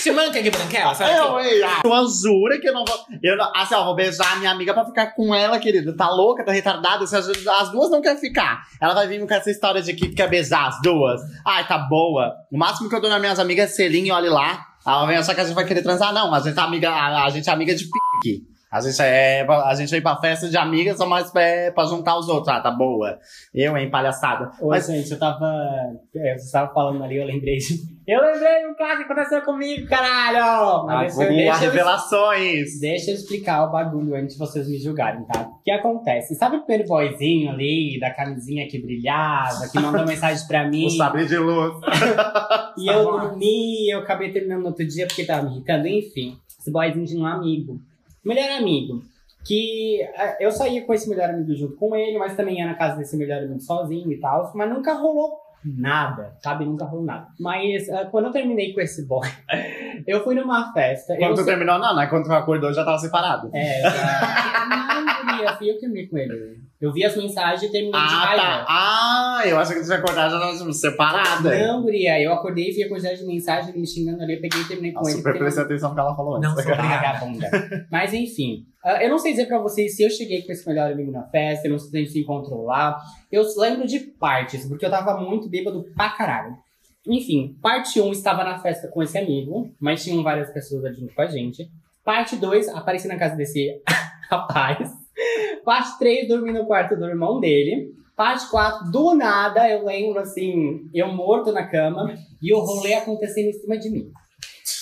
Te 0.02 0.10
manca 0.10 0.38
aqui, 0.38 0.50
branquela, 0.50 0.94
sabe? 0.94 1.12
eu, 1.12 1.66
ah, 1.66 1.80
tu 1.82 2.22
jura 2.22 2.58
que 2.58 2.68
eu 2.68 2.72
não 2.72 2.84
vou. 2.84 2.96
Eu 3.22 3.36
não, 3.36 3.52
assim, 3.54 3.74
ó, 3.74 3.84
vou 3.84 3.94
beijar 3.94 4.32
a 4.32 4.36
minha 4.36 4.50
amiga 4.50 4.72
pra 4.72 4.84
ficar 4.84 5.08
com 5.14 5.34
ela, 5.34 5.58
querida. 5.58 5.94
Tá 5.94 6.08
louca, 6.08 6.44
tá 6.44 6.52
retardada? 6.52 7.06
Se 7.06 7.16
as, 7.16 7.28
as 7.28 7.70
duas 7.70 7.90
não 7.90 8.00
querem 8.00 8.18
ficar. 8.18 8.62
Ela 8.80 8.94
vai 8.94 9.06
vir 9.06 9.26
com 9.26 9.34
essa 9.34 9.50
história 9.50 9.82
de 9.82 9.92
que 9.94 10.08
quer 10.08 10.28
beijar 10.28 10.68
as 10.68 10.80
duas. 10.80 11.20
Ai, 11.46 11.66
tá 11.66 11.78
boa. 11.78 12.34
O 12.50 12.58
máximo 12.58 12.88
que 12.88 12.94
eu 12.94 13.00
dou 13.00 13.10
nas 13.10 13.20
minhas 13.20 13.38
amigas 13.38 13.70
é 13.70 13.74
selinho, 13.74 14.14
olha 14.14 14.30
lá. 14.30 14.66
Ela 14.86 15.06
vem 15.06 15.16
achar 15.16 15.34
que 15.34 15.40
a 15.40 15.44
gente 15.44 15.54
vai 15.54 15.66
querer 15.66 15.82
transar. 15.82 16.12
Não, 16.12 16.34
a 16.34 16.40
gente 16.40 16.58
é 16.58 16.62
amiga, 16.62 16.90
a, 16.90 17.24
a 17.24 17.30
gente 17.30 17.48
é 17.48 17.52
amiga 17.52 17.74
de 17.74 17.84
pique. 17.84 18.49
A 18.70 18.80
gente 18.80 19.02
é. 19.02 19.44
A 19.48 19.74
gente 19.74 19.90
veio 19.90 20.02
pra 20.02 20.16
festa 20.16 20.48
de 20.48 20.56
amigas 20.56 20.96
só 20.96 21.06
mais 21.06 21.30
pra, 21.30 21.42
pra 21.74 21.84
juntar 21.86 22.16
os 22.18 22.28
outros. 22.28 22.48
Ah, 22.48 22.60
tá 22.60 22.70
boa. 22.70 23.18
Eu, 23.52 23.76
hein, 23.76 23.90
palhaçada. 23.90 24.50
Ô, 24.60 24.68
Mas 24.68 24.86
gente, 24.86 25.10
eu 25.10 25.18
tava. 25.18 25.44
é, 26.14 26.38
Você 26.38 26.52
tava 26.52 26.72
falando 26.72 27.02
ali, 27.02 27.16
eu 27.16 27.24
lembrei 27.26 27.56
de. 27.56 27.90
Eu 28.10 28.20
lembrei 28.22 28.66
um 28.66 28.74
caso 28.74 28.96
que 28.96 29.04
aconteceu 29.04 29.40
comigo, 29.42 29.86
caralho! 29.86 30.84
Mas 30.84 31.12
agora, 31.14 31.28
deixa, 31.28 31.64
eu, 31.64 31.70
revelações. 31.70 32.80
deixa 32.80 33.10
eu 33.12 33.14
explicar 33.14 33.62
o 33.68 33.70
bagulho 33.70 34.16
antes 34.16 34.32
de 34.34 34.38
vocês 34.38 34.68
me 34.68 34.78
julgarem, 34.78 35.22
tá? 35.26 35.42
O 35.42 35.62
que 35.62 35.70
acontece? 35.70 36.34
Sabe 36.34 36.56
o 36.56 36.62
primeiro 36.64 36.88
boyzinho 36.88 37.52
ali, 37.52 38.00
da 38.00 38.10
camisinha 38.12 38.66
que 38.66 38.80
brilhava, 38.82 39.68
que 39.70 39.78
mandou 39.78 40.04
mensagem 40.08 40.44
pra 40.48 40.68
mim? 40.68 40.86
O 40.86 40.90
sabre 40.90 41.24
de 41.26 41.36
luz. 41.38 41.72
E 42.76 42.88
eu 42.90 43.04
dormi, 43.04 43.88
eu 43.92 44.00
acabei 44.00 44.32
terminando 44.32 44.62
no 44.62 44.68
outro 44.68 44.84
dia 44.88 45.06
porque 45.06 45.24
tava 45.24 45.44
me 45.48 45.54
irritando. 45.56 45.86
Enfim, 45.86 46.36
esse 46.58 46.70
boyzinho 46.72 47.06
tinha 47.06 47.22
um 47.22 47.26
amigo. 47.26 47.80
Melhor 48.24 48.50
amigo. 48.58 49.02
Que 49.44 50.02
eh, 50.02 50.36
eu 50.40 50.50
saía 50.50 50.84
com 50.84 50.92
esse 50.92 51.08
melhor 51.08 51.30
amigo 51.30 51.54
junto 51.54 51.76
com 51.76 51.96
ele, 51.96 52.18
mas 52.18 52.36
também 52.36 52.58
ia 52.58 52.66
na 52.66 52.74
casa 52.74 52.96
desse 52.96 53.16
melhor 53.16 53.42
amigo 53.42 53.60
sozinho 53.60 54.12
e 54.12 54.20
tal. 54.20 54.52
Mas 54.54 54.68
nunca 54.68 54.92
rolou 54.94 55.38
nada, 55.64 56.34
sabe? 56.42 56.64
Nunca 56.64 56.84
rolou 56.84 57.04
nada. 57.04 57.28
Mas 57.38 57.88
eh, 57.88 58.04
quando 58.10 58.26
eu 58.26 58.32
terminei 58.32 58.72
com 58.74 58.80
esse 58.80 59.06
boy, 59.06 59.26
eu 60.06 60.22
fui 60.22 60.34
numa 60.34 60.72
festa. 60.72 61.16
Quando 61.16 61.30
eu 61.30 61.36
tu 61.36 61.44
terminou, 61.44 61.78
não, 61.78 61.96
né? 61.96 62.06
Quando 62.06 62.24
tu 62.24 62.32
acordou, 62.32 62.72
já 62.72 62.84
tava 62.84 62.98
separado. 62.98 63.50
É, 63.52 63.86
eu 63.86 63.90
já... 63.90 64.66
Não, 64.68 65.36
guria, 65.36 65.56
fui 65.56 65.70
eu 65.70 65.74
que 65.74 65.80
terminei 65.80 66.06
com 66.06 66.18
ele. 66.18 66.69
Eu 66.80 66.92
vi 66.92 67.04
as 67.04 67.14
mensagens 67.14 67.62
e 67.62 67.70
terminei 67.70 67.92
de 67.92 67.96
Ah, 67.98 68.24
raiva. 68.24 68.42
tá. 68.42 68.66
Ah, 68.68 69.42
eu 69.44 69.58
acho 69.58 69.74
que 69.74 69.82
tinha 69.84 69.96
acordado 69.98 70.30
já 70.32 70.40
tava 70.40 70.72
separada. 70.72 71.66
Não, 71.66 71.82
guria, 71.82 72.18
eu 72.22 72.32
acordei 72.32 72.70
e 72.70 72.72
vi 72.72 72.84
a 72.84 72.88
quantidade 72.88 73.18
de 73.20 73.26
mensagem, 73.26 73.68
ele 73.70 73.80
me 73.80 73.86
xingando 73.86 74.22
ali, 74.22 74.34
eu 74.36 74.40
peguei 74.40 74.62
e 74.62 74.64
terminei 74.66 74.92
com 74.92 75.00
Nossa, 75.00 75.10
ele. 75.10 75.18
super 75.18 75.36
prestei 75.38 75.62
atenção 75.64 75.90
no 75.90 75.94
que 75.94 76.00
ela 76.00 76.16
falou 76.16 76.36
antes. 76.36 76.48
Não 76.48 76.56
sou 76.56 76.72
obrigada. 76.72 77.18
Vagabunda. 77.18 77.86
Mas 77.92 78.14
enfim, 78.14 78.64
ah, 78.82 79.02
eu 79.04 79.10
não 79.10 79.18
sei 79.18 79.32
dizer 79.32 79.46
pra 79.46 79.58
vocês 79.58 79.94
se 79.94 80.02
eu 80.02 80.08
cheguei 80.10 80.40
com 80.42 80.52
esse 80.52 80.66
melhor 80.66 80.90
amigo 80.90 81.12
na 81.12 81.24
festa, 81.24 81.68
eu 81.68 81.72
não 81.72 81.78
sei 81.78 81.90
se 81.90 81.96
a 81.96 82.00
gente 82.00 82.12
se 82.12 82.20
encontrou 82.20 82.64
lá. 82.64 82.98
Eu 83.30 83.42
lembro 83.58 83.86
de 83.86 84.00
partes, 84.00 84.64
porque 84.66 84.86
eu 84.86 84.90
tava 84.90 85.20
muito 85.20 85.50
bêbado 85.50 85.84
pra 85.94 86.08
caralho. 86.08 86.56
Enfim, 87.06 87.56
parte 87.60 88.00
1 88.00 88.10
estava 88.12 88.42
na 88.42 88.58
festa 88.58 88.88
com 88.88 89.02
esse 89.02 89.18
amigo, 89.18 89.70
mas 89.78 90.02
tinham 90.02 90.22
várias 90.22 90.50
pessoas 90.50 90.84
ali 90.84 90.96
junto 90.96 91.14
com 91.14 91.22
a 91.22 91.26
gente. 91.26 91.68
Parte 92.02 92.36
2, 92.36 92.68
apareci 92.68 93.06
na 93.06 93.16
casa 93.18 93.36
desse 93.36 93.68
rapaz. 94.30 94.90
Parte 95.64 95.98
3, 95.98 96.28
dormi 96.28 96.52
no 96.52 96.66
quarto 96.66 96.96
do 96.96 97.06
irmão 97.06 97.40
dele. 97.40 97.94
Parte 98.16 98.50
4, 98.50 98.90
do 98.90 99.14
nada, 99.14 99.68
eu 99.68 99.84
lembro 99.84 100.20
assim, 100.20 100.88
eu 100.92 101.08
morto 101.08 101.52
na 101.52 101.66
cama 101.66 102.14
e 102.42 102.52
o 102.52 102.60
rolê 102.60 102.94
acontecendo 102.94 103.48
em 103.48 103.52
cima 103.52 103.78
de 103.78 103.88
mim. 103.90 104.10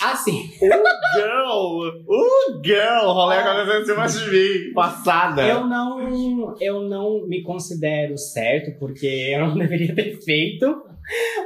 Assim, 0.03 0.51
Uh, 0.61 1.21
girl! 1.21 1.89
Uh, 2.07 2.63
girl! 2.65 3.13
Rolê 3.13 3.37
acontecendo 3.37 3.83
em 3.83 3.85
cima 3.85 4.07
de 4.07 4.31
mim. 4.31 4.73
Passada. 4.73 5.47
eu 5.47 5.67
não, 5.67 6.55
eu 6.61 6.83
não 6.83 7.27
me 7.27 7.43
considero 7.43 8.17
certo, 8.19 8.79
porque 8.79 9.07
eu 9.07 9.47
não 9.47 9.55
deveria 9.59 9.95
ter 9.95 10.21
feito. 10.21 10.83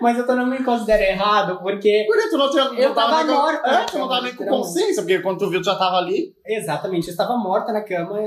Mas 0.01 0.19
eu 0.19 0.27
também 0.27 0.45
não 0.45 0.51
me 0.59 0.65
considero 0.65 1.03
errado, 1.03 1.61
porque. 1.63 2.05
Por 2.07 2.17
que 2.19 2.29
tu 2.29 2.37
não, 2.39 2.51
tinha, 2.51 2.65
Eu 2.65 2.89
não 2.89 2.95
tava 2.95 3.23
nem 3.25 3.27
com- 3.35 3.43
morta, 3.43 3.69
É, 3.71 3.85
tu 3.85 3.99
não 3.99 4.09
tava 4.09 4.23
nem 4.23 4.35
com 4.35 4.43
literalmente. 4.43 4.67
consciência, 4.67 5.03
porque 5.03 5.19
quando 5.21 5.39
tu 5.39 5.49
viu, 5.51 5.61
tu 5.61 5.65
já 5.67 5.77
tava 5.77 5.97
ali. 5.99 6.33
Exatamente, 6.47 7.07
eu 7.07 7.13
estava 7.13 7.37
morta 7.37 7.73
na 7.73 7.83
cama. 7.83 8.19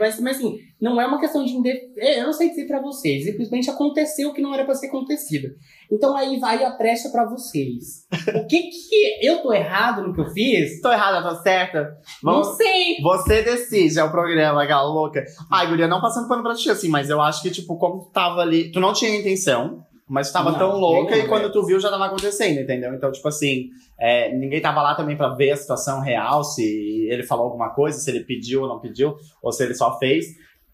Mas, 0.00 0.18
mas 0.20 0.36
assim, 0.36 0.56
não 0.80 1.00
é 1.00 1.06
uma 1.06 1.20
questão 1.20 1.44
de. 1.44 1.52
inde- 1.52 1.92
Eu 1.96 2.24
não 2.24 2.32
sei 2.32 2.50
dizer 2.50 2.66
pra 2.66 2.80
vocês, 2.80 3.24
simplesmente 3.24 3.70
aconteceu 3.70 4.30
o 4.30 4.34
que 4.34 4.42
não 4.42 4.52
era 4.52 4.64
pra 4.64 4.74
ser 4.74 4.88
acontecido. 4.88 5.48
Então 5.92 6.16
aí 6.16 6.38
vai 6.40 6.64
a 6.64 6.72
trecha 6.72 7.08
pra 7.10 7.24
vocês. 7.24 8.06
O 8.34 8.46
que 8.46 8.62
que. 8.62 9.18
Eu 9.26 9.42
tô 9.42 9.52
errado 9.52 10.02
no 10.02 10.12
que 10.12 10.20
eu 10.20 10.30
fiz? 10.30 10.80
Tô 10.80 10.90
errada, 10.90 11.22
tô 11.28 11.40
certa. 11.42 11.96
Não 12.22 12.42
Vamos. 12.42 12.56
sei. 12.56 12.96
Você 13.02 13.42
decide, 13.42 13.98
é 13.98 14.04
o 14.04 14.10
programa, 14.10 14.62
aquela 14.64 14.82
louca. 14.82 15.22
Ai, 15.52 15.66
guria, 15.68 15.86
não 15.86 16.00
passando 16.00 16.26
pano 16.28 16.42
pra 16.42 16.54
ti, 16.54 16.68
assim, 16.70 16.88
mas 16.88 17.08
eu 17.10 17.20
acho 17.20 17.42
que, 17.42 17.50
tipo, 17.50 17.76
como 17.78 18.00
tu 18.06 18.10
tava 18.10 18.40
ali. 18.40 18.72
Tu 18.72 18.80
não 18.80 18.92
tinha 18.92 19.14
intenção, 19.14 19.84
mas 20.08 20.30
tava 20.30 20.52
Não, 20.52 20.58
tão 20.58 20.78
louca 20.78 21.16
e 21.16 21.26
quando 21.26 21.50
tu 21.50 21.64
viu 21.64 21.80
já 21.80 21.90
tava 21.90 22.06
acontecendo, 22.06 22.60
entendeu? 22.60 22.92
Então, 22.94 23.10
tipo 23.10 23.26
assim, 23.26 23.70
é, 23.98 24.34
ninguém 24.34 24.60
tava 24.60 24.82
lá 24.82 24.94
também 24.94 25.16
pra 25.16 25.30
ver 25.30 25.52
a 25.52 25.56
situação 25.56 26.00
real, 26.00 26.44
se 26.44 27.08
ele 27.10 27.22
falou 27.22 27.46
alguma 27.46 27.70
coisa, 27.70 27.98
se 27.98 28.10
ele 28.10 28.20
pediu 28.20 28.62
ou 28.62 28.68
não 28.68 28.80
pediu, 28.80 29.16
ou 29.42 29.50
se 29.50 29.62
ele 29.64 29.74
só 29.74 29.98
fez. 29.98 30.26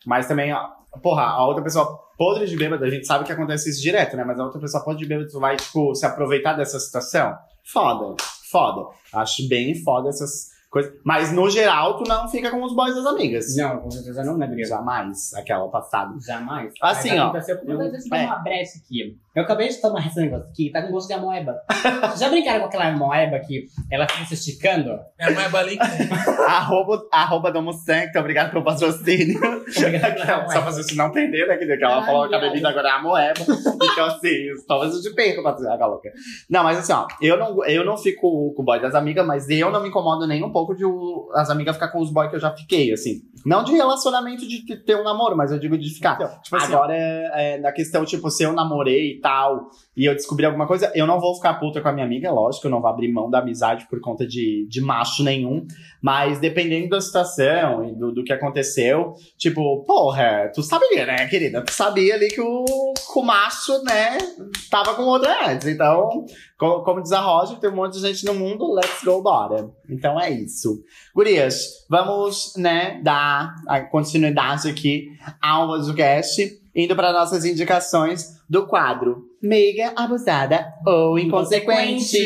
Mas 0.05 0.27
também, 0.27 0.53
ó, 0.53 0.69
porra, 1.03 1.23
a 1.23 1.47
outra 1.47 1.63
pessoa 1.63 1.99
podre 2.19 2.47
de 2.47 2.57
bêbada, 2.57 2.85
a 2.85 2.91
gente 2.91 3.07
sabe 3.07 3.25
que 3.25 3.33
acontece 3.33 3.71
isso 3.71 3.81
direto, 3.81 4.17
né? 4.17 4.25
Mas 4.25 4.39
a 4.39 4.45
outra 4.45 4.61
pessoa 4.61 4.83
podre 4.83 5.03
de 5.03 5.09
bêbada, 5.09 5.29
tu 5.31 5.39
vai, 5.39 5.57
tipo, 5.57 5.95
se 5.95 6.05
aproveitar 6.05 6.55
dessa 6.55 6.81
situação? 6.81 7.35
Foda, 7.65 8.17
foda. 8.51 8.89
Acho 9.15 9.47
bem 9.49 9.75
foda 9.77 10.09
essas 10.09 10.50
coisas. 10.71 10.93
Mas 11.05 11.33
no 11.33 11.51
geral, 11.51 11.97
tu 11.97 12.09
não 12.09 12.29
fica 12.29 12.51
com 12.51 12.63
os 12.63 12.75
boys 12.75 12.95
das 12.95 13.05
amigas. 13.07 13.57
Não, 13.57 13.81
com 13.81 13.91
certeza 13.91 14.25
não, 14.25 14.39
né, 14.39 14.47
Gabriel? 14.47 14.69
Jamais, 14.69 15.35
aquela 15.35 15.69
passada. 15.69 16.15
Jamais. 16.25 16.73
Assim, 16.81 17.11
Mas 17.11 17.19
ó, 17.19 17.23
aconteceu- 17.25 17.57
Eu 17.67 17.77
vou 17.79 17.91
dar 17.91 18.19
é. 18.19 18.27
uma 18.27 18.39
brecha 18.39 18.79
aqui. 18.79 19.19
Eu 19.35 19.45
acabei 19.45 19.69
de 19.69 19.81
tomar 19.81 20.07
esse 20.07 20.21
negócio 20.21 20.49
aqui, 20.49 20.71
tá 20.71 20.83
com 20.83 20.91
gosto 20.91 21.07
de 21.09 21.15
amoeba. 21.15 21.55
Já 22.19 22.29
brincaram 22.29 22.61
com 22.61 22.67
aquela 22.67 22.89
amoeba 22.89 23.39
que 23.41 23.67
ela 23.91 24.09
fica 24.09 24.25
se 24.25 24.35
esticando? 24.35 24.99
É 25.19 25.31
mais 25.31 25.51
balinha. 25.51 25.81
arroba, 26.49 27.03
arroba 27.13 27.53
Domo 27.53 27.73
Santo, 27.73 28.19
obrigado 28.19 28.51
pelo 28.51 28.65
patrocínio. 28.65 29.39
Só 30.51 30.63
fazer 30.63 30.81
isso 30.81 30.97
não 30.97 31.13
perder, 31.13 31.47
né? 31.47 31.57
Que 31.57 31.85
ela 31.85 32.01
Ai, 32.01 32.07
falou 32.07 32.29
que 32.29 32.35
a 32.35 32.41
bebida 32.41 32.69
agora 32.69 32.89
é 32.89 32.93
a 32.93 33.03
moeba. 33.03 33.41
então, 33.41 34.07
assim, 34.07 34.49
talvez 34.67 34.95
eu 34.95 35.03
te 35.03 35.15
perca 35.15 35.43
pra 35.43 35.53
a 35.53 35.87
louca. 35.87 36.11
Não, 36.49 36.65
mas 36.65 36.79
assim, 36.79 36.93
ó, 36.93 37.07
eu 37.23 37.37
não, 37.39 37.65
eu 37.65 37.85
não 37.85 37.97
fico 37.97 38.53
com 38.55 38.63
o 38.63 38.65
boy 38.65 38.81
das 38.81 38.95
amigas, 38.95 39.25
mas 39.25 39.49
eu 39.49 39.71
não 39.71 39.81
me 39.81 39.89
incomodo 39.89 40.27
nem 40.27 40.43
um 40.43 40.51
pouco 40.51 40.60
de 40.75 40.85
o- 40.85 41.29
as 41.35 41.51
amigas 41.51 41.77
ficar 41.77 41.89
com 41.89 42.01
os 42.01 42.11
boys 42.11 42.31
que 42.31 42.37
eu 42.37 42.41
já 42.41 42.51
fiquei, 42.55 42.93
assim. 42.93 43.23
Não 43.45 43.65
de 43.65 43.73
relacionamento 43.73 44.47
de 44.47 44.65
te- 44.65 44.77
ter 44.77 44.97
um 44.97 45.03
namoro, 45.03 45.37
mas 45.37 45.51
eu 45.51 45.59
digo 45.59 45.77
de 45.79 45.89
ficar. 45.91 46.17
tipo 46.43 46.57
assim, 46.57 46.73
agora, 46.75 46.95
é, 46.95 47.59
na 47.59 47.73
questão, 47.73 48.05
tipo, 48.05 48.31
se 48.31 48.43
eu 48.43 48.53
namorei 48.53 49.13
e 49.13 49.21
tal, 49.21 49.71
e 49.97 50.05
eu 50.05 50.15
descobri 50.15 50.45
alguma 50.47 50.67
coisa, 50.67 50.93
eu 50.95 51.07
não 51.07 51.19
vou 51.21 51.35
ficar 51.35 51.55
puta 51.55 51.81
com 51.81 51.89
a 51.89 51.93
minha 51.93 52.05
amiga, 52.07 52.31
lógico, 52.31 52.67
eu 52.67 52.71
não 52.71 52.81
vou 52.81 52.91
abrir 52.91 53.11
mão 53.13 53.31
da 53.31 53.39
amizade 53.41 53.87
por 53.89 54.01
conta 54.01 54.27
de, 54.27 54.67
de 54.69 54.81
macho 54.81 55.23
nenhum. 55.25 55.67
Mas 56.03 56.39
dependendo 56.39 56.89
da 56.89 57.01
situação 57.01 57.85
e 57.85 57.95
do, 57.95 58.13
do 58.13 58.25
que 58.25 58.33
aconteceu, 58.33 59.15
tipo, 59.37 59.85
porra, 59.85 60.51
tu 60.55 60.63
sabia, 60.63 61.05
né, 61.05 61.27
querida? 61.29 61.63
Tu 61.63 61.73
sabia 61.73 62.15
ali 62.15 62.29
que 62.29 62.41
o, 62.41 62.65
o 63.15 63.23
macho, 63.23 63.83
né, 63.85 64.17
tava 64.71 64.95
com 64.95 65.03
outra 65.03 65.51
antes. 65.51 65.67
Então, 65.67 66.25
como, 66.59 66.83
como 66.83 67.03
diz 67.03 67.13
a 67.13 67.21
Roger, 67.21 67.59
tem 67.59 67.71
um 67.71 67.77
monte 67.77 67.95
de 67.95 68.01
gente 68.01 68.25
no 68.25 68.35
mundo, 68.35 68.73
let's 68.73 69.05
go, 69.05 69.23
bora. 69.23 69.69
Então 69.89 70.19
é 70.19 70.31
isso. 70.31 70.83
Gurias, 71.15 71.87
vamos, 71.89 72.55
né, 72.57 73.01
dar 73.03 73.55
a 73.69 73.81
continuidade 73.81 74.69
aqui 74.69 75.09
ao 75.41 75.69
podcast, 75.69 76.61
indo 76.75 76.97
para 76.97 77.13
nossas 77.13 77.45
indicações 77.45 78.41
do 78.49 78.67
quadro 78.67 79.29
Meiga 79.43 79.93
Abusada 79.97 80.73
ou 80.87 81.19
Inconsequente. 81.19 82.19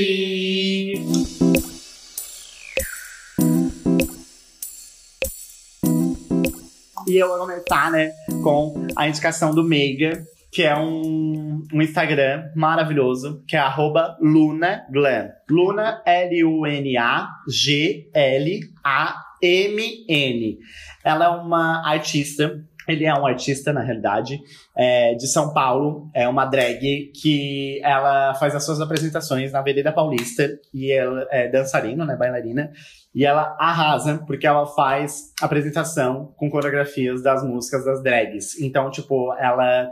E 7.06 7.16
eu 7.18 7.28
vou 7.28 7.38
começar, 7.38 7.90
né, 7.90 8.12
com 8.42 8.86
a 8.96 9.06
indicação 9.06 9.54
do 9.54 9.62
Meiga, 9.62 10.24
que 10.50 10.62
é 10.62 10.74
um, 10.74 11.62
um 11.72 11.82
Instagram 11.82 12.50
maravilhoso, 12.54 13.44
que 13.46 13.56
é 13.56 13.58
arroba 13.58 14.16
Luna 14.22 14.86
Glam. 14.90 15.28
Luna, 15.50 16.02
L-U-N-A, 16.06 17.28
G-L-A-M-N. 17.46 18.58
Ela 21.04 21.24
é 21.26 21.28
uma 21.28 21.86
artista, 21.86 22.64
ele 22.88 23.04
é 23.04 23.14
um 23.14 23.26
artista, 23.26 23.72
na 23.72 23.80
realidade, 23.80 24.40
é, 24.76 25.14
de 25.14 25.26
São 25.26 25.52
Paulo. 25.52 26.10
É 26.14 26.28
uma 26.28 26.44
drag 26.44 27.12
que 27.20 27.80
ela 27.82 28.34
faz 28.34 28.54
as 28.54 28.64
suas 28.64 28.80
apresentações 28.80 29.52
na 29.52 29.60
Avenida 29.60 29.92
Paulista. 29.92 30.48
E 30.72 30.92
ela 30.92 31.26
é 31.30 31.48
dançarina, 31.48 32.04
né, 32.04 32.16
bailarina. 32.16 32.70
E 33.14 33.24
ela 33.24 33.56
arrasa, 33.60 34.22
porque 34.26 34.46
ela 34.46 34.66
faz 34.66 35.32
apresentação 35.40 36.32
com 36.36 36.50
coreografias 36.50 37.22
das 37.22 37.44
músicas 37.44 37.84
das 37.84 38.02
drags. 38.02 38.60
Então, 38.60 38.90
tipo, 38.90 39.32
ela 39.34 39.88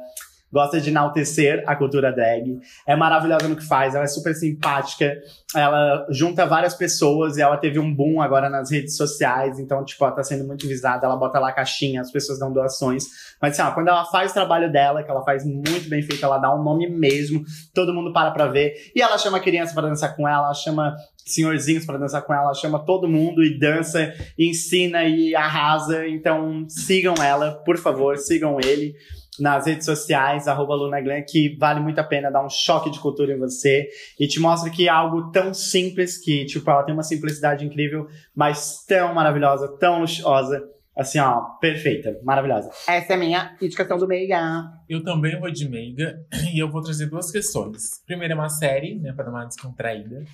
gosta 0.52 0.80
de 0.80 0.90
enaltecer 0.90 1.64
a 1.66 1.74
cultura 1.74 2.12
drag. 2.12 2.58
É 2.86 2.94
maravilhosa 2.94 3.48
no 3.48 3.56
que 3.56 3.66
faz, 3.66 3.94
ela 3.94 4.04
é 4.04 4.08
super 4.08 4.34
simpática. 4.34 5.16
Ela 5.54 6.06
junta 6.10 6.44
várias 6.44 6.74
pessoas 6.74 7.36
e 7.36 7.42
ela 7.42 7.56
teve 7.56 7.78
um 7.78 7.94
boom 7.94 8.20
agora 8.20 8.50
nas 8.50 8.70
redes 8.70 8.96
sociais. 8.96 9.58
Então, 9.58 9.84
tipo, 9.84 10.04
ela 10.04 10.14
tá 10.14 10.22
sendo 10.22 10.46
muito 10.46 10.68
visada. 10.68 11.06
Ela 11.06 11.16
bota 11.16 11.38
lá 11.38 11.48
a 11.48 11.52
caixinha, 11.52 12.00
as 12.00 12.10
pessoas 12.10 12.38
dão 12.38 12.52
doações. 12.52 13.04
Mas, 13.40 13.58
assim, 13.58 13.68
ó, 13.68 13.72
quando 13.72 13.88
ela 13.88 14.04
faz 14.04 14.30
o 14.30 14.34
trabalho 14.34 14.70
dela, 14.70 15.02
que 15.02 15.10
ela 15.10 15.24
faz 15.24 15.44
muito 15.44 15.88
bem 15.88 16.02
feito, 16.02 16.24
ela 16.24 16.38
dá 16.38 16.54
um 16.54 16.62
nome 16.62 16.88
mesmo. 16.88 17.42
Todo 17.74 17.94
mundo 17.94 18.12
para 18.12 18.30
pra 18.30 18.46
ver. 18.46 18.74
E 18.94 19.00
ela 19.00 19.16
chama 19.16 19.40
criança 19.40 19.72
pra 19.72 19.88
dançar 19.88 20.14
com 20.14 20.28
ela, 20.28 20.46
ela 20.46 20.54
chama 20.54 20.94
senhorzinhos 21.24 21.86
pra 21.86 21.96
dançar 21.96 22.22
com 22.22 22.34
ela, 22.34 22.44
ela 22.44 22.54
chama 22.54 22.84
todo 22.84 23.08
mundo 23.08 23.44
e 23.44 23.58
dança, 23.58 24.12
e 24.36 24.50
ensina 24.50 25.04
e 25.04 25.34
arrasa. 25.34 26.06
Então 26.06 26.66
sigam 26.68 27.14
ela, 27.22 27.52
por 27.64 27.78
favor, 27.78 28.18
sigam 28.18 28.58
ele 28.62 28.94
nas 29.38 29.66
redes 29.66 29.86
sociais, 29.86 30.46
arroba 30.46 30.74
Luna 30.74 31.00
Glenn, 31.00 31.24
que 31.26 31.56
vale 31.58 31.80
muito 31.80 31.98
a 31.98 32.04
pena 32.04 32.30
dar 32.30 32.44
um 32.44 32.50
choque 32.50 32.90
de 32.90 33.00
cultura 33.00 33.32
em 33.32 33.38
você 33.38 33.88
e 34.20 34.26
te 34.26 34.38
mostra 34.38 34.70
que 34.70 34.88
é 34.88 34.90
algo 34.90 35.30
tão 35.30 35.54
simples, 35.54 36.18
que 36.18 36.44
tipo, 36.44 36.70
ela 36.70 36.82
tem 36.82 36.94
uma 36.94 37.02
simplicidade 37.02 37.64
incrível, 37.64 38.06
mas 38.34 38.84
tão 38.86 39.14
maravilhosa, 39.14 39.68
tão 39.78 40.00
luxuosa, 40.00 40.62
assim, 40.96 41.18
ó, 41.18 41.40
perfeita, 41.60 42.18
maravilhosa. 42.22 42.70
Essa 42.86 43.14
é 43.14 43.16
a 43.16 43.18
minha 43.18 43.56
indicação 43.60 43.96
do 43.96 44.06
Meiga. 44.06 44.70
Eu 44.88 45.02
também 45.02 45.38
vou 45.40 45.50
de 45.50 45.66
meiga 45.66 46.20
e 46.52 46.58
eu 46.58 46.70
vou 46.70 46.82
trazer 46.82 47.06
duas 47.06 47.30
questões. 47.30 48.02
Primeiro 48.06 48.34
é 48.34 48.36
uma 48.36 48.50
série, 48.50 48.98
né, 48.98 49.12
pra 49.12 49.24
dar 49.24 49.30
uma 49.30 49.46
descontraída. 49.46 50.24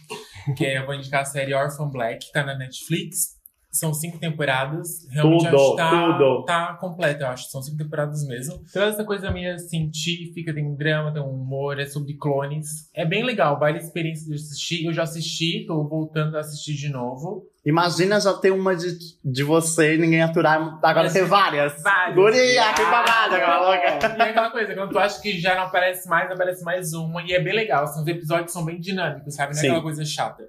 Que 0.56 0.66
é, 0.66 0.78
eu 0.78 0.86
vou 0.86 0.94
indicar 0.94 1.22
a 1.22 1.24
série 1.24 1.54
Orphan 1.54 1.88
Black, 1.88 2.26
que 2.26 2.32
tá 2.32 2.44
na 2.44 2.56
Netflix. 2.56 3.37
São 3.70 3.92
cinco 3.92 4.18
temporadas. 4.18 5.06
Realmente 5.10 5.44
Tudo, 5.44 5.56
acho 5.56 5.70
que 5.70 5.76
tá, 5.76 5.90
tudo. 6.18 6.44
tá 6.44 6.74
completa, 6.80 7.24
eu 7.24 7.28
acho. 7.28 7.50
São 7.50 7.62
cinco 7.62 7.76
temporadas 7.76 8.26
mesmo. 8.26 8.62
Toda 8.72 8.86
essa 8.86 9.04
coisa 9.04 9.30
meio 9.30 9.58
científica, 9.58 10.54
tem 10.54 10.74
drama, 10.74 11.12
tem 11.12 11.22
um 11.22 11.30
humor, 11.30 11.78
é 11.78 11.86
sobre 11.86 12.14
clones. 12.14 12.88
É 12.94 13.04
bem 13.04 13.24
legal, 13.24 13.58
vale 13.58 13.78
a 13.78 13.82
experiência 13.82 14.26
de 14.26 14.34
assistir. 14.34 14.86
Eu 14.86 14.92
já 14.92 15.02
assisti, 15.02 15.64
tô 15.66 15.86
voltando 15.86 16.36
a 16.36 16.40
assistir 16.40 16.74
de 16.74 16.88
novo. 16.88 17.46
Imagina 17.68 18.18
já 18.18 18.32
ter 18.32 18.50
uma 18.50 18.74
de, 18.74 18.96
de 19.22 19.44
você 19.44 19.94
e 19.94 19.98
ninguém 19.98 20.22
aturar. 20.22 20.58
Agora 20.82 21.02
Mas- 21.02 21.12
tem 21.12 21.24
várias. 21.24 21.82
Várias. 21.82 22.14
Guria, 22.16 22.72
que 22.72 22.82
babado, 22.82 23.34
aquela 23.34 23.60
louca. 23.60 24.16
E 24.16 24.20
é 24.22 24.30
aquela 24.30 24.50
coisa, 24.50 24.74
quando 24.74 24.90
tu 24.90 24.98
acha 24.98 25.20
que 25.20 25.38
já 25.38 25.54
não 25.54 25.64
aparece 25.64 26.08
mais, 26.08 26.30
aparece 26.30 26.64
mais 26.64 26.94
uma. 26.94 27.22
E 27.22 27.32
é 27.34 27.40
bem 27.42 27.54
legal, 27.54 27.84
assim, 27.84 28.00
os 28.00 28.06
episódios 28.06 28.52
são 28.52 28.64
bem 28.64 28.80
dinâmicos, 28.80 29.34
sabe? 29.34 29.52
Não 29.52 29.58
é 29.58 29.60
Sim. 29.60 29.66
aquela 29.68 29.82
coisa 29.82 30.02
chata. 30.02 30.44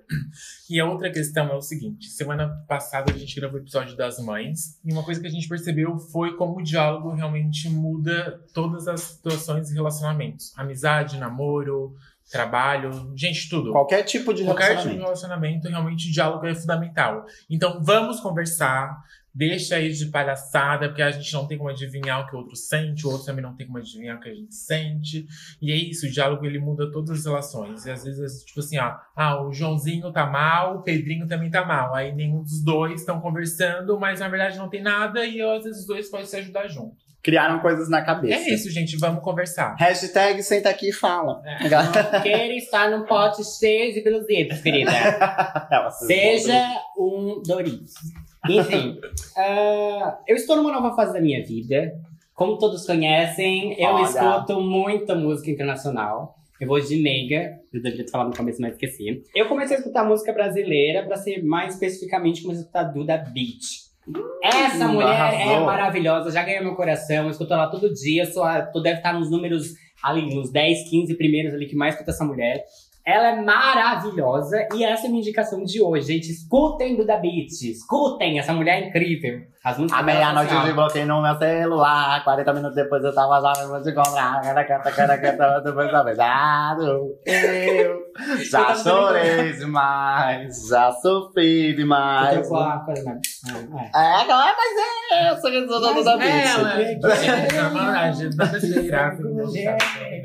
E 0.69 0.79
a 0.79 0.85
outra 0.85 1.11
questão 1.11 1.49
é 1.49 1.55
o 1.55 1.61
seguinte: 1.61 2.07
semana 2.07 2.47
passada 2.69 3.11
a 3.11 3.17
gente 3.17 3.37
gravou 3.37 3.59
o 3.59 3.61
episódio 3.61 3.97
das 3.97 4.17
mães. 4.19 4.79
E 4.85 4.93
uma 4.93 5.03
coisa 5.03 5.19
que 5.19 5.27
a 5.27 5.31
gente 5.31 5.47
percebeu 5.49 5.97
foi 5.97 6.37
como 6.37 6.59
o 6.59 6.63
diálogo 6.63 7.13
realmente 7.13 7.67
muda 7.69 8.39
todas 8.53 8.87
as 8.87 9.01
situações 9.01 9.69
e 9.69 9.73
relacionamentos: 9.73 10.53
amizade, 10.57 11.17
namoro, 11.19 11.95
trabalho, 12.29 13.13
gente, 13.15 13.49
tudo. 13.49 13.71
Qualquer 13.71 14.03
tipo 14.03 14.33
de 14.33 14.43
Qualquer 14.43 14.77
tipo 14.77 14.89
de 14.89 14.97
relacionamento. 14.97 15.03
relacionamento, 15.03 15.67
realmente 15.67 16.09
o 16.09 16.11
diálogo 16.11 16.45
é 16.45 16.53
fundamental. 16.53 17.25
Então 17.49 17.81
vamos 17.81 18.19
conversar, 18.19 19.03
deixa 19.33 19.75
aí 19.75 19.91
de 19.91 20.05
palhaçada, 20.07 20.89
porque 20.89 21.01
a 21.01 21.11
gente 21.11 21.31
não 21.33 21.47
tem 21.47 21.57
como 21.57 21.69
adivinhar 21.69 22.21
o 22.21 22.27
que 22.27 22.35
o 22.35 22.39
outro 22.39 22.55
sente, 22.55 23.05
o 23.05 23.09
outro 23.09 23.25
também 23.25 23.43
não 23.43 23.55
tem 23.55 23.65
como 23.65 23.79
adivinhar 23.79 24.17
o 24.17 24.19
que 24.19 24.29
a 24.29 24.33
gente 24.33 24.53
sente. 24.53 25.27
E 25.61 25.71
é 25.71 25.75
isso, 25.75 26.05
o 26.07 26.11
diálogo 26.11 26.45
ele 26.45 26.59
muda 26.59 26.91
todas 26.91 27.19
as 27.19 27.25
relações. 27.25 27.85
E 27.85 27.91
às 27.91 28.03
vezes, 28.03 28.43
tipo 28.43 28.59
assim, 28.59 28.77
ó, 28.77 28.95
ah, 29.15 29.41
o 29.41 29.51
Joãozinho 29.51 30.11
tá 30.11 30.25
mal, 30.25 30.77
o 30.77 30.81
Pedrinho 30.83 31.27
também 31.27 31.49
tá 31.49 31.65
mal. 31.65 31.95
Aí 31.95 32.13
nenhum 32.13 32.43
dos 32.43 32.63
dois 32.63 33.01
estão 33.01 33.19
conversando, 33.19 33.99
mas 33.99 34.19
na 34.19 34.29
verdade 34.29 34.57
não 34.57 34.69
tem 34.69 34.81
nada, 34.81 35.25
e 35.25 35.41
às 35.41 35.63
vezes 35.63 35.81
os 35.81 35.87
dois 35.87 36.09
podem 36.09 36.25
se 36.25 36.37
ajudar 36.37 36.67
junto. 36.67 37.08
Criaram 37.23 37.59
coisas 37.59 37.89
na 37.89 38.01
cabeça. 38.01 38.49
É 38.49 38.53
isso, 38.53 38.69
gente. 38.69 38.97
Vamos 38.97 39.23
conversar. 39.23 39.75
Hashtag 39.77 40.41
senta 40.43 40.69
aqui 40.69 40.89
e 40.89 40.93
fala. 40.93 41.41
Quero 42.23 42.53
estar 42.53 42.89
num 42.89 43.05
pote 43.05 43.43
cheio 43.43 43.93
de 43.93 44.01
beluzitos, 44.01 44.61
querida. 44.61 44.91
Seja 46.05 46.81
um 46.97 47.41
Doritos. 47.45 47.93
Enfim, 48.47 48.99
ah, 49.37 50.17
eu 50.27 50.35
estou 50.35 50.55
numa 50.55 50.71
nova 50.71 50.95
fase 50.95 51.13
da 51.13 51.21
minha 51.21 51.43
vida. 51.45 51.93
Como 52.33 52.57
todos 52.57 52.85
conhecem, 52.85 53.75
eu 53.77 53.89
Olha. 53.89 54.03
escuto 54.05 54.61
muita 54.61 55.13
música 55.13 55.51
internacional. 55.51 56.35
Eu 56.59 56.67
vou 56.67 56.79
de 56.79 57.01
meiga, 57.01 57.57
eu 57.73 57.81
deveria 57.81 58.05
ter 58.05 58.11
falado 58.11 58.29
no 58.29 58.35
começo, 58.35 58.61
mas 58.61 58.73
esqueci. 58.73 59.23
Eu 59.35 59.47
comecei 59.47 59.75
a 59.75 59.79
escutar 59.79 60.05
música 60.05 60.31
brasileira, 60.33 61.05
pra 61.05 61.15
ser 61.15 61.41
mais 61.43 61.73
especificamente, 61.73 62.41
comecei 62.41 62.63
a 62.63 62.65
escutar 62.65 62.83
Duda 62.83 63.17
Beat. 63.17 63.88
Essa 64.43 64.85
Hum, 64.87 64.93
mulher 64.93 65.07
é 65.09 65.11
arrasou. 65.43 65.65
maravilhosa, 65.65 66.31
já 66.31 66.43
ganhou 66.43 66.63
meu 66.63 66.75
coração, 66.75 67.25
eu 67.25 67.29
escuto 67.31 67.53
ela 67.53 67.67
todo 67.67 67.93
dia, 67.93 68.25
sou 68.31 68.43
a- 68.43 68.61
tu 68.61 68.81
deve 68.81 68.97
estar 68.97 69.13
nos 69.13 69.29
números 69.29 69.73
ali, 70.01 70.33
nos 70.33 70.51
10, 70.51 70.89
15 70.89 71.15
primeiros 71.15 71.53
ali 71.53 71.65
que 71.67 71.75
mais 71.75 71.93
escuta 71.93 72.11
essa 72.11 72.23
mulher. 72.25 72.63
Ela 73.05 73.29
é 73.29 73.41
maravilhosa 73.41 74.67
e 74.75 74.83
essa 74.83 75.03
é 75.03 75.07
a 75.07 75.09
minha 75.09 75.21
indicação 75.21 75.63
de 75.63 75.81
hoje, 75.81 76.07
gente. 76.13 76.31
Escutem 76.31 76.95
Duda 76.95 77.17
Beat, 77.17 77.49
escutem, 77.63 78.37
essa 78.39 78.53
mulher 78.53 78.81
é 78.83 78.87
incrível. 78.87 79.41
As 79.61 79.77
músicas 79.77 79.99
À 79.99 80.05
dela 80.05 80.17
meia-noite 80.19 80.69
eu 80.69 80.75
botei 80.75 81.03
no 81.03 81.21
meu 81.21 81.37
celular. 81.37 82.23
40 82.23 82.53
minutos 82.53 82.75
depois 82.75 83.03
eu 83.03 83.13
tava 83.13 83.39
lá 83.39 83.51
mesmo 83.57 83.81
de 83.81 83.91
comprar. 83.93 84.41
Cara, 84.41 84.63
canta, 84.63 84.91
cara, 84.91 85.17
canta, 85.17 85.59
depois 85.59 85.91
da 85.91 86.01
verdade. 86.01 86.85
Eu 86.85 87.99
já 88.49 88.73
chorei 88.73 89.51
demais. 89.53 90.67
Já 90.69 90.93
sofri 90.93 91.75
demais. 91.75 92.37
Eu 92.37 92.43
com 92.43 92.55
a 92.55 92.79
coisa 92.79 93.19
Ah, 93.93 94.21
É, 94.21 94.21
é, 94.21 94.27
mas 94.27 94.77
é. 95.11 95.31
Eu 95.31 95.37
sou 95.41 95.51
cantora 95.51 95.93
do 95.93 96.03
Davi. 96.05 96.25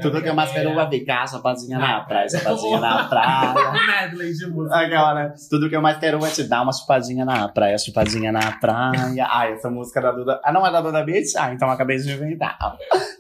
Tudo 0.01 0.23
que 0.23 0.29
eu 0.29 0.35
mais 0.35 0.53
quero 0.53 0.79
é 0.79 0.89
ficar, 0.91 1.29
chapadinha 1.29 1.79
na 1.79 2.01
praia, 2.03 2.29
chapadinha 2.29 2.79
na 2.81 3.05
praia. 3.05 3.55
Medley 3.73 4.33
de 4.33 4.47
música. 4.47 4.77
Aquela, 4.77 5.15
né? 5.15 5.35
Tudo 5.51 5.69
que 5.69 5.77
eu 5.77 5.83
mais 5.83 5.99
quero 5.99 6.25
é 6.25 6.31
te 6.31 6.45
dar 6.45 6.63
uma 6.63 6.73
chupadinha 6.73 7.25
na 7.25 7.49
praia, 7.49 7.77
chupadinha 7.79 8.31
na 8.31 8.53
praia. 8.53 9.24
Ai, 9.31 9.53
essa 9.55 9.71
música 9.71 10.01
da 10.01 10.13
Duda. 10.13 10.41
Ah, 10.45 10.53
não 10.53 10.67
é 10.67 10.71
da 10.71 10.81
Duda 10.81 11.05
Beat? 11.05 11.27
Ah, 11.37 11.53
então 11.53 11.71
acabei 11.71 11.97
de 11.99 12.13
inventar. 12.13 12.59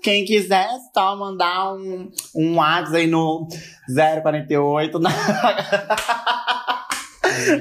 Quem 0.02 0.24
quiser, 0.24 0.68
só 0.92 1.16
mandar 1.16 1.74
um, 1.74 2.10
um 2.34 2.56
WhatsApp 2.56 2.96
aí 2.96 3.06
no 3.06 3.48
048. 4.22 4.98
Na... 4.98 5.10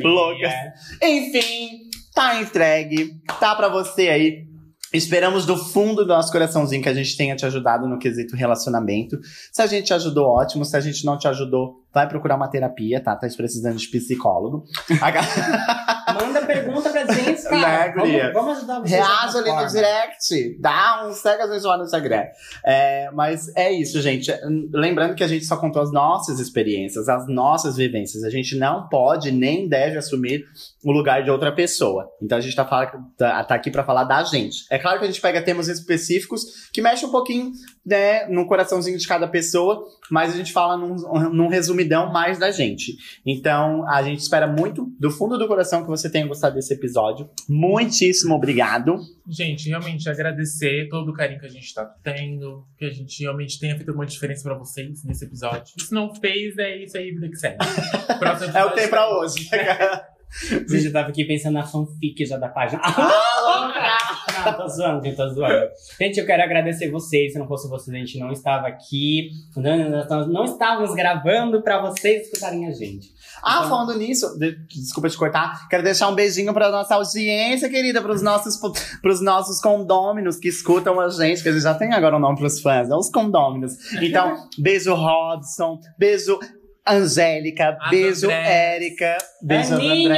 Loucas. 0.04 0.54
Enfim, 1.02 1.90
tá 2.14 2.42
entregue. 2.42 3.22
Tá 3.40 3.56
pra 3.56 3.70
você 3.70 4.10
aí. 4.10 4.54
Esperamos 4.94 5.46
do 5.48 5.58
fundo 5.58 6.04
do 6.04 6.10
nosso 6.10 6.32
coraçãozinho 6.32 6.84
que 6.84 6.90
a 6.90 6.94
gente 6.94 7.18
tenha 7.18 7.36
te 7.36 7.46
ajudado 7.46 7.88
no 7.88 7.98
quesito 7.98 8.36
relacionamento. 8.36 9.20
Se 9.52 9.62
a 9.62 9.66
gente 9.66 9.88
te 9.88 9.94
ajudou, 9.94 10.28
ótimo. 10.28 10.64
Se 10.64 10.78
a 10.78 10.80
gente 10.80 11.04
não 11.04 11.18
te 11.18 11.28
ajudou, 11.28 11.83
vai 11.94 12.08
procurar 12.08 12.36
uma 12.36 12.48
terapia, 12.50 13.00
tá? 13.02 13.16
Tá 13.16 13.28
precisando 13.38 13.78
de 13.78 13.88
psicólogo. 13.88 14.66
Manda 16.14 16.42
pergunta 16.46 16.90
pra 16.90 17.06
gente, 17.12 17.44
Né, 17.44 17.50
cara. 17.62 17.92
guria? 17.94 18.32
vamos, 18.34 18.34
vamos 18.34 18.58
ajudar 18.58 18.80
vocês. 18.82 18.92
Reage 19.06 19.38
ali 19.38 19.52
no 19.52 19.68
direct. 19.68 20.58
Dá 20.60 21.06
um 21.08 21.14
segue 21.14 21.42
a 21.44 21.48
gente 21.48 21.64
lá 21.64 21.78
no 21.78 21.84
Instagram. 21.84 22.24
É, 22.66 23.10
mas 23.12 23.48
é 23.56 23.72
isso, 23.72 24.00
gente. 24.02 24.32
Lembrando 24.72 25.16
que 25.16 25.24
a 25.24 25.28
gente 25.28 25.46
só 25.46 25.58
contou 25.58 25.82
as 25.82 25.92
nossas 25.92 26.40
experiências, 26.40 27.10
as 27.10 27.28
nossas 27.28 27.78
vivências. 27.78 28.24
A 28.24 28.30
gente 28.30 28.56
não 28.58 28.88
pode 28.90 29.32
nem 29.32 29.68
deve 29.68 29.98
assumir 29.98 30.44
o 30.84 30.92
lugar 30.92 31.24
de 31.24 31.32
outra 31.32 31.52
pessoa. 31.52 32.10
Então 32.22 32.38
a 32.38 32.42
gente 32.42 32.56
tá, 32.56 32.66
fala- 32.66 32.92
tá- 33.18 33.44
tá 33.44 33.56
aqui 33.56 33.72
pra 33.72 33.84
falar 33.84 34.04
da 34.04 34.24
gente. 34.24 34.66
É 34.70 34.78
claro 34.78 35.00
que 35.00 35.06
a 35.06 35.08
gente 35.08 35.22
pega 35.22 35.42
temas 35.42 35.68
específicos 35.68 36.70
que 36.72 36.82
mexem 36.82 37.08
um 37.08 37.12
pouquinho 37.12 37.52
né, 37.86 38.26
no 38.28 38.46
coraçãozinho 38.48 38.98
de 38.98 39.08
cada 39.08 39.28
pessoa, 39.28 39.84
mas 40.12 40.34
a 40.34 40.38
gente 40.38 40.54
fala 40.54 40.78
num, 40.78 40.96
num 41.32 41.50
resumidão 41.84 42.12
mais 42.12 42.40
da 42.40 42.50
gente. 42.52 42.98
Então 43.26 43.88
a 43.88 44.02
gente 44.02 44.20
espera 44.20 44.48
muito 44.48 44.92
do 45.00 45.12
fundo 45.12 45.38
do 45.38 45.48
coração 45.48 45.82
que 45.82 45.88
você 45.88 46.10
tenha 46.10 46.26
gostado 46.26 46.56
desse 46.56 46.74
episódio. 46.74 47.30
Muitíssimo 47.48 48.34
obrigado. 48.36 48.98
Gente, 49.28 49.70
realmente 49.70 50.10
agradecer 50.10 50.88
todo 50.90 51.10
o 51.10 51.14
carinho 51.14 51.40
que 51.40 51.46
a 51.46 51.50
gente 51.50 51.74
tá 51.74 51.86
tendo, 52.04 52.66
que 52.78 52.86
a 52.86 52.90
gente 52.90 53.22
realmente 53.22 53.60
tenha 53.60 53.76
feito 53.76 53.92
uma 53.92 54.06
diferença 54.06 54.44
pra 54.44 54.58
vocês 54.58 55.04
nesse 55.04 55.26
episódio. 55.26 55.74
Se 55.78 55.94
não 55.94 56.14
fez, 56.16 56.58
é 56.58 56.84
isso 56.84 56.98
aí, 56.98 57.12
vida 57.12 57.30
que 57.30 57.36
segue. 57.36 57.58
Próximo 58.20 58.58
É 58.58 58.66
o 58.66 58.70
que 58.70 58.76
tem 58.76 58.90
pra 58.90 59.10
hoje. 59.18 59.50
Gente, 60.68 60.86
eu 60.86 60.92
tava 60.92 61.10
aqui 61.10 61.24
pensando 61.26 61.54
na 61.54 61.64
fanfic 61.64 62.26
já 62.26 62.38
da 62.38 62.50
página. 62.50 62.82
Ah, 62.84 63.22
Não, 64.46 64.54
tô 64.58 64.68
zoando, 64.68 65.04
gente, 65.04 65.16
tô 65.16 65.30
zoando. 65.30 65.68
Gente, 66.00 66.20
eu 66.20 66.26
quero 66.26 66.44
agradecer 66.44 66.90
vocês. 66.92 67.34
Se 67.34 67.40
não 67.40 67.48
fosse 67.48 67.68
vocês, 67.70 67.96
a 67.96 68.00
gente 68.00 68.20
não 68.20 68.32
estava 68.32 68.68
aqui. 68.68 69.30
Não, 69.56 69.90
nós 70.10 70.28
não 70.28 70.46
estávamos 70.46 70.94
gravando 70.96 71.62
pra 71.62 71.82
vocês 71.82 72.24
escutarem 72.28 72.68
a 72.68 72.72
gente. 72.72 73.08
Ah, 73.44 73.68
falando 73.68 73.98
nisso, 73.98 74.38
de- 74.38 74.56
desculpa 74.68 75.10
te 75.10 75.18
cortar, 75.18 75.68
quero 75.70 75.84
deixar 75.84 76.08
um 76.10 76.16
beijinho 76.16 76.54
pra 76.54 76.70
nossa 76.72 76.96
audiência, 76.96 77.70
querida, 77.70 78.02
pros 78.02 78.22
nossos, 78.22 78.58
pros 79.02 79.22
nossos 79.22 79.60
condôminos 79.60 80.38
que 80.38 80.48
escutam 80.48 81.00
a 81.00 81.10
gente, 81.10 81.42
que 81.44 81.50
a 81.50 81.52
gente 81.52 81.64
já 81.64 81.74
tem 81.74 81.94
agora 81.94 82.16
o 82.16 82.20
nome 82.20 82.38
pros 82.38 82.62
fãs, 82.62 82.90
é 82.90 82.96
os 82.96 83.10
condôminos. 83.10 83.74
Então, 84.04 84.36
beijo 84.60 84.94
Robson, 84.94 85.80
beijo 85.98 86.38
Angélica, 86.86 87.78
As 87.82 87.90
beijo. 87.90 88.30
Érica, 88.30 89.18
beijo. 89.42 89.74
Aninha! 89.76 90.16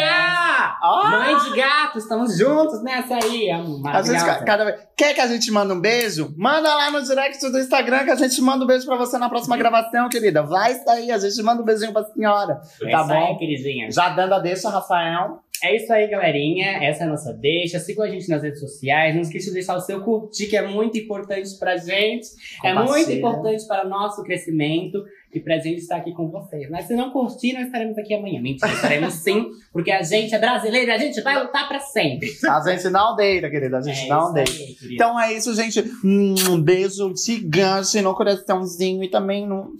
Ah! 0.81 1.09
Mãe 1.11 1.37
de 1.51 1.55
gato, 1.57 1.97
estamos 1.99 2.37
juntos 2.37 2.83
nessa 2.83 3.15
aí. 3.15 3.49
É 3.49 3.53
A 3.53 3.57
gente, 3.61 3.81
maravilhosa. 3.81 4.43
cada 4.43 4.65
vez, 4.65 4.77
quer 4.97 5.13
que 5.13 5.21
a 5.21 5.27
gente 5.27 5.51
mande 5.51 5.73
um 5.73 5.79
beijo? 5.79 6.33
Manda 6.37 6.73
lá 6.73 6.89
no 6.89 7.01
direct 7.03 7.39
do 7.51 7.59
Instagram 7.59 8.03
que 8.05 8.11
a 8.11 8.15
gente 8.15 8.41
manda 8.41 8.63
um 8.63 8.67
beijo 8.67 8.85
pra 8.85 8.95
você 8.97 9.17
na 9.17 9.29
próxima 9.29 9.55
gravação, 9.57 10.09
querida. 10.09 10.41
Vai 10.41 10.73
sair, 10.75 11.11
a 11.11 11.17
gente 11.19 11.41
manda 11.43 11.61
um 11.61 11.65
beijinho 11.65 11.93
pra 11.93 12.03
senhora. 12.03 12.59
É 12.81 12.89
Tá 12.91 13.01
isso 13.03 13.11
aí, 13.13 13.19
bom? 13.19 13.37
queridinha. 13.37 13.91
Já 13.91 14.09
dando 14.09 14.33
a 14.33 14.39
deixa, 14.39 14.69
Rafael. 14.69 15.39
É 15.63 15.73
isso 15.77 15.91
aí, 15.91 16.07
galerinha. 16.07 16.83
Essa 16.83 17.03
é 17.03 17.07
a 17.07 17.09
nossa 17.09 17.31
deixa. 17.33 17.79
Sigam 17.79 18.03
a 18.03 18.09
gente 18.09 18.27
nas 18.29 18.43
redes 18.43 18.59
sociais. 18.59 19.15
Não 19.15 19.21
esqueça 19.21 19.47
de 19.47 19.53
deixar 19.53 19.75
o 19.77 19.79
seu 19.79 20.01
curtir, 20.03 20.47
que 20.47 20.57
é 20.57 20.67
muito 20.67 20.97
importante 20.97 21.49
pra 21.57 21.77
gente. 21.77 22.27
É 22.63 22.73
muito 22.73 23.09
importante 23.11 23.65
para 23.65 23.85
o 23.85 23.89
nosso 23.89 24.21
crescimento 24.23 25.01
e 25.35 25.39
pra 25.41 25.57
gente 25.57 25.79
estar 25.81 25.97
aqui 25.97 26.13
com 26.13 26.29
vocês. 26.29 26.69
Mas 26.69 26.85
se 26.85 26.95
não 26.95 27.11
curtir, 27.11 27.53
nós 27.53 27.65
estaremos 27.65 27.97
aqui 27.97 28.13
amanhã. 28.13 28.41
Mentira, 28.41 28.71
estaremos 28.71 29.13
sim, 29.15 29.47
porque 29.73 29.91
a 29.91 30.01
gente 30.01 30.33
é 30.33 30.39
brasileiro 30.39 30.87
e 30.89 30.93
a 30.93 30.97
gente 30.97 31.21
vai 31.21 31.41
lutar 31.41 31.67
pra 31.67 31.79
sempre. 31.79 32.29
A 32.47 32.61
gente 32.61 32.89
não 32.89 33.15
deita, 33.15 33.49
querida. 33.49 33.77
A 33.77 33.81
gente 33.81 34.05
É 34.05 34.07
não 34.09 34.31
deita. 34.33 34.51
aí. 34.51 34.77
Então 34.91 35.19
é 35.19 35.33
isso, 35.33 35.53
gente. 35.55 35.83
Um 36.03 36.61
beijo 36.61 37.13
gigante 37.15 38.01
no 38.01 38.15
coraçãozinho 38.15 39.03
e 39.03 39.09
também 39.09 39.45
no, 39.47 39.73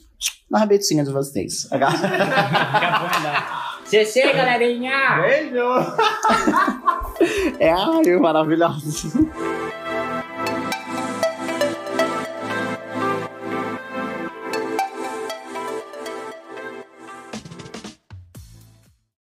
na 0.50 0.60
rabetinha 0.60 1.04
de 1.04 1.12
vocês. 1.12 1.68
Xexê, 3.90 4.34
galerinha! 4.34 5.22
Beijo! 5.22 5.62
é, 7.60 7.72
ai, 7.72 8.20
maravilhoso. 8.20 9.30